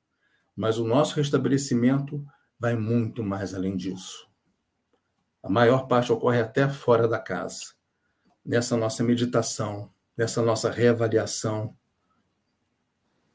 Mas 0.54 0.78
o 0.78 0.86
nosso 0.86 1.16
restabelecimento 1.16 2.24
vai 2.58 2.76
muito 2.76 3.24
mais 3.24 3.54
além 3.54 3.76
disso. 3.76 4.28
A 5.42 5.48
maior 5.48 5.88
parte 5.88 6.12
ocorre 6.12 6.40
até 6.40 6.68
fora 6.68 7.08
da 7.08 7.18
casa, 7.18 7.72
nessa 8.44 8.76
nossa 8.76 9.02
meditação, 9.02 9.90
nessa 10.16 10.42
nossa 10.42 10.70
reavaliação. 10.70 11.76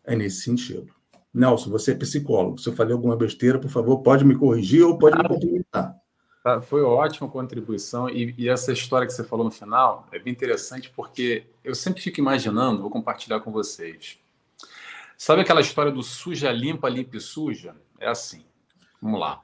É 0.03 0.15
nesse 0.15 0.41
sentido. 0.41 0.94
Nelson, 1.35 1.69
você 1.69 1.91
é 1.91 1.95
psicólogo. 1.95 2.57
Se 2.57 2.69
eu 2.69 2.73
falei 2.73 2.93
alguma 2.93 3.15
besteira, 3.15 3.59
por 3.59 3.69
favor, 3.69 3.99
pode 3.99 4.23
me 4.23 4.37
corrigir 4.37 4.83
ou 4.83 4.97
pode 4.97 5.17
me 5.17 5.27
complementar. 5.27 5.95
Tá, 6.41 6.61
foi 6.61 6.81
ótima 6.81 7.27
contribuição. 7.27 8.09
E, 8.09 8.33
e, 8.37 8.47
essa 8.47 8.71
história 8.71 9.05
que 9.05 9.11
você 9.11 9.23
falou 9.23 9.43
no 9.43 9.51
final 9.51 10.07
é 10.13 10.19
bem 10.19 10.31
interessante 10.31 10.89
porque 10.95 11.47
eu 11.63 11.75
sempre 11.75 12.01
fico 12.01 12.21
imaginando, 12.21 12.81
vou 12.81 12.89
compartilhar 12.89 13.41
com 13.41 13.51
vocês. 13.51 14.17
Sabe 15.17 15.41
aquela 15.41 15.59
história 15.59 15.91
do 15.91 16.01
suja, 16.01 16.51
limpa, 16.51 16.87
limpa 16.87 17.17
e 17.17 17.19
suja? 17.19 17.75
É 17.99 18.07
assim. 18.07 18.45
Vamos 19.01 19.19
lá. 19.19 19.41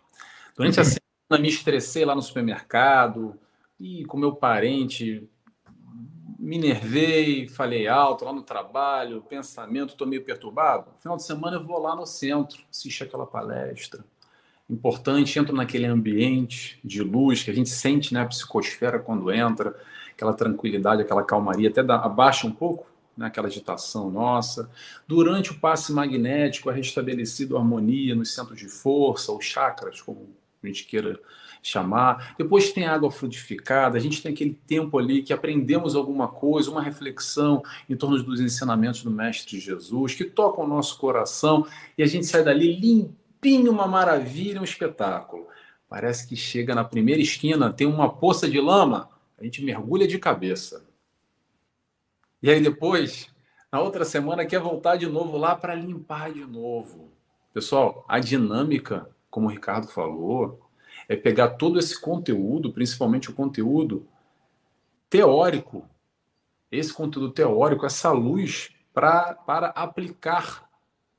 Durante 0.55 0.79
a 0.79 0.83
semana 0.83 1.41
me 1.41 1.49
estressei 1.49 2.05
lá 2.05 2.15
no 2.15 2.21
supermercado 2.21 3.35
e 3.79 4.05
com 4.05 4.17
meu 4.17 4.33
parente 4.33 5.27
me 6.41 6.57
nervei, 6.57 7.47
falei 7.47 7.87
alto 7.87 8.25
lá 8.25 8.33
no 8.33 8.41
trabalho, 8.41 9.21
pensamento, 9.21 9.91
estou 9.91 10.07
meio 10.07 10.23
perturbado. 10.23 10.87
Final 10.99 11.15
de 11.15 11.23
semana 11.23 11.57
eu 11.57 11.63
vou 11.63 11.79
lá 11.79 11.95
no 11.95 12.07
centro, 12.07 12.63
assistir 12.71 13.03
aquela 13.03 13.27
palestra. 13.27 14.03
Importante, 14.67 15.37
entro 15.37 15.55
naquele 15.55 15.85
ambiente 15.85 16.79
de 16.83 17.03
luz 17.03 17.43
que 17.43 17.51
a 17.51 17.53
gente 17.53 17.69
sente 17.69 18.11
na 18.11 18.21
né, 18.21 18.25
psicosfera 18.25 18.97
quando 18.97 19.31
entra, 19.31 19.75
aquela 20.11 20.33
tranquilidade, 20.33 21.03
aquela 21.03 21.23
calmaria, 21.23 21.69
até 21.69 21.81
abaixa 21.81 22.47
um 22.47 22.51
pouco 22.51 22.87
né, 23.15 23.27
aquela 23.27 23.47
agitação 23.47 24.09
nossa. 24.09 24.67
Durante 25.07 25.51
o 25.51 25.59
passe 25.59 25.93
magnético 25.93 26.71
é 26.71 26.73
restabelecido 26.73 27.55
a 27.55 27.59
harmonia 27.59 28.15
nos 28.15 28.33
centros 28.33 28.57
de 28.57 28.67
força, 28.67 29.31
os 29.31 29.45
chakras, 29.45 30.01
como 30.01 30.27
a 30.63 30.65
gente 30.65 30.87
queira 30.87 31.19
chamar. 31.61 32.35
Depois 32.37 32.71
tem 32.71 32.85
água 32.85 33.11
frutificada, 33.11 33.97
a 33.97 34.01
gente 34.01 34.21
tem 34.21 34.31
aquele 34.31 34.53
tempo 34.65 34.97
ali 34.97 35.21
que 35.21 35.33
aprendemos 35.33 35.95
alguma 35.95 36.27
coisa, 36.27 36.71
uma 36.71 36.81
reflexão 36.81 37.61
em 37.89 37.95
torno 37.95 38.21
dos 38.23 38.39
ensinamentos 38.39 39.03
do 39.03 39.11
Mestre 39.11 39.59
Jesus, 39.59 40.15
que 40.15 40.25
toca 40.25 40.61
o 40.61 40.67
nosso 40.67 40.97
coração 40.97 41.67
e 41.97 42.03
a 42.03 42.07
gente 42.07 42.25
sai 42.25 42.43
dali 42.43 42.79
limpinho, 42.79 43.71
uma 43.71 43.87
maravilha, 43.87 44.59
um 44.59 44.63
espetáculo. 44.63 45.47
Parece 45.87 46.27
que 46.27 46.35
chega 46.35 46.73
na 46.73 46.83
primeira 46.83 47.21
esquina, 47.21 47.71
tem 47.71 47.85
uma 47.85 48.09
poça 48.09 48.49
de 48.49 48.59
lama, 48.59 49.09
a 49.37 49.43
gente 49.43 49.63
mergulha 49.63 50.07
de 50.07 50.17
cabeça. 50.17 50.85
E 52.41 52.49
aí 52.49 52.61
depois, 52.61 53.29
na 53.71 53.79
outra 53.79 54.03
semana, 54.03 54.45
quer 54.45 54.59
voltar 54.59 54.95
de 54.95 55.05
novo 55.05 55.37
lá 55.37 55.55
para 55.55 55.75
limpar 55.75 56.31
de 56.31 56.45
novo. 56.45 57.11
Pessoal, 57.53 58.05
a 58.07 58.19
dinâmica, 58.19 59.09
como 59.29 59.47
o 59.47 59.49
Ricardo 59.49 59.87
falou, 59.87 60.70
é 61.11 61.15
pegar 61.17 61.49
todo 61.49 61.77
esse 61.77 61.99
conteúdo, 61.99 62.71
principalmente 62.71 63.29
o 63.29 63.33
conteúdo 63.33 64.07
teórico, 65.09 65.85
esse 66.71 66.93
conteúdo 66.93 67.31
teórico, 67.31 67.85
essa 67.85 68.13
luz, 68.13 68.73
pra, 68.93 69.33
para 69.33 69.67
aplicar 69.71 70.69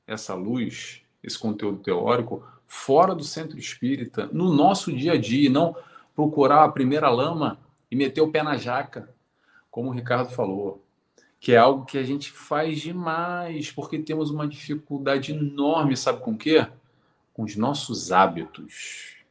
essa 0.07 0.33
luz, 0.33 1.03
esse 1.21 1.37
conteúdo 1.37 1.77
teórico, 1.77 2.43
fora 2.65 3.13
do 3.13 3.23
centro 3.23 3.55
espírita, 3.55 4.27
no 4.33 4.51
nosso 4.51 4.91
dia 4.91 5.11
a 5.11 5.17
dia, 5.17 5.47
não 5.47 5.75
procurar 6.15 6.63
a 6.63 6.71
primeira 6.71 7.07
lama 7.11 7.59
e 7.91 7.95
meter 7.95 8.21
o 8.21 8.31
pé 8.31 8.41
na 8.41 8.57
jaca, 8.57 9.13
como 9.69 9.89
o 9.89 9.93
Ricardo 9.93 10.31
falou, 10.31 10.83
que 11.39 11.51
é 11.51 11.57
algo 11.57 11.85
que 11.85 11.99
a 11.99 12.03
gente 12.03 12.31
faz 12.31 12.81
demais, 12.81 13.71
porque 13.71 13.99
temos 13.99 14.31
uma 14.31 14.47
dificuldade 14.47 15.33
enorme, 15.33 15.95
sabe 15.95 16.19
com 16.19 16.31
o 16.31 16.37
quê? 16.37 16.65
Com 17.31 17.43
os 17.43 17.55
nossos 17.55 18.11
hábitos 18.11 19.22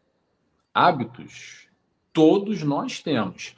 hábitos, 0.75 1.67
todos 2.13 2.63
nós 2.63 3.01
temos. 3.01 3.55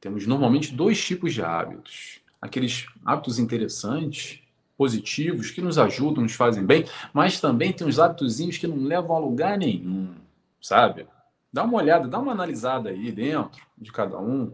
Temos 0.00 0.26
normalmente 0.26 0.74
dois 0.74 1.02
tipos 1.02 1.32
de 1.32 1.42
hábitos. 1.42 2.20
Aqueles 2.40 2.86
hábitos 3.04 3.38
interessantes, 3.38 4.40
positivos, 4.76 5.50
que 5.50 5.60
nos 5.60 5.78
ajudam, 5.78 6.24
nos 6.24 6.34
fazem 6.34 6.64
bem, 6.64 6.84
mas 7.12 7.40
também 7.40 7.72
tem 7.72 7.86
uns 7.86 7.98
hábitos 7.98 8.36
que 8.58 8.66
não 8.66 8.82
levam 8.82 9.14
a 9.14 9.18
lugar 9.18 9.56
nenhum, 9.56 10.12
sabe? 10.60 11.06
Dá 11.52 11.62
uma 11.62 11.78
olhada, 11.78 12.08
dá 12.08 12.18
uma 12.18 12.32
analisada 12.32 12.90
aí 12.90 13.12
dentro 13.12 13.62
de 13.78 13.92
cada 13.92 14.18
um 14.18 14.52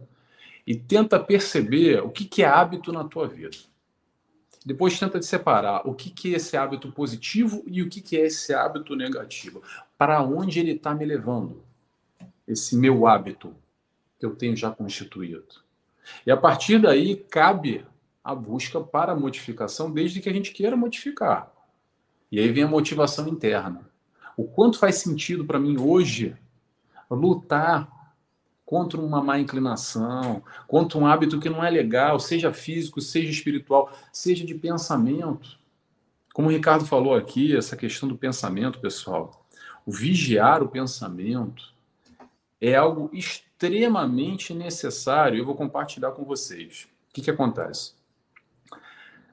e 0.67 0.75
tenta 0.75 1.19
perceber 1.19 2.03
o 2.03 2.11
que, 2.11 2.27
que 2.27 2.43
é 2.43 2.47
hábito 2.47 2.93
na 2.93 3.05
tua 3.05 3.27
vida. 3.27 3.57
Depois 4.67 4.99
tenta 4.99 5.23
separar 5.23 5.89
o 5.89 5.95
que, 5.95 6.11
que 6.11 6.35
é 6.35 6.37
esse 6.37 6.57
hábito 6.57 6.93
positivo 6.93 7.63
e 7.67 7.81
o 7.81 7.89
que, 7.89 8.03
que 8.03 8.19
é 8.19 8.27
esse 8.27 8.53
hábito 8.53 8.95
negativo. 8.95 9.63
Para 9.97 10.23
onde 10.23 10.61
ele 10.61 10.73
está 10.73 10.95
me 10.95 11.07
levando? 11.07 11.63
Esse 12.49 12.75
meu 12.75 13.07
hábito 13.07 13.55
que 14.19 14.27
eu 14.27 14.35
tenho 14.35 14.57
já 14.57 14.71
constituído. 14.71 15.47
E 16.27 16.31
a 16.31 16.37
partir 16.37 16.81
daí 16.81 17.17
cabe 17.17 17.85
a 18.25 18.35
busca 18.35 18.81
para 18.81 19.13
a 19.13 19.17
modificação, 19.17 19.91
desde 19.91 20.21
que 20.21 20.29
a 20.29 20.33
gente 20.33 20.53
queira 20.53 20.77
modificar. 20.77 21.53
E 22.33 22.41
aí 22.41 22.51
vem 22.51 22.65
a 22.65 22.69
motivação 22.69 23.29
interna. 23.29 23.89
O 24.37 24.45
quanto 24.45 24.79
faz 24.79 24.97
sentido 24.97 25.45
para 25.45 25.59
mim 25.59 25.79
hoje 25.79 26.37
lutar 27.11 27.89
contra 28.65 29.01
uma 29.01 29.23
má 29.23 29.39
inclinação, 29.39 30.43
contra 30.67 30.99
um 30.99 31.07
hábito 31.07 31.41
que 31.41 31.49
não 31.49 31.65
é 31.65 31.71
legal, 31.71 32.21
seja 32.21 32.53
físico, 32.53 33.01
seja 33.01 33.31
espiritual, 33.31 33.91
seja 34.13 34.45
de 34.45 34.55
pensamento. 34.55 35.59
Como 36.35 36.49
o 36.49 36.51
Ricardo 36.51 36.85
falou 36.85 37.15
aqui, 37.15 37.57
essa 37.57 37.77
questão 37.77 38.09
do 38.09 38.17
pensamento, 38.17 38.79
pessoal, 38.79 39.47
o 39.87 39.91
vigiar 39.91 40.63
o 40.63 40.69
pensamento, 40.69 41.73
é 42.61 42.75
algo 42.75 43.11
extremamente 43.13 44.53
necessário. 44.53 45.39
Eu 45.39 45.45
vou 45.45 45.55
compartilhar 45.55 46.13
com 46.13 46.25
vocês. 46.25 46.89
O 47.11 47.15
que, 47.15 47.23
que 47.23 47.31
acontece? 47.31 47.99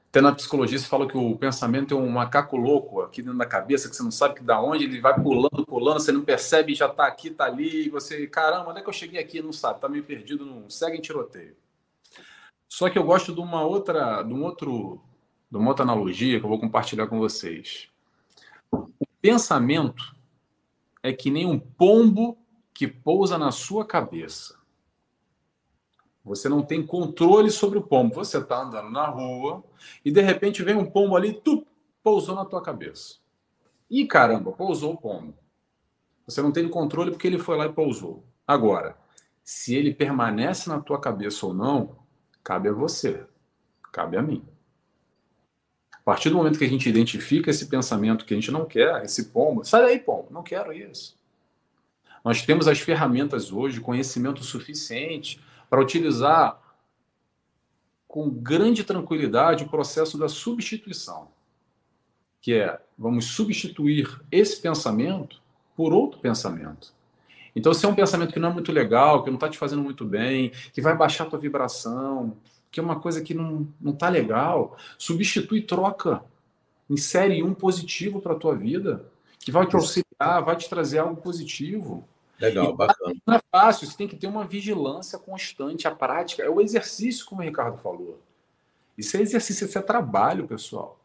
Até 0.08 0.20
na 0.22 0.32
psicologia 0.32 0.78
se 0.78 0.86
fala 0.86 1.06
que 1.06 1.16
o 1.16 1.36
pensamento 1.36 1.92
é 1.92 1.96
um 1.96 2.08
macaco 2.08 2.56
louco 2.56 3.02
aqui 3.02 3.20
dentro 3.20 3.36
da 3.36 3.44
cabeça, 3.44 3.88
que 3.88 3.94
você 3.94 4.02
não 4.02 4.10
sabe 4.10 4.36
que 4.36 4.42
da 4.42 4.58
onde 4.62 4.84
ele 4.84 4.98
vai 4.98 5.20
pulando, 5.20 5.66
pulando, 5.66 6.00
você 6.00 6.10
não 6.10 6.22
percebe, 6.22 6.74
já 6.74 6.86
está 6.86 7.06
aqui, 7.06 7.28
está 7.28 7.44
ali, 7.44 7.86
e 7.86 7.90
você, 7.90 8.26
caramba, 8.26 8.70
onde 8.70 8.80
é 8.80 8.82
que 8.82 8.88
eu 8.88 8.94
cheguei 8.94 9.20
aqui? 9.20 9.42
Não 9.42 9.52
sabe, 9.52 9.76
está 9.76 9.90
meio 9.90 10.04
perdido, 10.04 10.46
não 10.46 10.70
segue 10.70 10.96
em 10.96 11.02
tiroteio. 11.02 11.54
Só 12.66 12.88
que 12.88 12.98
eu 12.98 13.04
gosto 13.04 13.34
de 13.34 13.40
uma 13.40 13.62
outra, 13.62 14.22
de 14.22 14.32
um 14.32 14.42
outro, 14.42 15.02
de 15.50 15.58
uma 15.58 15.68
outra 15.68 15.82
analogia 15.82 16.38
que 16.38 16.46
eu 16.46 16.48
vou 16.48 16.58
compartilhar 16.58 17.06
com 17.08 17.18
vocês. 17.18 17.90
O 18.72 18.88
pensamento 19.20 20.16
é 21.02 21.12
que 21.12 21.30
nem 21.30 21.44
um 21.44 21.58
pombo 21.58 22.38
que 22.76 22.86
pousa 22.86 23.38
na 23.38 23.50
sua 23.50 23.86
cabeça. 23.86 24.58
Você 26.22 26.46
não 26.46 26.62
tem 26.62 26.84
controle 26.84 27.50
sobre 27.50 27.78
o 27.78 27.82
pombo. 27.82 28.14
Você 28.16 28.36
está 28.36 28.60
andando 28.60 28.90
na 28.90 29.06
rua 29.06 29.64
e 30.04 30.10
de 30.10 30.20
repente 30.20 30.62
vem 30.62 30.76
um 30.76 30.84
pombo 30.84 31.16
ali, 31.16 31.32
tu, 31.32 31.66
pousou 32.02 32.34
na 32.34 32.44
tua 32.44 32.60
cabeça. 32.60 33.14
E 33.88 34.06
caramba, 34.06 34.52
pousou 34.52 34.92
o 34.92 34.96
pombo. 34.98 35.32
Você 36.26 36.42
não 36.42 36.52
tem 36.52 36.68
controle 36.68 37.12
porque 37.12 37.26
ele 37.26 37.38
foi 37.38 37.56
lá 37.56 37.64
e 37.64 37.72
pousou. 37.72 38.22
Agora, 38.46 38.98
se 39.42 39.74
ele 39.74 39.94
permanece 39.94 40.68
na 40.68 40.78
tua 40.78 41.00
cabeça 41.00 41.46
ou 41.46 41.54
não, 41.54 41.96
cabe 42.44 42.68
a 42.68 42.72
você, 42.72 43.24
cabe 43.90 44.18
a 44.18 44.22
mim. 44.22 44.44
A 45.92 46.00
partir 46.04 46.28
do 46.28 46.36
momento 46.36 46.58
que 46.58 46.64
a 46.64 46.68
gente 46.68 46.90
identifica 46.90 47.50
esse 47.50 47.68
pensamento 47.68 48.26
que 48.26 48.34
a 48.34 48.36
gente 48.36 48.50
não 48.50 48.66
quer, 48.66 49.02
esse 49.02 49.30
pombo, 49.30 49.64
sai 49.64 49.80
daí, 49.82 49.98
pombo, 49.98 50.28
não 50.30 50.42
quero 50.42 50.74
isso. 50.74 51.16
Nós 52.26 52.42
temos 52.42 52.66
as 52.66 52.80
ferramentas 52.80 53.52
hoje, 53.52 53.80
conhecimento 53.80 54.42
suficiente 54.42 55.40
para 55.70 55.80
utilizar 55.80 56.60
com 58.08 58.28
grande 58.28 58.82
tranquilidade 58.82 59.62
o 59.62 59.68
processo 59.68 60.18
da 60.18 60.28
substituição, 60.28 61.28
que 62.42 62.54
é 62.54 62.80
vamos 62.98 63.26
substituir 63.26 64.20
esse 64.28 64.60
pensamento 64.60 65.40
por 65.76 65.92
outro 65.92 66.18
pensamento. 66.18 66.92
Então, 67.54 67.72
se 67.72 67.86
é 67.86 67.88
um 67.88 67.94
pensamento 67.94 68.32
que 68.32 68.40
não 68.40 68.50
é 68.50 68.52
muito 68.52 68.72
legal, 68.72 69.22
que 69.22 69.30
não 69.30 69.36
está 69.36 69.48
te 69.48 69.56
fazendo 69.56 69.84
muito 69.84 70.04
bem, 70.04 70.50
que 70.72 70.80
vai 70.80 70.96
baixar 70.96 71.28
a 71.28 71.30
tua 71.30 71.38
vibração, 71.38 72.36
que 72.72 72.80
é 72.80 72.82
uma 72.82 72.98
coisa 72.98 73.22
que 73.22 73.34
não 73.34 73.68
está 73.86 74.08
legal, 74.08 74.76
substitui, 74.98 75.62
troca, 75.62 76.24
insere 76.90 77.40
um 77.44 77.54
positivo 77.54 78.20
para 78.20 78.32
a 78.32 78.36
tua 78.36 78.56
vida, 78.56 79.06
que 79.38 79.52
vai 79.52 79.64
te 79.64 79.76
auxiliar, 79.76 80.42
vai 80.44 80.56
te 80.56 80.68
trazer 80.68 80.98
algo 80.98 81.22
positivo. 81.22 82.04
Legal, 82.40 82.70
e, 82.70 82.76
bacana. 82.76 83.14
Não 83.26 83.34
é 83.34 83.40
fácil, 83.50 83.86
você 83.86 83.96
tem 83.96 84.08
que 84.08 84.16
ter 84.16 84.26
uma 84.26 84.44
vigilância 84.44 85.18
constante, 85.18 85.88
a 85.88 85.94
prática. 85.94 86.42
É 86.42 86.50
o 86.50 86.60
exercício, 86.60 87.26
como 87.26 87.40
o 87.40 87.44
Ricardo 87.44 87.78
falou. 87.78 88.20
Isso 88.96 89.16
é 89.16 89.20
exercício, 89.20 89.66
isso 89.66 89.78
é 89.78 89.82
trabalho, 89.82 90.46
pessoal. 90.46 90.98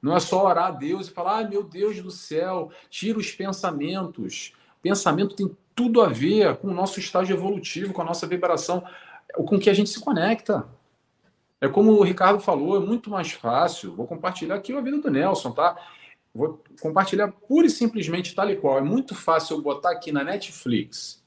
Não 0.00 0.16
é 0.16 0.20
só 0.20 0.44
orar 0.44 0.66
a 0.66 0.70
Deus 0.70 1.08
e 1.08 1.10
falar, 1.10 1.36
ai 1.36 1.48
meu 1.48 1.62
Deus 1.62 2.00
do 2.00 2.10
céu, 2.10 2.70
tira 2.88 3.18
os 3.18 3.32
pensamentos. 3.32 4.52
Pensamento 4.82 5.34
tem 5.34 5.56
tudo 5.74 6.00
a 6.00 6.08
ver 6.08 6.56
com 6.56 6.68
o 6.68 6.74
nosso 6.74 7.00
estágio 7.00 7.36
evolutivo, 7.36 7.92
com 7.92 8.02
a 8.02 8.04
nossa 8.04 8.26
vibração, 8.26 8.84
com 9.34 9.58
que 9.58 9.68
a 9.68 9.74
gente 9.74 9.90
se 9.90 10.00
conecta. 10.00 10.66
É 11.60 11.68
como 11.68 11.92
o 11.92 12.02
Ricardo 12.02 12.38
falou, 12.38 12.76
é 12.76 12.80
muito 12.80 13.10
mais 13.10 13.32
fácil. 13.32 13.94
Vou 13.94 14.06
compartilhar 14.06 14.54
aqui 14.54 14.72
a 14.72 14.80
vida 14.80 14.98
do 14.98 15.10
Nelson, 15.10 15.50
tá? 15.50 15.76
Vou 16.36 16.62
compartilhar 16.80 17.32
pura 17.32 17.66
e 17.66 17.70
simplesmente 17.70 18.34
tal 18.34 18.48
e 18.50 18.56
qual. 18.56 18.78
É 18.78 18.82
muito 18.82 19.14
fácil 19.14 19.56
eu 19.56 19.62
botar 19.62 19.90
aqui 19.90 20.12
na 20.12 20.22
Netflix 20.22 21.24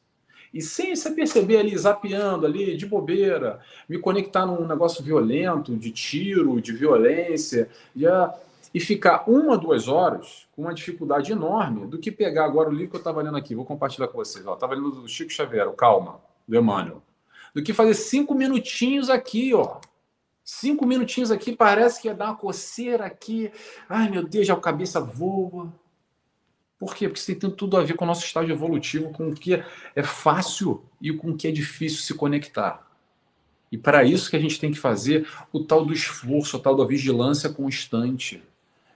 e 0.53 0.61
sem 0.61 0.95
você 0.95 1.11
perceber 1.11 1.57
ali, 1.57 1.77
zapeando 1.77 2.45
ali, 2.45 2.75
de 2.75 2.85
bobeira, 2.85 3.59
me 3.87 3.99
conectar 3.99 4.45
num 4.45 4.67
negócio 4.67 5.03
violento, 5.03 5.75
de 5.75 5.91
tiro, 5.91 6.59
de 6.59 6.73
violência, 6.73 7.69
e 8.73 8.79
ficar 8.79 9.29
uma, 9.29 9.57
duas 9.57 9.87
horas 9.87 10.47
com 10.55 10.63
uma 10.63 10.73
dificuldade 10.73 11.31
enorme 11.31 11.87
do 11.87 11.99
que 11.99 12.11
pegar 12.11 12.45
agora 12.45 12.69
o 12.69 12.73
livro 12.73 12.89
que 12.89 12.95
eu 12.95 12.99
estava 12.99 13.21
lendo 13.21 13.37
aqui. 13.37 13.55
Vou 13.55 13.65
compartilhar 13.65 14.07
com 14.07 14.17
vocês. 14.17 14.45
Estava 14.45 14.73
lendo 14.73 14.91
do 14.91 15.07
Chico 15.07 15.31
Xavier, 15.31 15.67
o 15.67 15.73
Calma, 15.73 16.19
do 16.47 16.57
Emmanuel. 16.57 17.01
Do 17.53 17.63
que 17.63 17.73
fazer 17.73 17.93
cinco 17.93 18.33
minutinhos 18.35 19.09
aqui, 19.09 19.53
ó. 19.53 19.77
Cinco 20.51 20.83
minutinhos 20.83 21.29
aqui, 21.29 21.55
parece 21.55 22.01
que 22.01 22.07
ia 22.07 22.13
dar 22.15 22.25
uma 22.25 22.35
coceira 22.35 23.05
aqui. 23.05 23.51
Ai, 23.87 24.09
meu 24.09 24.27
Deus, 24.27 24.49
a 24.49 24.55
cabeça 24.55 24.99
voa. 24.99 25.71
Por 26.79 26.95
quê? 26.95 27.07
Porque 27.07 27.19
isso 27.19 27.39
tem 27.39 27.51
tudo 27.51 27.77
a 27.77 27.83
ver 27.83 27.93
com 27.93 28.03
o 28.03 28.07
nosso 28.07 28.25
estágio 28.25 28.51
evolutivo, 28.51 29.11
com 29.11 29.29
o 29.29 29.35
que 29.35 29.63
é 29.95 30.01
fácil 30.01 30.83
e 30.99 31.13
com 31.13 31.29
o 31.29 31.37
que 31.37 31.47
é 31.47 31.51
difícil 31.51 31.99
se 31.99 32.15
conectar. 32.15 32.83
E 33.71 33.77
para 33.77 34.03
isso 34.03 34.27
que 34.27 34.35
a 34.35 34.39
gente 34.39 34.59
tem 34.59 34.71
que 34.71 34.79
fazer 34.79 35.29
o 35.53 35.63
tal 35.63 35.85
do 35.85 35.93
esforço, 35.93 36.57
a 36.57 36.59
tal 36.59 36.75
da 36.75 36.83
vigilância 36.83 37.51
constante. 37.51 38.41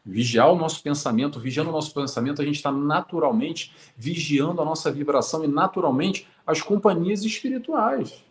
Vigiar 0.03 0.51
o 0.51 0.55
nosso 0.55 0.81
pensamento, 0.81 1.39
vigiando 1.39 1.69
o 1.69 1.73
nosso 1.73 1.93
pensamento, 1.93 2.41
a 2.41 2.45
gente 2.45 2.55
está 2.55 2.71
naturalmente 2.71 3.71
vigiando 3.95 4.59
a 4.59 4.65
nossa 4.65 4.91
vibração 4.91 5.45
e 5.45 5.47
naturalmente 5.47 6.27
as 6.47 6.63
companhias 6.63 7.23
espirituais. 7.23 8.23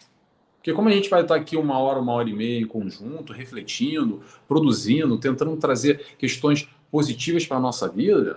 Porque 0.62 0.72
como 0.72 0.88
a 0.88 0.92
gente 0.92 1.10
vai 1.10 1.22
estar 1.22 1.34
aqui 1.34 1.56
uma 1.56 1.76
hora, 1.76 1.98
uma 1.98 2.12
hora 2.12 2.30
e 2.30 2.32
meia 2.32 2.60
em 2.60 2.66
conjunto, 2.66 3.32
refletindo, 3.32 4.22
produzindo, 4.46 5.18
tentando 5.18 5.56
trazer 5.56 6.14
questões 6.16 6.68
positivas 6.88 7.44
para 7.44 7.56
a 7.56 7.60
nossa 7.60 7.88
vida, 7.88 8.36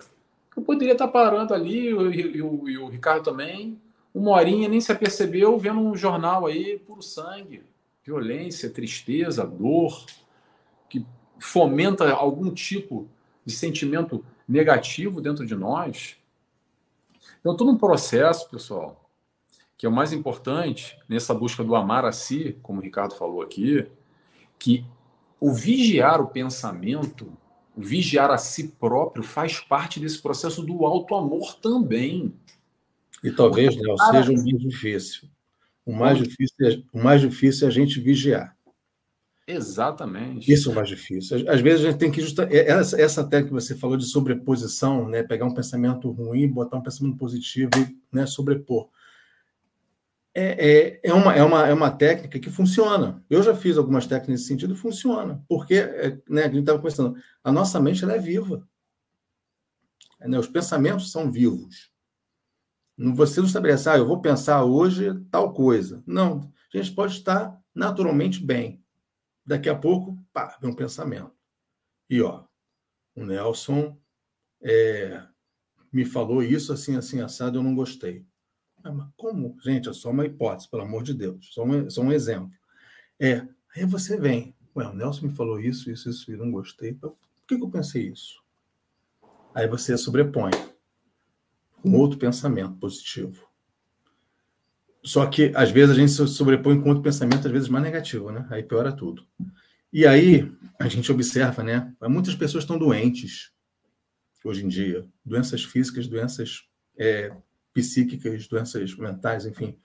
eu 0.58 0.64
poderia 0.64 0.94
estar 0.94 1.08
parando 1.08 1.54
ali, 1.54 1.90
e 1.90 2.42
o, 2.42 2.88
Ricardo 2.88 3.26
também, 3.26 3.80
uma 4.12 4.32
horinha, 4.32 4.68
nem 4.68 4.82
se 4.82 4.92
apercebeu, 4.92 5.56
vendo 5.60 5.80
um 5.80 5.96
jornal 5.96 6.48
aí, 6.48 6.80
puro 6.80 7.04
sangue, 7.04 7.62
violência, 8.04 8.72
tristeza, 8.72 9.46
dor, 9.46 10.04
que 10.90 11.06
fomenta 11.38 12.12
algum 12.12 12.52
tipo 12.52 13.08
de 13.46 13.54
sentimento 13.54 14.26
negativo 14.50 15.22
dentro 15.22 15.46
de 15.46 15.54
nós. 15.54 16.18
Então, 17.40 17.56
todo 17.56 17.70
um 17.70 17.78
processo, 17.78 18.50
pessoal, 18.50 19.05
que 19.78 19.86
é 19.86 19.90
o 19.90 19.92
mais 19.92 20.14
importante 20.14 20.98
nessa 21.08 21.34
busca 21.34 21.64
do 21.64 21.76
amar 21.76 22.06
a 22.06 22.12
si, 22.12 22.58
como 22.62 22.80
o 22.80 22.84
Ricardo 22.84 23.16
falou 23.16 23.42
aqui, 23.42 23.86
que 24.58 24.86
o 25.40 25.54
vigiar 25.54 26.22
o 26.22 26.28
pensamento, 26.28 27.32
o 27.76 27.82
vigiar 27.82 28.32
a 28.32 28.38
si 28.38 28.70
próprio 28.80 29.24
faz 29.24 29.60
parte 29.60 30.00
desse 30.00 30.22
processo 30.22 30.64
do 30.64 30.86
alto 30.86 31.14
amor 31.14 31.56
também. 31.56 32.34
E 33.24 33.32
talvez, 33.32 33.76
Léo, 33.76 33.98
seja 33.98 34.32
o 34.32 34.36
mais 34.36 34.60
difícil. 34.60 35.30
O 35.86 35.94
mais 35.94 36.18
difícil, 36.18 36.56
é, 36.62 36.98
o 36.98 37.04
mais 37.04 37.22
difícil 37.22 37.68
é 37.68 37.70
a 37.70 37.74
gente 37.74 38.00
vigiar. 38.00 38.56
Exatamente. 39.48 40.52
Isso 40.52 40.70
é 40.70 40.72
o 40.72 40.76
mais 40.76 40.88
difícil. 40.88 41.48
Às 41.48 41.62
vezes 41.62 41.86
a 41.86 41.92
gente 41.92 42.00
tem 42.00 42.10
que 42.10 42.22
justar. 42.22 42.52
É, 42.52 42.70
essa, 42.70 43.00
essa 43.00 43.24
técnica 43.24 43.50
que 43.50 43.62
você 43.62 43.76
falou 43.76 43.98
de 43.98 44.06
sobreposição, 44.06 45.08
né? 45.08 45.22
pegar 45.22 45.46
um 45.46 45.54
pensamento 45.54 46.10
ruim, 46.10 46.48
botar 46.48 46.78
um 46.78 46.82
pensamento 46.82 47.18
positivo 47.18 47.70
e 47.78 47.96
né? 48.12 48.26
sobrepor 48.26 48.90
é, 50.38 50.70
é, 50.70 51.00
é, 51.02 51.14
uma, 51.14 51.34
é, 51.34 51.42
uma, 51.42 51.68
é 51.68 51.74
uma 51.74 51.90
técnica 51.90 52.38
que 52.38 52.50
funciona. 52.50 53.24
Eu 53.30 53.42
já 53.42 53.56
fiz 53.56 53.78
algumas 53.78 54.06
técnicas 54.06 54.42
nesse 54.42 54.48
sentido 54.48 54.74
e 54.74 54.78
funciona. 54.78 55.42
Porque, 55.48 55.76
é, 55.76 56.22
né, 56.28 56.44
a 56.44 56.48
gente 56.50 56.60
estava 56.60 56.82
pensando, 56.82 57.16
a 57.42 57.52
nossa 57.54 57.80
mente 57.80 58.04
ela 58.04 58.14
é 58.14 58.20
viva. 58.20 58.68
É, 60.20 60.28
né, 60.28 60.38
os 60.38 60.48
pensamentos 60.48 61.10
são 61.10 61.32
vivos. 61.32 61.90
Você 62.98 63.40
não 63.40 63.48
estabelece, 63.48 63.90
ah, 63.90 63.98
eu 63.98 64.06
vou 64.06 64.22
pensar 64.22 64.64
hoje 64.66 65.14
tal 65.32 65.54
coisa. 65.54 66.04
Não, 66.06 66.52
a 66.74 66.78
gente 66.78 66.94
pode 66.94 67.14
estar 67.14 67.58
naturalmente 67.74 68.44
bem. 68.44 68.84
Daqui 69.46 69.70
a 69.70 69.76
pouco, 69.76 70.18
pá, 70.34 70.58
vem 70.62 70.70
um 70.70 70.76
pensamento. 70.76 71.32
E, 72.10 72.22
ó, 72.22 72.44
o 73.16 73.24
Nelson 73.24 73.98
é, 74.62 75.24
me 75.94 76.04
falou 76.04 76.44
isso 76.44 76.74
assim, 76.74 76.98
assim, 76.98 77.22
assado, 77.22 77.58
eu 77.58 77.64
não 77.64 77.74
gostei. 77.74 78.26
Ah, 78.86 79.10
como? 79.18 79.58
Gente, 79.64 79.90
é 79.90 79.94
só 79.94 80.12
uma 80.12 80.28
hipótese, 80.28 80.70
pelo 80.70 80.84
amor 80.84 81.02
de 81.02 81.12
Deus, 81.12 81.50
só 81.52 81.64
um, 81.64 81.90
só 81.90 82.02
um 82.02 82.12
exemplo. 82.12 82.52
É, 83.20 83.48
aí 83.76 83.84
você 83.84 84.16
vem, 84.16 84.54
ué, 84.76 84.86
o 84.86 84.94
Nelson 84.94 85.26
me 85.26 85.36
falou 85.36 85.60
isso, 85.60 85.90
isso, 85.90 86.08
isso, 86.08 86.32
e 86.32 86.38
não 86.38 86.52
gostei, 86.52 86.94
por 86.94 87.18
que, 87.48 87.58
que 87.58 87.64
eu 87.64 87.70
pensei 87.70 88.10
isso? 88.10 88.44
Aí 89.56 89.68
você 89.68 89.98
sobrepõe 89.98 90.52
com 91.82 91.94
outro 91.94 92.20
pensamento 92.20 92.76
positivo. 92.76 93.48
Só 95.04 95.26
que, 95.26 95.52
às 95.56 95.72
vezes, 95.72 95.96
a 95.96 96.00
gente 96.00 96.12
sobrepõe 96.12 96.80
com 96.80 96.90
outro 96.90 97.04
pensamento, 97.04 97.48
às 97.48 97.52
vezes, 97.52 97.70
mais 97.70 97.84
negativo, 97.84 98.32
né? 98.32 98.46
Aí 98.52 98.62
piora 98.62 98.92
tudo. 98.92 99.26
E 99.92 100.06
aí, 100.06 100.52
a 100.80 100.88
gente 100.88 101.12
observa, 101.12 101.64
né? 101.64 101.92
Muitas 102.04 102.36
pessoas 102.36 102.64
estão 102.64 102.78
doentes 102.78 103.52
hoje 104.44 104.64
em 104.64 104.68
dia. 104.68 105.08
Doenças 105.24 105.64
físicas, 105.64 106.08
doenças 106.08 106.68
é, 106.98 107.36
psíquicas, 107.76 108.48
doenças 108.48 108.96
mentais, 108.96 109.46
enfim. 109.46 109.78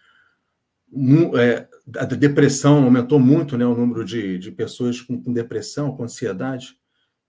É, 1.39 1.69
a 1.99 2.05
depressão 2.05 2.85
aumentou 2.85 3.19
muito 3.19 3.59
né, 3.59 3.67
o 3.67 3.75
número 3.75 4.05
de, 4.05 4.39
de 4.39 4.53
pessoas 4.53 5.03
com, 5.03 5.21
com 5.21 5.33
depressão, 5.33 5.95
com 5.95 6.05
ansiedade. 6.05 6.79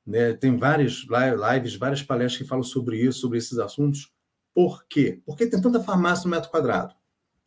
Né? 0.05 0.33
Tem 0.33 0.55
várias 0.55 1.05
lives, 1.09 1.75
várias 1.75 2.03
palestras 2.03 2.41
que 2.41 2.47
falam 2.47 2.63
sobre 2.63 2.97
isso, 2.97 3.19
sobre 3.19 3.39
esses 3.39 3.57
assuntos. 3.57 4.13
Por 4.53 4.85
quê? 4.87 5.21
Porque 5.25 5.47
tem 5.47 5.59
tanta 5.59 5.81
farmácia 5.81 6.25
no 6.25 6.31
metro 6.31 6.49
quadrado. 6.49 6.93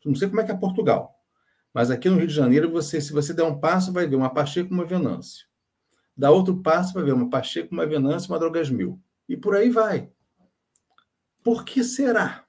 Não 0.05 0.15
sei 0.15 0.29
como 0.29 0.41
é 0.41 0.45
que 0.45 0.53
é 0.53 0.57
Portugal, 0.57 1.15
mas 1.73 1.91
aqui 1.91 2.11
no 2.11 2.19
Rio 2.19 2.27
de 2.27 2.35
Janeiro, 2.35 2.71
você, 2.71 3.01
se 3.01 3.13
você 3.13 3.33
der 3.33 3.45
um 3.45 3.59
passo, 3.59 3.93
vai 3.93 4.07
ver 4.07 4.17
uma 4.17 4.29
Pacheco 4.29 4.69
com 4.69 4.75
uma 4.75 4.85
Venâncio. 4.85 5.47
Dá 6.17 6.31
outro 6.31 6.63
passo, 6.63 6.93
vai 6.93 7.05
ver 7.05 7.15
uma 7.15 7.31
Pacheco 7.31 7.73
uma 7.73 7.87
Venâncio 7.87 8.31
uma 8.31 8.39
Drogas 8.39 8.69
Mil. 8.69 9.01
E 9.29 9.37
por 9.37 9.57
aí 9.57 9.71
vai. 9.71 10.11
Por 11.43 11.65
que 11.65 11.83
será? 11.83 12.44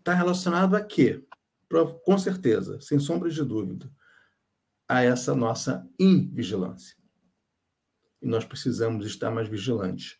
Está 0.00 0.14
relacionado 0.14 0.74
a 0.74 0.80
quê? 0.80 1.24
Com 2.04 2.18
certeza, 2.18 2.80
sem 2.80 2.98
sombra 2.98 3.30
de 3.30 3.44
dúvida, 3.44 3.90
a 4.88 5.02
essa 5.02 5.34
nossa 5.36 5.88
invigilância. 5.98 6.96
E 8.20 8.26
nós 8.26 8.44
precisamos 8.44 9.06
estar 9.06 9.30
mais 9.30 9.48
vigilantes. 9.48 10.18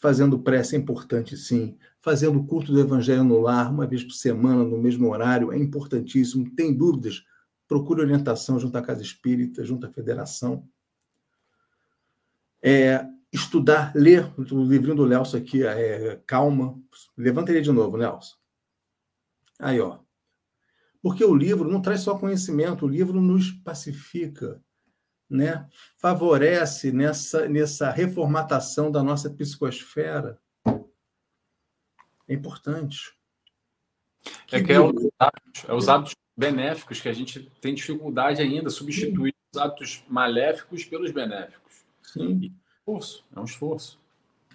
Fazendo 0.00 0.38
prece 0.38 0.76
é 0.76 0.78
importante, 0.78 1.36
sim. 1.36 1.76
Fazendo 2.00 2.38
o 2.38 2.46
culto 2.46 2.72
do 2.72 2.80
Evangelho 2.80 3.24
no 3.24 3.40
lar, 3.40 3.70
uma 3.70 3.86
vez 3.86 4.04
por 4.04 4.12
semana, 4.12 4.64
no 4.64 4.78
mesmo 4.78 5.10
horário, 5.10 5.52
é 5.52 5.58
importantíssimo. 5.58 6.54
Tem 6.54 6.74
dúvidas? 6.74 7.24
Procure 7.66 8.00
orientação 8.00 8.58
junto 8.58 8.76
à 8.76 8.82
Casa 8.82 9.02
Espírita, 9.02 9.64
junto 9.64 9.86
à 9.86 9.90
Federação. 9.90 10.68
É, 12.62 13.04
estudar, 13.32 13.92
ler 13.94 14.32
o 14.38 14.64
livrinho 14.64 14.94
do 14.94 15.06
Nelson 15.06 15.38
aqui, 15.38 15.64
é, 15.64 16.20
Calma. 16.26 16.78
Levanta 17.16 17.50
ele 17.50 17.60
de 17.60 17.72
novo, 17.72 17.96
Nelson. 17.96 18.41
Aí, 19.58 19.80
ó. 19.80 19.98
Porque 21.02 21.24
o 21.24 21.34
livro 21.34 21.70
não 21.70 21.82
traz 21.82 22.02
só 22.02 22.16
conhecimento, 22.16 22.86
o 22.86 22.88
livro 22.88 23.20
nos 23.20 23.50
pacifica, 23.50 24.62
né? 25.28 25.68
favorece 25.98 26.92
nessa, 26.92 27.48
nessa 27.48 27.90
reformatação 27.90 28.90
da 28.90 29.02
nossa 29.02 29.28
psicosfera. 29.30 30.38
É 32.28 32.34
importante. 32.34 33.16
É 34.52 34.60
que, 34.60 34.64
que 34.66 34.72
é, 34.72 34.80
os 34.80 35.08
hábitos, 35.18 35.64
é 35.68 35.74
os 35.74 35.88
hábitos 35.88 36.14
benéficos 36.36 37.00
que 37.00 37.08
a 37.08 37.12
gente 37.12 37.50
tem 37.60 37.74
dificuldade 37.74 38.40
ainda, 38.40 38.70
substituir 38.70 39.32
Sim. 39.32 39.50
os 39.54 39.60
hábitos 39.60 40.04
maléficos 40.08 40.84
pelos 40.84 41.10
benéficos. 41.10 41.84
Sim. 42.02 42.38
E, 42.40 42.52
esforço, 42.78 43.24
é 43.34 43.40
um 43.40 43.44
esforço 43.44 44.01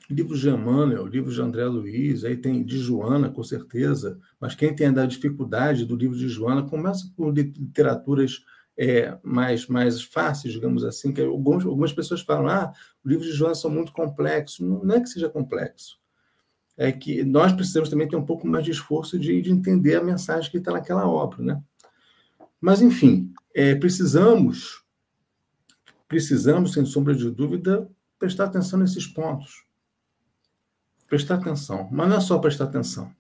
livros 0.09 0.39
de 0.39 0.49
Emmanuel, 0.49 1.05
livros 1.05 1.35
de 1.35 1.41
André 1.41 1.65
Luiz, 1.65 2.23
aí 2.23 2.37
tem 2.37 2.63
de 2.63 2.77
Joana, 2.79 3.29
com 3.29 3.43
certeza, 3.43 4.19
mas 4.39 4.55
quem 4.55 4.73
tem 4.73 4.87
a 4.87 5.05
dificuldade 5.05 5.85
do 5.85 5.95
livro 5.95 6.17
de 6.17 6.29
Joana, 6.29 6.63
começa 6.63 7.11
por 7.15 7.33
literaturas 7.33 8.43
é, 8.77 9.17
mais, 9.23 9.67
mais 9.67 10.03
fáceis, 10.03 10.53
digamos 10.53 10.83
assim, 10.83 11.11
que 11.11 11.21
algumas, 11.21 11.65
algumas 11.65 11.91
pessoas 11.91 12.21
falam, 12.21 12.47
ah, 12.47 12.71
os 13.03 13.11
livros 13.11 13.27
de 13.27 13.33
Joana 13.33 13.55
são 13.55 13.71
muito 13.71 13.91
complexos. 13.91 14.59
Não, 14.59 14.83
não 14.83 14.95
é 14.95 15.01
que 15.01 15.09
seja 15.09 15.27
complexo. 15.27 15.99
é 16.77 16.91
que 16.91 17.23
nós 17.23 17.51
precisamos 17.51 17.89
também 17.89 18.07
ter 18.07 18.15
um 18.15 18.25
pouco 18.25 18.47
mais 18.47 18.63
de 18.63 18.71
esforço 18.71 19.17
de, 19.17 19.41
de 19.41 19.51
entender 19.51 19.95
a 19.95 20.03
mensagem 20.03 20.51
que 20.51 20.57
está 20.57 20.71
naquela 20.71 21.07
obra, 21.07 21.41
né? 21.41 21.61
Mas, 22.61 22.81
enfim, 22.81 23.33
é, 23.53 23.75
precisamos, 23.75 24.83
precisamos, 26.07 26.73
sem 26.73 26.85
sombra 26.85 27.15
de 27.15 27.29
dúvida, 27.29 27.89
prestar 28.19 28.45
atenção 28.45 28.79
nesses 28.79 29.05
pontos. 29.07 29.66
Prestar 31.07 31.35
atenção. 31.35 31.87
Mas 31.91 32.09
não 32.09 32.17
é 32.17 32.21
só 32.21 32.37
prestar 32.39 32.65
atenção. 32.65 33.13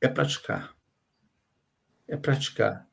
É 0.00 0.08
praticar. 0.08 0.74
É 2.06 2.16
praticar. 2.16 2.86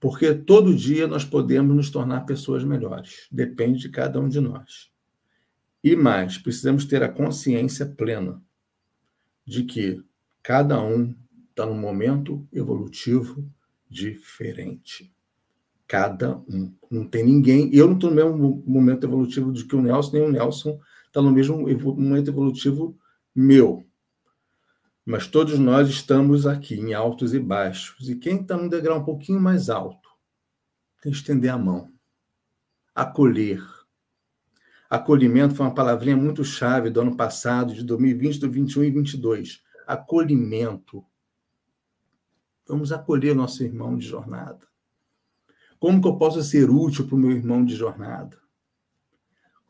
Porque 0.00 0.32
todo 0.34 0.74
dia 0.74 1.06
nós 1.06 1.24
podemos 1.24 1.74
nos 1.74 1.90
tornar 1.90 2.20
pessoas 2.22 2.62
melhores. 2.62 3.26
Depende 3.30 3.80
de 3.80 3.88
cada 3.88 4.20
um 4.20 4.28
de 4.28 4.40
nós. 4.40 4.90
E 5.82 5.96
mais, 5.96 6.38
precisamos 6.38 6.84
ter 6.84 7.02
a 7.02 7.08
consciência 7.08 7.86
plena 7.86 8.42
de 9.44 9.64
que 9.64 10.02
cada 10.42 10.80
um 10.80 11.14
está 11.50 11.66
num 11.66 11.78
momento 11.78 12.46
evolutivo 12.52 13.50
diferente. 13.88 15.12
Cada 15.86 16.36
um. 16.36 16.72
Não 16.90 17.08
tem 17.08 17.24
ninguém. 17.24 17.74
Eu 17.74 17.86
não 17.86 17.94
estou 17.94 18.10
no 18.10 18.16
mesmo 18.16 18.62
momento 18.66 19.04
evolutivo 19.04 19.50
do 19.50 19.66
que 19.66 19.74
o 19.74 19.82
Nelson, 19.82 20.12
nem 20.12 20.22
o 20.22 20.32
Nelson 20.32 20.78
está 21.06 21.22
no 21.22 21.30
mesmo 21.30 21.56
momento 21.56 22.30
evolutivo 22.30 22.98
meu. 23.40 23.86
Mas 25.06 25.28
todos 25.28 25.58
nós 25.60 25.88
estamos 25.88 26.44
aqui 26.44 26.74
em 26.74 26.92
altos 26.92 27.32
e 27.32 27.38
baixos. 27.38 28.08
E 28.08 28.16
quem 28.16 28.40
está 28.40 28.56
num 28.56 28.68
degrau 28.68 28.98
um 28.98 29.04
pouquinho 29.04 29.40
mais 29.40 29.70
alto 29.70 30.08
tem 31.00 31.12
que 31.12 31.18
estender 31.18 31.52
a 31.52 31.56
mão, 31.56 31.92
acolher. 32.92 33.64
Acolhimento 34.90 35.54
foi 35.54 35.66
uma 35.66 35.74
palavrinha 35.74 36.16
muito 36.16 36.44
chave 36.44 36.90
do 36.90 37.00
ano 37.00 37.16
passado, 37.16 37.72
de 37.72 37.84
2020, 37.84 38.40
do 38.40 38.50
21 38.50 38.84
e 38.84 38.90
22. 38.90 39.62
Acolhimento. 39.86 41.04
Vamos 42.66 42.90
acolher 42.90 43.36
nosso 43.36 43.62
irmão 43.62 43.96
de 43.96 44.06
jornada. 44.06 44.66
Como 45.78 46.02
que 46.02 46.08
eu 46.08 46.18
posso 46.18 46.42
ser 46.42 46.68
útil 46.68 47.06
para 47.06 47.14
o 47.14 47.18
meu 47.18 47.30
irmão 47.30 47.64
de 47.64 47.76
jornada? 47.76 48.36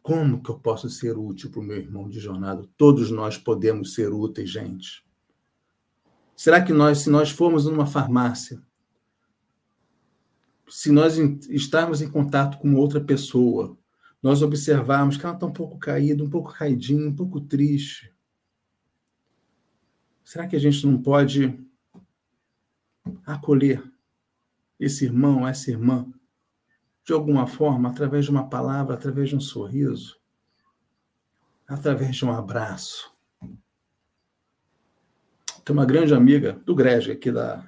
Como 0.09 0.43
que 0.43 0.49
eu 0.49 0.59
posso 0.59 0.89
ser 0.89 1.19
útil 1.19 1.51
para 1.51 1.61
o 1.61 1.63
meu 1.63 1.77
irmão 1.77 2.09
de 2.09 2.19
jornada? 2.19 2.67
Todos 2.79 3.11
nós 3.11 3.37
podemos 3.37 3.93
ser 3.93 4.11
úteis, 4.11 4.49
gente. 4.49 5.05
Será 6.35 6.65
que 6.65 6.73
nós, 6.73 7.01
se 7.01 7.11
nós 7.11 7.29
formos 7.29 7.67
numa 7.67 7.85
farmácia, 7.85 8.59
se 10.67 10.91
nós 10.91 11.19
estarmos 11.51 12.01
em 12.01 12.11
contato 12.11 12.57
com 12.57 12.75
outra 12.75 13.05
pessoa, 13.05 13.77
nós 14.23 14.41
observarmos 14.41 15.19
que 15.19 15.27
ela 15.27 15.35
está 15.35 15.45
um 15.45 15.53
pouco 15.53 15.77
caída, 15.77 16.25
um 16.25 16.31
pouco 16.31 16.55
caidinha, 16.55 17.07
um 17.07 17.15
pouco 17.15 17.39
triste, 17.43 18.11
será 20.25 20.49
que 20.49 20.57
a 20.57 20.59
gente 20.59 20.87
não 20.87 21.03
pode 21.03 21.63
acolher 23.27 23.85
esse 24.81 25.05
irmão, 25.05 25.47
essa 25.47 25.71
irmã, 25.71 26.11
de 27.09 27.15
alguma 27.15 27.47
forma, 27.47 27.89
através 27.89 28.27
de 28.27 28.31
uma 28.31 28.51
palavra, 28.51 28.93
através 28.93 29.31
de 29.31 29.37
um 29.37 29.41
sorriso, 29.41 30.21
através 31.67 32.15
de 32.15 32.23
um 32.23 32.31
abraço. 32.31 33.11
Tem 35.65 35.73
uma 35.73 35.87
grande 35.87 36.13
amiga 36.13 36.61
do 36.67 36.75
Grege, 36.75 37.11
aqui, 37.11 37.33
da, 37.33 37.65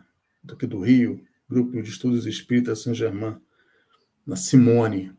aqui 0.46 0.66
do 0.66 0.80
Rio, 0.80 1.24
Grupo 1.48 1.72
de 1.72 1.88
Estudos 1.88 2.26
Espíritas 2.26 2.82
Saint-Germain, 2.82 3.40
na 4.26 4.36
Simone. 4.36 5.10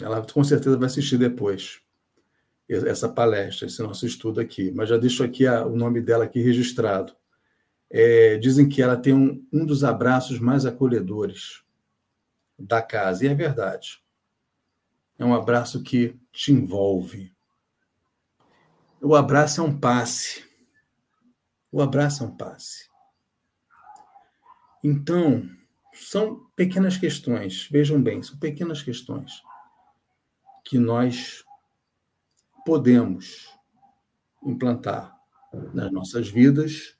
Ela 0.00 0.26
com 0.26 0.42
certeza 0.42 0.78
vai 0.78 0.86
assistir 0.86 1.18
depois 1.18 1.82
essa 2.66 3.06
palestra, 3.06 3.66
esse 3.66 3.82
nosso 3.82 4.06
estudo 4.06 4.40
aqui. 4.40 4.72
Mas 4.72 4.88
já 4.88 4.96
deixo 4.96 5.22
aqui 5.22 5.46
a, 5.46 5.66
o 5.66 5.76
nome 5.76 6.00
dela 6.00 6.24
aqui 6.24 6.40
registrado. 6.40 7.12
É, 7.90 8.38
dizem 8.38 8.66
que 8.66 8.80
ela 8.80 8.96
tem 8.96 9.12
um, 9.12 9.46
um 9.52 9.66
dos 9.66 9.84
abraços 9.84 10.38
mais 10.38 10.64
acolhedores 10.64 11.67
da 12.58 12.82
casa, 12.82 13.24
e 13.24 13.28
é 13.28 13.34
verdade. 13.34 14.02
É 15.18 15.24
um 15.24 15.34
abraço 15.34 15.82
que 15.82 16.18
te 16.32 16.52
envolve. 16.52 17.34
O 19.00 19.14
abraço 19.14 19.60
é 19.60 19.64
um 19.64 19.78
passe. 19.78 20.44
O 21.70 21.80
abraço 21.80 22.24
é 22.24 22.26
um 22.26 22.36
passe. 22.36 22.88
Então, 24.82 25.48
são 25.92 26.48
pequenas 26.54 26.96
questões, 26.96 27.68
vejam 27.70 28.00
bem, 28.00 28.22
são 28.22 28.38
pequenas 28.38 28.82
questões 28.82 29.42
que 30.64 30.78
nós 30.78 31.44
podemos 32.64 33.48
implantar 34.42 35.18
nas 35.72 35.90
nossas 35.90 36.28
vidas 36.28 36.98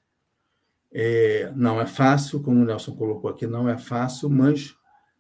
é, 0.91 1.53
não 1.55 1.81
é 1.81 1.87
fácil, 1.87 2.43
como 2.43 2.61
o 2.61 2.65
Nelson 2.65 2.97
colocou 2.97 3.31
aqui, 3.31 3.47
não 3.47 3.69
é 3.69 3.77
fácil, 3.77 4.31
mas 4.31 4.75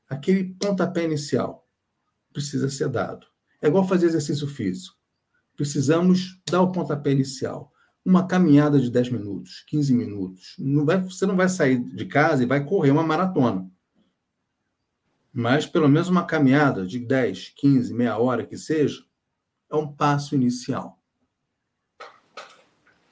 aquele 0.08 0.54
pontapé 0.54 1.04
inicial 1.04 1.68
precisa 2.32 2.68
ser 2.68 2.88
dado. 2.88 3.26
É 3.60 3.68
igual 3.68 3.86
fazer 3.86 4.06
exercício 4.06 4.46
físico. 4.46 4.96
Precisamos 5.56 6.40
dar 6.48 6.62
o 6.62 6.72
pontapé 6.72 7.10
inicial. 7.10 7.72
Uma 8.04 8.26
caminhada 8.26 8.80
de 8.80 8.90
10 8.90 9.10
minutos, 9.10 9.64
15 9.66 9.92
minutos. 9.92 10.54
Não 10.58 10.86
vai, 10.86 11.02
você 11.02 11.26
não 11.26 11.36
vai 11.36 11.48
sair 11.48 11.78
de 11.78 12.06
casa 12.06 12.42
e 12.42 12.46
vai 12.46 12.64
correr 12.64 12.90
uma 12.90 13.02
maratona. 13.02 13.68
Mas 15.32 15.66
pelo 15.66 15.88
menos 15.88 16.08
uma 16.08 16.24
caminhada 16.24 16.86
de 16.86 16.98
10, 16.98 17.50
15, 17.56 17.92
meia 17.92 18.16
hora 18.16 18.46
que 18.46 18.56
seja, 18.56 19.04
é 19.70 19.76
um 19.76 19.92
passo 19.92 20.34
inicial. 20.34 21.02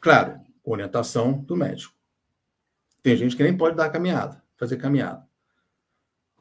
Claro, 0.00 0.40
orientação 0.64 1.32
do 1.32 1.56
médico. 1.56 1.94
Tem 3.02 3.16
gente 3.16 3.36
que 3.36 3.42
nem 3.42 3.56
pode 3.56 3.76
dar 3.76 3.90
caminhada, 3.90 4.42
fazer 4.56 4.76
caminhada. 4.76 5.25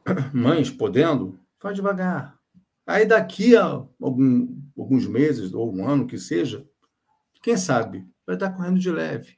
Mães 0.34 0.70
podendo, 0.70 1.40
faz 1.58 1.76
devagar. 1.76 2.38
Aí 2.86 3.06
daqui 3.06 3.56
a 3.56 3.64
algum, 3.64 4.62
alguns 4.78 5.08
meses 5.08 5.54
ou 5.54 5.76
um 5.76 5.88
ano 5.88 6.06
que 6.06 6.18
seja, 6.18 6.66
quem 7.42 7.58
sabe 7.58 8.08
vai 8.26 8.36
estar 8.36 8.52
correndo 8.52 8.80
de 8.80 8.92
leve. 8.92 9.38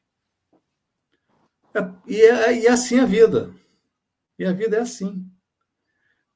É, 1.74 1.80
e, 2.06 2.22
é, 2.22 2.62
e 2.62 2.66
é 2.66 2.72
assim 2.72 3.00
a 3.00 3.06
vida. 3.06 3.54
E 4.38 4.46
a 4.46 4.52
vida 4.52 4.78
é 4.78 4.82
assim. 4.82 5.26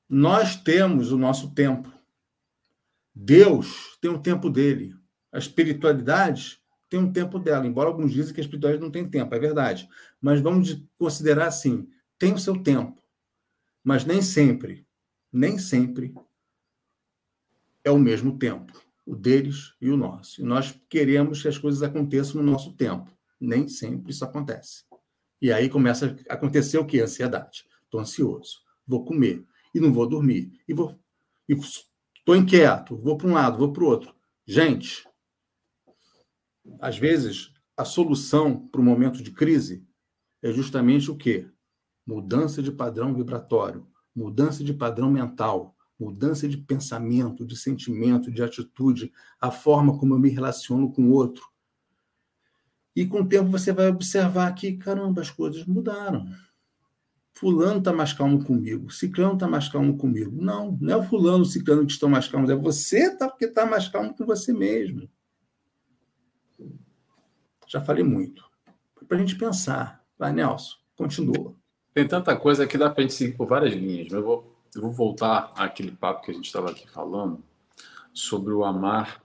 Nós 0.07 0.55
temos 0.55 1.11
o 1.11 1.17
nosso 1.17 1.53
tempo. 1.53 1.91
Deus 3.13 3.97
tem 4.01 4.11
o 4.11 4.21
tempo 4.21 4.49
dele. 4.49 4.93
A 5.31 5.37
espiritualidade 5.37 6.61
tem 6.89 6.99
um 6.99 7.11
tempo 7.11 7.39
dela, 7.39 7.65
embora 7.65 7.87
alguns 7.87 8.11
dizem 8.11 8.33
que 8.33 8.41
a 8.41 8.43
espiritualidade 8.43 8.83
não 8.83 8.91
tem 8.91 9.09
tempo, 9.09 9.33
é 9.33 9.39
verdade. 9.39 9.87
Mas 10.19 10.41
vamos 10.41 10.85
considerar 10.97 11.47
assim: 11.47 11.87
tem 12.17 12.33
o 12.33 12.39
seu 12.39 12.61
tempo, 12.61 13.00
mas 13.83 14.05
nem 14.05 14.21
sempre, 14.21 14.85
nem 15.31 15.57
sempre 15.57 16.13
é 17.83 17.91
o 17.91 17.97
mesmo 17.97 18.37
tempo, 18.37 18.79
o 19.05 19.15
deles 19.15 19.73
e 19.81 19.89
o 19.89 19.97
nosso. 19.97 20.41
E 20.41 20.43
nós 20.43 20.79
queremos 20.89 21.41
que 21.41 21.47
as 21.47 21.57
coisas 21.57 21.81
aconteçam 21.81 22.41
no 22.41 22.51
nosso 22.51 22.73
tempo. 22.73 23.11
Nem 23.39 23.67
sempre 23.67 24.11
isso 24.11 24.23
acontece. 24.23 24.83
E 25.41 25.51
aí 25.51 25.69
começa 25.69 26.15
a 26.29 26.33
acontecer 26.35 26.77
o 26.77 26.85
que? 26.85 26.99
Ansiedade. 26.99 27.65
Estou 27.83 27.99
ansioso, 27.99 28.59
vou 28.85 29.03
comer 29.03 29.43
e 29.73 29.79
não 29.79 29.91
vou 29.91 30.07
dormir. 30.07 30.51
E 30.67 30.73
vou. 30.73 30.97
Estou 31.49 32.35
inquieto, 32.35 32.95
vou 32.95 33.17
para 33.17 33.27
um 33.27 33.33
lado, 33.33 33.57
vou 33.57 33.73
para 33.73 33.83
o 33.83 33.87
outro. 33.87 34.15
Gente, 34.45 35.07
às 36.79 36.97
vezes, 36.97 37.51
a 37.75 37.83
solução 37.83 38.67
para 38.67 38.79
o 38.79 38.83
momento 38.83 39.23
de 39.23 39.31
crise 39.31 39.85
é 40.41 40.51
justamente 40.51 41.09
o 41.09 41.17
quê? 41.17 41.49
Mudança 42.11 42.61
de 42.61 42.73
padrão 42.73 43.13
vibratório, 43.13 43.87
mudança 44.13 44.65
de 44.65 44.73
padrão 44.73 45.09
mental, 45.09 45.73
mudança 45.97 46.45
de 46.45 46.57
pensamento, 46.57 47.45
de 47.45 47.55
sentimento, 47.55 48.29
de 48.29 48.43
atitude, 48.43 49.13
a 49.39 49.49
forma 49.49 49.97
como 49.97 50.13
eu 50.13 50.19
me 50.19 50.27
relaciono 50.27 50.91
com 50.91 51.03
o 51.03 51.13
outro. 51.13 51.49
E 52.93 53.05
com 53.05 53.21
o 53.21 53.25
tempo 53.25 53.49
você 53.49 53.71
vai 53.71 53.87
observar 53.87 54.53
que, 54.53 54.73
caramba, 54.73 55.21
as 55.21 55.29
coisas 55.29 55.65
mudaram. 55.65 56.25
Fulano 57.31 57.79
está 57.79 57.93
mais 57.93 58.11
calmo 58.11 58.43
comigo, 58.43 58.91
Ciclano 58.91 59.35
está 59.35 59.47
mais 59.47 59.69
calmo 59.69 59.97
comigo. 59.97 60.35
Não, 60.35 60.77
não 60.81 60.93
é 60.93 60.97
o 60.97 61.03
Fulano, 61.03 61.43
o 61.43 61.45
Ciclano 61.45 61.85
que 61.85 61.93
estão 61.93 62.09
mais 62.09 62.27
calmos, 62.27 62.49
é 62.49 62.55
você 62.57 63.15
tá, 63.15 63.31
que 63.31 63.45
está 63.45 63.65
mais 63.65 63.87
calmo 63.87 64.13
com 64.13 64.25
você 64.25 64.51
mesmo. 64.51 65.09
Já 67.69 67.79
falei 67.79 68.03
muito. 68.03 68.43
Para 69.07 69.15
a 69.15 69.19
gente 69.21 69.37
pensar. 69.37 70.03
Vai, 70.19 70.33
Nelson, 70.33 70.75
continua. 70.93 71.60
Tem 71.93 72.07
tanta 72.07 72.35
coisa 72.35 72.65
que 72.65 72.77
dá 72.77 72.89
para 72.89 73.01
a 73.01 73.03
gente 73.03 73.13
seguir 73.13 73.35
por 73.35 73.47
várias 73.47 73.73
linhas, 73.73 74.07
mas 74.07 74.13
eu 74.13 74.23
vou, 74.23 74.55
eu 74.75 74.81
vou 74.81 74.91
voltar 74.91 75.51
àquele 75.55 75.91
papo 75.91 76.23
que 76.23 76.31
a 76.31 76.33
gente 76.33 76.45
estava 76.45 76.71
aqui 76.71 76.89
falando 76.89 77.43
sobre 78.13 78.53
o 78.53 78.63
amar 78.63 79.21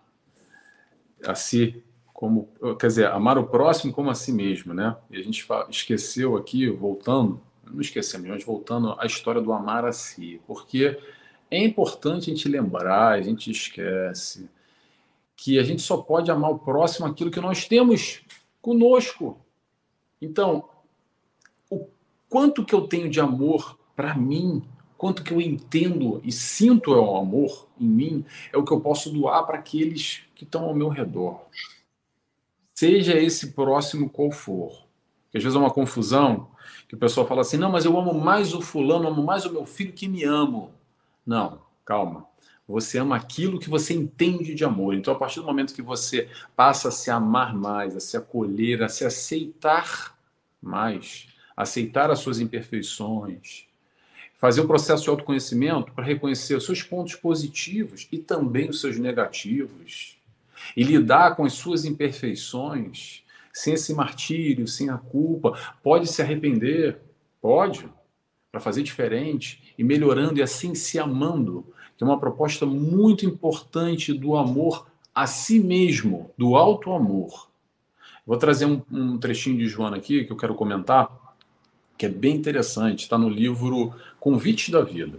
a 1.25 1.35
si 1.35 1.83
como, 2.13 2.49
quer 2.81 2.87
dizer, 2.87 3.07
amar 3.09 3.37
o 3.37 3.47
próximo 3.47 3.93
como 3.93 4.09
a 4.09 4.15
si 4.15 4.33
mesmo, 4.33 4.73
né? 4.73 4.97
E 5.11 5.19
a 5.19 5.23
gente 5.23 5.47
esqueceu 5.69 6.35
aqui, 6.35 6.67
voltando, 6.71 7.39
não 7.71 7.79
esquecemos, 7.79 8.27
mas 8.27 8.43
voltando 8.43 8.97
à 8.99 9.05
história 9.05 9.41
do 9.41 9.53
amar 9.53 9.85
a 9.85 9.93
si, 9.93 10.41
porque 10.47 10.99
é 11.51 11.63
importante 11.63 12.31
a 12.31 12.35
gente 12.35 12.49
lembrar, 12.49 13.13
a 13.13 13.21
gente 13.21 13.51
esquece 13.51 14.49
que 15.37 15.59
a 15.59 15.63
gente 15.63 15.83
só 15.83 15.99
pode 15.99 16.31
amar 16.31 16.51
o 16.51 16.59
próximo 16.59 17.07
aquilo 17.07 17.31
que 17.31 17.41
nós 17.41 17.67
temos 17.67 18.23
conosco. 18.63 19.39
Então, 20.21 20.67
quanto 22.29 22.65
que 22.65 22.75
eu 22.75 22.83
tenho 22.83 23.09
de 23.09 23.21
amor 23.21 23.79
para 23.95 24.15
mim, 24.15 24.63
quanto 24.97 25.23
que 25.23 25.33
eu 25.33 25.41
entendo 25.41 26.21
e 26.25 26.33
sinto 26.33 26.95
é 26.95 26.99
o 26.99 27.17
amor 27.17 27.69
em 27.79 27.87
mim, 27.87 28.25
é 28.53 28.57
o 28.57 28.65
que 28.65 28.73
eu 28.73 28.81
posso 28.81 29.11
doar 29.11 29.45
para 29.47 29.59
aqueles 29.59 30.23
que 30.35 30.45
estão 30.45 30.65
ao 30.65 30.75
meu 30.75 30.89
redor. 30.89 31.47
Seja 32.75 33.19
esse 33.19 33.53
próximo 33.53 34.11
qual 34.11 34.31
for. 34.31 34.87
Porque 35.25 35.39
às 35.39 35.43
vezes 35.43 35.57
é 35.57 35.59
uma 35.59 35.71
confusão 35.71 36.49
que 36.89 36.95
o 36.95 36.99
pessoal 36.99 37.27
fala 37.27 37.41
assim: 37.41 37.57
não, 37.57 37.71
mas 37.71 37.85
eu 37.85 37.99
amo 37.99 38.13
mais 38.15 38.55
o 38.55 38.61
fulano, 38.61 39.09
amo 39.09 39.23
mais 39.23 39.45
o 39.45 39.53
meu 39.53 39.65
filho 39.65 39.93
que 39.93 40.09
me 40.09 40.25
amo. 40.25 40.73
Não, 41.25 41.61
calma. 41.85 42.27
Você 42.69 42.99
ama 42.99 43.17
aquilo 43.17 43.61
que 43.61 43.71
você 43.71 43.95
entende 43.95 44.55
de 44.55 44.65
amor. 44.65 44.95
Então, 44.95 45.15
a 45.15 45.17
partir 45.17 45.41
do 45.41 45.47
momento 45.47 45.75
que 45.75 45.83
você 45.83 46.29
passa 46.57 46.89
a 46.89 46.91
se 46.91 47.11
amar 47.11 47.55
mais, 47.55 47.95
a 47.95 48.01
se 48.01 48.17
acolher, 48.17 48.83
a 48.83 48.89
se 48.89 49.05
aceitar 49.05 50.19
mais, 50.61 51.29
aceitar 51.57 52.11
as 52.11 52.19
suas 52.19 52.39
imperfeições, 52.39 53.67
fazer 54.37 54.61
o 54.61 54.67
processo 54.67 55.05
de 55.05 55.11
autoconhecimento 55.11 55.93
para 55.93 56.05
reconhecer 56.05 56.55
os 56.55 56.65
seus 56.65 56.83
pontos 56.83 57.15
positivos 57.15 58.07
e 58.13 58.19
também 58.19 58.69
os 58.69 58.81
seus 58.81 58.99
negativos, 58.99 60.19
e 60.77 60.83
lidar 60.83 61.35
com 61.37 61.45
as 61.45 61.55
suas 61.55 61.85
imperfeições 61.85 63.23
sem 63.53 63.73
esse 63.73 63.95
martírio, 63.95 64.69
sem 64.69 64.91
a 64.91 64.99
culpa, 64.99 65.59
pode 65.83 66.07
se 66.09 66.21
arrepender, 66.21 67.01
pode, 67.41 67.89
para 68.53 68.61
fazer 68.61 68.83
diferente 68.83 69.75
e 69.79 69.83
melhorando 69.85 70.39
e 70.39 70.43
assim 70.43 70.75
se 70.75 70.99
amando, 70.99 71.67
que 71.97 72.05
é 72.05 72.07
uma 72.07 72.21
proposta 72.21 72.67
muito 72.67 73.25
importante 73.25 74.13
do 74.13 74.37
amor 74.37 74.87
a 75.15 75.27
si 75.27 75.59
mesmo, 75.59 76.31
do 76.37 76.55
alto 76.55 76.93
amor. 76.93 77.49
Vou 78.27 78.37
trazer 78.37 78.67
um, 78.67 78.83
um 78.91 79.17
trechinho 79.17 79.57
de 79.57 79.67
Joana 79.67 79.97
aqui 79.97 80.25
que 80.25 80.33
eu 80.33 80.37
quero 80.37 80.55
comentar, 80.55 81.26
que 81.97 82.07
é 82.07 82.09
bem 82.09 82.37
interessante, 82.37 83.01
está 83.01 83.17
no 83.17 83.29
livro 83.29 83.95
Convite 84.21 84.71
da 84.71 84.83
Vida. 84.83 85.19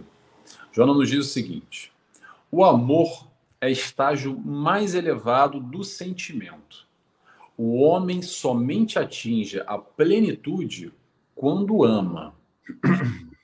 Joana 0.72 0.94
nos 0.94 1.08
diz 1.08 1.26
o 1.26 1.28
seguinte: 1.28 1.92
o 2.50 2.64
amor 2.64 3.28
é 3.60 3.70
estágio 3.70 4.38
mais 4.38 4.94
elevado 4.94 5.60
do 5.60 5.82
sentimento. 5.82 6.86
O 7.56 7.80
homem 7.80 8.22
somente 8.22 8.98
atinge 8.98 9.60
a 9.66 9.76
plenitude 9.76 10.92
quando 11.34 11.84
ama. 11.84 12.34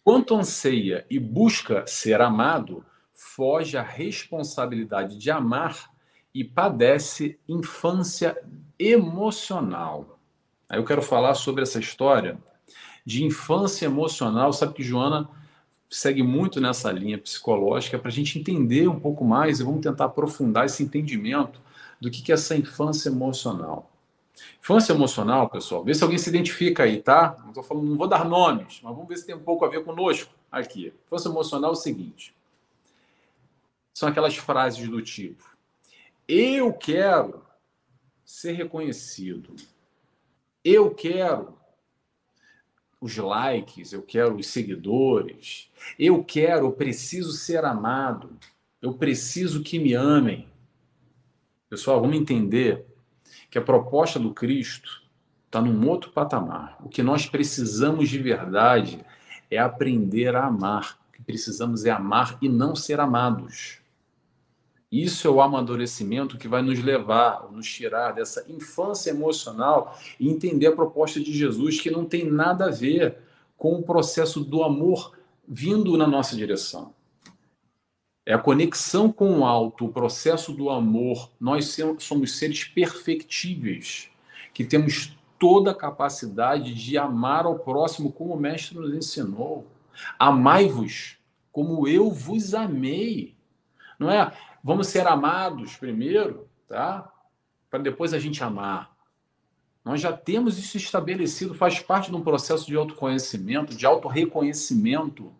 Quanto 0.04 0.36
anseia 0.36 1.04
e 1.10 1.18
busca 1.18 1.84
ser 1.86 2.20
amado, 2.20 2.84
foge 3.12 3.76
à 3.76 3.82
responsabilidade 3.82 5.18
de 5.18 5.30
amar 5.30 5.90
e 6.32 6.44
padece 6.44 7.38
infância 7.48 8.36
emocional. 8.78 10.18
Aí 10.68 10.78
eu 10.78 10.84
quero 10.84 11.02
falar 11.02 11.34
sobre 11.34 11.62
essa 11.62 11.80
história 11.80 12.38
de 13.04 13.24
infância 13.24 13.86
emocional. 13.86 14.52
Sabe 14.52 14.74
que 14.74 14.82
Joana 14.82 15.28
segue 15.90 16.22
muito 16.22 16.60
nessa 16.60 16.90
linha 16.90 17.18
psicológica 17.18 17.98
para 17.98 18.08
a 18.08 18.12
gente 18.12 18.38
entender 18.38 18.88
um 18.88 18.98
pouco 18.98 19.24
mais 19.24 19.60
e 19.60 19.64
vamos 19.64 19.82
tentar 19.82 20.06
aprofundar 20.06 20.66
esse 20.66 20.82
entendimento 20.82 21.60
do 22.00 22.10
que 22.10 22.32
é 22.32 22.34
essa 22.34 22.56
infância 22.56 23.08
emocional. 23.08 23.90
Infância 24.60 24.92
emocional, 24.92 25.48
pessoal, 25.48 25.84
vê 25.84 25.94
se 25.94 26.02
alguém 26.02 26.18
se 26.18 26.28
identifica 26.28 26.82
aí, 26.82 27.00
tá? 27.00 27.36
Não, 27.44 27.52
tô 27.52 27.62
falando, 27.62 27.88
não 27.88 27.96
vou 27.96 28.08
dar 28.08 28.24
nomes, 28.24 28.80
mas 28.82 28.94
vamos 28.94 29.08
ver 29.08 29.16
se 29.16 29.26
tem 29.26 29.34
um 29.34 29.42
pouco 29.42 29.64
a 29.64 29.68
ver 29.68 29.84
conosco 29.84 30.32
aqui. 30.50 30.92
Infância 31.06 31.28
emocional 31.28 31.70
é 31.70 31.72
o 31.72 31.76
seguinte: 31.76 32.34
são 33.92 34.08
aquelas 34.08 34.36
frases 34.36 34.88
do 34.88 35.00
tipo: 35.00 35.44
eu 36.26 36.72
quero 36.72 37.44
ser 38.24 38.52
reconhecido, 38.52 39.54
eu 40.64 40.92
quero 40.92 41.54
os 43.04 43.18
likes, 43.18 43.92
eu 43.92 44.00
quero 44.00 44.34
os 44.34 44.46
seguidores, 44.46 45.70
eu 45.98 46.24
quero, 46.24 46.64
eu 46.64 46.72
preciso 46.72 47.32
ser 47.32 47.62
amado, 47.62 48.30
eu 48.80 48.94
preciso 48.94 49.62
que 49.62 49.78
me 49.78 49.92
amem. 49.92 50.48
Pessoal, 51.68 52.00
vamos 52.00 52.16
entender 52.16 52.82
que 53.50 53.58
a 53.58 53.62
proposta 53.62 54.18
do 54.18 54.32
Cristo 54.32 55.02
está 55.44 55.60
num 55.60 55.86
outro 55.86 56.12
patamar. 56.12 56.78
O 56.82 56.88
que 56.88 57.02
nós 57.02 57.26
precisamos 57.26 58.08
de 58.08 58.16
verdade 58.16 59.04
é 59.50 59.58
aprender 59.58 60.34
a 60.34 60.46
amar. 60.46 60.98
O 61.10 61.12
que 61.12 61.22
precisamos 61.22 61.84
é 61.84 61.90
amar 61.90 62.38
e 62.40 62.48
não 62.48 62.74
ser 62.74 63.00
amados. 63.00 63.82
Isso 64.94 65.26
é 65.26 65.30
o 65.30 65.40
amadurecimento 65.40 66.38
que 66.38 66.46
vai 66.46 66.62
nos 66.62 66.80
levar, 66.80 67.50
nos 67.50 67.66
tirar 67.66 68.12
dessa 68.12 68.46
infância 68.48 69.10
emocional 69.10 69.98
e 70.20 70.28
entender 70.28 70.68
a 70.68 70.72
proposta 70.76 71.18
de 71.18 71.36
Jesus, 71.36 71.80
que 71.80 71.90
não 71.90 72.04
tem 72.04 72.30
nada 72.30 72.66
a 72.66 72.70
ver 72.70 73.18
com 73.56 73.74
o 73.74 73.82
processo 73.82 74.44
do 74.44 74.62
amor 74.62 75.18
vindo 75.48 75.96
na 75.96 76.06
nossa 76.06 76.36
direção. 76.36 76.94
É 78.24 78.34
a 78.34 78.38
conexão 78.38 79.10
com 79.10 79.40
o 79.40 79.44
alto, 79.44 79.86
o 79.86 79.92
processo 79.92 80.52
do 80.52 80.70
amor. 80.70 81.28
Nós 81.40 81.76
somos 81.98 82.38
seres 82.38 82.62
perfectíveis, 82.62 84.08
que 84.52 84.64
temos 84.64 85.18
toda 85.40 85.72
a 85.72 85.74
capacidade 85.74 86.72
de 86.72 86.96
amar 86.96 87.46
ao 87.46 87.58
próximo 87.58 88.12
como 88.12 88.32
o 88.32 88.40
Mestre 88.40 88.78
nos 88.78 88.94
ensinou. 88.94 89.66
Amai-vos 90.16 91.16
como 91.50 91.88
eu 91.88 92.12
vos 92.12 92.54
amei. 92.54 93.34
Não 93.98 94.08
é? 94.08 94.32
Vamos 94.66 94.86
ser 94.86 95.06
amados 95.06 95.76
primeiro, 95.76 96.48
tá? 96.66 97.12
Para 97.68 97.80
depois 97.80 98.14
a 98.14 98.18
gente 98.18 98.42
amar. 98.42 98.96
Nós 99.84 100.00
já 100.00 100.10
temos 100.10 100.58
isso 100.58 100.78
estabelecido, 100.78 101.52
faz 101.52 101.80
parte 101.80 102.10
de 102.10 102.16
um 102.16 102.22
processo 102.22 102.66
de 102.66 102.74
autoconhecimento, 102.74 103.76
de 103.76 103.84
autorreconhecimento, 103.84 105.30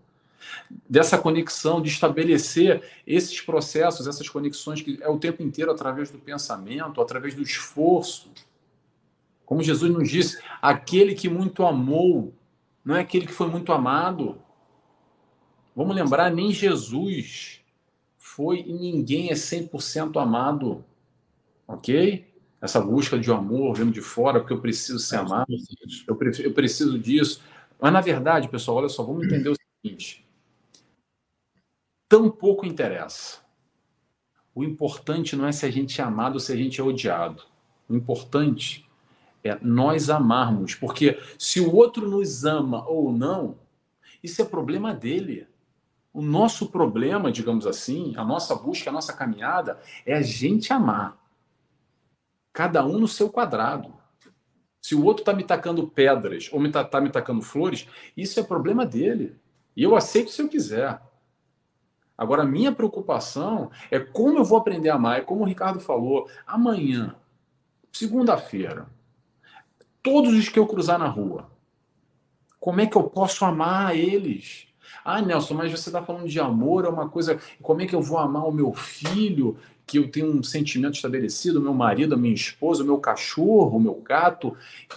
dessa 0.86 1.16
conexão, 1.16 1.80
de 1.80 1.88
estabelecer 1.88 2.86
esses 3.06 3.40
processos, 3.40 4.06
essas 4.06 4.28
conexões 4.28 4.82
que 4.82 4.98
é 5.00 5.08
o 5.08 5.18
tempo 5.18 5.42
inteiro 5.42 5.70
através 5.70 6.10
do 6.10 6.18
pensamento, 6.18 7.00
através 7.00 7.34
do 7.34 7.40
esforço. 7.40 8.30
Como 9.46 9.62
Jesus 9.62 9.90
nos 9.90 10.10
disse, 10.10 10.38
aquele 10.60 11.14
que 11.14 11.30
muito 11.30 11.64
amou, 11.64 12.34
não 12.84 12.94
é 12.94 13.00
aquele 13.00 13.26
que 13.26 13.32
foi 13.32 13.48
muito 13.48 13.72
amado. 13.72 14.38
Vamos 15.74 15.96
lembrar, 15.96 16.30
nem 16.30 16.52
Jesus 16.52 17.63
foi 18.34 18.60
e 18.66 18.72
ninguém 18.72 19.30
é 19.30 19.34
100% 19.34 20.20
amado. 20.20 20.84
Ok? 21.66 22.26
Essa 22.60 22.80
busca 22.80 23.18
de 23.18 23.30
amor 23.30 23.76
vendo 23.76 23.92
de 23.92 24.00
fora, 24.00 24.40
porque 24.40 24.52
eu 24.52 24.60
preciso 24.60 24.98
ser 24.98 25.16
amado, 25.16 25.46
eu, 26.08 26.18
eu 26.42 26.52
preciso 26.52 26.98
disso. 26.98 27.42
Mas, 27.80 27.92
na 27.92 28.00
verdade, 28.00 28.48
pessoal, 28.48 28.78
olha 28.78 28.88
só, 28.88 29.02
vamos 29.04 29.26
entender 29.26 29.50
o 29.50 29.54
seguinte: 29.54 30.26
tão 32.08 32.30
pouco 32.30 32.66
interessa. 32.66 33.38
O 34.54 34.64
importante 34.64 35.36
não 35.36 35.46
é 35.46 35.52
se 35.52 35.66
a 35.66 35.70
gente 35.70 36.00
é 36.00 36.04
amado 36.04 36.34
ou 36.34 36.40
se 36.40 36.52
a 36.52 36.56
gente 36.56 36.80
é 36.80 36.84
odiado. 36.84 37.42
O 37.88 37.94
importante 37.94 38.88
é 39.42 39.58
nós 39.60 40.08
amarmos, 40.08 40.74
porque 40.74 41.20
se 41.38 41.60
o 41.60 41.74
outro 41.74 42.08
nos 42.08 42.44
ama 42.44 42.88
ou 42.88 43.12
não, 43.12 43.56
isso 44.22 44.40
é 44.40 44.44
problema 44.44 44.94
dele. 44.94 45.46
O 46.14 46.22
nosso 46.22 46.68
problema, 46.68 47.32
digamos 47.32 47.66
assim, 47.66 48.14
a 48.16 48.24
nossa 48.24 48.54
busca, 48.54 48.88
a 48.88 48.92
nossa 48.92 49.12
caminhada 49.12 49.80
é 50.06 50.14
a 50.14 50.22
gente 50.22 50.72
amar. 50.72 51.18
Cada 52.52 52.86
um 52.86 53.00
no 53.00 53.08
seu 53.08 53.28
quadrado. 53.28 53.92
Se 54.80 54.94
o 54.94 55.04
outro 55.04 55.22
está 55.22 55.32
me 55.32 55.42
tacando 55.42 55.88
pedras 55.88 56.48
ou 56.52 56.64
está 56.64 56.84
tá 56.84 57.00
me 57.00 57.10
tacando 57.10 57.42
flores, 57.42 57.88
isso 58.16 58.38
é 58.38 58.44
problema 58.44 58.86
dele. 58.86 59.34
E 59.76 59.82
eu 59.82 59.96
aceito 59.96 60.30
se 60.30 60.40
eu 60.40 60.48
quiser. 60.48 61.02
Agora, 62.16 62.42
a 62.42 62.46
minha 62.46 62.70
preocupação 62.70 63.72
é 63.90 63.98
como 63.98 64.38
eu 64.38 64.44
vou 64.44 64.56
aprender 64.56 64.90
a 64.90 64.94
amar. 64.94 65.18
É 65.18 65.22
como 65.22 65.42
o 65.42 65.46
Ricardo 65.46 65.80
falou, 65.80 66.30
amanhã, 66.46 67.16
segunda-feira, 67.90 68.86
todos 70.00 70.32
os 70.32 70.48
que 70.48 70.60
eu 70.60 70.66
cruzar 70.68 70.96
na 70.96 71.08
rua, 71.08 71.50
como 72.60 72.80
é 72.80 72.86
que 72.86 72.96
eu 72.96 73.02
posso 73.02 73.44
amar 73.44 73.96
eles? 73.96 74.68
Ah, 75.04 75.22
Nelson, 75.22 75.54
mas 75.54 75.70
você 75.70 75.88
está 75.88 76.02
falando 76.02 76.28
de 76.28 76.38
amor, 76.38 76.84
é 76.84 76.88
uma 76.88 77.08
coisa. 77.08 77.38
Como 77.62 77.80
é 77.80 77.86
que 77.86 77.94
eu 77.94 78.02
vou 78.02 78.18
amar 78.18 78.46
o 78.46 78.52
meu 78.52 78.72
filho, 78.74 79.56
que 79.86 79.98
eu 79.98 80.10
tenho 80.10 80.26
um 80.26 80.42
sentimento 80.42 80.94
estabelecido, 80.94 81.60
meu 81.60 81.74
marido, 81.74 82.14
a 82.14 82.18
minha 82.18 82.34
esposa, 82.34 82.82
o 82.82 82.86
meu 82.86 82.98
cachorro, 82.98 83.76
o 83.76 83.80
meu 83.80 83.94
gato, 83.94 84.56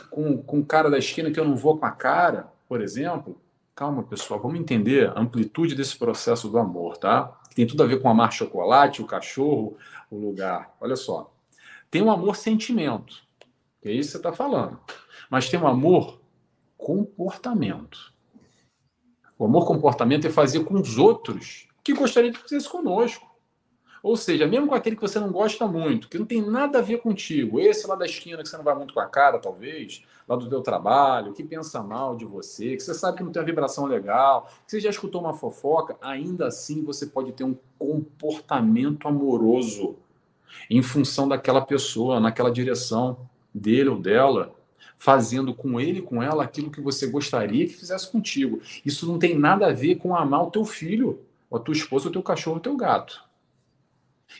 com, 0.09 0.37
com 0.37 0.59
o 0.59 0.65
cara 0.65 0.89
da 0.89 0.97
esquina 0.97 1.31
que 1.31 1.39
eu 1.39 1.45
não 1.45 1.55
vou 1.55 1.77
com 1.77 1.85
a 1.85 1.91
cara, 1.91 2.51
por 2.67 2.81
exemplo? 2.81 3.39
Calma, 3.75 4.03
pessoal, 4.03 4.39
vamos 4.39 4.59
entender 4.59 5.09
a 5.09 5.19
amplitude 5.19 5.75
desse 5.75 5.97
processo 5.97 6.49
do 6.49 6.57
amor, 6.57 6.97
tá? 6.97 7.37
Tem 7.53 7.67
tudo 7.67 7.83
a 7.83 7.85
ver 7.85 8.01
com 8.01 8.09
amar 8.09 8.31
chocolate, 8.31 9.01
o 9.01 9.05
cachorro, 9.05 9.77
o 10.09 10.17
lugar. 10.17 10.75
Olha 10.79 10.95
só. 10.95 11.31
Tem 11.89 12.01
um 12.01 12.11
amor 12.11 12.35
sentimento, 12.35 13.21
que 13.81 13.89
é 13.89 13.91
isso 13.91 14.09
que 14.09 14.11
você 14.13 14.17
está 14.17 14.33
falando. 14.33 14.79
Mas 15.29 15.49
tem 15.49 15.59
um 15.59 15.67
amor 15.67 16.19
comportamento. 16.77 18.13
O 19.37 19.45
amor 19.45 19.65
comportamento 19.65 20.25
é 20.25 20.29
fazer 20.29 20.63
com 20.63 20.75
os 20.75 20.97
outros 20.97 21.67
que 21.83 21.93
gostaria 21.93 22.31
que 22.31 22.39
fizesse 22.39 22.67
conosco. 22.67 23.27
Ou 24.03 24.15
seja, 24.15 24.47
mesmo 24.47 24.67
com 24.67 24.75
aquele 24.75 24.95
que 24.95 25.01
você 25.01 25.19
não 25.19 25.31
gosta 25.31 25.67
muito, 25.67 26.07
que 26.07 26.17
não 26.17 26.25
tem 26.25 26.41
nada 26.41 26.79
a 26.79 26.81
ver 26.81 26.99
contigo, 26.99 27.59
esse 27.59 27.87
lá 27.87 27.95
da 27.95 28.05
esquina 28.05 28.41
que 28.41 28.47
você 28.47 28.55
não 28.55 28.63
vai 28.63 28.75
muito 28.75 28.93
com 28.93 28.99
a 28.99 29.05
cara, 29.05 29.39
talvez, 29.39 30.03
lá 30.27 30.35
do 30.35 30.47
teu 30.47 30.61
trabalho, 30.61 31.33
que 31.33 31.43
pensa 31.43 31.81
mal 31.81 32.15
de 32.15 32.23
você, 32.23 32.75
que 32.75 32.83
você 32.83 32.93
sabe 32.93 33.17
que 33.17 33.23
não 33.23 33.31
tem 33.31 33.41
uma 33.41 33.45
vibração 33.45 33.85
legal, 33.85 34.49
que 34.65 34.71
você 34.71 34.79
já 34.79 34.89
escutou 34.89 35.21
uma 35.21 35.33
fofoca, 35.33 35.97
ainda 36.01 36.47
assim 36.47 36.83
você 36.83 37.07
pode 37.07 37.31
ter 37.31 37.43
um 37.43 37.55
comportamento 37.77 39.07
amoroso 39.07 39.95
em 40.69 40.81
função 40.81 41.27
daquela 41.27 41.61
pessoa, 41.61 42.19
naquela 42.19 42.51
direção 42.51 43.17
dele 43.53 43.89
ou 43.89 43.99
dela, 43.99 44.53
fazendo 44.97 45.53
com 45.53 45.79
ele, 45.79 46.01
com 46.01 46.21
ela, 46.21 46.43
aquilo 46.43 46.71
que 46.71 46.81
você 46.81 47.07
gostaria 47.07 47.67
que 47.67 47.73
fizesse 47.73 48.11
contigo. 48.11 48.59
Isso 48.83 49.07
não 49.07 49.19
tem 49.19 49.37
nada 49.37 49.67
a 49.67 49.73
ver 49.73 49.95
com 49.95 50.15
amar 50.15 50.43
o 50.43 50.51
teu 50.51 50.65
filho, 50.65 51.21
a 51.53 51.59
tua 51.59 51.73
esposa, 51.73 52.09
o 52.09 52.11
teu 52.11 52.23
cachorro, 52.23 52.57
o 52.57 52.61
teu 52.61 52.75
gato. 52.75 53.23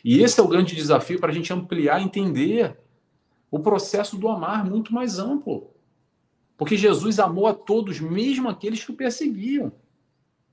E 0.03 0.21
esse 0.21 0.39
é 0.39 0.43
o 0.43 0.47
grande 0.47 0.75
desafio 0.75 1.19
para 1.19 1.31
a 1.31 1.33
gente 1.33 1.53
ampliar, 1.53 2.01
entender 2.01 2.77
o 3.49 3.59
processo 3.59 4.17
do 4.17 4.27
amar 4.27 4.65
muito 4.65 4.93
mais 4.93 5.19
amplo. 5.19 5.71
Porque 6.57 6.75
Jesus 6.75 7.19
amou 7.19 7.47
a 7.47 7.53
todos, 7.53 7.99
mesmo 7.99 8.49
aqueles 8.49 8.83
que 8.83 8.91
o 8.91 8.95
perseguiam. 8.95 9.71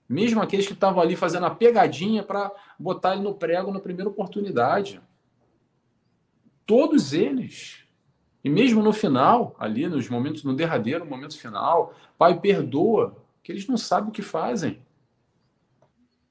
Mesmo 0.06 0.40
aqueles 0.40 0.66
que 0.66 0.74
estavam 0.74 1.02
ali 1.02 1.16
fazendo 1.16 1.46
a 1.46 1.50
pegadinha 1.50 2.22
para 2.22 2.52
botar 2.78 3.14
ele 3.14 3.22
no 3.22 3.34
prego 3.34 3.72
na 3.72 3.80
primeira 3.80 4.10
oportunidade. 4.10 5.00
Todos 6.66 7.14
eles. 7.14 7.83
E 8.44 8.50
mesmo 8.50 8.82
no 8.82 8.92
final, 8.92 9.56
ali 9.58 9.88
nos 9.88 10.08
momentos, 10.08 10.44
no 10.44 10.54
derradeiro 10.54 11.06
momento 11.06 11.38
final, 11.38 11.94
Pai, 12.18 12.38
perdoa, 12.38 13.16
que 13.42 13.50
eles 13.50 13.66
não 13.66 13.78
sabem 13.78 14.10
o 14.10 14.12
que 14.12 14.22
fazem. 14.22 14.80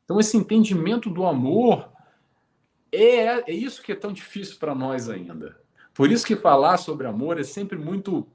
Então, 0.06 0.20
esse 0.20 0.38
entendimento 0.38 1.10
do 1.10 1.26
amor 1.26 1.90
é, 2.92 3.52
é 3.52 3.52
isso 3.52 3.82
que 3.82 3.92
é 3.92 3.96
tão 3.96 4.14
difícil 4.14 4.58
para 4.60 4.76
nós 4.76 5.10
ainda. 5.10 5.58
Por 5.94 6.12
isso 6.12 6.26
que 6.26 6.36
falar 6.36 6.78
sobre 6.78 7.08
amor 7.08 7.40
é 7.40 7.44
sempre 7.44 7.78
muito 7.78 8.28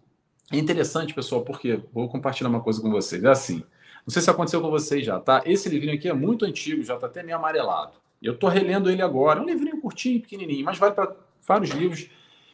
interessante, 0.52 1.14
pessoal, 1.14 1.42
porque 1.42 1.80
vou 1.92 2.08
compartilhar 2.08 2.48
uma 2.48 2.60
coisa 2.60 2.80
com 2.80 2.90
vocês. 2.90 3.22
É 3.22 3.28
assim, 3.28 3.62
não 4.04 4.12
sei 4.12 4.22
se 4.22 4.30
aconteceu 4.30 4.60
com 4.60 4.70
vocês 4.70 5.04
já, 5.04 5.20
tá? 5.20 5.42
Esse 5.44 5.68
livrinho 5.68 5.94
aqui 5.94 6.08
é 6.08 6.12
muito 6.12 6.44
antigo, 6.44 6.82
já 6.82 6.94
está 6.94 7.06
até 7.06 7.22
meio 7.22 7.36
amarelado. 7.36 7.92
Eu 8.20 8.32
estou 8.32 8.48
relendo 8.48 8.90
ele 8.90 9.02
agora. 9.02 9.38
É 9.38 9.42
um 9.42 9.46
livrinho 9.46 9.80
curtinho, 9.80 10.20
pequenininho, 10.20 10.64
mas 10.64 10.78
vale 10.78 10.94
para 10.94 11.14
vários 11.46 11.70
livros 11.70 12.10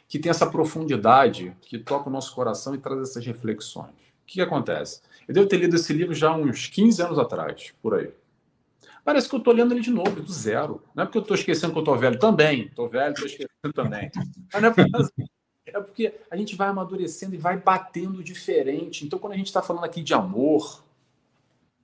que 0.09 0.19
tem 0.19 0.31
essa 0.31 0.47
profundidade, 0.47 1.57
que 1.63 1.79
toca 1.79 2.09
o 2.09 2.13
nosso 2.13 2.35
coração 2.35 2.75
e 2.75 2.79
traz 2.79 3.01
essas 3.01 3.25
reflexões. 3.25 3.91
O 3.91 4.27
que, 4.27 4.35
que 4.35 4.41
acontece? 4.41 5.01
Eu 5.27 5.35
devo 5.35 5.47
ter 5.47 5.57
lido 5.57 5.77
esse 5.77 5.93
livro 5.93 6.15
já 6.15 6.35
uns 6.35 6.67
15 6.69 7.03
anos 7.03 7.19
atrás, 7.19 7.75
por 7.83 7.95
aí. 7.95 8.11
Parece 9.05 9.29
que 9.29 9.35
eu 9.35 9.39
estou 9.39 9.53
lendo 9.53 9.73
ele 9.73 9.83
de 9.83 9.91
novo, 9.91 10.23
do 10.23 10.33
zero. 10.33 10.83
Não 10.95 11.03
é 11.03 11.07
porque 11.07 11.19
eu 11.19 11.23
estou 11.23 11.35
esquecendo 11.35 11.73
que 11.73 11.79
eu 11.79 11.83
estou 11.83 11.97
velho 11.97 12.19
também. 12.19 12.67
Estou 12.67 12.89
velho, 12.89 13.13
estou 13.13 13.27
esquecendo 13.27 13.73
também. 13.75 14.11
Mas 14.53 14.63
não 14.63 14.71
é 14.71 14.75
é 15.67 15.81
porque 15.81 16.15
a 16.31 16.37
gente 16.37 16.55
vai 16.55 16.69
amadurecendo 16.69 17.35
e 17.35 17.39
vai 17.39 17.57
batendo 17.57 18.23
diferente. 18.23 19.05
Então, 19.05 19.19
quando 19.19 19.33
a 19.33 19.37
gente 19.37 19.47
está 19.47 19.61
falando 19.61 19.85
aqui 19.85 20.03
de 20.03 20.15
amor, 20.15 20.85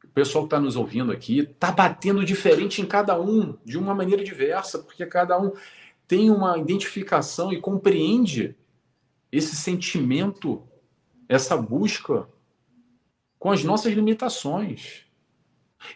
o 0.04 0.08
pessoal 0.08 0.44
que 0.44 0.46
está 0.46 0.60
nos 0.60 0.76
ouvindo 0.76 1.10
aqui 1.10 1.40
está 1.40 1.72
batendo 1.72 2.24
diferente 2.24 2.80
em 2.80 2.86
cada 2.86 3.20
um, 3.20 3.56
de 3.64 3.76
uma 3.76 3.94
maneira 3.94 4.22
diversa, 4.22 4.78
porque 4.78 5.04
cada 5.06 5.40
um 5.40 5.52
tem 6.11 6.28
uma 6.28 6.58
identificação 6.58 7.52
e 7.52 7.61
compreende 7.61 8.56
esse 9.30 9.54
sentimento, 9.54 10.61
essa 11.28 11.56
busca 11.56 12.26
com 13.38 13.52
as 13.52 13.62
nossas 13.62 13.92
limitações. 13.92 15.06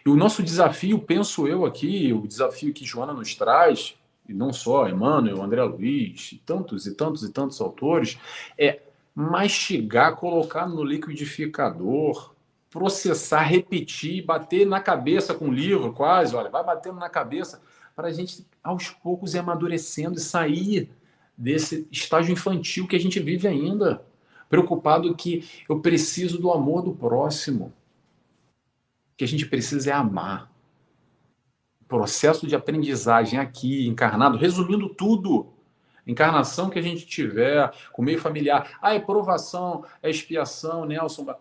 E 0.05 0.09
o 0.09 0.15
nosso 0.15 0.41
desafio, 0.41 0.99
penso 0.99 1.45
eu 1.49 1.65
aqui, 1.65 2.13
o 2.13 2.25
desafio 2.25 2.73
que 2.73 2.85
Joana 2.85 3.11
nos 3.11 3.35
traz, 3.35 3.97
e 4.25 4.33
não 4.33 4.53
só 4.53 4.87
Emmanuel, 4.87 5.43
André 5.43 5.61
Luiz, 5.63 6.31
e 6.31 6.37
tantos 6.37 6.87
e 6.87 6.95
tantos 6.95 7.21
e 7.21 7.33
tantos 7.33 7.59
autores, 7.59 8.17
é 8.57 8.79
mastigar, 9.13 10.15
colocar 10.15 10.65
no 10.65 10.81
liquidificador, 10.81 12.33
processar, 12.69 13.41
repetir, 13.41 14.23
bater 14.23 14.65
na 14.65 14.79
cabeça 14.79 15.33
com 15.33 15.49
o 15.49 15.53
livro, 15.53 15.91
quase, 15.91 16.33
olha, 16.33 16.49
vai 16.49 16.63
batendo 16.63 17.01
na 17.01 17.09
cabeça, 17.09 17.61
para 17.95 18.09
a 18.09 18.11
gente, 18.11 18.45
aos 18.63 18.89
poucos, 18.89 19.33
ir 19.33 19.39
amadurecendo 19.39 20.17
e 20.17 20.21
sair 20.21 20.91
desse 21.37 21.87
estágio 21.91 22.33
infantil 22.33 22.87
que 22.87 22.95
a 22.95 22.99
gente 22.99 23.19
vive 23.19 23.47
ainda, 23.47 24.05
preocupado 24.49 25.15
que 25.15 25.47
eu 25.69 25.79
preciso 25.79 26.37
do 26.39 26.51
amor 26.51 26.81
do 26.81 26.93
próximo 26.93 27.73
que 29.17 29.23
a 29.23 29.27
gente 29.27 29.45
precisa 29.45 29.91
é 29.91 29.93
amar. 29.93 30.51
O 31.81 31.85
processo 31.85 32.47
de 32.47 32.55
aprendizagem 32.55 33.39
aqui, 33.39 33.87
encarnado, 33.87 34.37
resumindo 34.37 34.89
tudo, 34.89 35.53
encarnação 36.05 36.69
que 36.69 36.79
a 36.79 36.81
gente 36.81 37.05
tiver, 37.05 37.71
com 37.93 38.01
meio 38.01 38.19
familiar, 38.19 38.77
ah, 38.81 38.93
é 38.93 38.99
provação, 38.99 39.85
é 40.01 40.09
expiação, 40.09 40.85
Nelson. 40.85 41.33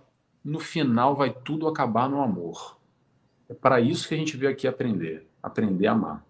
No 0.44 0.60
final 0.60 1.16
vai 1.16 1.32
tudo 1.32 1.66
acabar 1.66 2.08
no 2.08 2.22
amor. 2.22 2.78
É 3.48 3.54
para 3.54 3.80
isso 3.80 4.06
que 4.06 4.14
a 4.14 4.18
gente 4.18 4.36
veio 4.36 4.52
aqui 4.52 4.68
aprender, 4.68 5.26
aprender 5.42 5.86
a 5.86 5.92
amar. 5.92 6.24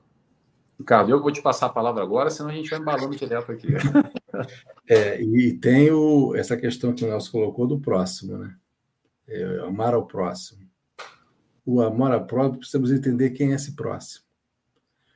Ricardo, 0.78 1.10
eu 1.10 1.22
vou 1.22 1.30
te 1.30 1.42
passar 1.42 1.66
a 1.66 1.70
palavra 1.70 2.02
agora, 2.02 2.30
senão 2.30 2.50
a 2.50 2.54
gente 2.54 2.70
vai 2.70 2.78
embalando 2.78 3.16
direto 3.16 3.52
aqui. 3.52 3.68
É, 4.86 5.22
e 5.22 5.54
tem 5.54 5.92
o, 5.92 6.34
essa 6.34 6.56
questão 6.56 6.92
que 6.92 7.04
o 7.04 7.08
Nelson 7.08 7.30
colocou 7.30 7.68
do 7.68 7.78
próximo, 7.78 8.36
né? 8.36 8.54
É, 9.28 9.60
amar 9.60 9.94
ao 9.94 10.04
próximo 10.04 10.68
o 11.64 11.80
amor 11.80 12.12
à 12.12 12.20
próprio, 12.20 12.58
precisamos 12.58 12.90
entender 12.92 13.30
quem 13.30 13.52
é 13.52 13.54
esse 13.54 13.74
próximo. 13.74 14.24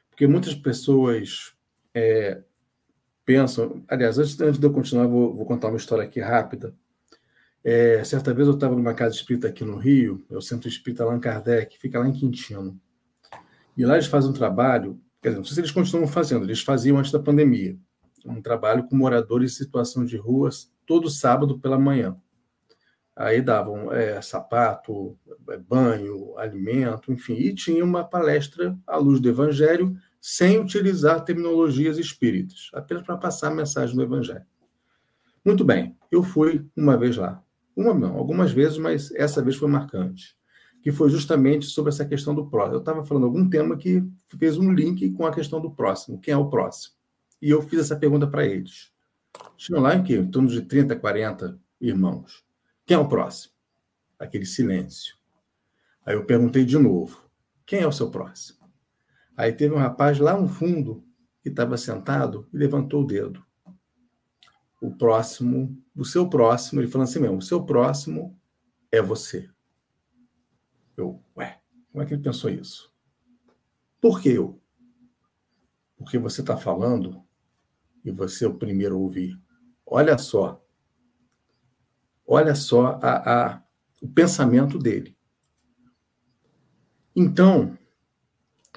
Porque 0.09 0.27
muitas 0.27 0.55
pessoas 0.55 1.53
é, 1.95 2.43
pensam. 3.25 3.85
Aliás, 3.87 4.19
antes, 4.19 4.41
antes 4.41 4.59
de 4.59 4.67
eu 4.67 4.73
continuar, 4.73 5.07
vou, 5.07 5.35
vou 5.35 5.45
contar 5.45 5.69
uma 5.69 5.77
história 5.77 6.05
aqui 6.05 6.21
rápida. 6.21 6.75
É, 7.63 8.03
certa 8.05 8.33
vez 8.33 8.49
eu 8.49 8.55
estava 8.55 8.75
numa 8.75 8.95
casa 8.95 9.15
espírita 9.15 9.49
aqui 9.49 9.65
no 9.65 9.77
Rio, 9.77 10.25
é 10.31 10.37
o 10.37 10.41
Centro 10.41 10.69
Espírita 10.69 11.03
Allan 11.03 11.21
Kardec, 11.21 11.79
fica 11.79 11.99
lá 11.99 12.09
em 12.09 12.13
Quintino. 12.13 12.81
E 13.77 13.85
lá 13.85 13.95
eles 13.95 14.07
fazem 14.07 14.31
um 14.31 14.35
trabalho, 14.35 14.99
quer 15.23 15.29
dizer, 15.29 15.39
não 15.39 15.45
sei 15.45 15.55
se 15.55 15.61
eles 15.61 15.71
continuam 15.71 16.07
fazendo, 16.07 16.45
eles 16.45 16.61
faziam 16.61 16.99
antes 16.99 17.13
da 17.13 17.19
pandemia, 17.19 17.79
um 18.25 18.41
trabalho 18.43 18.87
com 18.87 18.97
moradores 18.97 19.53
em 19.53 19.57
situação 19.57 20.05
de 20.05 20.17
ruas 20.17 20.71
todo 20.87 21.11
sábado 21.11 21.59
pela 21.59 21.79
manhã. 21.79 22.17
Aí 23.15 23.43
davam 23.43 23.93
é, 23.93 24.23
sapato, 24.23 25.19
é, 25.51 25.57
banho, 25.57 26.39
alimento, 26.39 27.13
enfim, 27.13 27.35
e 27.35 27.55
tinha 27.55 27.85
uma 27.85 28.05
palestra 28.05 28.79
à 28.87 28.97
luz 28.97 29.19
do 29.19 29.29
Evangelho, 29.29 29.97
sem 30.21 30.59
utilizar 30.59 31.25
terminologias 31.25 31.99
espíritas, 31.99 32.71
apenas 32.73 33.05
para 33.05 33.17
passar 33.17 33.49
a 33.49 33.55
mensagem 33.55 33.97
do 33.97 34.03
Evangelho. 34.03 34.47
Muito 35.45 35.65
bem, 35.65 35.97
eu 36.11 36.23
fui 36.23 36.65
uma 36.77 36.97
vez 36.97 37.17
lá. 37.17 37.43
Uma 37.77 37.95
não, 37.95 38.17
algumas 38.17 38.53
vezes, 38.53 38.79
mas 38.79 39.13
essa 39.13 39.43
vez 39.43 39.57
foi 39.57 39.69
marcante. 39.69 40.37
Que 40.83 40.93
foi 40.93 41.11
justamente 41.11 41.67
sobre 41.67 41.91
essa 41.91 42.05
questão 42.05 42.35
do 42.35 42.47
próximo. 42.47 42.77
Eu 42.77 42.81
estava 42.81 43.05
falando 43.05 43.25
algum 43.25 43.49
tema 43.49 43.77
que 43.77 44.03
fez 44.39 44.57
um 44.57 44.73
link 44.73 45.11
com 45.11 45.27
a 45.27 45.33
questão 45.33 45.61
do 45.61 45.71
próximo. 45.71 46.21
Quem 46.21 46.33
é 46.33 46.37
o 46.37 46.49
próximo? 46.49 46.95
E 47.41 47.51
eu 47.51 47.63
fiz 47.63 47.81
essa 47.81 47.97
pergunta 47.97 48.27
para 48.27 48.47
eles. 48.47 48.93
Tinham 49.57 49.83
lá 49.83 49.95
em, 49.95 50.03
quê? 50.03 50.17
em 50.17 50.31
torno 50.31 50.49
de 50.49 50.63
30, 50.63 50.97
40 50.97 51.59
irmãos. 51.81 52.45
Quem 52.87 52.97
é 52.97 52.99
o 52.99 53.09
próximo? 53.09 53.53
Aquele 54.19 54.47
silêncio. 54.47 55.17
Aí 56.05 56.15
eu 56.15 56.25
perguntei 56.25 56.65
de 56.65 56.79
novo: 56.79 57.23
quem 57.67 57.81
é 57.81 57.87
o 57.87 57.93
seu 57.93 58.11
próximo? 58.11 58.59
Aí 59.37 59.53
teve 59.53 59.75
um 59.75 59.79
rapaz 59.79 60.19
lá 60.19 60.41
no 60.41 60.49
fundo 60.49 61.05
que 61.43 61.49
estava 61.49 61.77
sentado 61.77 62.49
e 62.53 62.57
levantou 62.57 63.03
o 63.03 63.07
dedo. 63.07 63.45
O 64.81 64.91
próximo, 64.97 65.77
o 65.95 66.05
seu 66.05 66.29
próximo, 66.29 66.81
ele 66.81 66.89
falou 66.89 67.05
assim 67.05 67.21
mesmo: 67.21 67.39
o 67.39 67.43
seu 67.43 67.65
próximo 67.65 68.37
é 68.91 69.03
você. 69.03 69.49
Eu, 70.99 71.23
ué, 71.35 71.63
como 71.91 72.03
é 72.03 72.07
que 72.07 72.13
ele 72.13 72.23
pensou 72.23 72.51
isso? 72.51 72.93
Por 74.01 74.21
que 74.21 74.29
eu? 74.29 74.61
Porque 75.97 76.19
você 76.19 76.43
está 76.43 76.59
falando 76.59 77.25
e 78.05 78.11
você 78.11 78.45
é 78.45 78.49
o 78.49 78.59
primeiro 78.59 78.97
a 78.97 78.99
ouvir. 78.99 79.41
Olha 79.87 80.19
só, 80.19 80.63
Olha 82.31 82.55
só 82.55 83.01
a, 83.03 83.53
a, 83.53 83.63
o 84.03 84.07
pensamento 84.07 84.79
dele. 84.79 85.17
Então, 87.17 87.77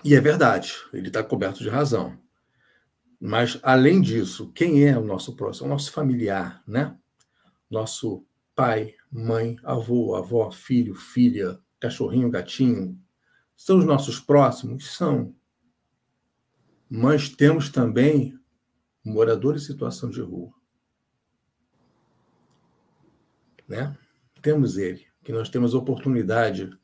e 0.05 0.15
é 0.15 0.21
verdade, 0.21 0.73
ele 0.93 1.09
está 1.09 1.21
coberto 1.21 1.61
de 1.61 1.67
razão. 1.67 2.17
Mas, 3.19 3.59
além 3.61 3.99
disso, 3.99 4.53
quem 4.53 4.87
é 4.87 4.97
o 4.97 5.03
nosso 5.03 5.35
próximo? 5.35 5.67
O 5.67 5.69
nosso 5.69 5.91
familiar, 5.91 6.63
né? 6.65 6.97
Nosso 7.69 8.25
pai, 8.55 8.95
mãe, 9.11 9.57
avô, 9.65 10.15
avó, 10.15 10.49
filho, 10.49 10.95
filha, 10.95 11.59
cachorrinho, 11.81 12.29
gatinho. 12.29 12.97
São 13.57 13.77
os 13.77 13.85
nossos 13.85 14.19
próximos? 14.19 14.95
São. 14.95 15.35
Mas 16.89 17.27
temos 17.27 17.69
também 17.69 18.39
moradores 19.03 19.63
em 19.63 19.67
situação 19.67 20.09
de 20.09 20.21
rua. 20.21 20.53
né? 23.71 23.97
Temos 24.41 24.77
ele, 24.77 25.07
que 25.23 25.31
nós 25.31 25.49
temos 25.49 25.73
oportunidade 25.73 26.77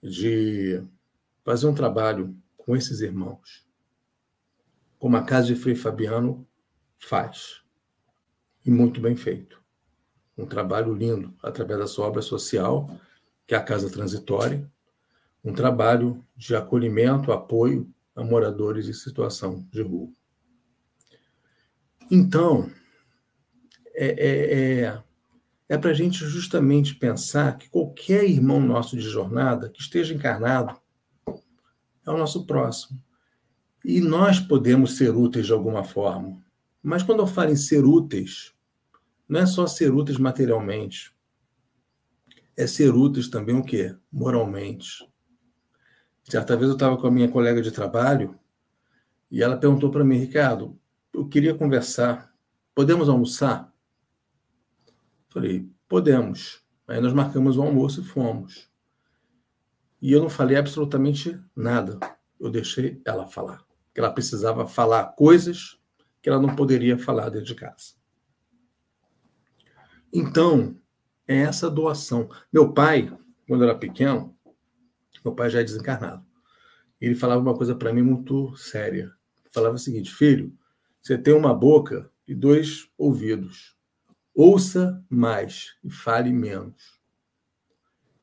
de 0.00 0.82
fazer 1.44 1.66
um 1.66 1.74
trabalho 1.74 2.36
com 2.56 2.76
esses 2.76 3.00
irmãos, 3.00 3.66
como 5.00 5.16
a 5.16 5.24
Casa 5.24 5.48
de 5.48 5.56
Frei 5.56 5.74
Fabiano 5.74 6.46
faz. 6.96 7.60
E 8.64 8.70
muito 8.70 9.00
bem 9.00 9.16
feito. 9.16 9.60
Um 10.38 10.46
trabalho 10.46 10.94
lindo 10.94 11.34
através 11.42 11.80
da 11.80 11.86
sua 11.88 12.06
obra 12.06 12.22
social, 12.22 12.88
que 13.46 13.54
é 13.54 13.58
a 13.58 13.62
Casa 13.62 13.90
Transitória, 13.90 14.70
um 15.44 15.52
trabalho 15.52 16.24
de 16.36 16.54
acolhimento, 16.54 17.32
apoio 17.32 17.92
a 18.14 18.22
moradores 18.22 18.88
em 18.88 18.92
situação 18.92 19.66
de 19.70 19.82
rua. 19.82 20.08
Então, 22.10 22.70
é, 23.94 24.06
é, 24.06 24.80
é, 24.84 25.02
é 25.68 25.78
para 25.78 25.90
a 25.90 25.94
gente 25.94 26.18
justamente 26.26 26.94
pensar 26.94 27.56
que 27.56 27.68
qualquer 27.68 28.24
irmão 28.24 28.60
nosso 28.60 28.96
de 28.96 29.02
jornada 29.02 29.68
que 29.68 29.80
esteja 29.80 30.14
encarnado 30.14 30.78
é 32.06 32.10
o 32.10 32.18
nosso 32.18 32.44
próximo. 32.46 33.00
E 33.84 34.00
nós 34.00 34.38
podemos 34.38 34.96
ser 34.96 35.16
úteis 35.16 35.46
de 35.46 35.52
alguma 35.52 35.82
forma. 35.82 36.40
Mas 36.82 37.02
quando 37.02 37.20
eu 37.20 37.26
falo 37.26 37.50
em 37.50 37.56
ser 37.56 37.84
úteis, 37.84 38.52
não 39.28 39.40
é 39.40 39.46
só 39.46 39.66
ser 39.66 39.92
úteis 39.92 40.18
materialmente. 40.18 41.14
É 42.56 42.66
ser 42.66 42.94
úteis 42.94 43.28
também 43.28 43.56
o 43.56 43.64
quê? 43.64 43.96
Moralmente. 44.10 45.08
Certa 46.24 46.56
vez 46.56 46.68
eu 46.68 46.74
estava 46.74 46.96
com 46.96 47.06
a 47.06 47.10
minha 47.10 47.28
colega 47.28 47.60
de 47.60 47.70
trabalho 47.70 48.38
e 49.30 49.42
ela 49.42 49.56
perguntou 49.56 49.90
para 49.90 50.04
mim, 50.04 50.18
Ricardo, 50.18 50.78
eu 51.12 51.26
queria 51.26 51.54
conversar. 51.54 52.34
Podemos 52.74 53.08
almoçar? 53.08 53.72
Falei, 55.28 55.68
podemos. 55.88 56.62
Aí 56.86 57.00
nós 57.00 57.12
marcamos 57.12 57.56
o 57.56 57.62
almoço 57.62 58.02
e 58.02 58.04
fomos. 58.04 58.70
E 60.00 60.12
eu 60.12 60.20
não 60.20 60.28
falei 60.28 60.56
absolutamente 60.56 61.40
nada. 61.56 61.98
Eu 62.38 62.50
deixei 62.50 63.00
ela 63.04 63.26
falar. 63.26 63.64
Que 63.94 64.00
ela 64.00 64.10
precisava 64.10 64.66
falar 64.66 65.14
coisas 65.14 65.78
que 66.20 66.28
ela 66.28 66.40
não 66.40 66.54
poderia 66.54 66.98
falar 66.98 67.28
dentro 67.28 67.46
de 67.46 67.54
casa. 67.54 67.94
Então, 70.12 70.76
é 71.26 71.38
essa 71.38 71.70
doação. 71.70 72.28
Meu 72.52 72.72
pai, 72.72 73.16
quando 73.46 73.62
eu 73.62 73.68
era 73.68 73.78
pequeno, 73.78 74.36
meu 75.24 75.34
pai 75.34 75.50
já 75.50 75.60
é 75.60 75.64
desencarnado. 75.64 76.24
Ele 77.00 77.14
falava 77.14 77.40
uma 77.40 77.56
coisa 77.56 77.74
para 77.74 77.92
mim 77.92 78.02
muito 78.02 78.56
séria. 78.56 79.12
Falava 79.50 79.74
o 79.74 79.78
seguinte: 79.78 80.12
filho, 80.12 80.52
você 81.00 81.18
tem 81.18 81.34
uma 81.34 81.54
boca 81.54 82.10
e 82.26 82.34
dois 82.34 82.88
ouvidos. 82.96 83.76
Ouça 84.34 85.04
mais 85.10 85.76
e 85.84 85.90
fale 85.90 86.32
menos. 86.32 87.00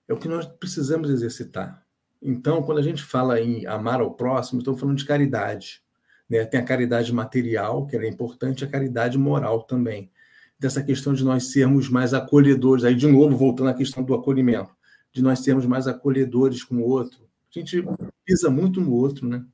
É 0.08 0.14
o 0.14 0.18
que 0.18 0.28
nós 0.28 0.46
precisamos 0.46 1.10
exercitar. 1.10 1.86
Então, 2.22 2.64
quando 2.64 2.80
a 2.80 2.84
gente 2.84 3.04
fala 3.04 3.40
em 3.40 3.66
amar 3.68 4.02
ao 4.02 4.16
próximo, 4.16 4.60
estamos 4.60 4.80
falando 4.80 4.98
de 4.98 5.06
caridade. 5.06 5.84
Né? 6.28 6.44
Tem 6.46 6.60
a 6.60 6.66
caridade 6.66 7.14
material, 7.14 7.86
que 7.86 7.96
é 7.96 8.08
importante, 8.08 8.64
a 8.64 8.70
caridade 8.70 9.18
moral 9.18 9.64
também. 9.64 10.12
Dessa 10.60 10.84
questão 10.84 11.14
de 11.14 11.24
nós 11.24 11.52
sermos 11.52 11.90
mais 11.90 12.14
acolhedores. 12.14 12.84
Aí, 12.84 12.94
de 12.94 13.08
novo, 13.08 13.38
voltando 13.38 13.70
à 13.70 13.74
questão 13.74 14.04
do 14.04 14.14
acolhimento 14.14 14.78
de 15.12 15.22
nós 15.22 15.40
sermos 15.40 15.66
mais 15.66 15.88
acolhedores 15.88 16.64
com 16.64 16.76
o 16.78 16.88
outro. 16.88 17.28
A 17.56 17.60
gente 17.60 17.84
pisa 18.24 18.50
muito 18.50 18.80
no 18.80 18.94
outro, 18.94 19.28
né? 19.28 19.46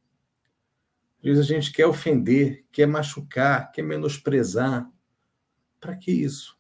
Às 1.19 1.23
vezes 1.23 1.45
a 1.45 1.48
gente 1.48 1.72
quer 1.72 1.88
ofender, 1.88 2.65
quer 2.72 2.86
machucar, 2.86 3.72
quer 3.72 3.82
menosprezar. 3.82 4.91
Para 5.80 5.95
que 5.95 6.11
isso? 6.11 6.57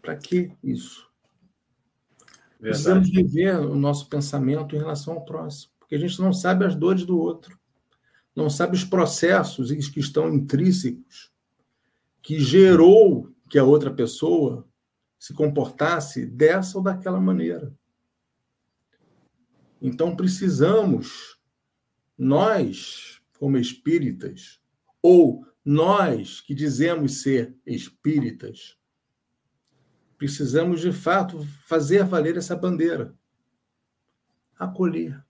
Para 0.00 0.16
que 0.16 0.52
isso? 0.62 1.10
Verdade. 2.60 2.84
Precisamos 2.84 3.10
viver 3.10 3.56
o 3.56 3.74
nosso 3.74 4.08
pensamento 4.08 4.76
em 4.76 4.78
relação 4.78 5.14
ao 5.14 5.24
próximo, 5.24 5.72
porque 5.78 5.94
a 5.94 5.98
gente 5.98 6.20
não 6.20 6.32
sabe 6.32 6.64
as 6.64 6.76
dores 6.76 7.04
do 7.04 7.18
outro, 7.18 7.58
não 8.36 8.48
sabe 8.48 8.76
os 8.76 8.84
processos 8.84 9.70
que 9.88 10.00
estão 10.00 10.32
intrínsecos 10.32 11.32
que 12.24 12.40
gerou 12.40 13.30
que 13.50 13.58
a 13.58 13.64
outra 13.64 13.92
pessoa 13.92 14.66
se 15.18 15.34
comportasse 15.34 16.24
dessa 16.24 16.78
ou 16.78 16.82
daquela 16.82 17.20
maneira. 17.20 17.70
Então 19.80 20.16
precisamos, 20.16 21.38
nós, 22.16 23.20
como 23.38 23.58
espíritas, 23.58 24.58
ou 25.02 25.46
nós 25.62 26.40
que 26.40 26.54
dizemos 26.54 27.20
ser 27.20 27.54
espíritas, 27.66 28.78
precisamos 30.16 30.80
de 30.80 30.92
fato 30.92 31.44
fazer 31.66 32.04
valer 32.04 32.38
essa 32.38 32.56
bandeira. 32.56 33.14
Acolher. 34.58 35.22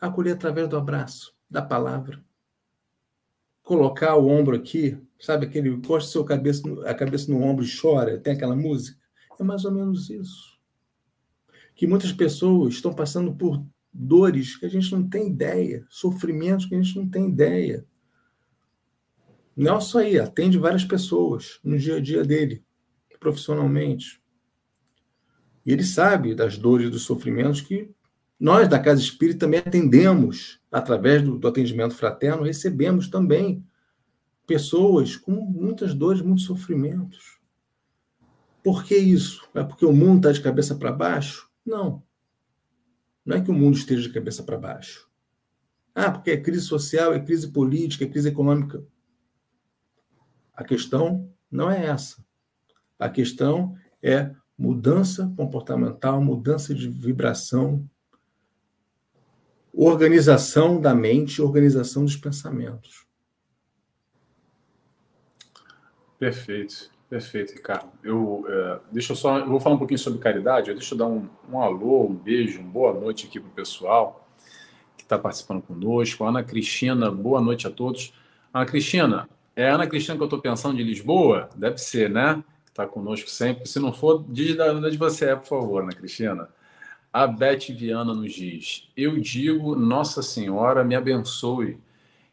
Acolher 0.00 0.34
através 0.34 0.68
do 0.68 0.76
abraço, 0.76 1.36
da 1.50 1.60
palavra. 1.60 2.24
Colocar 3.64 4.14
o 4.14 4.28
ombro 4.28 4.54
aqui 4.54 5.07
Sabe 5.18 5.46
aquele 5.46 5.70
gosta 5.76 6.10
seu 6.10 6.24
cabeça, 6.24 6.62
a 6.84 6.94
cabeça 6.94 7.30
no 7.30 7.42
ombro 7.42 7.64
e 7.64 7.80
chora, 7.80 8.18
tem 8.18 8.34
aquela 8.34 8.54
música? 8.54 8.98
É 9.38 9.42
mais 9.42 9.64
ou 9.64 9.72
menos 9.72 10.08
isso. 10.10 10.58
Que 11.74 11.86
muitas 11.86 12.12
pessoas 12.12 12.74
estão 12.74 12.92
passando 12.94 13.34
por 13.34 13.64
dores 13.92 14.56
que 14.56 14.66
a 14.66 14.68
gente 14.68 14.92
não 14.92 15.08
tem 15.08 15.28
ideia, 15.28 15.84
sofrimentos 15.88 16.66
que 16.66 16.74
a 16.74 16.80
gente 16.80 16.96
não 16.96 17.08
tem 17.08 17.28
ideia. 17.28 17.84
Não 19.56 19.76
é 19.76 19.80
só 19.80 19.98
aí, 19.98 20.18
atende 20.20 20.56
várias 20.56 20.84
pessoas 20.84 21.58
no 21.64 21.76
dia 21.76 21.96
a 21.96 22.00
dia 22.00 22.24
dele, 22.24 22.64
profissionalmente. 23.18 24.22
E 25.66 25.72
ele 25.72 25.82
sabe 25.82 26.34
das 26.34 26.56
dores 26.56 26.86
e 26.86 26.90
dos 26.90 27.02
sofrimentos 27.02 27.60
que 27.60 27.90
nós 28.38 28.68
da 28.68 28.78
Casa 28.78 29.00
Espírita 29.00 29.40
também 29.40 29.58
atendemos 29.58 30.60
através 30.70 31.22
do, 31.22 31.36
do 31.36 31.48
atendimento 31.48 31.94
fraterno, 31.94 32.44
recebemos 32.44 33.08
também 33.08 33.66
pessoas 34.48 35.14
com 35.14 35.32
muitas 35.32 35.94
dores, 35.94 36.22
muitos 36.22 36.46
sofrimentos. 36.46 37.38
Por 38.64 38.82
que 38.82 38.96
isso? 38.96 39.46
É 39.54 39.62
porque 39.62 39.84
o 39.84 39.92
mundo 39.92 40.16
está 40.16 40.32
de 40.32 40.40
cabeça 40.40 40.74
para 40.74 40.90
baixo? 40.90 41.50
Não. 41.64 42.02
Não 43.26 43.36
é 43.36 43.42
que 43.42 43.50
o 43.50 43.54
mundo 43.54 43.76
esteja 43.76 44.02
de 44.02 44.12
cabeça 44.12 44.42
para 44.42 44.56
baixo. 44.56 45.06
Ah, 45.94 46.10
porque 46.10 46.30
é 46.30 46.40
crise 46.40 46.62
social, 46.62 47.12
é 47.12 47.20
crise 47.20 47.52
política, 47.52 48.04
é 48.04 48.08
crise 48.08 48.30
econômica. 48.30 48.82
A 50.54 50.64
questão 50.64 51.30
não 51.50 51.70
é 51.70 51.84
essa. 51.84 52.24
A 52.98 53.10
questão 53.10 53.76
é 54.02 54.34
mudança 54.56 55.30
comportamental, 55.36 56.22
mudança 56.22 56.74
de 56.74 56.88
vibração, 56.88 57.88
organização 59.74 60.80
da 60.80 60.94
mente, 60.94 61.42
organização 61.42 62.02
dos 62.02 62.16
pensamentos. 62.16 63.07
Perfeito, 66.18 66.90
perfeito, 67.08 67.52
Ricardo. 67.54 67.90
Eu, 68.02 68.44
é, 68.48 68.80
deixa 68.90 69.12
eu 69.12 69.16
só, 69.16 69.38
eu 69.38 69.46
vou 69.46 69.60
falar 69.60 69.76
um 69.76 69.78
pouquinho 69.78 69.98
sobre 69.98 70.18
caridade. 70.18 70.74
Deixa 70.74 70.94
eu 70.94 70.98
dar 70.98 71.06
um, 71.06 71.28
um 71.50 71.60
alô, 71.60 72.06
um 72.06 72.14
beijo, 72.14 72.60
uma 72.60 72.68
boa 72.68 72.92
noite 72.92 73.26
aqui 73.26 73.38
para 73.38 73.48
o 73.48 73.52
pessoal 73.52 74.28
que 74.96 75.04
está 75.04 75.16
participando 75.16 75.62
conosco. 75.62 76.24
Ana 76.24 76.42
Cristina, 76.42 77.08
boa 77.08 77.40
noite 77.40 77.68
a 77.68 77.70
todos. 77.70 78.12
Ana 78.52 78.66
Cristina, 78.66 79.28
é 79.54 79.70
a 79.70 79.76
Ana 79.76 79.86
Cristina 79.86 80.16
que 80.16 80.22
eu 80.22 80.26
estou 80.26 80.40
pensando 80.40 80.76
de 80.76 80.82
Lisboa? 80.82 81.48
Deve 81.54 81.78
ser, 81.78 82.10
né? 82.10 82.42
Está 82.66 82.84
conosco 82.84 83.30
sempre. 83.30 83.68
Se 83.68 83.78
não 83.78 83.92
for, 83.92 84.24
diz 84.28 84.56
da 84.56 84.72
onde 84.72 84.96
você 84.96 85.30
é, 85.30 85.36
por 85.36 85.46
favor, 85.46 85.82
Ana 85.84 85.92
Cristina. 85.92 86.48
A 87.12 87.28
Beth 87.28 87.70
Viana 87.70 88.12
nos 88.12 88.32
diz: 88.32 88.88
Eu 88.96 89.20
digo, 89.20 89.76
Nossa 89.76 90.20
Senhora 90.20 90.82
me 90.82 90.96
abençoe, 90.96 91.78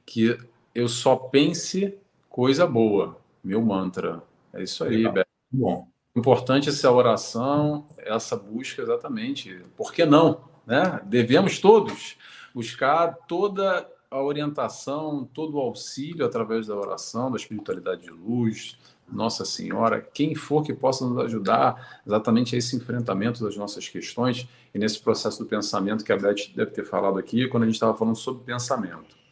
que 0.04 0.36
eu 0.74 0.88
só 0.88 1.16
pense 1.16 1.96
coisa 2.30 2.66
boa 2.66 3.24
meu 3.46 3.62
mantra. 3.62 4.24
É 4.52 4.64
isso 4.64 4.84
aí, 4.84 4.98
Legal. 4.98 5.14
Beto. 5.14 5.30
Bom. 5.52 5.88
Importante 6.16 6.70
essa 6.70 6.90
oração, 6.92 7.88
essa 7.98 8.36
busca 8.36 8.82
exatamente. 8.82 9.62
Por 9.78 9.94
que 9.94 10.06
não? 10.06 10.42
Né? 10.66 11.02
Devemos 11.06 11.60
todos 11.60 12.18
buscar 12.54 13.14
toda 13.28 13.88
a 14.10 14.22
orientação, 14.22 15.30
todo 15.34 15.58
o 15.58 15.60
auxílio 15.60 16.26
através 16.26 16.68
da 16.68 16.76
oração, 16.76 17.30
da 17.30 17.38
espiritualidade 17.38 18.04
de 18.04 18.12
luz, 18.12 18.80
Nossa 19.12 19.44
Senhora, 19.44 20.02
quem 20.02 20.34
for 20.34 20.64
que 20.64 20.74
possa 20.74 21.06
nos 21.06 21.18
ajudar 21.26 22.02
exatamente 22.08 22.56
a 22.56 22.58
esse 22.58 22.78
enfrentamento 22.78 23.44
das 23.44 23.58
nossas 23.58 23.90
questões 23.90 24.48
e 24.74 24.80
nesse 24.80 25.02
processo 25.02 25.40
do 25.40 25.46
pensamento 25.46 26.04
que 26.04 26.14
a 26.14 26.18
Beth 26.18 26.50
deve 26.56 26.72
ter 26.72 26.86
falado 26.86 27.20
aqui 27.20 27.48
quando 27.50 27.64
a 27.64 27.66
gente 27.66 27.76
estava 27.76 27.96
falando 27.96 28.16
sobre 28.16 28.46
pensamento. 28.46 29.25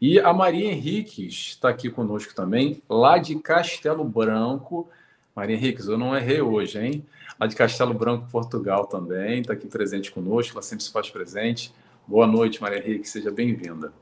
E 0.00 0.20
a 0.20 0.32
Maria 0.32 0.70
Henriques 0.70 1.48
está 1.48 1.70
aqui 1.70 1.90
conosco 1.90 2.32
também, 2.32 2.80
lá 2.88 3.18
de 3.18 3.34
Castelo 3.36 4.04
Branco. 4.04 4.88
Maria 5.34 5.56
Henriques, 5.56 5.88
eu 5.88 5.98
não 5.98 6.16
errei 6.16 6.40
hoje, 6.40 6.78
hein? 6.78 7.06
Lá 7.38 7.48
de 7.48 7.56
Castelo 7.56 7.92
Branco, 7.92 8.28
Portugal 8.30 8.86
também, 8.86 9.40
está 9.40 9.54
aqui 9.54 9.66
presente 9.66 10.12
conosco, 10.12 10.52
ela 10.54 10.62
sempre 10.62 10.84
se 10.84 10.92
faz 10.92 11.10
presente. 11.10 11.74
Boa 12.06 12.28
noite, 12.28 12.62
Maria 12.62 12.78
Henriques, 12.78 13.10
seja 13.10 13.32
bem-vinda. 13.32 13.92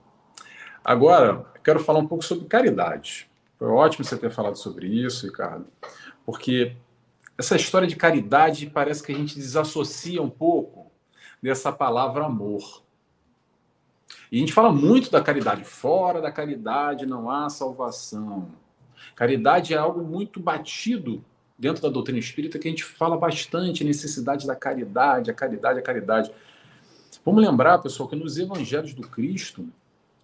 Agora, 0.84 1.46
quero 1.64 1.80
falar 1.80 2.00
um 2.00 2.06
pouco 2.06 2.22
sobre 2.22 2.44
caridade. 2.44 3.26
Foi 3.58 3.68
ótimo 3.68 4.04
você 4.04 4.18
ter 4.18 4.30
falado 4.30 4.56
sobre 4.56 4.86
isso, 4.86 5.26
Ricardo, 5.26 5.66
porque 6.26 6.76
essa 7.38 7.56
história 7.56 7.88
de 7.88 7.96
caridade 7.96 8.66
parece 8.66 9.02
que 9.02 9.12
a 9.12 9.14
gente 9.14 9.34
desassocia 9.34 10.22
um 10.22 10.28
pouco 10.28 10.92
dessa 11.42 11.72
palavra 11.72 12.26
amor. 12.26 12.82
E 14.30 14.36
a 14.36 14.40
gente 14.40 14.52
fala 14.52 14.72
muito 14.72 15.10
da 15.10 15.22
caridade. 15.22 15.64
Fora 15.64 16.20
da 16.20 16.32
caridade 16.32 17.06
não 17.06 17.30
há 17.30 17.48
salvação. 17.48 18.48
Caridade 19.14 19.74
é 19.74 19.76
algo 19.76 20.02
muito 20.02 20.40
batido 20.40 21.24
dentro 21.58 21.82
da 21.82 21.88
doutrina 21.88 22.18
espírita 22.18 22.58
que 22.58 22.68
a 22.68 22.70
gente 22.70 22.84
fala 22.84 23.16
bastante 23.16 23.82
a 23.82 23.86
necessidade 23.86 24.46
da 24.46 24.54
caridade, 24.54 25.30
a 25.30 25.34
caridade, 25.34 25.78
a 25.78 25.82
caridade. 25.82 26.30
Vamos 27.24 27.42
lembrar, 27.42 27.78
pessoal, 27.78 28.08
que 28.08 28.16
nos 28.16 28.36
evangelhos 28.38 28.94
do 28.94 29.02
Cristo, 29.02 29.66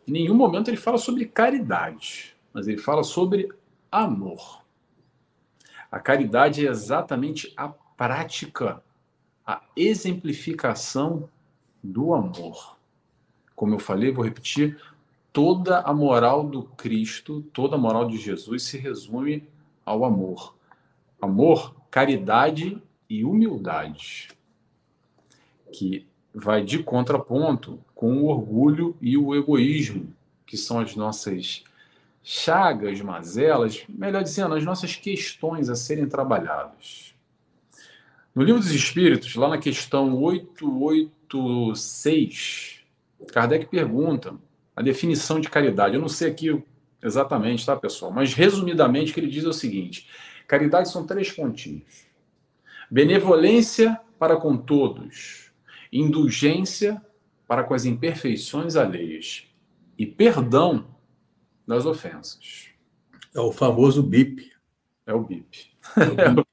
em 0.06 0.12
nenhum 0.12 0.34
momento 0.34 0.68
ele 0.68 0.76
fala 0.76 0.98
sobre 0.98 1.24
caridade, 1.24 2.36
mas 2.52 2.68
ele 2.68 2.78
fala 2.78 3.02
sobre 3.02 3.48
amor. 3.90 4.62
A 5.90 5.98
caridade 5.98 6.66
é 6.66 6.70
exatamente 6.70 7.52
a 7.56 7.68
prática, 7.68 8.82
a 9.46 9.62
exemplificação 9.76 11.28
do 11.82 12.14
amor. 12.14 12.76
Como 13.62 13.76
eu 13.76 13.78
falei, 13.78 14.10
vou 14.10 14.24
repetir, 14.24 14.76
toda 15.32 15.82
a 15.82 15.94
moral 15.94 16.43
do 16.43 16.64
Cristo, 16.64 17.43
toda 17.52 17.76
a 17.76 17.78
moral 17.78 18.09
de 18.09 18.16
Jesus 18.16 18.64
se 18.64 18.76
resume 18.76 19.47
ao 19.86 20.05
amor. 20.05 20.56
Amor, 21.20 21.72
caridade 21.89 22.82
e 23.09 23.24
humildade, 23.24 24.30
que 25.72 26.05
vai 26.34 26.64
de 26.64 26.82
contraponto 26.82 27.78
com 27.94 28.16
o 28.16 28.26
orgulho 28.26 28.97
e 29.01 29.16
o 29.16 29.32
egoísmo, 29.32 30.12
que 30.44 30.56
são 30.56 30.80
as 30.80 30.97
nossas 30.97 31.62
chagas, 32.20 33.01
mazelas, 33.01 33.84
melhor 33.89 34.24
dizendo, 34.24 34.56
as 34.56 34.64
nossas 34.64 34.97
questões 34.97 35.68
a 35.68 35.76
serem 35.76 36.09
trabalhadas. 36.09 37.14
No 38.34 38.43
Livro 38.43 38.60
dos 38.60 38.72
Espíritos, 38.72 39.36
lá 39.36 39.47
na 39.47 39.59
questão 39.59 40.20
886, 40.20 42.72
Kardec 43.31 43.66
pergunta 43.66 44.35
a 44.74 44.82
definição 44.82 45.40
de 45.40 45.49
caridade. 45.49 45.94
Eu 45.94 46.01
não 46.01 46.09
sei 46.09 46.31
aqui 46.31 46.62
exatamente, 47.03 47.65
tá, 47.65 47.77
pessoal? 47.77 48.11
Mas 48.11 48.35
resumidamente, 48.35 49.11
o 49.11 49.15
que 49.15 49.20
ele 49.20 49.31
diz 49.31 49.44
é 49.44 49.49
o 49.49 49.53
seguinte: 49.53 50.09
caridade 50.47 50.90
são 50.90 51.07
três 51.07 51.31
pontinhos. 51.31 52.07
Benevolência 52.90 53.99
para 54.19 54.36
com 54.36 54.57
todos, 54.57 55.51
indulgência 55.93 57.03
para 57.47 57.65
com 57.65 57.74
as 57.74 57.85
imperfeições 57.85 58.77
alheias 58.77 59.47
e 59.99 60.07
perdão 60.07 60.86
das 61.66 61.86
ofensas. 61.86 62.69
É 63.35 63.40
o 63.40 63.51
famoso 63.51 64.03
BIP. 64.03 64.53
É 65.07 65.15
o 65.15 65.23
BIP. 65.23 65.70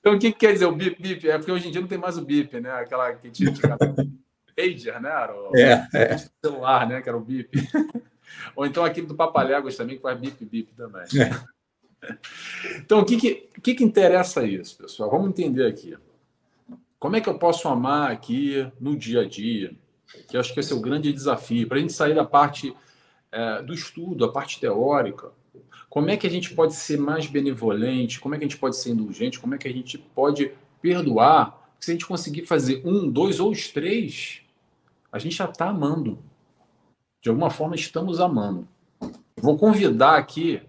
então, 0.00 0.14
o 0.14 0.18
que, 0.18 0.32
quer 0.32 0.52
dizer 0.52 0.66
o 0.66 0.74
BIP, 0.74 1.00
BIP? 1.00 1.28
É 1.28 1.38
porque 1.38 1.52
hoje 1.52 1.68
em 1.68 1.70
dia 1.70 1.80
não 1.80 1.88
tem 1.88 1.98
mais 1.98 2.16
o 2.16 2.24
BIP, 2.24 2.60
né? 2.60 2.70
Aquela 2.72 3.12
que 3.12 3.30
tinha 3.30 3.52
pager, 4.58 5.00
né? 5.00 5.08
Era 5.08 5.34
o 5.34 5.56
é, 5.56 5.88
é. 5.94 6.16
celular, 6.44 6.88
né? 6.88 7.00
Que 7.00 7.08
era 7.08 7.16
o 7.16 7.20
BIP. 7.20 7.50
Ou 8.56 8.66
então 8.66 8.84
aquele 8.84 9.06
do 9.06 9.14
Papaléguas 9.14 9.76
também, 9.76 9.96
que 9.96 10.02
faz 10.02 10.18
bip, 10.18 10.44
bip 10.44 10.72
também. 10.74 11.02
É. 11.02 11.58
Então, 12.76 13.00
o 13.00 13.04
que, 13.04 13.16
que, 13.16 13.34
que, 13.62 13.74
que 13.74 13.84
interessa 13.84 14.44
isso, 14.44 14.76
pessoal? 14.78 15.10
Vamos 15.10 15.28
entender 15.28 15.66
aqui. 15.66 15.96
Como 16.98 17.16
é 17.16 17.20
que 17.20 17.28
eu 17.28 17.38
posso 17.38 17.68
amar 17.68 18.10
aqui 18.10 18.70
no 18.80 18.96
dia 18.96 19.22
a 19.22 19.28
dia? 19.28 19.74
Que 20.28 20.36
acho 20.36 20.52
que 20.52 20.60
esse 20.60 20.72
é 20.72 20.76
o 20.76 20.80
grande 20.80 21.12
desafio. 21.12 21.68
Para 21.68 21.78
a 21.78 21.80
gente 21.80 21.92
sair 21.92 22.14
da 22.14 22.24
parte 22.24 22.74
é, 23.30 23.62
do 23.62 23.72
estudo, 23.72 24.24
a 24.24 24.32
parte 24.32 24.60
teórica, 24.60 25.30
como 25.88 26.10
é 26.10 26.16
que 26.16 26.26
a 26.26 26.30
gente 26.30 26.54
pode 26.54 26.74
ser 26.74 26.98
mais 26.98 27.26
benevolente? 27.26 28.20
Como 28.20 28.34
é 28.34 28.38
que 28.38 28.44
a 28.44 28.48
gente 28.48 28.58
pode 28.58 28.76
ser 28.76 28.90
indulgente? 28.90 29.38
Como 29.38 29.54
é 29.54 29.58
que 29.58 29.68
a 29.68 29.72
gente 29.72 29.98
pode 29.98 30.52
perdoar? 30.80 31.72
Se 31.80 31.90
a 31.90 31.94
gente 31.94 32.06
conseguir 32.06 32.46
fazer 32.46 32.82
um, 32.84 33.08
dois 33.08 33.40
ou 33.40 33.50
os 33.50 33.68
três, 33.68 34.42
a 35.10 35.18
gente 35.18 35.36
já 35.36 35.46
está 35.46 35.68
amando. 35.68 36.18
De 37.20 37.28
alguma 37.28 37.50
forma, 37.50 37.74
estamos 37.74 38.20
amando. 38.20 38.68
Vou 39.36 39.56
convidar 39.56 40.16
aqui 40.16 40.62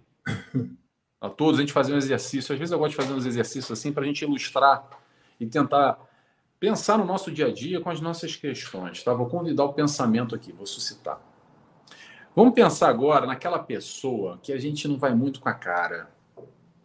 a 1.22 1.30
todos 1.30 1.60
a 1.60 1.62
gente 1.62 1.74
fazer 1.74 1.94
um 1.94 1.98
exercício. 1.98 2.54
Às 2.54 2.60
vezes 2.60 2.72
eu 2.72 2.80
gosto 2.80 2.92
de 2.92 2.96
fazer 2.98 3.14
uns 3.14 3.26
exercícios 3.26 3.72
assim 3.72 3.92
para 3.92 4.04
a 4.04 4.06
gente 4.06 4.24
ilustrar 4.24 4.88
e 5.40 5.46
tentar 5.46 6.00
pensar 6.60 6.98
no 6.98 7.06
nosso 7.06 7.32
dia 7.32 7.48
a 7.48 7.54
dia 7.54 7.80
com 7.82 7.90
as 7.90 8.02
nossas 8.02 8.36
questões. 8.36 9.04
Tá? 9.04 9.14
Vou 9.14 9.28
convidar 9.28 9.66
o 9.66 9.74
pensamento 9.74 10.34
aqui, 10.36 10.52
vou 10.52 10.66
suscitar. 10.66 11.20
Vamos 12.36 12.54
pensar 12.54 12.90
agora 12.90 13.26
naquela 13.26 13.60
pessoa 13.60 14.40
que 14.42 14.54
a 14.54 14.58
gente 14.58 14.88
não 14.88 14.98
vai 14.98 15.14
muito 15.14 15.40
com 15.40 15.50
a 15.50 15.54
cara, 15.54 16.10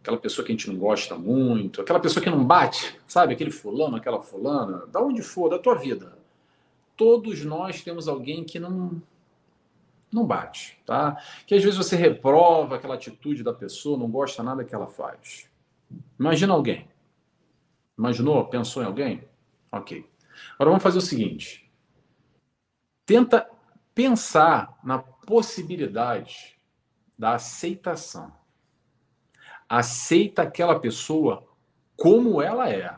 aquela 0.01 0.17
pessoa 0.17 0.45
que 0.45 0.51
a 0.51 0.55
gente 0.55 0.69
não 0.69 0.77
gosta 0.77 1.15
muito, 1.15 1.81
aquela 1.81 1.99
pessoa 1.99 2.21
que 2.21 2.29
não 2.29 2.43
bate, 2.43 2.99
sabe? 3.07 3.33
Aquele 3.33 3.51
fulano, 3.51 3.95
aquela 3.95 4.21
fulana, 4.21 4.85
da 4.87 4.99
onde 4.99 5.21
for, 5.21 5.49
da 5.49 5.59
tua 5.59 5.75
vida 5.75 6.14
todos 6.95 7.43
nós 7.43 7.81
temos 7.81 8.07
alguém 8.07 8.43
que 8.43 8.59
não 8.59 9.01
não 10.11 10.25
bate, 10.25 10.79
tá? 10.85 11.21
Que 11.45 11.55
às 11.55 11.63
vezes 11.63 11.77
você 11.77 11.95
reprova 11.97 12.75
aquela 12.75 12.95
atitude 12.95 13.43
da 13.43 13.53
pessoa, 13.53 13.97
não 13.97 14.09
gosta 14.09 14.41
nada 14.41 14.63
que 14.63 14.73
ela 14.73 14.87
faz. 14.87 15.49
Imagina 16.17 16.53
alguém. 16.53 16.87
Imaginou? 17.97 18.45
Pensou 18.45 18.81
em 18.81 18.85
alguém? 18.85 19.27
Ok. 19.69 20.09
Agora 20.53 20.69
vamos 20.69 20.83
fazer 20.83 20.99
o 20.99 21.01
seguinte. 21.01 21.69
Tenta 23.05 23.49
pensar 23.93 24.79
na 24.83 24.99
possibilidade 24.99 26.57
da 27.17 27.35
aceitação. 27.35 28.31
Aceita 29.67 30.43
aquela 30.43 30.79
pessoa 30.79 31.45
como 31.97 32.41
ela 32.41 32.69
é, 32.69 32.95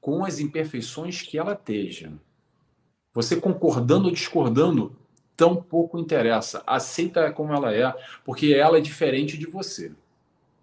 com 0.00 0.24
as 0.24 0.38
imperfeições 0.38 1.22
que 1.22 1.38
ela 1.38 1.54
esteja 1.54 2.12
você 3.16 3.34
concordando 3.34 4.08
ou 4.08 4.12
discordando, 4.12 4.94
tão 5.34 5.56
pouco 5.56 5.98
interessa. 5.98 6.62
Aceita 6.66 7.32
como 7.32 7.54
ela 7.54 7.74
é, 7.74 7.90
porque 8.26 8.52
ela 8.52 8.76
é 8.76 8.80
diferente 8.80 9.38
de 9.38 9.46
você. 9.46 9.90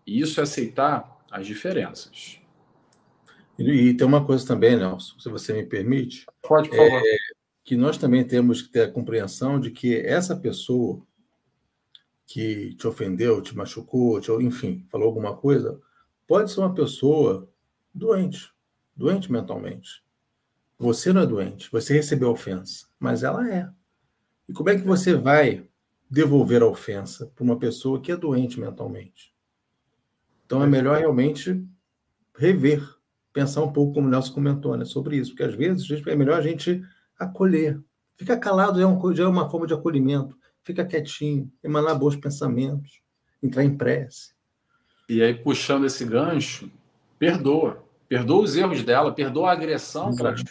E 0.06 0.22
isso 0.22 0.40
é 0.40 0.44
aceitar 0.44 1.20
as 1.32 1.48
diferenças. 1.48 2.40
E, 3.58 3.64
e 3.64 3.94
tem 3.96 4.06
uma 4.06 4.24
coisa 4.24 4.46
também, 4.46 4.78
Nelson, 4.78 5.18
se 5.20 5.30
você 5.30 5.52
me 5.52 5.66
permite. 5.66 6.28
Pode, 6.44 6.70
por 6.70 6.78
favor. 6.78 7.02
É, 7.04 7.18
que 7.64 7.76
nós 7.76 7.98
também 7.98 8.24
temos 8.24 8.62
que 8.62 8.70
ter 8.70 8.84
a 8.84 8.92
compreensão 8.92 9.60
de 9.60 9.72
que 9.72 9.96
essa 9.96 10.36
pessoa 10.36 11.02
que 12.28 12.76
te 12.76 12.86
ofendeu, 12.86 13.42
te 13.42 13.58
machucou, 13.58 14.22
te, 14.22 14.32
enfim, 14.32 14.86
falou 14.92 15.08
alguma 15.08 15.36
coisa, 15.36 15.82
pode 16.28 16.52
ser 16.52 16.60
uma 16.60 16.74
pessoa 16.76 17.50
doente, 17.92 18.54
doente 18.96 19.32
mentalmente. 19.32 20.03
Você 20.84 21.14
não 21.14 21.22
é 21.22 21.26
doente, 21.26 21.72
você 21.72 21.94
recebeu 21.94 22.28
a 22.28 22.32
ofensa, 22.34 22.88
mas 23.00 23.24
ela 23.24 23.50
é. 23.50 23.70
E 24.50 24.52
como 24.52 24.70
é 24.70 24.76
que 24.76 24.86
você 24.86 25.16
vai 25.16 25.66
devolver 26.12 26.62
a 26.62 26.68
ofensa 26.68 27.32
para 27.34 27.42
uma 27.42 27.58
pessoa 27.58 28.02
que 28.02 28.12
é 28.12 28.18
doente 28.18 28.60
mentalmente? 28.60 29.34
Então 30.46 30.62
é 30.62 30.68
melhor 30.68 31.00
realmente 31.00 31.66
rever, 32.38 32.86
pensar 33.32 33.64
um 33.64 33.72
pouco, 33.72 33.94
como 33.94 34.08
o 34.08 34.10
Nelson 34.10 34.34
comentou, 34.34 34.76
né, 34.76 34.84
sobre 34.84 35.16
isso, 35.16 35.32
porque 35.32 35.44
às 35.44 35.56
vezes 35.56 35.90
é 36.06 36.16
melhor 36.18 36.38
a 36.38 36.42
gente 36.42 36.84
acolher. 37.18 37.82
Ficar 38.18 38.36
calado 38.36 38.78
já 38.78 38.84
é, 38.84 38.88
um, 38.88 39.16
já 39.16 39.24
é 39.24 39.28
uma 39.28 39.50
forma 39.50 39.66
de 39.66 39.74
acolhimento. 39.74 40.38
Fica 40.64 40.84
quietinho, 40.84 41.50
emanar 41.64 41.98
bons 41.98 42.18
pensamentos, 42.18 43.02
entrar 43.42 43.64
em 43.64 43.78
prece. 43.78 44.34
E 45.08 45.24
aí, 45.24 45.34
puxando 45.34 45.86
esse 45.86 46.04
gancho, 46.04 46.70
perdoa. 47.18 47.82
Perdoa 48.10 48.44
os 48.44 48.58
erros 48.58 48.84
dela, 48.84 49.16
perdoa 49.16 49.50
a 49.50 49.54
agressão 49.54 50.14
que 50.14 50.22
ela 50.22 50.36
te 50.36 50.44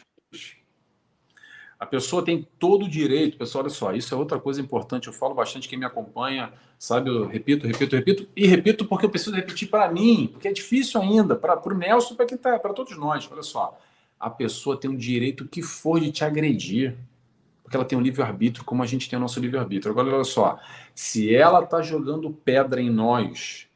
a 1.83 1.87
pessoa 1.87 2.25
tem 2.25 2.47
todo 2.61 2.85
o 2.85 2.89
direito, 2.89 3.37
pessoal, 3.37 3.65
olha 3.65 3.75
só, 3.75 3.93
isso 3.93 4.15
é 4.15 4.17
outra 4.17 4.39
coisa 4.39 4.61
importante, 4.61 5.09
eu 5.09 5.13
falo 5.13 5.35
bastante, 5.35 5.69
quem 5.69 5.77
me 5.77 5.85
acompanha, 5.85 6.53
sabe, 6.79 7.11
eu 7.11 7.27
repito, 7.27 7.67
repito, 7.67 7.97
repito, 7.97 8.29
e 8.37 8.47
repito 8.47 8.85
porque 8.85 9.05
eu 9.05 9.11
preciso 9.11 9.35
repetir 9.35 9.69
para 9.69 9.91
mim, 9.91 10.29
porque 10.31 10.47
é 10.47 10.53
difícil 10.53 11.01
ainda, 11.01 11.35
para 11.35 11.61
o 11.61 11.75
Nelson, 11.75 12.15
para 12.15 12.25
tá, 12.39 12.57
para 12.57 12.73
todos 12.73 12.97
nós, 12.97 13.29
olha 13.33 13.43
só, 13.43 13.77
a 14.21 14.31
pessoa 14.31 14.79
tem 14.79 14.93
o 14.93 14.97
direito 14.97 15.49
que 15.49 15.61
for 15.61 15.99
de 15.99 16.13
te 16.13 16.25
agredir, 16.25 16.97
porque 17.65 17.77
ela 17.77 17.85
tem 17.85 17.99
um 17.99 18.03
livre-arbítrio, 18.03 18.65
como 18.65 18.85
a 18.85 18.87
gente 18.87 19.11
tem 19.11 19.17
o 19.17 19.21
nosso 19.21 19.41
livre-arbítrio. 19.41 19.91
Agora, 19.91 20.15
olha 20.15 20.23
só, 20.23 20.61
se 20.95 21.35
ela 21.35 21.65
está 21.65 21.83
jogando 21.83 22.31
pedra 22.31 22.81
em 22.81 22.91
nós, 22.91 23.67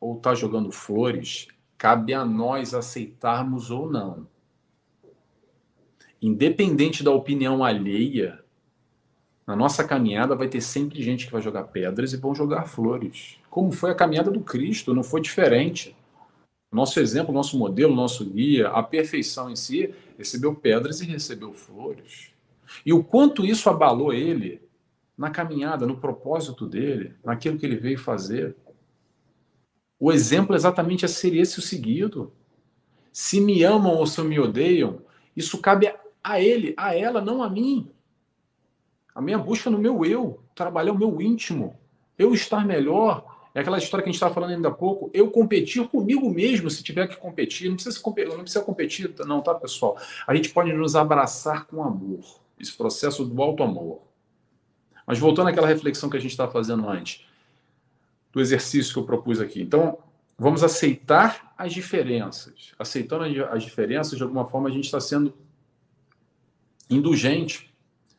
ou 0.00 0.16
está 0.16 0.34
jogando 0.34 0.72
flores, 0.72 1.46
cabe 1.76 2.14
a 2.14 2.24
nós 2.24 2.72
aceitarmos 2.72 3.70
ou 3.70 3.90
não 3.90 4.26
independente 6.20 7.02
da 7.02 7.10
opinião 7.10 7.64
alheia, 7.64 8.40
na 9.46 9.56
nossa 9.56 9.82
caminhada 9.82 10.36
vai 10.36 10.48
ter 10.48 10.60
sempre 10.60 11.02
gente 11.02 11.26
que 11.26 11.32
vai 11.32 11.42
jogar 11.42 11.64
pedras 11.64 12.12
e 12.12 12.16
vão 12.16 12.34
jogar 12.34 12.66
flores. 12.66 13.38
Como 13.48 13.72
foi 13.72 13.90
a 13.90 13.94
caminhada 13.94 14.30
do 14.30 14.40
Cristo, 14.40 14.94
não 14.94 15.02
foi 15.02 15.20
diferente. 15.20 15.96
Nosso 16.72 17.00
exemplo, 17.00 17.34
nosso 17.34 17.58
modelo, 17.58 17.94
nosso 17.94 18.24
guia, 18.24 18.68
a 18.68 18.82
perfeição 18.82 19.50
em 19.50 19.56
si, 19.56 19.92
recebeu 20.16 20.54
pedras 20.54 21.00
e 21.00 21.06
recebeu 21.06 21.52
flores. 21.52 22.30
E 22.86 22.92
o 22.92 23.02
quanto 23.02 23.44
isso 23.44 23.68
abalou 23.68 24.12
ele 24.12 24.62
na 25.18 25.30
caminhada, 25.30 25.84
no 25.84 25.96
propósito 25.96 26.66
dele, 26.66 27.14
naquilo 27.24 27.58
que 27.58 27.66
ele 27.66 27.76
veio 27.76 27.98
fazer. 27.98 28.54
O 29.98 30.12
exemplo 30.12 30.54
exatamente 30.54 31.06
seria 31.08 31.42
esse 31.42 31.58
o 31.58 31.62
seguido. 31.62 32.32
Se 33.12 33.40
me 33.40 33.64
amam 33.64 33.96
ou 33.96 34.06
se 34.06 34.22
me 34.22 34.38
odeiam, 34.38 35.02
isso 35.36 35.58
cabe 35.58 35.92
a 36.22 36.40
ele, 36.40 36.74
a 36.76 36.94
ela, 36.94 37.20
não 37.20 37.42
a 37.42 37.48
mim. 37.48 37.90
A 39.14 39.20
minha 39.20 39.38
busca 39.38 39.68
no 39.70 39.78
meu 39.78 40.04
eu, 40.04 40.42
trabalhar 40.54 40.92
o 40.92 40.98
meu 40.98 41.20
íntimo, 41.20 41.76
eu 42.18 42.32
estar 42.32 42.64
melhor. 42.64 43.48
É 43.54 43.60
aquela 43.60 43.78
história 43.78 44.02
que 44.02 44.08
a 44.08 44.12
gente 44.12 44.16
estava 44.16 44.32
falando 44.32 44.52
ainda 44.52 44.68
há 44.68 44.72
pouco. 44.72 45.10
Eu 45.12 45.30
competir 45.30 45.86
comigo 45.88 46.30
mesmo, 46.30 46.70
se 46.70 46.82
tiver 46.82 47.08
que 47.08 47.16
competir. 47.16 47.68
Não 47.68 47.74
precisa, 47.74 47.98
competir, 48.00 48.28
não 48.30 48.42
precisa 48.42 48.64
competir, 48.64 49.14
não, 49.26 49.40
tá, 49.40 49.54
pessoal? 49.54 49.98
A 50.26 50.34
gente 50.34 50.50
pode 50.50 50.72
nos 50.72 50.94
abraçar 50.94 51.66
com 51.66 51.82
amor. 51.82 52.20
Esse 52.58 52.72
processo 52.76 53.24
do 53.24 53.42
alto 53.42 53.62
amor. 53.62 54.02
Mas 55.06 55.18
voltando 55.18 55.48
àquela 55.48 55.66
reflexão 55.66 56.08
que 56.08 56.16
a 56.16 56.20
gente 56.20 56.30
estava 56.30 56.52
fazendo 56.52 56.88
antes, 56.88 57.26
do 58.32 58.40
exercício 58.40 58.92
que 58.92 58.98
eu 59.00 59.04
propus 59.04 59.40
aqui. 59.40 59.60
Então, 59.60 59.98
vamos 60.38 60.62
aceitar 60.62 61.52
as 61.58 61.72
diferenças. 61.72 62.72
Aceitando 62.78 63.24
as 63.50 63.64
diferenças, 63.64 64.16
de 64.16 64.22
alguma 64.22 64.44
forma, 64.44 64.68
a 64.68 64.72
gente 64.72 64.84
está 64.84 65.00
sendo 65.00 65.34
indulgente 66.90 67.70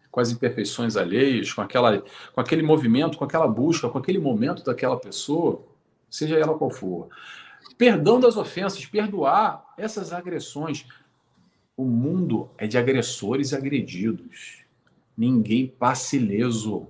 com 0.10 0.19
as 0.19 0.31
imperfeições 0.31 0.98
alheias, 0.98 1.53
com, 1.53 1.61
aquela, 1.61 2.03
com 2.34 2.41
aquele 2.41 2.61
movimento, 2.61 3.18
com 3.18 3.23
aquela 3.23 3.48
busca, 3.48 3.89
com 3.89 3.98
aquele 3.98 4.19
momento 4.19 4.64
daquela 4.64 4.98
pessoa, 4.98 5.64
seja 6.10 6.38
ela 6.38 6.57
qual 6.57 6.69
for. 6.69 7.07
Perdão 7.77 8.19
das 8.19 8.35
ofensas, 8.35 8.85
perdoar 8.85 9.73
essas 9.77 10.11
agressões. 10.11 10.85
O 11.77 11.85
mundo 11.85 12.49
é 12.57 12.68
de 12.68 12.77
agressores 12.77 13.52
e 13.52 13.56
agredidos. 13.56 14.64
Ninguém 15.18 15.68
passe 15.68 16.18
ileso. 16.18 16.88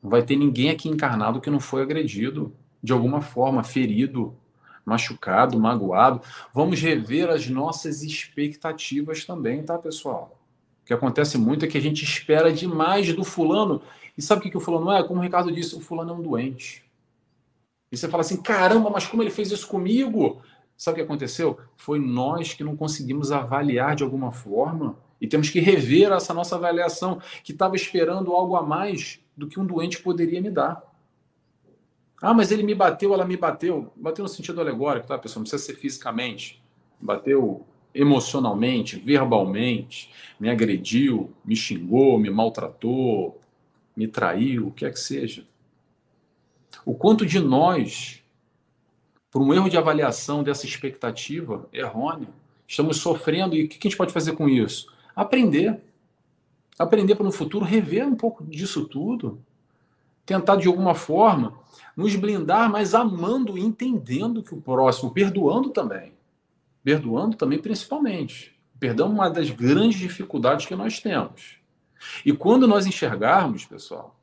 Não 0.00 0.08
vai 0.08 0.22
ter 0.22 0.36
ninguém 0.36 0.70
aqui 0.70 0.88
encarnado 0.88 1.40
que 1.40 1.50
não 1.50 1.60
foi 1.60 1.82
agredido 1.82 2.54
de 2.82 2.92
alguma 2.92 3.20
forma, 3.20 3.64
ferido, 3.64 4.36
machucado, 4.84 5.58
magoado. 5.58 6.22
Vamos 6.54 6.80
rever 6.80 7.28
as 7.28 7.48
nossas 7.48 8.02
expectativas 8.02 9.24
também, 9.24 9.64
tá, 9.64 9.76
pessoal? 9.76 10.35
O 10.86 10.90
que 10.94 10.94
acontece 10.94 11.36
muito 11.36 11.64
é 11.64 11.68
que 11.68 11.76
a 11.76 11.82
gente 11.82 12.04
espera 12.04 12.52
demais 12.52 13.12
do 13.12 13.24
fulano. 13.24 13.82
E 14.16 14.22
sabe 14.22 14.38
o 14.38 14.42
que, 14.44 14.50
que 14.50 14.56
o 14.56 14.60
fulano 14.60 14.92
é? 14.92 15.02
Como 15.02 15.18
o 15.18 15.22
Ricardo 15.22 15.50
disse, 15.50 15.74
o 15.74 15.80
fulano 15.80 16.12
é 16.12 16.14
um 16.14 16.22
doente. 16.22 16.84
E 17.90 17.96
você 17.96 18.08
fala 18.08 18.20
assim: 18.20 18.40
caramba, 18.40 18.88
mas 18.88 19.04
como 19.04 19.20
ele 19.20 19.32
fez 19.32 19.50
isso 19.50 19.66
comigo? 19.66 20.40
Sabe 20.76 20.94
o 20.94 20.96
que 20.98 21.04
aconteceu? 21.04 21.58
Foi 21.74 21.98
nós 21.98 22.54
que 22.54 22.62
não 22.62 22.76
conseguimos 22.76 23.32
avaliar 23.32 23.96
de 23.96 24.04
alguma 24.04 24.30
forma. 24.30 24.96
E 25.20 25.26
temos 25.26 25.50
que 25.50 25.58
rever 25.58 26.12
essa 26.12 26.32
nossa 26.32 26.54
avaliação, 26.54 27.20
que 27.42 27.50
estava 27.50 27.74
esperando 27.74 28.32
algo 28.32 28.54
a 28.54 28.62
mais 28.62 29.18
do 29.36 29.48
que 29.48 29.58
um 29.58 29.66
doente 29.66 30.00
poderia 30.00 30.40
me 30.40 30.52
dar. 30.52 30.84
Ah, 32.22 32.32
mas 32.32 32.52
ele 32.52 32.62
me 32.62 32.76
bateu, 32.76 33.12
ela 33.12 33.24
me 33.24 33.36
bateu. 33.36 33.92
Bateu 33.96 34.22
no 34.22 34.28
sentido 34.28 34.60
alegórico, 34.60 35.08
tá, 35.08 35.18
pessoal? 35.18 35.40
Não 35.40 35.50
precisa 35.50 35.64
ser 35.64 35.74
fisicamente. 35.74 36.62
Bateu 37.00 37.66
emocionalmente, 37.96 38.98
verbalmente, 38.98 40.10
me 40.38 40.50
agrediu, 40.50 41.32
me 41.44 41.56
xingou, 41.56 42.18
me 42.18 42.28
maltratou, 42.28 43.40
me 43.96 44.06
traiu, 44.06 44.68
o 44.68 44.70
que 44.70 44.84
é 44.84 44.90
que 44.90 44.98
seja. 45.00 45.46
O 46.84 46.94
quanto 46.94 47.24
de 47.24 47.40
nós, 47.40 48.22
por 49.30 49.40
um 49.40 49.52
erro 49.52 49.70
de 49.70 49.78
avaliação 49.78 50.44
dessa 50.44 50.66
expectativa 50.66 51.66
errônea, 51.72 52.28
estamos 52.68 52.98
sofrendo 52.98 53.56
e 53.56 53.64
o 53.64 53.68
que 53.68 53.78
a 53.78 53.82
gente 53.82 53.96
pode 53.96 54.12
fazer 54.12 54.32
com 54.32 54.48
isso? 54.48 54.92
Aprender. 55.14 55.80
Aprender 56.78 57.14
para 57.14 57.24
no 57.24 57.32
futuro 57.32 57.64
rever 57.64 58.06
um 58.06 58.14
pouco 58.14 58.44
disso 58.44 58.86
tudo. 58.86 59.40
Tentar 60.26 60.56
de 60.56 60.68
alguma 60.68 60.94
forma 60.94 61.58
nos 61.96 62.14
blindar, 62.14 62.70
mas 62.70 62.94
amando 62.94 63.56
e 63.56 63.62
entendendo 63.62 64.42
que 64.42 64.52
o 64.52 64.60
próximo, 64.60 65.10
perdoando 65.10 65.70
também 65.70 66.15
perdoando 66.86 67.36
também 67.36 67.58
principalmente. 67.58 68.56
Perdão 68.78 69.08
é 69.08 69.10
uma 69.10 69.28
das 69.28 69.50
grandes 69.50 69.98
dificuldades 69.98 70.66
que 70.66 70.76
nós 70.76 71.00
temos. 71.00 71.58
E 72.24 72.32
quando 72.32 72.68
nós 72.68 72.86
enxergarmos, 72.86 73.64
pessoal, 73.64 74.15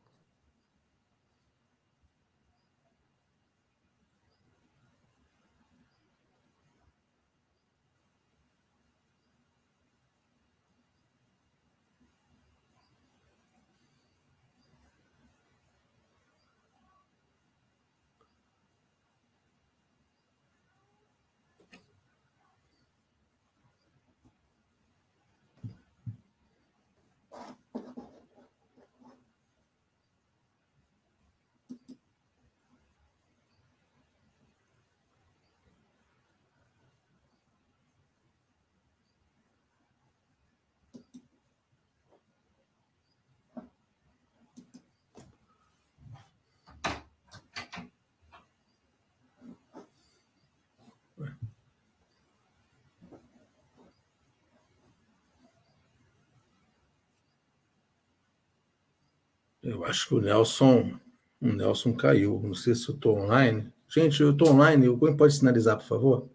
Eu 59.63 59.85
acho 59.85 60.09
que 60.09 60.15
o 60.15 60.21
Nelson, 60.21 60.99
o 61.41 61.47
Nelson 61.47 61.93
caiu. 61.93 62.39
Não 62.43 62.53
sei 62.53 62.75
se 62.75 62.89
eu 62.89 62.95
estou 62.95 63.17
online. 63.17 63.71
Gente, 63.87 64.21
eu 64.21 64.31
estou 64.31 64.49
online. 64.49 64.87
Alguém 64.87 65.15
pode 65.15 65.33
sinalizar, 65.33 65.77
por 65.77 65.85
favor? 65.85 66.29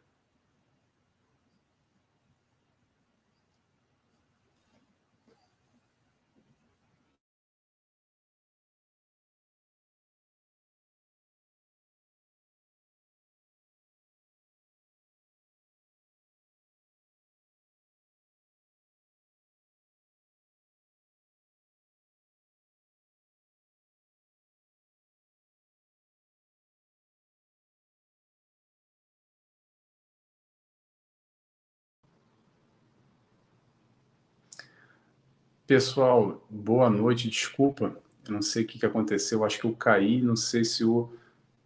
Pessoal, 35.69 36.45
boa 36.49 36.89
noite, 36.89 37.29
desculpa. 37.29 37.95
Eu 38.27 38.33
não 38.33 38.41
sei 38.41 38.65
o 38.65 38.67
que, 38.67 38.79
que 38.79 38.87
aconteceu, 38.87 39.45
acho 39.45 39.61
que 39.61 39.67
eu 39.67 39.77
caí, 39.77 40.23
não 40.23 40.35
sei 40.35 40.65
se 40.65 40.83
o, 40.83 41.13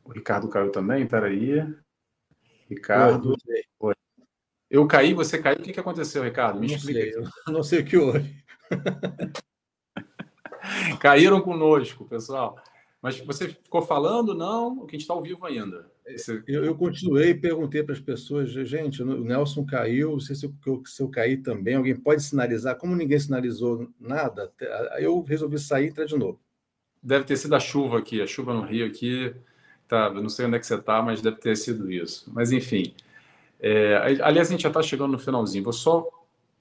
o 0.05 0.11
Ricardo 0.11 0.49
caiu 0.49 0.73
também, 0.73 1.07
peraí. 1.07 1.65
Ricardo. 2.69 3.37
Oi. 3.79 3.95
Eu 4.69 4.89
caí, 4.89 5.15
você 5.15 5.41
caiu, 5.41 5.61
o 5.61 5.63
que, 5.63 5.73
que 5.73 5.79
aconteceu, 5.79 6.25
Ricardo? 6.25 6.59
Me 6.59 6.67
não 6.67 6.75
explica. 6.75 7.23
Sei, 7.23 7.55
não 7.55 7.63
sei 7.63 7.79
o 7.79 7.85
que 7.85 7.97
houve. 7.97 8.45
Caíram 11.01 11.41
conosco, 11.41 12.05
pessoal. 12.05 12.61
Mas 13.01 13.21
você 13.21 13.51
ficou 13.51 13.83
falando, 13.83 14.35
não? 14.35 14.81
O 14.81 14.85
que 14.85 14.97
a 14.97 14.99
gente 14.99 15.03
está 15.03 15.15
ao 15.15 15.23
vivo 15.23 15.47
ainda. 15.47 15.92
Você... 16.07 16.43
Eu, 16.47 16.65
eu, 16.65 16.75
continuei 16.75 17.31
e 17.31 17.35
perguntei 17.35 17.83
para 17.83 17.95
as 17.95 18.01
pessoas, 18.01 18.51
gente, 18.51 19.03
o 19.03 19.25
Nelson 19.25 19.65
caiu, 19.65 20.13
não 20.13 20.21
sei 20.21 20.35
se 20.35 20.47
eu, 20.47 20.83
se 20.85 21.03
eu 21.03 21.09
caí 21.09 21.37
também, 21.37 21.77
alguém 21.77 21.95
pode 21.95 22.23
sinalizar? 22.23 22.77
Como 22.77 22.97
ninguém 22.97 23.19
sinalizou 23.19 23.89
nada, 24.01 24.53
eu 24.99 25.21
resolvi 25.23 25.59
sair 25.59 25.87
e 25.87 25.89
entrar 25.91 26.05
de 26.05 26.17
novo. 26.17 26.41
Deve 27.03 27.25
ter 27.25 27.37
sido 27.37 27.55
a 27.55 27.61
chuva 27.61 27.99
aqui, 27.99 28.21
a 28.21 28.27
chuva 28.27 28.53
no 28.53 28.63
Rio 28.63 28.87
aqui, 28.87 29.35
tá, 29.87 30.13
não 30.13 30.29
sei 30.29 30.47
onde 30.47 30.57
é 30.57 30.59
que 30.59 30.67
você 30.67 30.75
está, 30.75 31.01
mas 31.03 31.23
deve 31.23 31.37
ter 31.37 31.57
sido 31.57 31.91
isso. 31.91 32.31
Mas 32.33 32.51
enfim, 32.53 32.95
é, 33.61 33.97
aliás, 34.23 34.49
a 34.49 34.51
gente 34.51 34.63
já 34.63 34.69
está 34.69 34.83
chegando 34.83 35.13
no 35.13 35.19
finalzinho, 35.19 35.65
vou 35.65 35.73
só 35.73 36.09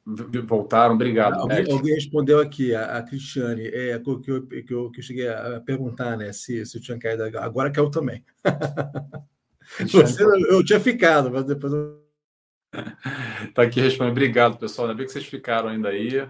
voltaram, 0.06 0.96
obrigado. 0.96 1.40
Alguém, 1.40 1.72
alguém, 1.72 1.94
respondeu 1.94 2.40
aqui, 2.40 2.74
a, 2.74 2.98
a 2.98 3.04
Cristiane, 3.04 3.68
é, 3.68 4.00
que, 4.00 4.10
eu, 4.10 4.20
que, 4.20 4.74
eu, 4.74 4.92
que 4.92 5.00
eu 5.00 5.04
cheguei 5.04 5.28
a 5.28 5.62
perguntar 5.62 6.18
né, 6.18 6.34
se, 6.34 6.66
se 6.66 6.78
eu 6.78 6.82
tinha 6.82 6.98
caído, 6.98 7.24
agora 7.38 7.72
caiu 7.72 7.90
também. 7.90 8.24
Você, 9.80 10.24
eu 10.24 10.64
tinha 10.66 10.80
ficado, 10.80 11.32
mas 11.32 11.46
depois 11.46 11.72
eu... 11.72 12.02
Tá 13.54 13.64
aqui 13.64 13.80
respondendo. 13.80 14.12
Obrigado, 14.12 14.58
pessoal. 14.58 14.88
Ainda 14.88 14.98
bem 14.98 15.06
que 15.06 15.12
vocês 15.12 15.26
ficaram 15.26 15.70
ainda 15.70 15.90
aí. 15.90 16.28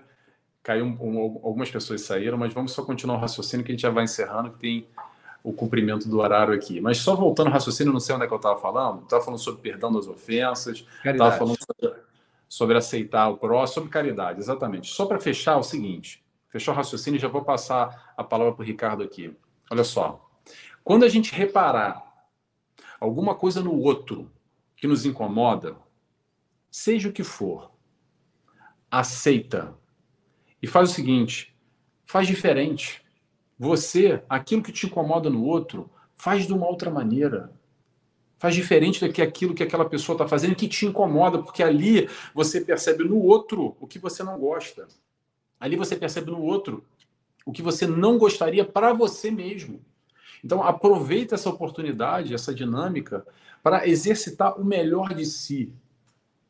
Caiu 0.64 0.86
um, 0.86 0.98
um, 1.02 1.20
algumas 1.44 1.72
pessoas 1.72 2.02
saíram, 2.02 2.38
mas 2.38 2.54
vamos 2.54 2.72
só 2.72 2.84
continuar 2.84 3.16
o 3.18 3.20
raciocínio 3.20 3.66
que 3.66 3.72
a 3.72 3.74
gente 3.74 3.82
já 3.82 3.90
vai 3.90 4.04
encerrando, 4.04 4.52
que 4.52 4.60
tem 4.60 4.88
o 5.44 5.52
cumprimento 5.52 6.08
do 6.08 6.20
horário 6.20 6.54
aqui. 6.54 6.80
Mas 6.80 6.98
só 6.98 7.16
voltando 7.16 7.48
ao 7.48 7.54
raciocínio, 7.54 7.92
não 7.92 8.00
sei 8.00 8.16
onde 8.16 8.26
é 8.26 8.28
que 8.28 8.34
eu 8.34 8.38
estava 8.38 8.60
falando. 8.60 9.04
Estava 9.04 9.24
falando 9.24 9.40
sobre 9.40 9.62
perdão 9.62 9.92
das 9.92 10.08
ofensas, 10.08 10.86
estava 11.04 11.32
falando 11.32 11.58
sobre, 11.58 12.00
sobre, 12.52 12.78
aceitar 12.78 13.30
o 13.30 13.38
próximo, 13.38 13.76
sobre 13.76 13.90
caridade, 13.90 14.42
exatamente. 14.42 14.92
Só 14.92 15.06
para 15.06 15.18
fechar, 15.18 15.54
é 15.54 15.56
o 15.56 15.64
seguinte: 15.64 16.22
Fechou 16.50 16.74
o 16.74 16.78
raciocínio? 16.78 17.18
Já 17.18 17.30
vou 17.30 17.46
passar 17.46 18.14
a 18.18 18.26
palavra 18.26 18.54
para 18.54 18.62
o 18.62 18.66
Ricardo 18.66 19.02
aqui. 19.02 19.34
Olha 19.70 19.86
só. 19.86 20.30
Quando 20.84 21.06
a 21.06 21.08
gente 21.08 21.34
reparar 21.34 22.04
alguma 23.00 23.36
coisa 23.36 23.64
no 23.64 23.74
outro 23.74 24.30
que 24.76 24.86
nos 24.86 25.06
incomoda, 25.06 25.78
seja 26.70 27.08
o 27.08 27.14
que 27.14 27.24
for, 27.24 27.72
aceita. 28.92 29.74
E 30.62 30.68
faz 30.68 30.92
o 30.92 30.94
seguinte: 30.94 31.56
faz 32.04 32.28
diferente. 32.28 33.02
Você, 33.58 34.22
aquilo 34.28 34.62
que 34.62 34.74
te 34.74 34.88
incomoda 34.88 35.30
no 35.30 35.46
outro, 35.46 35.90
faz 36.14 36.46
de 36.46 36.52
uma 36.52 36.68
outra 36.68 36.92
maneira. 36.92 37.50
Faz 38.42 38.56
diferente 38.56 39.06
do 39.06 39.14
que 39.14 39.22
aquilo 39.22 39.54
que 39.54 39.62
aquela 39.62 39.86
pessoa 39.86 40.16
está 40.16 40.28
fazendo 40.28 40.56
que 40.56 40.68
te 40.68 40.88
incomoda, 40.88 41.38
porque 41.38 41.62
ali 41.62 42.10
você 42.34 42.60
percebe 42.60 43.04
no 43.04 43.20
outro 43.22 43.78
o 43.80 43.86
que 43.86 44.00
você 44.00 44.24
não 44.24 44.40
gosta. 44.40 44.88
Ali 45.60 45.76
você 45.76 45.96
percebe 45.96 46.32
no 46.32 46.42
outro 46.42 46.84
o 47.46 47.52
que 47.52 47.62
você 47.62 47.86
não 47.86 48.18
gostaria 48.18 48.66
para 48.66 48.94
você 48.94 49.30
mesmo. 49.30 49.80
Então, 50.44 50.64
aproveita 50.64 51.36
essa 51.36 51.52
oportunidade, 51.52 52.34
essa 52.34 52.52
dinâmica, 52.52 53.24
para 53.62 53.88
exercitar 53.88 54.60
o 54.60 54.66
melhor 54.66 55.14
de 55.14 55.24
si. 55.24 55.72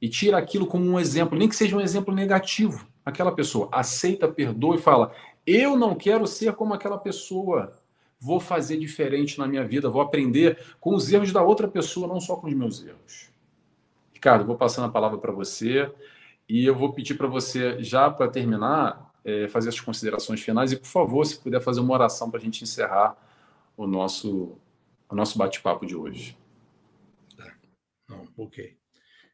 E 0.01 0.07
tira 0.07 0.37
aquilo 0.37 0.65
como 0.67 0.85
um 0.85 0.97
exemplo, 0.97 1.37
nem 1.37 1.49
que 1.49 1.57
seja 1.57 1.75
um 1.75 1.81
exemplo 1.81 2.15
negativo. 2.15 2.87
Aquela 3.03 3.33
pessoa 3.33 3.67
aceita, 3.69 4.29
perdoa 4.29 4.77
e 4.77 4.81
fala: 4.81 5.13
Eu 5.45 5.75
não 5.75 5.93
quero 5.93 6.25
ser 6.25 6.53
como 6.53 6.73
aquela 6.73 6.97
pessoa. 6.97 7.80
Vou 8.21 8.39
fazer 8.39 8.77
diferente 8.77 9.39
na 9.39 9.47
minha 9.47 9.65
vida, 9.65 9.89
vou 9.89 10.01
aprender 10.01 10.63
com 10.79 10.93
os 10.93 11.11
erros 11.11 11.33
da 11.33 11.41
outra 11.41 11.67
pessoa, 11.67 12.07
não 12.07 12.21
só 12.21 12.35
com 12.35 12.47
os 12.47 12.53
meus 12.53 12.85
erros. 12.85 13.31
Ricardo, 14.13 14.45
vou 14.45 14.55
passando 14.55 14.85
a 14.85 14.91
palavra 14.91 15.17
para 15.17 15.31
você 15.31 15.91
e 16.47 16.63
eu 16.63 16.75
vou 16.75 16.93
pedir 16.93 17.15
para 17.15 17.25
você, 17.25 17.81
já 17.81 18.11
para 18.11 18.29
terminar, 18.29 19.11
é, 19.25 19.47
fazer 19.47 19.69
as 19.69 19.79
considerações 19.79 20.41
finais 20.41 20.71
e, 20.71 20.77
por 20.77 20.87
favor, 20.87 21.25
se 21.25 21.39
puder 21.39 21.59
fazer 21.59 21.79
uma 21.79 21.93
oração 21.93 22.29
para 22.29 22.39
a 22.39 22.43
gente 22.43 22.63
encerrar 22.63 23.17
o 23.75 23.87
nosso, 23.87 24.55
o 25.09 25.15
nosso 25.15 25.37
bate-papo 25.37 25.85
de 25.85 25.95
hoje. 25.95 26.37
Tá. 27.35 27.51
Não, 28.07 28.27
ok. 28.37 28.77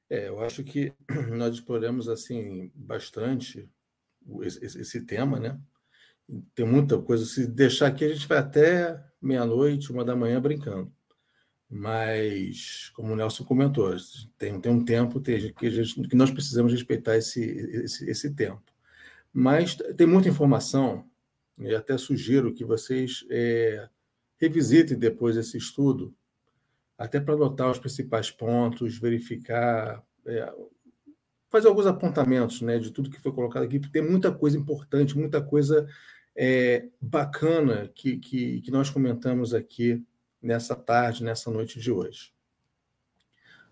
É, 0.09 0.29
eu 0.29 0.41
acho 0.41 0.63
que 0.63 0.93
nós 1.35 1.55
exploramos 1.55 2.07
assim 2.07 2.71
bastante 2.73 3.69
esse, 4.41 4.79
esse, 4.79 5.05
tema, 5.05 5.39
né? 5.39 5.59
Tem 6.53 6.65
muita 6.65 7.01
coisa. 7.01 7.25
Se 7.25 7.47
deixar 7.47 7.87
aqui, 7.87 8.05
a 8.05 8.13
gente 8.13 8.27
vai 8.27 8.37
até 8.39 9.03
meia-noite, 9.21 9.91
uma 9.91 10.03
da 10.03 10.15
manhã 10.15 10.41
brincando. 10.41 10.91
Mas, 11.69 12.89
como 12.95 13.13
o 13.13 13.15
Nelson 13.15 13.43
comentou, 13.43 13.93
tem, 14.37 14.59
tem 14.59 14.71
um 14.71 14.83
tempo 14.85 15.19
tem, 15.19 15.53
que, 15.53 15.69
gente, 15.69 16.07
que 16.07 16.15
nós 16.15 16.31
precisamos 16.31 16.71
respeitar 16.71 17.17
esse, 17.17 17.41
esse, 17.41 18.09
esse 18.09 18.33
tempo. 18.33 18.63
Mas 19.33 19.75
tem 19.75 20.07
muita 20.07 20.29
informação, 20.29 21.05
e 21.59 21.75
até 21.75 21.97
sugiro 21.97 22.53
que 22.53 22.63
vocês 22.63 23.25
é, 23.29 23.89
revisitem 24.37 24.97
depois 24.97 25.35
esse 25.35 25.57
estudo, 25.57 26.15
até 26.97 27.19
para 27.19 27.33
anotar 27.33 27.69
os 27.69 27.79
principais 27.79 28.31
pontos, 28.31 28.97
verificar, 28.97 30.03
é, 30.25 30.53
fazer 31.49 31.67
alguns 31.67 31.85
apontamentos 31.85 32.61
né, 32.61 32.79
de 32.79 32.91
tudo 32.91 33.09
que 33.09 33.19
foi 33.19 33.31
colocado 33.31 33.63
aqui, 33.63 33.79
porque 33.79 33.99
tem 33.99 34.09
muita 34.09 34.31
coisa 34.31 34.57
importante, 34.57 35.17
muita 35.17 35.41
coisa 35.41 35.87
é, 36.37 36.87
bacana 37.01 37.87
que, 37.95 38.17
que, 38.17 38.61
que 38.61 38.71
nós 38.71 38.89
comentamos 38.89 39.53
aqui 39.53 40.05
nessa 40.41 40.75
tarde, 40.75 41.23
nessa 41.23 41.49
noite 41.49 41.79
de 41.79 41.91
hoje. 41.91 42.31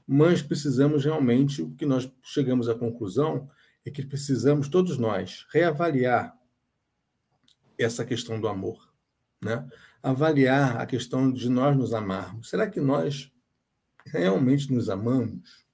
Mas 0.08 0.42
precisamos 0.42 1.06
realmente, 1.06 1.62
o 1.62 1.72
que 1.72 1.86
nós 1.86 2.12
chegamos 2.24 2.68
à 2.68 2.76
conclusão 2.76 3.50
é 3.86 3.92
que 3.92 4.06
precisamos, 4.06 4.68
todos 4.68 4.98
nós, 4.98 5.46
reavaliar 5.52 6.36
essa 7.78 8.04
questão 8.04 8.40
do 8.40 8.48
amor. 8.48 8.94
Né? 9.42 9.68
avaliar 10.06 10.80
a 10.80 10.86
questão 10.86 11.32
de 11.32 11.50
nós 11.50 11.76
nos 11.76 11.92
amarmos. 11.92 12.50
Será 12.50 12.70
que 12.70 12.80
nós 12.80 13.32
realmente 14.06 14.72
nos 14.72 14.88
amamos? 14.88 15.66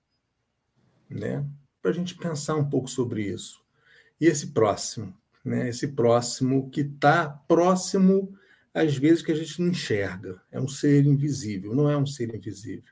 Né? 1.10 1.46
Para 1.82 1.92
a 1.92 1.94
gente 1.94 2.16
pensar 2.16 2.56
um 2.56 2.70
pouco 2.70 2.90
sobre 2.90 3.24
isso. 3.24 3.62
E 4.22 4.26
esse 4.26 4.54
próximo, 4.54 5.14
né? 5.44 5.70
esse 5.70 5.90
próximo 5.90 6.70
que 6.70 6.82
está 6.82 7.30
próximo 7.30 8.38
às 8.74 8.96
vezes 8.96 9.22
que 9.22 9.32
a 9.32 9.36
gente 9.36 9.62
não 9.62 9.70
enxerga. 9.70 10.42
É 10.50 10.60
um 10.60 10.68
ser 10.68 11.06
invisível, 11.06 11.76
não 11.76 11.90
é 11.90 11.98
um 11.98 12.06
ser 12.06 12.34
invisível. 12.34 12.92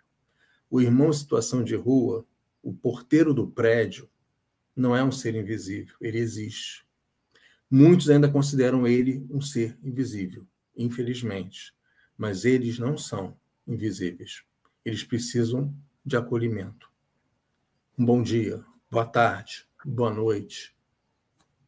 O 0.69 0.81
irmão 0.81 1.09
em 1.09 1.13
situação 1.13 1.63
de 1.63 1.76
rua, 1.76 2.26
o 2.61 2.73
porteiro 2.73 3.34
do 3.34 3.47
prédio, 3.47 4.09
não 4.76 4.95
é 4.95 5.03
um 5.03 5.11
ser 5.11 5.35
invisível, 5.35 5.95
ele 6.01 6.17
existe. 6.17 6.85
Muitos 7.71 8.09
ainda 8.09 8.30
consideram 8.30 8.85
ele 8.85 9.26
um 9.30 9.41
ser 9.41 9.77
invisível 9.84 10.45
infelizmente. 10.80 11.73
Mas 12.17 12.45
eles 12.45 12.80
não 12.80 12.97
são 12.97 13.38
invisíveis. 13.67 14.43
Eles 14.84 15.03
precisam 15.03 15.76
de 16.05 16.15
acolhimento. 16.15 16.89
Um 17.97 18.05
bom 18.05 18.23
dia, 18.23 18.63
boa 18.89 19.05
tarde, 19.05 19.67
boa 19.85 20.11
noite. 20.11 20.76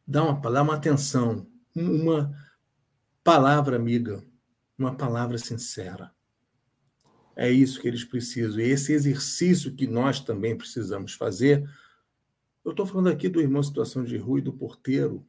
Dá 0.06 0.24
uma, 0.24 0.50
dá 0.50 0.62
uma 0.62 0.74
atenção, 0.74 1.46
uma 1.74 2.34
palavra 3.22 3.76
amiga, 3.76 4.24
uma 4.76 4.94
palavra 4.96 5.38
sincera. 5.38 6.12
É 7.34 7.50
isso 7.50 7.80
que 7.80 7.88
eles 7.88 8.04
precisam. 8.04 8.60
E 8.60 8.64
esse 8.64 8.92
exercício 8.92 9.74
que 9.74 9.86
nós 9.86 10.20
também 10.20 10.56
precisamos 10.56 11.14
fazer. 11.14 11.68
Eu 12.64 12.72
estou 12.72 12.86
falando 12.86 13.08
aqui 13.08 13.28
do 13.28 13.40
irmão 13.40 13.62
situação 13.62 14.04
de 14.04 14.16
rua 14.16 14.38
e 14.38 14.42
do 14.42 14.52
porteiro, 14.52 15.26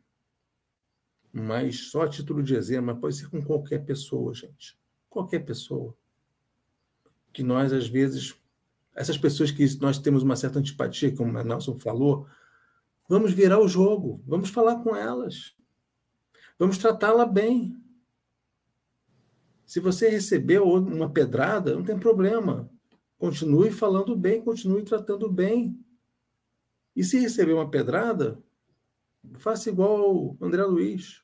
mas 1.31 1.89
só 1.89 2.03
a 2.03 2.09
título 2.09 2.43
de 2.43 2.55
exemplo, 2.55 2.87
mas 2.87 2.99
pode 2.99 3.15
ser 3.15 3.29
com 3.29 3.41
qualquer 3.41 3.85
pessoa, 3.85 4.33
gente. 4.33 4.77
Qualquer 5.09 5.39
pessoa. 5.39 5.95
Que 7.31 7.41
nós, 7.41 7.73
às 7.73 7.87
vezes, 7.87 8.35
essas 8.95 9.17
pessoas 9.17 9.49
que 9.49 9.65
nós 9.79 9.97
temos 9.97 10.21
uma 10.21 10.35
certa 10.35 10.59
antipatia, 10.59 11.15
como 11.15 11.37
o 11.37 11.43
Nelson 11.43 11.79
falou, 11.79 12.27
vamos 13.13 13.31
virar 13.31 13.59
o 13.59 13.67
jogo, 13.67 14.23
vamos 14.25 14.49
falar 14.49 14.81
com 14.81 14.95
elas, 14.95 15.55
vamos 16.57 16.79
tratá-la 16.79 17.27
bem. 17.27 17.79
Se 19.67 19.79
você 19.79 20.09
recebeu 20.09 20.67
uma 20.73 21.07
pedrada, 21.07 21.75
não 21.75 21.83
tem 21.83 21.99
problema. 21.99 22.71
Continue 23.19 23.69
falando 23.69 24.15
bem, 24.15 24.41
continue 24.41 24.81
tratando 24.81 25.31
bem. 25.31 25.79
E 26.95 27.03
se 27.03 27.19
receber 27.19 27.53
uma 27.53 27.69
pedrada, 27.69 28.41
faça 29.35 29.69
igual 29.69 30.15
o 30.15 30.37
André 30.41 30.63
Luiz 30.63 31.23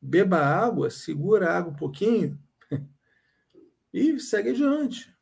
beba 0.00 0.38
água, 0.38 0.88
segura 0.88 1.50
a 1.50 1.58
água 1.58 1.72
um 1.72 1.76
pouquinho 1.76 2.42
e 3.92 4.18
segue 4.18 4.50
adiante. 4.50 5.14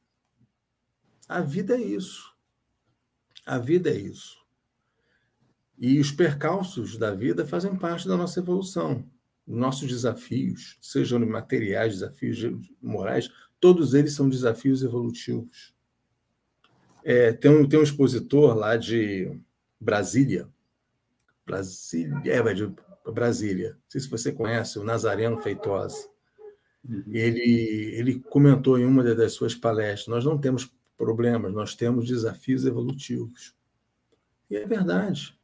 A 1.28 1.40
vida 1.40 1.74
é 1.74 1.82
isso. 1.82 2.32
A 3.44 3.58
vida 3.58 3.90
é 3.90 3.96
isso. 3.96 4.38
E 5.78 6.00
os 6.00 6.10
percalços 6.10 6.98
da 6.98 7.14
vida 7.14 7.46
fazem 7.46 7.76
parte 7.76 8.08
da 8.08 8.16
nossa 8.16 8.40
evolução. 8.40 9.04
Os 9.46 9.56
nossos 9.56 9.88
desafios, 9.88 10.76
sejam 10.80 11.20
materiais, 11.20 11.94
desafios 11.94 12.38
morais, 12.82 13.30
todos 13.60 13.94
eles 13.94 14.12
são 14.12 14.28
desafios 14.28 14.82
evolutivos. 14.82 15.72
É, 17.04 17.32
tem, 17.32 17.50
um, 17.50 17.66
tem 17.66 17.78
um 17.78 17.84
expositor 17.84 18.54
lá 18.56 18.76
de 18.76 19.40
Brasília, 19.80 20.48
Brasília, 21.46 22.20
é, 22.26 22.54
de 22.54 22.74
Brasília. 23.10 23.70
Não 23.70 23.82
sei 23.88 24.00
se 24.00 24.10
você 24.10 24.32
conhece 24.32 24.78
o 24.78 24.84
Nazareno 24.84 25.38
Feitosa. 25.38 26.08
Ele, 27.06 27.92
ele 27.94 28.20
comentou 28.20 28.78
em 28.78 28.84
uma 28.84 29.02
das 29.14 29.32
suas 29.32 29.54
palestras: 29.54 30.08
nós 30.08 30.24
não 30.24 30.38
temos 30.38 30.70
problemas, 30.96 31.52
nós 31.52 31.74
temos 31.74 32.06
desafios 32.06 32.66
evolutivos. 32.66 33.54
E 34.50 34.56
é 34.56 34.66
verdade. 34.66 35.37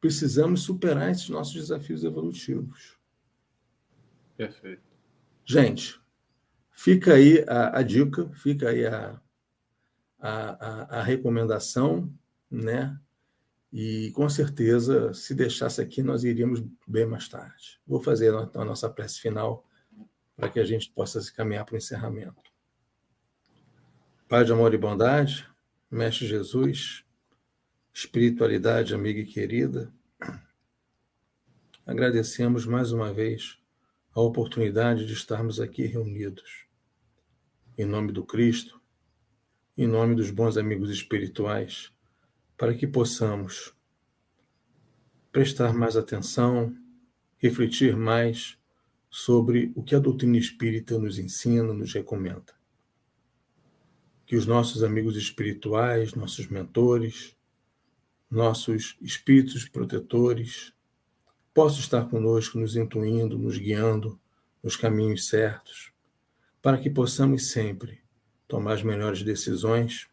Precisamos 0.00 0.62
superar 0.62 1.10
esses 1.10 1.28
nossos 1.28 1.54
desafios 1.54 2.04
evolutivos. 2.04 2.96
Perfeito. 4.36 4.82
Gente, 5.44 6.00
fica 6.70 7.14
aí 7.14 7.44
a, 7.48 7.78
a 7.78 7.82
dica, 7.82 8.28
fica 8.34 8.68
aí 8.68 8.86
a, 8.86 9.20
a, 10.20 10.98
a, 10.98 11.02
recomendação, 11.02 12.12
né? 12.50 12.98
E 13.72 14.12
com 14.12 14.28
certeza, 14.28 15.12
se 15.12 15.34
deixasse 15.34 15.80
aqui, 15.80 16.02
nós 16.02 16.22
iríamos 16.22 16.62
bem 16.86 17.04
mais 17.04 17.28
tarde. 17.28 17.80
Vou 17.86 18.00
fazer 18.00 18.32
a 18.34 18.64
nossa 18.64 18.88
prece 18.88 19.20
final 19.20 19.66
para 20.36 20.48
que 20.48 20.60
a 20.60 20.64
gente 20.64 20.90
possa 20.90 21.20
se 21.20 21.32
caminhar 21.32 21.64
para 21.64 21.74
o 21.74 21.78
encerramento. 21.78 22.52
Pai 24.28 24.44
de 24.44 24.52
amor 24.52 24.72
e 24.72 24.78
bondade, 24.78 25.46
Mestre 25.90 26.26
Jesus, 26.26 27.04
espiritualidade 27.98 28.94
amiga 28.94 29.18
e 29.18 29.26
querida, 29.26 29.92
agradecemos 31.84 32.64
mais 32.64 32.92
uma 32.92 33.12
vez 33.12 33.58
a 34.14 34.20
oportunidade 34.20 35.04
de 35.04 35.14
estarmos 35.14 35.58
aqui 35.58 35.82
reunidos. 35.84 36.68
Em 37.76 37.84
nome 37.84 38.12
do 38.12 38.24
Cristo, 38.24 38.80
em 39.76 39.88
nome 39.88 40.14
dos 40.14 40.30
bons 40.30 40.56
amigos 40.56 40.90
espirituais, 40.90 41.92
para 42.56 42.72
que 42.72 42.86
possamos 42.86 43.74
prestar 45.32 45.72
mais 45.72 45.96
atenção, 45.96 46.72
refletir 47.36 47.96
mais 47.96 48.56
sobre 49.10 49.72
o 49.74 49.82
que 49.82 49.96
a 49.96 49.98
doutrina 49.98 50.38
espírita 50.38 50.96
nos 51.00 51.18
ensina, 51.18 51.74
nos 51.74 51.92
recomenda. 51.92 52.54
Que 54.24 54.36
os 54.36 54.46
nossos 54.46 54.84
amigos 54.84 55.16
espirituais, 55.16 56.14
nossos 56.14 56.46
mentores, 56.46 57.36
nossos 58.30 58.96
espíritos 59.00 59.68
protetores 59.68 60.72
possam 61.54 61.80
estar 61.80 62.08
conosco, 62.08 62.58
nos 62.58 62.76
intuindo, 62.76 63.38
nos 63.38 63.58
guiando 63.58 64.20
nos 64.62 64.76
caminhos 64.76 65.28
certos, 65.28 65.92
para 66.60 66.78
que 66.78 66.90
possamos 66.90 67.50
sempre 67.50 68.02
tomar 68.46 68.74
as 68.74 68.82
melhores 68.82 69.22
decisões, 69.22 70.08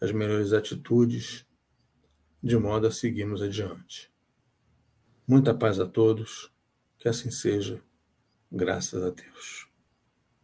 as 0.00 0.12
melhores 0.12 0.52
atitudes, 0.52 1.46
de 2.42 2.56
modo 2.56 2.86
a 2.86 2.90
seguirmos 2.90 3.42
adiante. 3.42 4.12
Muita 5.26 5.54
paz 5.54 5.78
a 5.78 5.86
todos, 5.86 6.52
que 6.98 7.08
assim 7.08 7.30
seja, 7.30 7.82
graças 8.50 9.02
a 9.02 9.10
Deus. 9.10 9.68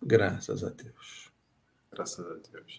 Graças 0.03 0.63
a 0.63 0.71
Deus. 0.71 1.33
Graças 1.91 2.27
a 2.27 2.35
Deus. 2.51 2.79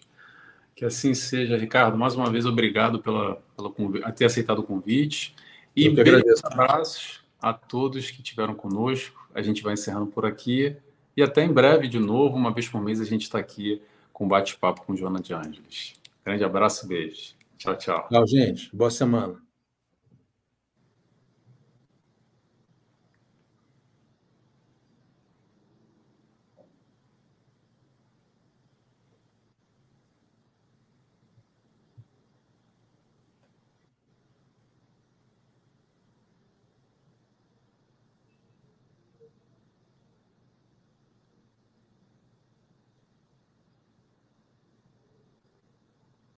Que 0.76 0.84
assim 0.84 1.14
seja, 1.14 1.56
Ricardo. 1.56 1.96
Mais 1.96 2.14
uma 2.14 2.30
vez, 2.30 2.44
obrigado 2.44 3.00
pela, 3.00 3.42
pela 3.56 4.12
ter 4.12 4.26
aceitado 4.26 4.58
o 4.58 4.62
convite. 4.62 5.34
E 5.74 5.88
beijos, 5.88 6.44
abraços 6.44 7.24
a 7.40 7.54
todos 7.54 8.10
que 8.10 8.20
estiveram 8.20 8.54
conosco. 8.54 9.26
A 9.34 9.40
gente 9.40 9.62
vai 9.62 9.72
encerrando 9.72 10.06
por 10.06 10.26
aqui. 10.26 10.76
E 11.16 11.22
até 11.22 11.42
em 11.42 11.52
breve, 11.52 11.88
de 11.88 11.98
novo, 11.98 12.36
uma 12.36 12.52
vez 12.52 12.68
por 12.68 12.82
mês, 12.82 13.00
a 13.00 13.04
gente 13.04 13.22
está 13.22 13.38
aqui 13.38 13.80
com 14.12 14.28
bate-papo 14.28 14.84
com 14.84 14.94
Joana 14.94 15.18
de 15.18 15.32
Ângeles. 15.32 15.94
Grande 16.22 16.44
abraço, 16.44 16.86
beijo. 16.86 17.34
Tchau, 17.56 17.74
tchau. 17.76 18.06
Tchau, 18.10 18.26
gente. 18.26 18.68
Boa 18.76 18.90
semana. 18.90 19.45